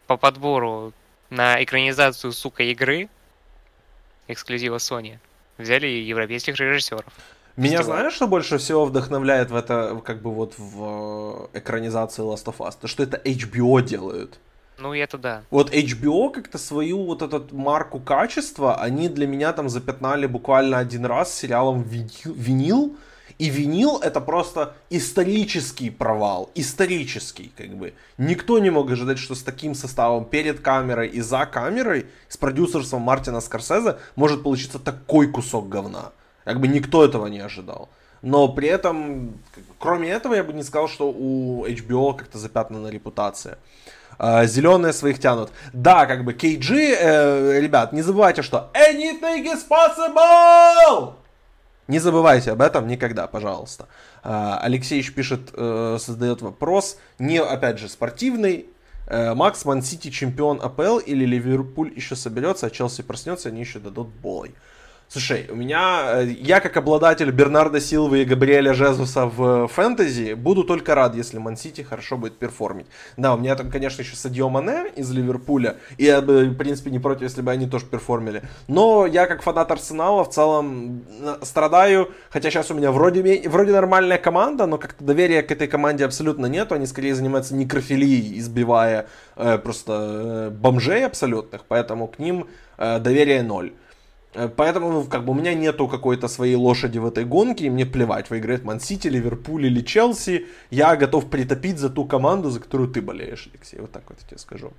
по 0.07 0.17
подбору 0.17 0.93
на 1.29 1.63
экранизацию, 1.63 2.31
сука, 2.31 2.63
игры 2.63 3.09
эксклюзива 4.27 4.77
Sony. 4.77 5.17
Взяли 5.57 5.87
европейских 5.87 6.59
режиссеров. 6.59 7.05
Меня 7.57 7.79
Фестиваль. 7.79 7.99
знаешь, 7.99 8.13
что 8.13 8.27
больше 8.27 8.57
всего 8.57 8.85
вдохновляет 8.85 9.51
в 9.51 9.55
это, 9.55 10.01
как 10.03 10.21
бы 10.21 10.33
вот 10.33 10.55
в 10.57 11.49
э, 11.53 11.59
экранизации 11.59 12.23
Last 12.23 12.45
of 12.45 12.57
Us? 12.57 12.75
То, 12.79 12.87
что 12.87 13.03
это 13.03 13.17
HBO 13.17 13.81
делают. 13.81 14.39
Ну, 14.81 14.93
это 14.93 15.17
да. 15.17 15.43
Вот 15.51 15.71
HBO 15.71 16.31
как-то 16.31 16.57
свою 16.57 17.03
вот 17.03 17.21
эту 17.21 17.55
марку 17.55 17.99
качества, 17.99 18.75
они 18.75 19.09
для 19.09 19.27
меня 19.27 19.53
там 19.53 19.69
запятнали 19.69 20.25
буквально 20.25 20.79
один 20.79 21.05
раз 21.05 21.33
сериалом 21.33 21.83
«Винил», 21.83 22.95
и 23.37 23.49
винил 23.49 23.97
это 23.97 24.21
просто 24.21 24.75
исторический 24.91 25.89
провал, 25.89 26.51
исторический, 26.53 27.51
как 27.57 27.75
бы. 27.75 27.93
Никто 28.19 28.59
не 28.59 28.69
мог 28.69 28.91
ожидать, 28.91 29.17
что 29.17 29.33
с 29.33 29.41
таким 29.41 29.73
составом 29.73 30.25
перед 30.25 30.59
камерой 30.59 31.07
и 31.07 31.21
за 31.21 31.45
камерой, 31.45 32.05
с 32.27 32.37
продюсерством 32.37 33.01
Мартина 33.01 33.41
Скорсезе, 33.41 33.97
может 34.15 34.43
получиться 34.43 34.77
такой 34.77 35.31
кусок 35.31 35.69
говна. 35.69 36.11
Как 36.43 36.59
бы 36.59 36.67
никто 36.67 37.03
этого 37.03 37.27
не 37.27 37.39
ожидал. 37.39 37.89
Но 38.21 38.47
при 38.47 38.67
этом, 38.67 39.33
кроме 39.79 40.09
этого, 40.09 40.35
я 40.35 40.43
бы 40.43 40.53
не 40.53 40.63
сказал, 40.63 40.87
что 40.87 41.09
у 41.09 41.65
HBO 41.65 42.15
как-то 42.15 42.37
запятнана 42.37 42.89
репутация. 42.89 43.57
А, 44.23 44.45
зеленые 44.45 44.93
своих 44.93 45.17
тянут. 45.17 45.49
Да, 45.73 46.05
как 46.05 46.23
бы 46.23 46.33
KG, 46.33 46.95
э, 46.95 47.59
ребят, 47.59 47.91
не 47.91 48.03
забывайте, 48.03 48.43
что 48.43 48.69
anything 48.75 49.43
is 49.45 49.61
possible! 49.67 51.15
Не 51.87 51.97
забывайте 51.97 52.51
об 52.51 52.61
этом 52.61 52.87
никогда, 52.87 53.25
пожалуйста. 53.25 53.87
Э, 54.23 54.59
Алексеевич 54.61 55.15
пишет, 55.15 55.49
э, 55.55 55.97
создает 55.99 56.43
вопрос, 56.43 56.99
не, 57.17 57.41
опять 57.41 57.79
же, 57.79 57.89
спортивный. 57.89 58.67
Э, 59.07 59.33
Макс, 59.33 59.65
Ман 59.65 59.81
Сити 59.81 60.11
чемпион 60.11 60.61
АПЛ 60.61 60.99
или 60.99 61.25
Ливерпуль 61.25 61.91
еще 61.95 62.15
соберется, 62.15 62.67
а 62.67 62.69
Челси 62.69 63.01
проснется, 63.01 63.49
они 63.49 63.61
еще 63.61 63.79
дадут 63.79 64.09
бой. 64.09 64.53
Слушай, 65.11 65.45
у 65.51 65.55
меня, 65.55 66.21
э, 66.21 66.27
я 66.39 66.61
как 66.61 66.77
обладатель 66.77 67.31
Бернарда 67.31 67.81
Силвы 67.81 68.21
и 68.21 68.23
Габриэля 68.23 68.73
Жезуса 68.73 69.25
в 69.25 69.67
фэнтези, 69.67 70.35
буду 70.35 70.63
только 70.63 70.95
рад, 70.95 71.15
если 71.15 71.37
Мансити 71.37 71.81
хорошо 71.81 72.15
будет 72.15 72.37
перформить. 72.37 72.85
Да, 73.17 73.33
у 73.33 73.37
меня 73.37 73.57
там, 73.57 73.69
конечно, 73.69 74.03
еще 74.03 74.15
Садио 74.15 74.47
Мане 74.47 74.85
из 74.95 75.11
Ливерпуля, 75.11 75.75
и 75.97 76.05
я 76.05 76.21
бы, 76.21 76.45
в 76.45 76.55
принципе, 76.55 76.91
не 76.91 76.99
против, 76.99 77.23
если 77.23 77.41
бы 77.41 77.51
они 77.51 77.67
тоже 77.67 77.87
перформили. 77.87 78.43
Но 78.69 79.05
я 79.05 79.25
как 79.25 79.41
фанат 79.41 79.69
Арсенала 79.69 80.23
в 80.23 80.29
целом 80.29 81.03
страдаю, 81.41 82.13
хотя 82.29 82.49
сейчас 82.49 82.71
у 82.71 82.73
меня 82.73 82.93
вроде, 82.93 83.49
вроде 83.49 83.73
нормальная 83.73 84.17
команда, 84.17 84.65
но 84.65 84.77
как-то 84.77 85.03
доверия 85.03 85.43
к 85.43 85.51
этой 85.51 85.67
команде 85.67 86.05
абсолютно 86.05 86.45
нету, 86.45 86.75
они 86.75 86.85
скорее 86.85 87.15
занимаются 87.15 87.53
некрофилией, 87.53 88.39
избивая 88.39 89.07
э, 89.35 89.57
просто 89.57 89.91
э, 89.91 90.49
бомжей 90.51 91.05
абсолютных, 91.05 91.65
поэтому 91.67 92.07
к 92.07 92.17
ним 92.17 92.47
э, 92.77 92.99
доверие 92.99 93.43
ноль. 93.43 93.73
Э, 94.33 94.47
поэтому, 94.47 94.91
ну, 94.91 95.03
как 95.03 95.25
бы, 95.25 95.31
у 95.31 95.35
меня 95.35 95.53
нету 95.53 95.87
какой-то 95.87 96.27
своей 96.27 96.55
лошади 96.55 96.99
в 96.99 97.05
этой 97.05 97.25
гонке, 97.25 97.65
и 97.65 97.69
мне 97.69 97.85
плевать, 97.85 98.29
выиграет 98.29 98.63
Ман-Сити, 98.63 99.07
Ливерпуль 99.07 99.65
или 99.65 99.81
Челси. 99.81 100.45
Я 100.69 100.95
готов 100.95 101.29
притопить 101.29 101.77
за 101.77 101.89
ту 101.89 102.05
команду, 102.05 102.49
за 102.49 102.59
которую 102.59 102.89
ты 102.89 103.01
болеешь, 103.01 103.49
Алексей. 103.53 103.79
Вот 103.79 103.91
так 103.91 104.03
вот 104.09 104.19
я 104.21 104.27
тебе 104.27 104.37
скажу. 104.37 104.73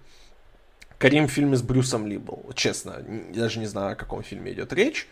Карим 0.98 1.26
в 1.26 1.32
фильме 1.32 1.56
с 1.56 1.62
Брюсом 1.62 2.06
Ли 2.06 2.18
был. 2.18 2.50
Честно, 2.54 3.04
даже 3.34 3.58
не 3.58 3.66
знаю, 3.66 3.92
о 3.92 3.96
каком 3.96 4.22
фильме 4.22 4.52
идет 4.52 4.72
речь. 4.72 5.08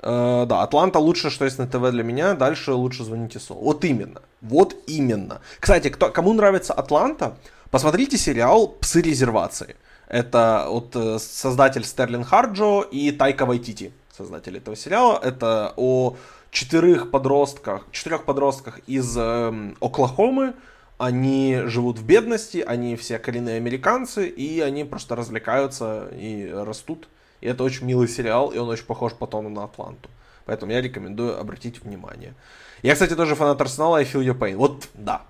Uh, 0.00 0.44
да, 0.44 0.62
Атланта 0.62 0.98
лучше, 0.98 1.30
что 1.30 1.46
есть 1.46 1.58
на 1.58 1.66
ТВ 1.66 1.90
для 1.90 2.02
меня. 2.02 2.34
Дальше 2.34 2.72
лучше 2.72 3.02
звоните 3.02 3.38
Сол. 3.38 3.58
Вот 3.58 3.84
именно. 3.84 4.22
Вот 4.42 4.76
именно. 4.86 5.40
Кстати, 5.58 5.88
кто, 5.88 6.10
кому 6.10 6.34
нравится 6.34 6.74
Атланта, 6.74 7.38
посмотрите 7.70 8.18
сериал 8.18 8.68
«Псы 8.68 9.00
резервации». 9.00 9.76
Это 10.08 10.66
вот 10.68 10.94
э, 10.94 11.18
создатель 11.18 11.84
Стерлин 11.84 12.24
Харджо 12.24 12.82
и 12.82 13.10
Тайка 13.10 13.44
Вайтити, 13.44 13.92
создатель 14.16 14.56
этого 14.56 14.76
сериала. 14.76 15.18
Это 15.22 15.72
о 15.76 16.16
четырех 16.50 17.10
подростках, 17.10 17.86
четырех 17.90 18.24
подростках 18.24 18.78
из 18.86 19.16
э, 19.16 19.74
Оклахомы. 19.80 20.54
Они 20.98 21.60
живут 21.66 21.98
в 21.98 22.06
бедности, 22.06 22.64
они 22.66 22.96
все 22.96 23.18
коренные 23.18 23.56
американцы, 23.56 24.28
и 24.28 24.60
они 24.60 24.84
просто 24.84 25.14
развлекаются 25.14 26.08
и 26.12 26.50
растут. 26.50 27.08
И 27.42 27.46
это 27.46 27.64
очень 27.64 27.86
милый 27.86 28.08
сериал, 28.08 28.48
и 28.48 28.58
он 28.58 28.68
очень 28.68 28.86
похож 28.86 29.12
по 29.12 29.26
тону 29.26 29.50
на 29.50 29.64
Атланту. 29.64 30.08
Поэтому 30.46 30.72
я 30.72 30.80
рекомендую 30.80 31.38
обратить 31.38 31.82
внимание. 31.82 32.34
Я, 32.82 32.94
кстати, 32.94 33.14
тоже 33.14 33.34
фанат 33.34 33.60
Арсенала, 33.60 33.98
I 33.98 34.04
feel 34.04 34.22
your 34.22 34.38
pain. 34.38 34.56
Вот, 34.56 34.88
да, 34.94 35.22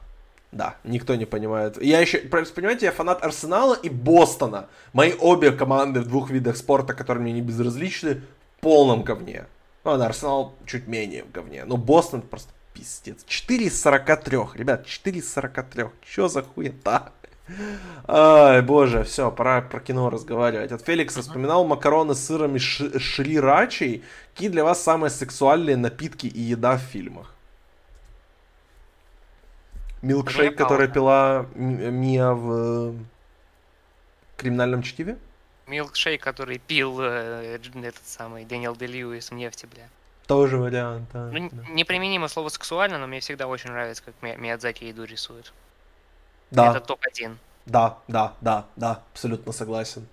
да, 0.52 0.76
никто 0.84 1.14
не 1.14 1.26
понимает. 1.26 1.82
Я 1.82 2.00
еще, 2.00 2.18
понимаете, 2.18 2.86
я 2.86 2.92
фанат 2.92 3.24
Арсенала 3.24 3.74
и 3.74 3.88
Бостона. 3.88 4.68
Мои 4.92 5.12
обе 5.18 5.52
команды 5.52 6.00
в 6.00 6.08
двух 6.08 6.30
видах 6.30 6.56
спорта, 6.56 6.94
которые 6.94 7.22
мне 7.22 7.32
не 7.32 7.42
безразличны, 7.42 8.22
в 8.56 8.60
полном 8.60 9.02
говне. 9.02 9.46
Ну, 9.84 9.90
ладно, 9.90 10.06
Арсенал 10.06 10.54
чуть 10.64 10.86
менее 10.86 11.24
в 11.24 11.30
говне. 11.30 11.64
Но 11.64 11.76
Бостон 11.76 12.22
просто 12.22 12.52
пиздец. 12.74 13.24
4 13.26 13.66
из 13.66 13.80
43. 13.80 14.38
Ребят, 14.54 14.86
4 14.86 15.18
из 15.18 15.32
43. 15.32 15.84
Че 16.02 16.28
за 16.28 16.42
хуета? 16.42 17.12
Ай, 18.08 18.60
боже, 18.62 19.04
все, 19.04 19.30
пора 19.30 19.62
про 19.62 19.80
кино 19.80 20.10
разговаривать. 20.10 20.72
От 20.72 20.82
Феликса 20.82 21.22
вспоминал 21.22 21.64
макароны 21.64 22.14
с 22.14 22.24
сыром 22.24 22.56
и 22.56 22.58
шрирачей. 22.58 24.02
Какие 24.32 24.48
для 24.48 24.64
вас 24.64 24.82
самые 24.82 25.10
сексуальные 25.10 25.76
напитки 25.76 26.26
и 26.26 26.40
еда 26.40 26.76
в 26.76 26.80
фильмах? 26.80 27.35
Милкшейк, 30.02 30.56
который 30.56 30.88
пила 30.88 31.46
Мия 31.54 32.30
в 32.30 32.94
криминальном 34.36 34.82
чтиве? 34.82 35.18
Милкшейк, 35.66 36.22
который 36.22 36.58
пил 36.58 36.98
э, 37.00 37.58
этот 37.58 38.06
самый 38.06 38.44
Дэниел 38.44 38.76
Де 38.76 38.86
Льюис 38.86 39.30
в 39.30 39.34
нефти, 39.34 39.66
бля. 39.66 39.88
Тоже 40.26 40.58
вариант, 40.58 41.08
да. 41.12 41.28
Ну, 41.32 41.48
да. 41.50 41.62
неприменимо 41.68 42.28
слово 42.28 42.48
сексуально, 42.48 42.98
но 42.98 43.06
мне 43.06 43.20
всегда 43.20 43.46
очень 43.46 43.70
нравится, 43.70 44.02
как 44.02 44.14
Миядзаки 44.22 44.84
еду 44.84 45.04
рисует. 45.04 45.52
Да. 46.50 46.70
Это 46.70 46.80
топ-1. 46.80 47.36
Да, 47.66 47.98
да, 48.06 48.34
да, 48.40 48.66
да, 48.76 49.02
абсолютно 49.12 49.52
согласен. 49.52 50.06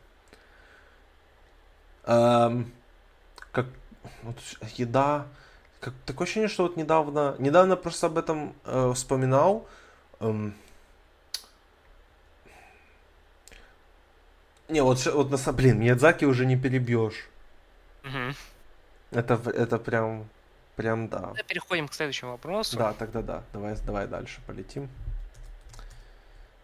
Эм, 2.06 2.72
как 3.52 3.68
вот, 4.24 4.38
еда. 4.76 5.28
Как, 5.84 5.94
такое 6.06 6.26
ощущение, 6.26 6.48
что 6.48 6.64
вот 6.64 6.78
недавно, 6.78 7.36
недавно 7.40 7.76
просто 7.76 8.08
об 8.08 8.18
этом 8.18 8.56
э, 8.64 8.94
вспоминал. 8.96 9.68
Эм, 10.22 10.56
не, 14.70 14.82
вот, 14.82 15.06
вот 15.06 15.30
на 15.30 15.52
блин, 15.52 15.82
Миядзаки 15.82 16.24
уже 16.24 16.46
не 16.46 16.56
перебьешь. 16.56 17.28
Угу. 18.06 18.34
Это, 19.12 19.34
это 19.50 19.78
прям, 19.78 20.30
прям 20.78 21.10
да. 21.10 21.20
Тогда 21.20 21.44
переходим 21.44 21.90
к 21.90 21.94
следующему 21.94 22.32
вопросу. 22.32 22.78
Да, 22.78 22.94
тогда 22.94 23.22
да. 23.22 23.44
Давай, 23.52 23.76
давай 23.86 24.08
дальше 24.08 24.40
полетим. 24.48 24.90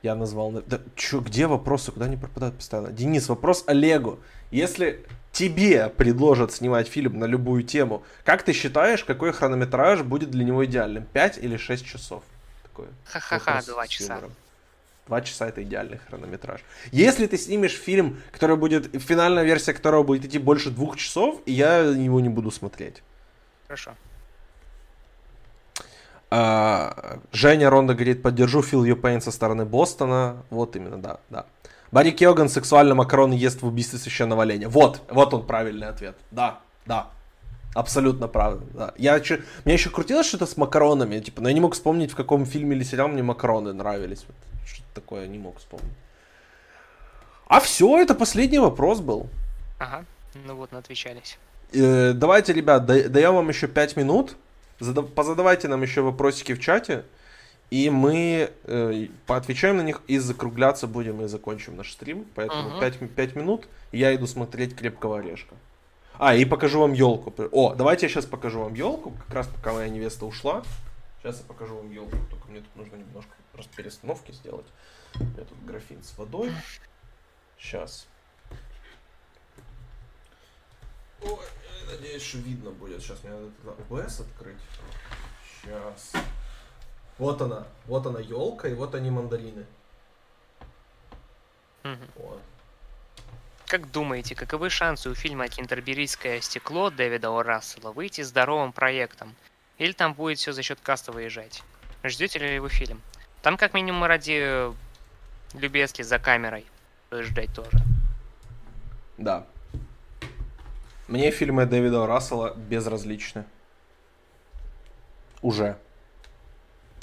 Я 0.02 0.16
назвал... 0.16 0.52
Да, 0.52 0.80
чё, 0.96 1.20
где 1.20 1.48
вопросы? 1.48 1.92
Куда 1.92 2.06
они 2.06 2.16
пропадают 2.16 2.56
постоянно? 2.56 2.92
Денис, 2.92 3.28
вопрос 3.28 3.64
Олегу. 3.68 4.20
Если 4.50 5.06
тебе 5.32 5.90
предложат 5.90 6.54
снимать 6.54 6.88
фильм 6.88 7.20
на 7.20 7.26
любую 7.26 7.64
тему, 7.64 8.04
как 8.24 8.44
ты 8.44 8.54
считаешь, 8.54 9.04
какой 9.04 9.34
хронометраж 9.34 10.04
будет 10.04 10.32
для 10.32 10.46
него 10.46 10.66
идеальным? 10.66 11.06
5 11.12 11.40
или 11.40 11.58
6 11.58 11.86
часов? 11.86 12.24
Такой 12.64 12.88
Ха-ха-ха, 13.06 13.62
2 13.62 13.88
часа. 13.88 14.22
Два 15.08 15.22
часа 15.22 15.50
это 15.50 15.64
идеальный 15.64 15.98
хронометраж. 16.08 16.62
Если 16.92 17.26
ты 17.26 17.38
снимешь 17.38 17.74
фильм, 17.74 18.22
который 18.32 18.58
будет, 18.58 19.02
финальная 19.02 19.44
версия 19.44 19.74
которого 19.74 20.04
будет 20.04 20.26
идти 20.26 20.38
больше 20.38 20.70
двух 20.70 20.98
часов, 20.98 21.42
я 21.46 21.80
его 21.80 22.20
не 22.20 22.30
буду 22.30 22.52
смотреть. 22.52 23.02
Хорошо. 23.66 23.96
А, 26.32 27.20
Женя 27.32 27.70
Ронда 27.70 27.94
говорит, 27.94 28.22
поддержу 28.22 28.62
Фил 28.62 28.84
Юпейн 28.84 29.22
со 29.22 29.32
стороны 29.32 29.66
Бостона. 29.66 30.44
Вот 30.50 30.76
именно, 30.76 31.02
да, 31.02 31.20
да. 31.30 31.46
Барри 31.92 32.12
Киоган 32.12 32.50
сексуально 32.50 32.94
макароны 32.94 33.34
ест 33.34 33.62
в 33.62 33.68
убийстве 33.68 33.98
священного 33.98 34.44
оленя. 34.44 34.70
Вот, 34.70 35.02
вот 35.10 35.34
он 35.34 35.46
правильный 35.46 35.88
ответ. 35.88 36.16
Да, 36.30 36.60
да. 36.86 37.08
Абсолютно 37.74 38.28
правда, 38.28 38.66
да. 38.74 38.94
Я 38.98 39.20
че... 39.20 39.44
Меня 39.66 39.74
еще 39.74 39.90
крутило 39.90 40.24
что-то 40.24 40.46
с 40.46 40.58
макаронами, 40.58 41.20
типа, 41.20 41.42
но 41.42 41.50
я 41.50 41.54
не 41.54 41.62
мог 41.62 41.74
вспомнить, 41.74 42.12
в 42.12 42.16
каком 42.16 42.46
фильме 42.46 42.76
или 42.76 42.84
сериале 42.84 43.14
мне 43.14 43.24
макароны 43.24 43.74
нравились. 43.74 44.26
Что-то 44.66 44.88
такое 44.94 45.22
я 45.24 45.28
не 45.28 45.38
мог 45.38 45.58
вспомнить. 45.58 45.94
А 47.48 47.60
все, 47.60 48.00
это 48.00 48.14
последний 48.14 48.60
вопрос 48.60 49.02
был. 49.02 49.28
Ага, 49.80 50.06
ну 50.46 50.56
вот, 50.56 50.74
отвечались. 50.74 51.38
Э, 51.74 52.14
давайте, 52.14 52.54
ребят, 52.54 52.86
даем 52.86 53.36
вам 53.36 53.50
еще 53.50 53.68
5 53.68 53.98
минут. 53.98 54.36
Задав... 54.80 55.10
Позадавайте 55.14 55.68
нам 55.68 55.82
еще 55.82 56.02
вопросики 56.02 56.54
в 56.54 56.60
чате. 56.60 57.04
И 57.70 57.90
мы 57.92 58.50
э, 58.64 59.08
поотвечаем 59.28 59.78
на 59.78 59.82
них 59.82 60.02
и 60.08 60.18
закругляться 60.18 60.88
будем 60.88 61.22
и 61.22 61.28
закончим 61.28 61.78
наш 61.78 61.92
стрим. 61.92 62.26
Поэтому 62.36 62.78
uh-huh. 62.78 63.00
5, 63.00 63.16
5 63.16 63.36
минут. 63.36 63.68
Я 63.92 64.16
иду 64.16 64.26
смотреть 64.26 64.76
крепкого 64.76 65.20
орешка. 65.20 65.56
А, 66.18 66.36
и 66.36 66.46
покажу 66.46 66.80
вам 66.80 66.94
елку. 66.94 67.34
О, 67.52 67.76
давайте 67.76 68.08
я 68.08 68.10
сейчас 68.10 68.26
покажу 68.26 68.60
вам 68.60 68.74
елку, 68.74 69.12
как 69.12 69.36
раз 69.36 69.48
пока 69.48 69.72
моя 69.72 69.88
невеста 69.88 70.26
ушла. 70.26 70.64
Сейчас 71.22 71.40
я 71.40 71.46
покажу 71.46 71.76
вам 71.76 71.92
елку. 71.92 72.18
Только 72.30 72.48
мне 72.50 72.60
тут 72.60 72.76
нужно 72.76 72.96
немножко 72.96 73.32
перестановки 73.76 74.32
сделать. 74.32 74.66
У 75.16 75.24
меня 75.24 75.44
тут 75.48 75.66
графин 75.66 76.04
с 76.04 76.18
водой. 76.18 76.52
Сейчас. 77.58 78.08
Ой, 81.22 81.40
надеюсь, 81.88 82.24
что 82.24 82.38
видно 82.38 82.72
будет. 82.72 83.02
Сейчас 83.02 83.24
мне 83.24 83.34
надо 83.34 83.50
OBS 83.90 84.22
открыть. 84.22 84.58
Сейчас. 85.62 86.14
Вот 87.18 87.42
она, 87.42 87.68
вот 87.86 88.06
она 88.06 88.20
елка, 88.20 88.68
и 88.70 88.74
вот 88.74 88.96
они 88.96 89.12
мандарины. 89.12 89.66
Угу. 91.84 92.06
Вот. 92.16 92.42
Как 93.66 93.92
думаете, 93.92 94.36
каковы 94.36 94.70
шансы 94.70 95.10
у 95.10 95.16
фильма 95.16 95.48
«Кентерберийское 95.48 96.42
стекло» 96.42 96.90
Дэвида 96.90 97.30
О. 97.30 97.44
Рассела 97.44 97.92
выйти 97.92 98.22
здоровым 98.22 98.72
проектом? 98.72 99.36
Или 99.78 99.92
там 99.92 100.14
будет 100.14 100.40
все 100.40 100.54
за 100.54 100.64
счет 100.64 100.80
каста 100.82 101.12
выезжать? 101.12 101.64
Ждете 102.04 102.40
ли 102.40 102.60
вы 102.60 102.70
фильм? 102.70 103.02
Там 103.42 103.58
как 103.58 103.74
минимум 103.74 104.06
ради 104.06 104.74
Любецки 105.54 106.02
за 106.02 106.20
камерой 106.20 106.66
ждать 107.12 107.54
тоже. 107.54 107.78
Да. 109.18 109.46
Мне 111.10 111.32
фильмы 111.32 111.66
Дэвида. 111.66 112.06
Рассела 112.06 112.54
безразличны. 112.54 113.44
Уже. 115.42 115.76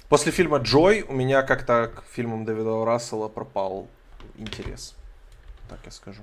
После 0.08 0.30
фильма 0.30 0.58
«Джой» 0.58 1.02
у 1.02 1.12
меня 1.12 1.42
как-то 1.42 1.90
к 1.92 2.04
фильмам 2.12 2.44
Дэвида 2.44 2.84
Рассела 2.84 3.26
пропал 3.26 3.88
интерес. 4.36 4.94
Так 5.68 5.80
я 5.84 5.90
скажу. 5.90 6.22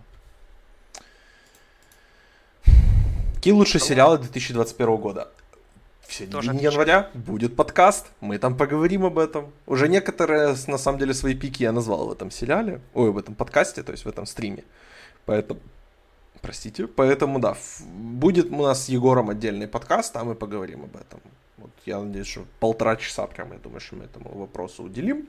Какие 3.35 3.53
лучшие 3.53 3.81
сериалы 3.81 4.17
2021 4.17 4.95
года? 4.95 5.29
В 6.07 6.13
середине 6.13 6.63
января 6.63 7.09
будет 7.13 7.57
подкаст, 7.57 8.07
мы 8.21 8.37
там 8.37 8.55
поговорим 8.55 9.03
об 9.03 9.19
этом. 9.19 9.51
Уже 9.65 9.89
некоторые, 9.89 10.55
на 10.67 10.77
самом 10.77 10.99
деле, 10.99 11.13
свои 11.13 11.35
пики 11.35 11.63
я 11.63 11.73
назвал 11.73 12.07
в 12.07 12.11
этом 12.13 12.31
сериале, 12.31 12.79
ой, 12.93 13.11
в 13.11 13.17
этом 13.17 13.35
подкасте, 13.35 13.83
то 13.83 13.91
есть 13.91 14.05
в 14.05 14.07
этом 14.07 14.25
стриме. 14.25 14.63
Поэтому, 15.25 15.59
простите, 16.43 16.87
поэтому, 16.87 17.39
да, 17.39 17.57
будет 17.79 18.51
у 18.51 18.61
нас 18.61 18.85
с 18.85 18.89
Егором 18.89 19.29
отдельный 19.29 19.67
подкаст, 19.67 20.15
а 20.17 20.23
мы 20.23 20.35
поговорим 20.35 20.83
об 20.83 20.95
этом. 20.95 21.19
Вот 21.57 21.71
я 21.85 21.99
надеюсь, 21.99 22.27
что 22.27 22.45
полтора 22.59 22.97
часа 22.97 23.25
прям, 23.25 23.53
я 23.53 23.57
думаю, 23.57 23.79
что 23.79 23.95
мы 23.95 24.03
этому 24.03 24.37
вопросу 24.37 24.83
уделим. 24.83 25.27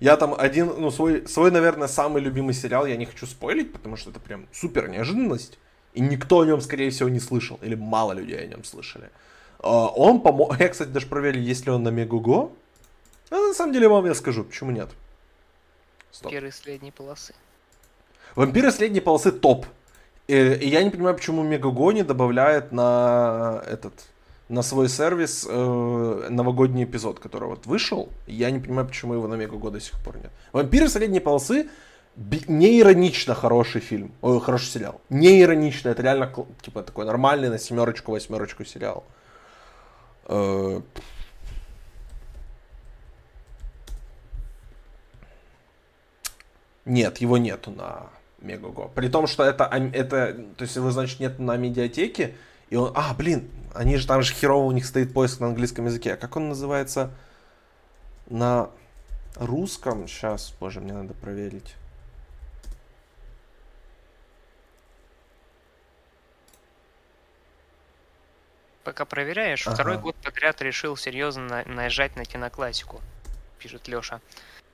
Я 0.00 0.16
там 0.16 0.34
один, 0.36 0.66
ну, 0.78 0.90
свой, 0.90 1.28
свой, 1.28 1.50
наверное, 1.50 1.86
самый 1.86 2.22
любимый 2.22 2.54
сериал, 2.54 2.86
я 2.86 2.96
не 2.96 3.04
хочу 3.04 3.26
спойлить, 3.26 3.72
потому 3.72 3.96
что 3.96 4.10
это 4.10 4.18
прям 4.18 4.46
супер 4.52 4.88
неожиданность. 4.88 5.58
И 5.92 6.00
никто 6.00 6.40
о 6.40 6.46
нем, 6.46 6.60
скорее 6.60 6.90
всего, 6.90 7.08
не 7.08 7.20
слышал. 7.20 7.60
Или 7.62 7.76
мало 7.76 8.12
людей 8.12 8.42
о 8.42 8.46
нем 8.46 8.64
слышали. 8.64 9.10
А, 9.60 9.86
он 9.88 10.20
помог... 10.20 10.58
Я, 10.58 10.68
кстати, 10.68 10.88
даже 10.88 11.06
проверил, 11.06 11.40
есть 11.40 11.66
ли 11.66 11.72
он 11.72 11.82
на 11.84 11.90
Мегуго. 11.90 12.50
А 13.30 13.34
на 13.34 13.54
самом 13.54 13.72
деле, 13.72 13.88
вам 13.88 14.06
я 14.06 14.14
скажу, 14.14 14.44
почему 14.44 14.70
нет. 14.70 14.90
Стоп. 16.10 16.32
Вампиры 16.32 16.50
средней 16.52 16.90
полосы. 16.90 17.34
Вампиры 18.34 18.70
средней 18.72 19.00
полосы 19.00 19.30
топ. 19.30 19.66
И, 20.26 20.34
и 20.34 20.68
я 20.68 20.82
не 20.82 20.90
понимаю, 20.90 21.14
почему 21.16 21.42
Мегуго 21.42 21.92
не 21.92 22.02
добавляет 22.02 22.72
на 22.72 23.62
этот 23.66 23.92
на 24.48 24.62
свой 24.62 24.88
сервис 24.88 25.46
э, 25.48 26.26
новогодний 26.30 26.84
эпизод, 26.84 27.18
который 27.18 27.48
вот 27.48 27.66
вышел. 27.66 28.10
Я 28.26 28.50
не 28.50 28.60
понимаю, 28.60 28.86
почему 28.86 29.14
его 29.14 29.26
на 29.26 29.34
Мегаго 29.34 29.70
до 29.70 29.80
сих 29.80 29.98
пор 30.04 30.16
нет. 30.16 30.30
«Вампиры 30.52 30.88
средней 30.88 31.20
полосы» 31.20 31.68
не 32.16 32.78
иронично 32.80 33.34
хороший 33.34 33.80
фильм, 33.80 34.12
ой, 34.20 34.40
хороший 34.40 34.66
сериал. 34.66 35.00
Не 35.10 35.40
иронично, 35.40 35.88
это 35.88 36.02
реально 36.02 36.32
типа 36.62 36.82
такой 36.82 37.06
нормальный 37.06 37.48
на 37.48 37.58
семерочку, 37.58 38.12
восьмерочку 38.12 38.64
сериал. 38.64 39.04
Э, 40.26 40.80
нет, 46.84 47.18
его 47.18 47.38
нету 47.38 47.70
на 47.72 48.10
Мегаго. 48.44 48.88
При 48.94 49.08
том, 49.08 49.26
что 49.26 49.42
это, 49.42 49.64
это, 49.64 50.34
то 50.56 50.62
есть 50.62 50.76
его, 50.76 50.90
значит, 50.90 51.18
нет 51.18 51.38
на 51.38 51.56
медиатеке, 51.56 52.36
и 52.70 52.76
он, 52.76 52.92
а, 52.94 53.14
блин, 53.14 53.50
они 53.74 53.96
же 53.96 54.06
там 54.06 54.22
же 54.22 54.32
херово 54.34 54.64
у 54.64 54.72
них 54.72 54.86
стоит 54.86 55.12
поиск 55.12 55.40
на 55.40 55.48
английском 55.48 55.86
языке. 55.86 56.14
А 56.14 56.16
как 56.16 56.36
он 56.36 56.48
называется 56.48 57.10
на 58.28 58.70
русском? 59.36 60.06
Сейчас, 60.06 60.54
боже, 60.60 60.80
мне 60.80 60.92
надо 60.92 61.14
проверить. 61.14 61.74
Пока 68.84 69.06
проверяешь, 69.06 69.66
ага. 69.66 69.74
второй 69.74 69.98
год 69.98 70.14
подряд 70.16 70.60
решил 70.60 70.94
серьезно 70.94 71.64
наезжать 71.64 72.16
на 72.16 72.26
киноклассику, 72.26 73.00
пишет 73.58 73.88
Леша. 73.88 74.20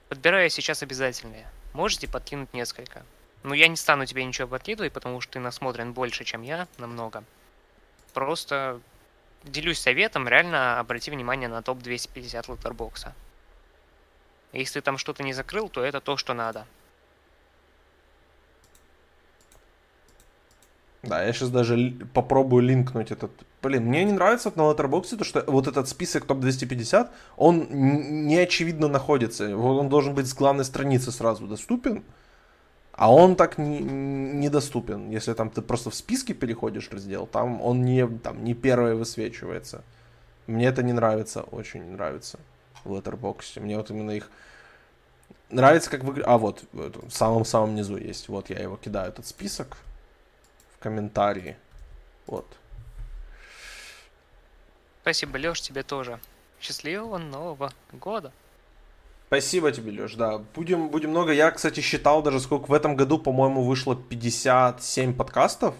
Подбираю 0.09 0.51
сейчас 0.51 0.83
обязательные. 0.83 1.47
Можете 1.73 2.09
подкинуть 2.09 2.53
несколько. 2.53 3.05
Ну, 3.43 3.55
я 3.55 3.69
не 3.69 3.77
стану 3.77 4.05
тебе 4.07 4.25
ничего 4.25 4.49
подкидывать, 4.49 4.93
потому 4.93 5.21
что 5.21 5.35
ты 5.35 5.39
насмотрен 5.41 5.93
больше, 5.93 6.25
чем 6.25 6.43
я, 6.43 6.69
намного. 6.79 7.25
Просто 8.13 8.81
делюсь 9.45 9.79
советом, 9.79 10.29
реально 10.29 10.79
обрати 10.79 11.11
внимание 11.11 11.49
на 11.49 11.63
топ-250 11.63 12.45
лотербокса. 12.51 13.15
Если 14.53 14.81
там 14.81 14.99
что-то 14.99 15.23
не 15.23 15.33
закрыл, 15.33 15.69
то 15.69 15.83
это 15.83 16.01
то, 16.01 16.17
что 16.17 16.35
надо. 16.35 16.67
Да, 21.03 21.23
я 21.25 21.33
сейчас 21.33 21.49
даже 21.49 21.97
попробую 22.13 22.63
линкнуть 22.63 23.11
этот. 23.11 23.31
Блин, 23.63 23.85
мне 23.85 24.05
не 24.05 24.13
нравится 24.13 24.53
на 24.55 24.63
Letterboxd 24.63 25.17
то, 25.17 25.25
что 25.25 25.45
вот 25.47 25.67
этот 25.67 25.89
список 25.89 26.27
топ-250, 26.27 27.09
он 27.37 27.67
не 27.71 28.37
очевидно 28.37 28.89
находится. 28.89 29.57
Он 29.57 29.89
должен 29.89 30.15
быть 30.15 30.27
с 30.27 30.35
главной 30.35 30.65
страницы 30.65 31.11
сразу 31.11 31.47
доступен. 31.47 32.05
А 33.01 33.11
он 33.11 33.35
так 33.35 33.57
не, 33.57 33.79
недоступен. 33.81 35.09
Если 35.09 35.33
там 35.33 35.49
ты 35.49 35.63
просто 35.63 35.89
в 35.89 35.95
списке 35.95 36.35
переходишь 36.35 36.91
раздел, 36.91 37.27
там 37.27 37.63
он 37.63 37.83
не, 37.83 38.07
там, 38.07 38.45
не 38.45 38.53
первый 38.53 38.95
высвечивается. 38.95 39.83
Мне 40.47 40.67
это 40.67 40.83
не 40.83 40.93
нравится, 40.93 41.41
очень 41.41 41.83
нравится 41.93 42.39
в 42.85 42.93
Letterboxd. 42.93 43.61
Мне 43.61 43.79
вот 43.79 43.91
именно 43.91 44.11
их 44.11 44.31
нравится, 45.49 45.89
как 45.89 46.05
выглядит... 46.05 46.29
А, 46.29 46.37
вот, 46.37 46.63
в 46.73 47.11
самом-самом 47.11 47.75
низу 47.75 47.97
есть. 47.97 48.29
Вот 48.29 48.51
я 48.51 48.59
его 48.59 48.77
кидаю, 48.77 49.09
этот 49.09 49.27
список 49.27 49.79
в 50.77 50.83
комментарии. 50.83 51.57
Вот. 52.27 52.47
Спасибо, 55.01 55.39
Леш, 55.39 55.63
тебе 55.63 55.83
тоже. 55.83 56.21
Счастливого 56.61 57.17
Нового 57.17 57.73
года. 57.95 58.31
Спасибо 59.31 59.71
тебе, 59.71 59.93
Леш, 59.93 60.17
да. 60.17 60.39
Будем, 60.39 60.89
будем 60.89 61.11
много. 61.11 61.31
Я, 61.31 61.53
кстати, 61.53 61.79
считал 61.79 62.21
даже, 62.21 62.41
сколько 62.41 62.69
в 62.69 62.73
этом 62.73 62.97
году, 62.97 63.17
по-моему, 63.17 63.63
вышло 63.63 63.95
57 63.95 65.15
подкастов. 65.15 65.77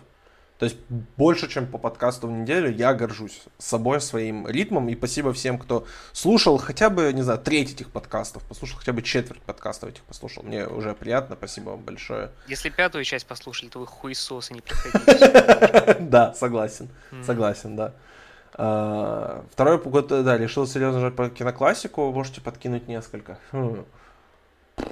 То 0.59 0.67
есть 0.67 0.77
больше, 1.17 1.49
чем 1.49 1.67
по 1.67 1.77
подкасту 1.77 2.29
в 2.29 2.31
неделю, 2.31 2.73
я 2.73 2.95
горжусь 2.95 3.43
собой, 3.59 4.01
своим 4.01 4.47
ритмом. 4.47 4.89
И 4.89 4.95
спасибо 4.95 5.33
всем, 5.33 5.59
кто 5.59 5.85
слушал 6.13 6.59
хотя 6.59 6.91
бы, 6.91 7.13
не 7.13 7.23
знаю, 7.23 7.41
треть 7.41 7.73
этих 7.73 7.91
подкастов, 7.91 8.45
послушал 8.45 8.79
хотя 8.79 8.93
бы 8.93 9.03
четверть 9.03 9.43
подкастов 9.43 9.89
этих 9.91 10.05
послушал. 10.05 10.45
Мне 10.45 10.69
уже 10.69 10.95
приятно, 10.95 11.35
спасибо 11.35 11.71
вам 11.71 11.81
большое. 11.81 12.31
Если 12.47 12.69
пятую 12.69 13.03
часть 13.03 13.27
послушали, 13.27 13.69
то 13.69 13.81
вы 13.81 13.87
хуесосы 13.89 14.55
не 14.55 14.61
приходите. 14.61 15.97
Да, 15.99 16.35
согласен, 16.35 16.89
согласен, 17.25 17.75
да. 17.75 17.95
А, 18.63 19.43
второй 19.51 19.79
год, 19.79 20.09
да, 20.09 20.37
решил 20.37 20.67
серьезно 20.67 21.01
жать 21.01 21.17
по 21.17 21.31
киноклассику, 21.31 22.13
можете 22.13 22.43
подкинуть 22.43 22.89
несколько. 22.89 23.39
Хм. 23.53 23.87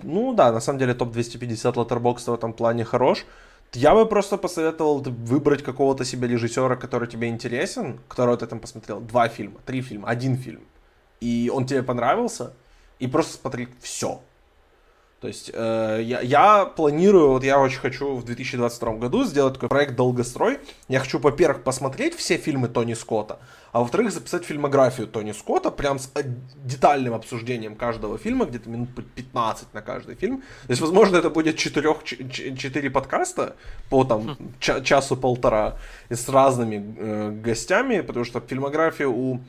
Ну 0.03 0.33
да, 0.33 0.53
на 0.53 0.61
самом 0.61 0.79
деле 0.79 0.95
топ-250 0.95 1.75
Letterboxd 1.75 2.31
в 2.31 2.35
этом 2.35 2.55
плане 2.55 2.85
хорош. 2.85 3.27
Я 3.75 3.95
бы 3.95 4.07
просто 4.07 4.39
посоветовал 4.39 5.03
выбрать 5.03 5.63
какого-то 5.63 6.07
себе 6.07 6.29
режиссера, 6.29 6.77
который 6.77 7.09
тебе 7.09 7.29
интересен, 7.29 8.01
которого 8.09 8.39
ты 8.39 8.47
там 8.47 8.59
посмотрел. 8.59 9.01
Два 9.01 9.29
фильма, 9.29 9.61
три 9.67 9.83
фильма, 9.83 10.09
один 10.09 10.39
фильм. 10.39 10.63
И 11.21 11.51
он 11.55 11.67
тебе 11.67 11.83
понравился, 11.83 12.55
и 12.99 13.07
просто 13.07 13.37
смотри 13.37 13.69
все. 13.83 14.23
То 15.21 15.27
есть 15.27 15.51
э, 15.53 16.01
я, 16.05 16.21
я 16.21 16.65
планирую, 16.65 17.31
вот 17.31 17.43
я 17.43 17.59
очень 17.59 17.81
хочу 17.81 18.15
в 18.15 18.25
2022 18.25 18.93
году 18.95 19.25
сделать 19.25 19.55
такой 19.55 19.69
проект 19.69 19.97
«Долгострой». 19.97 20.59
Я 20.87 21.01
хочу, 21.01 21.19
во-первых, 21.19 21.65
посмотреть 21.65 22.15
все 22.15 22.37
фильмы 22.37 22.69
Тони 22.69 22.95
Скотта, 22.95 23.41
а 23.73 23.81
во-вторых, 23.81 24.13
записать 24.13 24.45
фильмографию 24.45 25.09
Тони 25.09 25.33
Скотта, 25.33 25.73
прям 25.73 25.99
с 25.99 26.09
э, 26.15 26.23
детальным 26.65 27.15
обсуждением 27.15 27.75
каждого 27.75 28.17
фильма, 28.17 28.45
где-то 28.45 28.71
минут 28.71 28.91
15 29.17 29.75
на 29.75 29.83
каждый 29.83 30.15
фильм. 30.15 30.39
То 30.39 30.71
есть, 30.71 30.81
возможно, 30.81 31.17
это 31.17 31.31
будет 31.31 31.57
4, 31.57 31.97
4 32.57 32.91
подкаста 32.91 33.57
по 33.91 34.05
там 34.05 34.37
ча- 34.61 34.83
часу-полтора 34.83 35.79
с 36.11 36.29
разными 36.29 36.95
э, 36.97 37.31
гостями, 37.33 38.03
потому 38.03 38.25
что 38.25 38.41
фильмография 38.41 39.09
у 39.09 39.41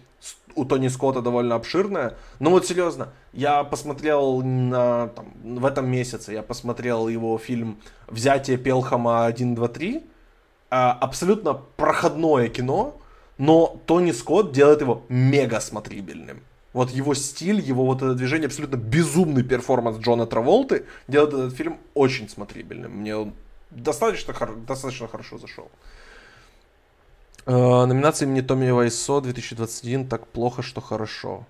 у 0.59 0.65
Тони 0.65 0.89
Скотта 0.89 1.21
довольно 1.21 1.55
обширная. 1.55 2.15
Но 2.39 2.49
вот 2.49 2.67
серьезно, 2.67 3.09
я 3.33 3.63
посмотрел 3.63 4.41
на, 4.41 5.07
там, 5.07 5.33
в 5.43 5.65
этом 5.65 5.89
месяце, 5.89 6.33
я 6.33 6.43
посмотрел 6.43 7.07
его 7.07 7.37
фильм 7.37 7.79
«Взятие 8.07 8.57
Пелхама 8.57 9.25
1, 9.25 9.55
2, 9.55 9.67
3». 9.67 10.03
Абсолютно 10.69 11.53
проходное 11.53 12.49
кино, 12.49 12.99
но 13.37 13.81
Тони 13.85 14.11
Скотт 14.11 14.51
делает 14.51 14.81
его 14.81 15.03
мега 15.09 15.59
смотрибельным. 15.61 16.41
Вот 16.73 16.91
его 16.91 17.15
стиль, 17.15 17.59
его 17.59 17.85
вот 17.85 17.97
это 17.97 18.13
движение, 18.13 18.47
абсолютно 18.47 18.75
безумный 18.75 19.43
перформанс 19.43 19.97
Джона 19.97 20.27
Траволты 20.27 20.85
делает 21.07 21.33
этот 21.33 21.55
фильм 21.55 21.77
очень 21.95 22.29
смотрибельным. 22.29 22.91
Мне 22.91 23.15
он 23.15 23.33
достаточно, 23.71 24.33
достаточно 24.67 25.07
хорошо 25.07 25.37
зашел. 25.37 25.71
Э, 27.45 27.85
номинация 27.85 28.27
имени 28.27 28.41
Томми 28.41 28.69
Вайсо 28.69 29.21
2021 29.21 30.07
«Так 30.07 30.27
плохо, 30.27 30.61
что 30.61 30.81
хорошо». 30.81 31.45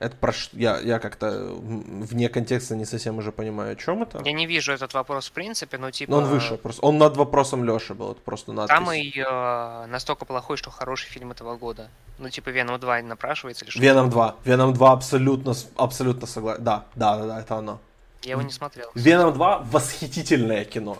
Это 0.00 0.16
про? 0.16 0.32
Я, 0.52 0.78
я 0.78 0.98
как-то 0.98 1.52
вне 1.52 2.30
контекста 2.30 2.74
не 2.74 2.86
совсем 2.86 3.18
уже 3.18 3.32
понимаю, 3.32 3.72
о 3.72 3.76
чем 3.76 4.02
это. 4.02 4.22
Я 4.24 4.32
не 4.32 4.46
вижу 4.46 4.72
этот 4.72 4.94
вопрос 4.94 5.28
в 5.28 5.32
принципе, 5.32 5.76
но 5.76 5.90
типа... 5.90 6.12
Но 6.12 6.18
он 6.18 6.24
выше, 6.24 6.56
просто. 6.56 6.80
Он 6.80 6.96
над 6.96 7.18
вопросом 7.18 7.64
Леши 7.64 7.92
был, 7.92 8.12
это 8.12 8.20
просто 8.22 8.54
надпись. 8.54 8.74
Самый 8.74 9.12
э, 9.14 9.86
настолько 9.86 10.24
плохой, 10.24 10.56
что 10.56 10.70
хороший 10.70 11.10
фильм 11.10 11.32
этого 11.32 11.58
года. 11.58 11.90
Ну, 12.18 12.30
типа 12.30 12.48
Веном 12.48 12.80
2 12.80 13.02
напрашивается 13.02 13.66
или 13.66 13.70
что? 13.70 13.80
Веном 13.80 14.08
2. 14.08 14.36
Веном 14.44 14.72
2 14.72 14.90
абсолютно, 14.92 15.52
абсолютно 15.76 16.26
согласен. 16.26 16.64
Да, 16.64 16.86
да, 16.94 17.18
да, 17.18 17.26
да, 17.26 17.40
это 17.40 17.56
оно. 17.56 17.78
Я 18.22 18.32
его 18.32 18.42
не 18.42 18.52
смотрел. 18.52 18.90
Веном 18.94 19.34
2 19.34 19.66
восхитительное 19.70 20.64
кино. 20.64 20.96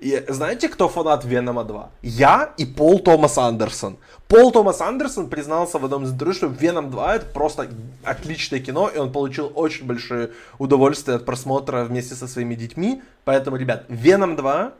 И 0.00 0.24
знаете, 0.28 0.70
кто 0.70 0.88
фанат 0.88 1.26
Венома 1.26 1.62
2? 1.62 1.90
Я 2.02 2.54
и 2.56 2.64
Пол 2.64 3.00
Томас 3.00 3.36
Андерсон. 3.36 3.98
Пол 4.28 4.50
Томас 4.50 4.80
Андерсон 4.80 5.28
признался 5.28 5.78
в 5.78 5.84
одном 5.84 6.04
из 6.04 6.12
интервью, 6.12 6.34
что 6.34 6.46
Веном 6.46 6.90
2 6.90 7.16
это 7.16 7.26
просто 7.26 7.68
отличное 8.02 8.60
кино, 8.60 8.88
и 8.88 8.96
он 8.96 9.12
получил 9.12 9.52
очень 9.54 9.86
большое 9.86 10.30
удовольствие 10.58 11.16
от 11.16 11.26
просмотра 11.26 11.84
вместе 11.84 12.14
со 12.14 12.26
своими 12.28 12.54
детьми. 12.54 13.02
Поэтому, 13.24 13.56
ребят, 13.56 13.84
Веном 13.88 14.36
2 14.36 14.72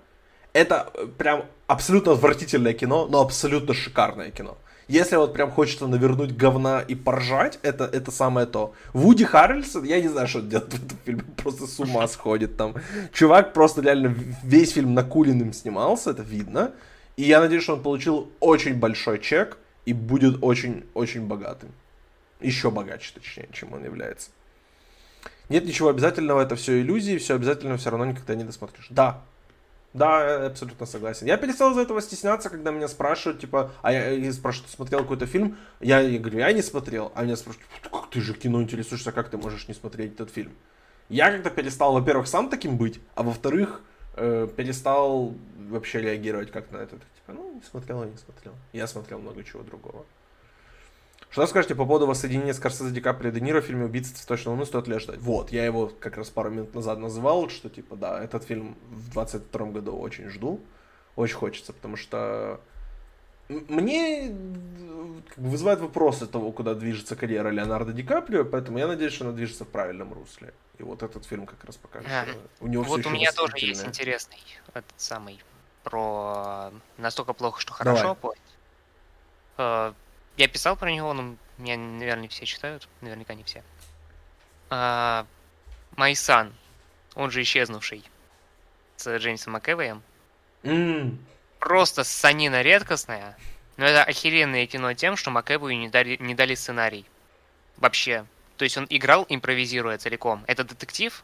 это 0.55 0.91
прям 1.19 1.45
абсолютно 1.67 2.13
отвратительное 2.13 2.73
кино, 2.73 3.07
но 3.07 3.21
абсолютно 3.21 3.75
шикарное 3.75 4.31
кино. 4.31 4.57
Если 4.91 5.15
вот 5.15 5.33
прям 5.33 5.53
хочется 5.53 5.87
навернуть 5.87 6.37
говна 6.37 6.81
и 6.81 6.97
поржать, 6.97 7.61
это, 7.63 7.85
это 7.85 8.11
самое 8.11 8.49
то. 8.49 8.75
Вуди 8.93 9.25
Харрельсон, 9.25 9.85
я 9.85 10.01
не 10.01 10.09
знаю, 10.09 10.27
что 10.27 10.41
делает 10.41 10.73
в 10.73 10.85
этом 10.85 10.99
фильме, 11.05 11.23
просто 11.37 11.69
с 11.69 11.79
ума 11.79 12.09
сходит 12.09 12.57
там. 12.57 12.75
Чувак 13.13 13.53
просто 13.53 13.83
реально 13.83 14.13
весь 14.43 14.73
фильм 14.73 14.95
накуленным 14.95 15.53
снимался, 15.53 16.11
это 16.11 16.23
видно. 16.25 16.73
И 17.17 17.23
я 17.23 17.41
надеюсь, 17.41 17.63
что 17.63 17.75
он 17.75 17.85
получил 17.85 18.33
очень 18.41 18.75
большой 18.75 19.21
чек 19.21 19.59
и 19.85 19.93
будет 19.93 20.43
очень-очень 20.43 21.25
богатым. 21.25 21.71
Еще 22.41 22.73
богаче, 22.73 23.13
точнее, 23.15 23.49
чем 23.53 23.73
он 23.73 23.85
является. 23.85 24.31
Нет 25.49 25.67
ничего 25.67 25.91
обязательного, 25.91 26.41
это 26.41 26.57
все 26.57 26.81
иллюзии, 26.81 27.19
все 27.19 27.37
обязательно 27.37 27.77
все 27.77 27.91
равно 27.91 28.07
никогда 28.07 28.35
не 28.35 28.43
досмотришь. 28.43 28.89
Да, 28.91 29.23
да, 29.93 30.47
абсолютно 30.47 30.87
согласен. 30.87 31.27
Я 31.27 31.37
перестал 31.37 31.73
из-за 31.73 31.83
этого 31.83 32.01
стесняться, 32.01 32.49
когда 32.49 32.71
меня 32.71 32.87
спрашивают, 32.87 33.41
типа, 33.41 33.73
а 33.83 33.93
я, 33.93 34.11
я 34.11 34.33
спрашиваю, 34.33 34.69
смотрел 34.69 35.01
какой-то 35.01 35.27
фильм, 35.27 35.57
я, 35.81 36.01
я 36.01 36.19
говорю, 36.19 36.39
я 36.39 36.53
не 36.53 36.63
смотрел, 36.63 37.11
а 37.15 37.25
меня 37.25 37.37
спрашивают, 37.37 37.69
как 37.91 38.11
ты 38.11 38.21
же 38.21 38.35
кино 38.35 38.63
интересуешься, 38.63 39.11
как 39.11 39.31
ты 39.31 39.37
можешь 39.37 39.67
не 39.69 39.75
смотреть 39.75 40.15
этот 40.15 40.31
фильм? 40.31 40.53
Я 41.09 41.33
как-то 41.33 41.51
перестал, 41.51 41.93
во-первых, 41.93 42.29
сам 42.29 42.49
таким 42.49 42.77
быть, 42.77 43.01
а 43.17 43.25
во-вторых, 43.25 43.83
э, 44.15 44.49
перестал 44.57 45.35
вообще 45.69 46.01
реагировать 46.01 46.53
как 46.53 46.71
на 46.71 46.77
это. 46.77 46.97
Типа, 46.97 47.33
ну, 47.33 47.53
не 47.53 47.63
смотрел, 47.63 48.05
не 48.05 48.17
смотрел. 48.17 48.53
Я 48.73 48.87
смотрел 48.87 49.19
много 49.19 49.43
чего 49.43 49.63
другого. 49.65 50.05
Что 51.31 51.47
скажете 51.47 51.77
по 51.77 51.87
поводу 51.87 52.07
воссоединения 52.09 52.53
Скорсезе, 52.53 52.91
Ди 52.91 53.01
Каприо 53.01 53.31
и 53.31 53.33
Де 53.33 53.41
Ниро 53.41 53.61
в 53.61 53.65
фильме 53.65 53.85
«Убийца 53.85 54.15
цветочной 54.17 54.53
луны» 54.53 54.67
стоит 54.67 54.89
ли 54.89 54.99
ждать? 54.99 55.21
Вот, 55.21 55.53
я 55.53 55.65
его 55.65 55.87
как 56.01 56.17
раз 56.17 56.29
пару 56.29 56.51
минут 56.51 56.75
назад 56.75 56.99
называл, 56.99 57.49
что 57.49 57.69
типа, 57.69 57.95
да, 57.95 58.23
этот 58.23 58.43
фильм 58.43 58.77
в 58.91 59.11
22 59.13 59.67
году 59.67 59.97
очень 59.97 60.29
жду, 60.29 60.61
очень 61.15 61.37
хочется, 61.37 61.73
потому 61.73 61.97
что 61.97 62.61
мне 63.49 64.35
вызывает 65.37 65.79
вопросы 65.81 66.27
того, 66.27 66.51
куда 66.51 66.75
движется 66.75 67.15
карьера 67.15 67.51
Леонардо 67.51 67.93
Ди 67.93 68.03
Каприо, 68.03 68.45
поэтому 68.45 68.79
я 68.79 68.89
надеюсь, 68.89 69.13
что 69.13 69.25
она 69.25 69.33
движется 69.33 69.65
в 69.65 69.69
правильном 69.69 70.13
русле. 70.13 70.53
И 70.79 70.83
вот 70.83 71.05
этот 71.05 71.25
фильм 71.27 71.47
как 71.47 71.63
раз 71.65 71.77
покажет. 71.77 72.11
А, 72.11 72.27
у 72.61 72.67
него 72.67 72.83
вот 72.83 73.07
у 73.07 73.11
меня 73.11 73.31
тоже 73.33 73.55
есть 73.59 73.85
интересный 73.85 74.39
этот 74.75 74.95
самый 74.97 75.41
про 75.85 76.73
настолько 76.97 77.35
плохо, 77.35 77.61
что 77.61 77.73
хорошо. 77.73 78.17
Давай. 79.57 79.95
Я 80.41 80.49
писал 80.49 80.75
про 80.75 80.91
него, 80.91 81.13
но 81.13 81.37
меня, 81.59 81.77
наверное, 81.77 82.23
не 82.23 82.29
все 82.29 82.47
читают. 82.47 82.89
Наверняка 83.03 83.35
не 83.35 83.45
все. 83.45 83.63
А, 84.71 85.27
Майсан, 85.97 86.55
он 87.15 87.31
же 87.31 87.43
исчезнувший, 87.43 88.03
с 88.97 89.19
Джеймсом 89.19 89.53
МакЭвоем. 89.53 90.03
Mm. 90.63 91.19
Просто 91.59 92.05
санина 92.05 92.63
редкостная. 92.63 93.37
Но 93.77 93.85
это 93.85 94.03
охеренное 94.03 94.67
кино 94.67 94.95
тем, 94.95 95.17
что 95.17 95.31
МакЭвою 95.31 95.77
не 95.77 95.91
дали, 95.91 96.17
не 96.19 96.35
дали 96.35 96.55
сценарий. 96.55 97.05
Вообще. 97.77 98.25
То 98.57 98.65
есть 98.65 98.79
он 98.79 98.87
играл, 98.89 99.27
импровизируя 99.29 99.99
целиком. 99.99 100.43
Это 100.47 100.65
детектив, 100.65 101.23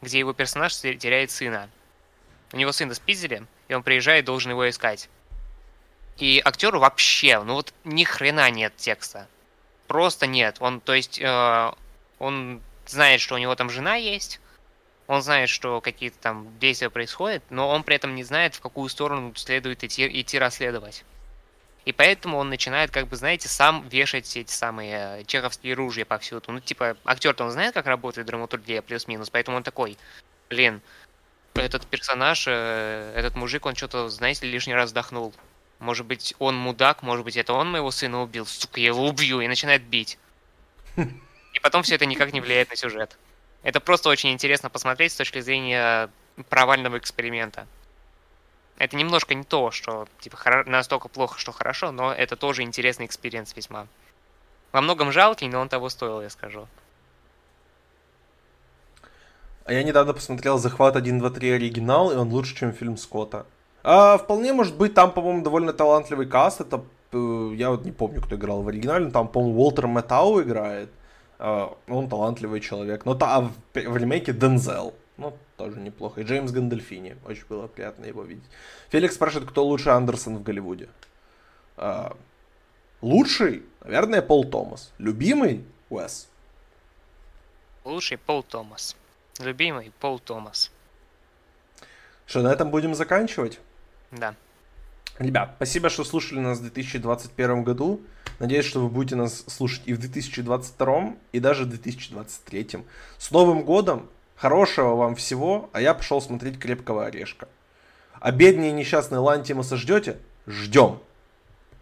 где 0.00 0.20
его 0.20 0.32
персонаж 0.32 0.76
теряет 0.76 1.32
сына. 1.32 1.68
У 2.52 2.56
него 2.56 2.70
сына 2.70 2.94
спиздили, 2.94 3.48
и 3.66 3.74
он 3.74 3.82
приезжает, 3.82 4.26
должен 4.26 4.52
его 4.52 4.70
искать. 4.70 5.08
И 6.18 6.40
актеру 6.44 6.78
вообще, 6.78 7.42
ну 7.42 7.54
вот 7.54 7.72
ни 7.84 8.04
хрена 8.04 8.50
нет 8.50 8.76
текста. 8.76 9.26
Просто 9.86 10.26
нет. 10.26 10.56
Он, 10.60 10.80
то 10.80 10.94
есть, 10.94 11.20
э, 11.20 11.72
он 12.18 12.62
знает, 12.86 13.20
что 13.20 13.34
у 13.34 13.38
него 13.38 13.54
там 13.54 13.70
жена 13.70 13.96
есть, 13.96 14.40
он 15.06 15.22
знает, 15.22 15.48
что 15.48 15.80
какие-то 15.80 16.18
там 16.18 16.58
действия 16.58 16.88
происходят, 16.88 17.42
но 17.50 17.68
он 17.68 17.82
при 17.82 17.96
этом 17.96 18.14
не 18.14 18.24
знает, 18.24 18.54
в 18.54 18.60
какую 18.60 18.88
сторону 18.88 19.34
следует 19.34 19.84
идти, 19.84 20.08
идти 20.20 20.38
расследовать. 20.38 21.04
И 21.84 21.92
поэтому 21.92 22.38
он 22.38 22.48
начинает, 22.48 22.90
как 22.90 23.08
бы, 23.08 23.16
знаете, 23.16 23.48
сам 23.48 23.86
вешать 23.88 24.34
эти 24.36 24.50
самые 24.50 25.20
э, 25.20 25.24
чеховские 25.24 25.74
ружья 25.74 26.06
повсюду. 26.06 26.50
Ну, 26.50 26.60
типа, 26.60 26.96
актер-то 27.04 27.44
он 27.44 27.50
знает, 27.50 27.74
как 27.74 27.86
работает 27.86 28.26
драматургия 28.26 28.80
плюс-минус, 28.80 29.28
поэтому 29.28 29.58
он 29.58 29.62
такой, 29.62 29.98
блин, 30.48 30.80
этот 31.54 31.86
персонаж, 31.86 32.46
э, 32.48 33.12
этот 33.14 33.36
мужик, 33.36 33.66
он 33.66 33.76
что-то, 33.76 34.08
знаете, 34.08 34.46
лишний 34.46 34.74
раз 34.74 34.86
вздохнул. 34.86 35.34
Может 35.84 36.06
быть, 36.06 36.34
он 36.38 36.56
мудак, 36.56 37.02
может 37.02 37.26
быть, 37.26 37.36
это 37.36 37.52
он 37.52 37.70
моего 37.70 37.90
сына 37.90 38.22
убил. 38.22 38.46
Сука, 38.46 38.80
я 38.80 38.86
его 38.86 39.06
убью, 39.06 39.42
и 39.42 39.48
начинает 39.48 39.82
бить. 39.82 40.18
И 40.96 41.60
потом 41.60 41.82
все 41.82 41.96
это 41.96 42.06
никак 42.06 42.32
не 42.32 42.40
влияет 42.40 42.70
на 42.70 42.76
сюжет. 42.76 43.18
Это 43.62 43.80
просто 43.80 44.08
очень 44.08 44.32
интересно 44.32 44.70
посмотреть 44.70 45.12
с 45.12 45.16
точки 45.16 45.40
зрения 45.40 46.08
провального 46.48 46.96
эксперимента. 46.96 47.66
Это 48.78 48.96
немножко 48.96 49.34
не 49.34 49.44
то, 49.44 49.70
что 49.70 50.08
типа 50.20 50.38
настолько 50.64 51.08
плохо, 51.08 51.38
что 51.38 51.52
хорошо, 51.52 51.92
но 51.92 52.14
это 52.14 52.34
тоже 52.34 52.62
интересный 52.62 53.04
experience 53.04 53.54
весьма. 53.54 53.86
Во 54.72 54.80
многом 54.80 55.12
жалкий, 55.12 55.48
но 55.48 55.60
он 55.60 55.68
того 55.68 55.90
стоил, 55.90 56.22
я 56.22 56.30
скажу. 56.30 56.66
А 59.66 59.72
я 59.74 59.82
недавно 59.82 60.14
посмотрел 60.14 60.56
«Захват 60.56 60.96
1, 60.96 61.18
2, 61.18 61.30
3 61.30 61.50
оригинал», 61.50 62.10
и 62.10 62.16
он 62.16 62.30
лучше, 62.30 62.56
чем 62.56 62.72
фильм 62.72 62.96
Скотта. 62.96 63.44
А, 63.84 64.16
вполне 64.16 64.54
может 64.54 64.76
быть, 64.76 64.94
там, 64.94 65.12
по-моему, 65.12 65.42
довольно 65.42 65.74
талантливый 65.74 66.26
каст. 66.26 66.62
Это, 66.62 66.82
э, 67.12 67.52
я 67.54 67.70
вот 67.70 67.84
не 67.84 67.92
помню, 67.92 68.22
кто 68.22 68.36
играл 68.36 68.62
в 68.62 68.68
оригинале, 68.68 69.04
но 69.04 69.10
там, 69.10 69.28
по-моему, 69.28 69.60
Уолтер 69.60 69.86
Мэттау 69.86 70.40
играет. 70.40 70.88
А, 71.38 71.76
он 71.86 72.08
талантливый 72.08 72.60
человек. 72.60 73.04
Но 73.04 73.14
та, 73.14 73.36
а 73.36 73.40
в, 73.42 73.52
в 73.74 73.96
ремейке 73.96 74.32
Дензел. 74.32 74.94
Ну, 75.18 75.36
тоже 75.58 75.80
неплохо. 75.80 76.22
И 76.22 76.24
Джеймс 76.24 76.50
Гандальфини. 76.50 77.16
Очень 77.26 77.44
было 77.46 77.66
приятно 77.66 78.06
его 78.06 78.22
видеть. 78.22 78.44
Феликс 78.88 79.16
спрашивает, 79.16 79.50
кто 79.50 79.64
лучше 79.64 79.90
Андерсон 79.90 80.38
в 80.38 80.42
Голливуде. 80.42 80.88
А, 81.76 82.16
лучший, 83.02 83.64
наверное, 83.82 84.22
Пол 84.22 84.44
Томас. 84.44 84.92
Любимый 84.96 85.62
Уэс. 85.90 86.28
Лучший 87.84 88.16
Пол 88.16 88.42
Томас. 88.42 88.96
Любимый 89.40 89.92
Пол 90.00 90.18
Томас. 90.18 90.70
Что, 92.26 92.40
на 92.40 92.50
этом 92.50 92.70
будем 92.70 92.94
заканчивать? 92.94 93.60
Да. 94.18 94.34
Ребят, 95.18 95.52
спасибо, 95.56 95.90
что 95.90 96.04
слушали 96.04 96.40
нас 96.40 96.58
в 96.58 96.62
2021 96.62 97.62
году. 97.62 98.00
Надеюсь, 98.40 98.64
что 98.64 98.80
вы 98.80 98.88
будете 98.88 99.14
нас 99.14 99.44
слушать 99.46 99.82
и 99.86 99.94
в 99.94 99.98
2022, 99.98 101.14
и 101.32 101.40
даже 101.40 101.64
в 101.64 101.68
2023. 101.68 102.84
С 103.18 103.30
Новым 103.30 103.62
годом! 103.62 104.08
Хорошего 104.34 104.96
вам 104.96 105.14
всего, 105.14 105.70
а 105.72 105.80
я 105.80 105.94
пошел 105.94 106.20
смотреть 106.20 106.58
«Крепкого 106.58 107.06
орешка». 107.06 107.48
А 108.18 108.32
бедные 108.32 108.72
несчастные 108.72 109.20
Лантимуса 109.20 109.76
ждете? 109.76 110.18
Ждем. 110.46 110.98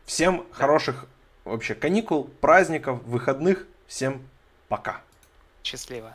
Всем 0.05 0.45
хороших 0.53 1.07
вообще 1.45 1.75
каникул, 1.75 2.25
праздников, 2.25 3.03
выходных. 3.05 3.67
Всем 3.87 4.21
пока. 4.69 5.01
Счастливо. 5.63 6.15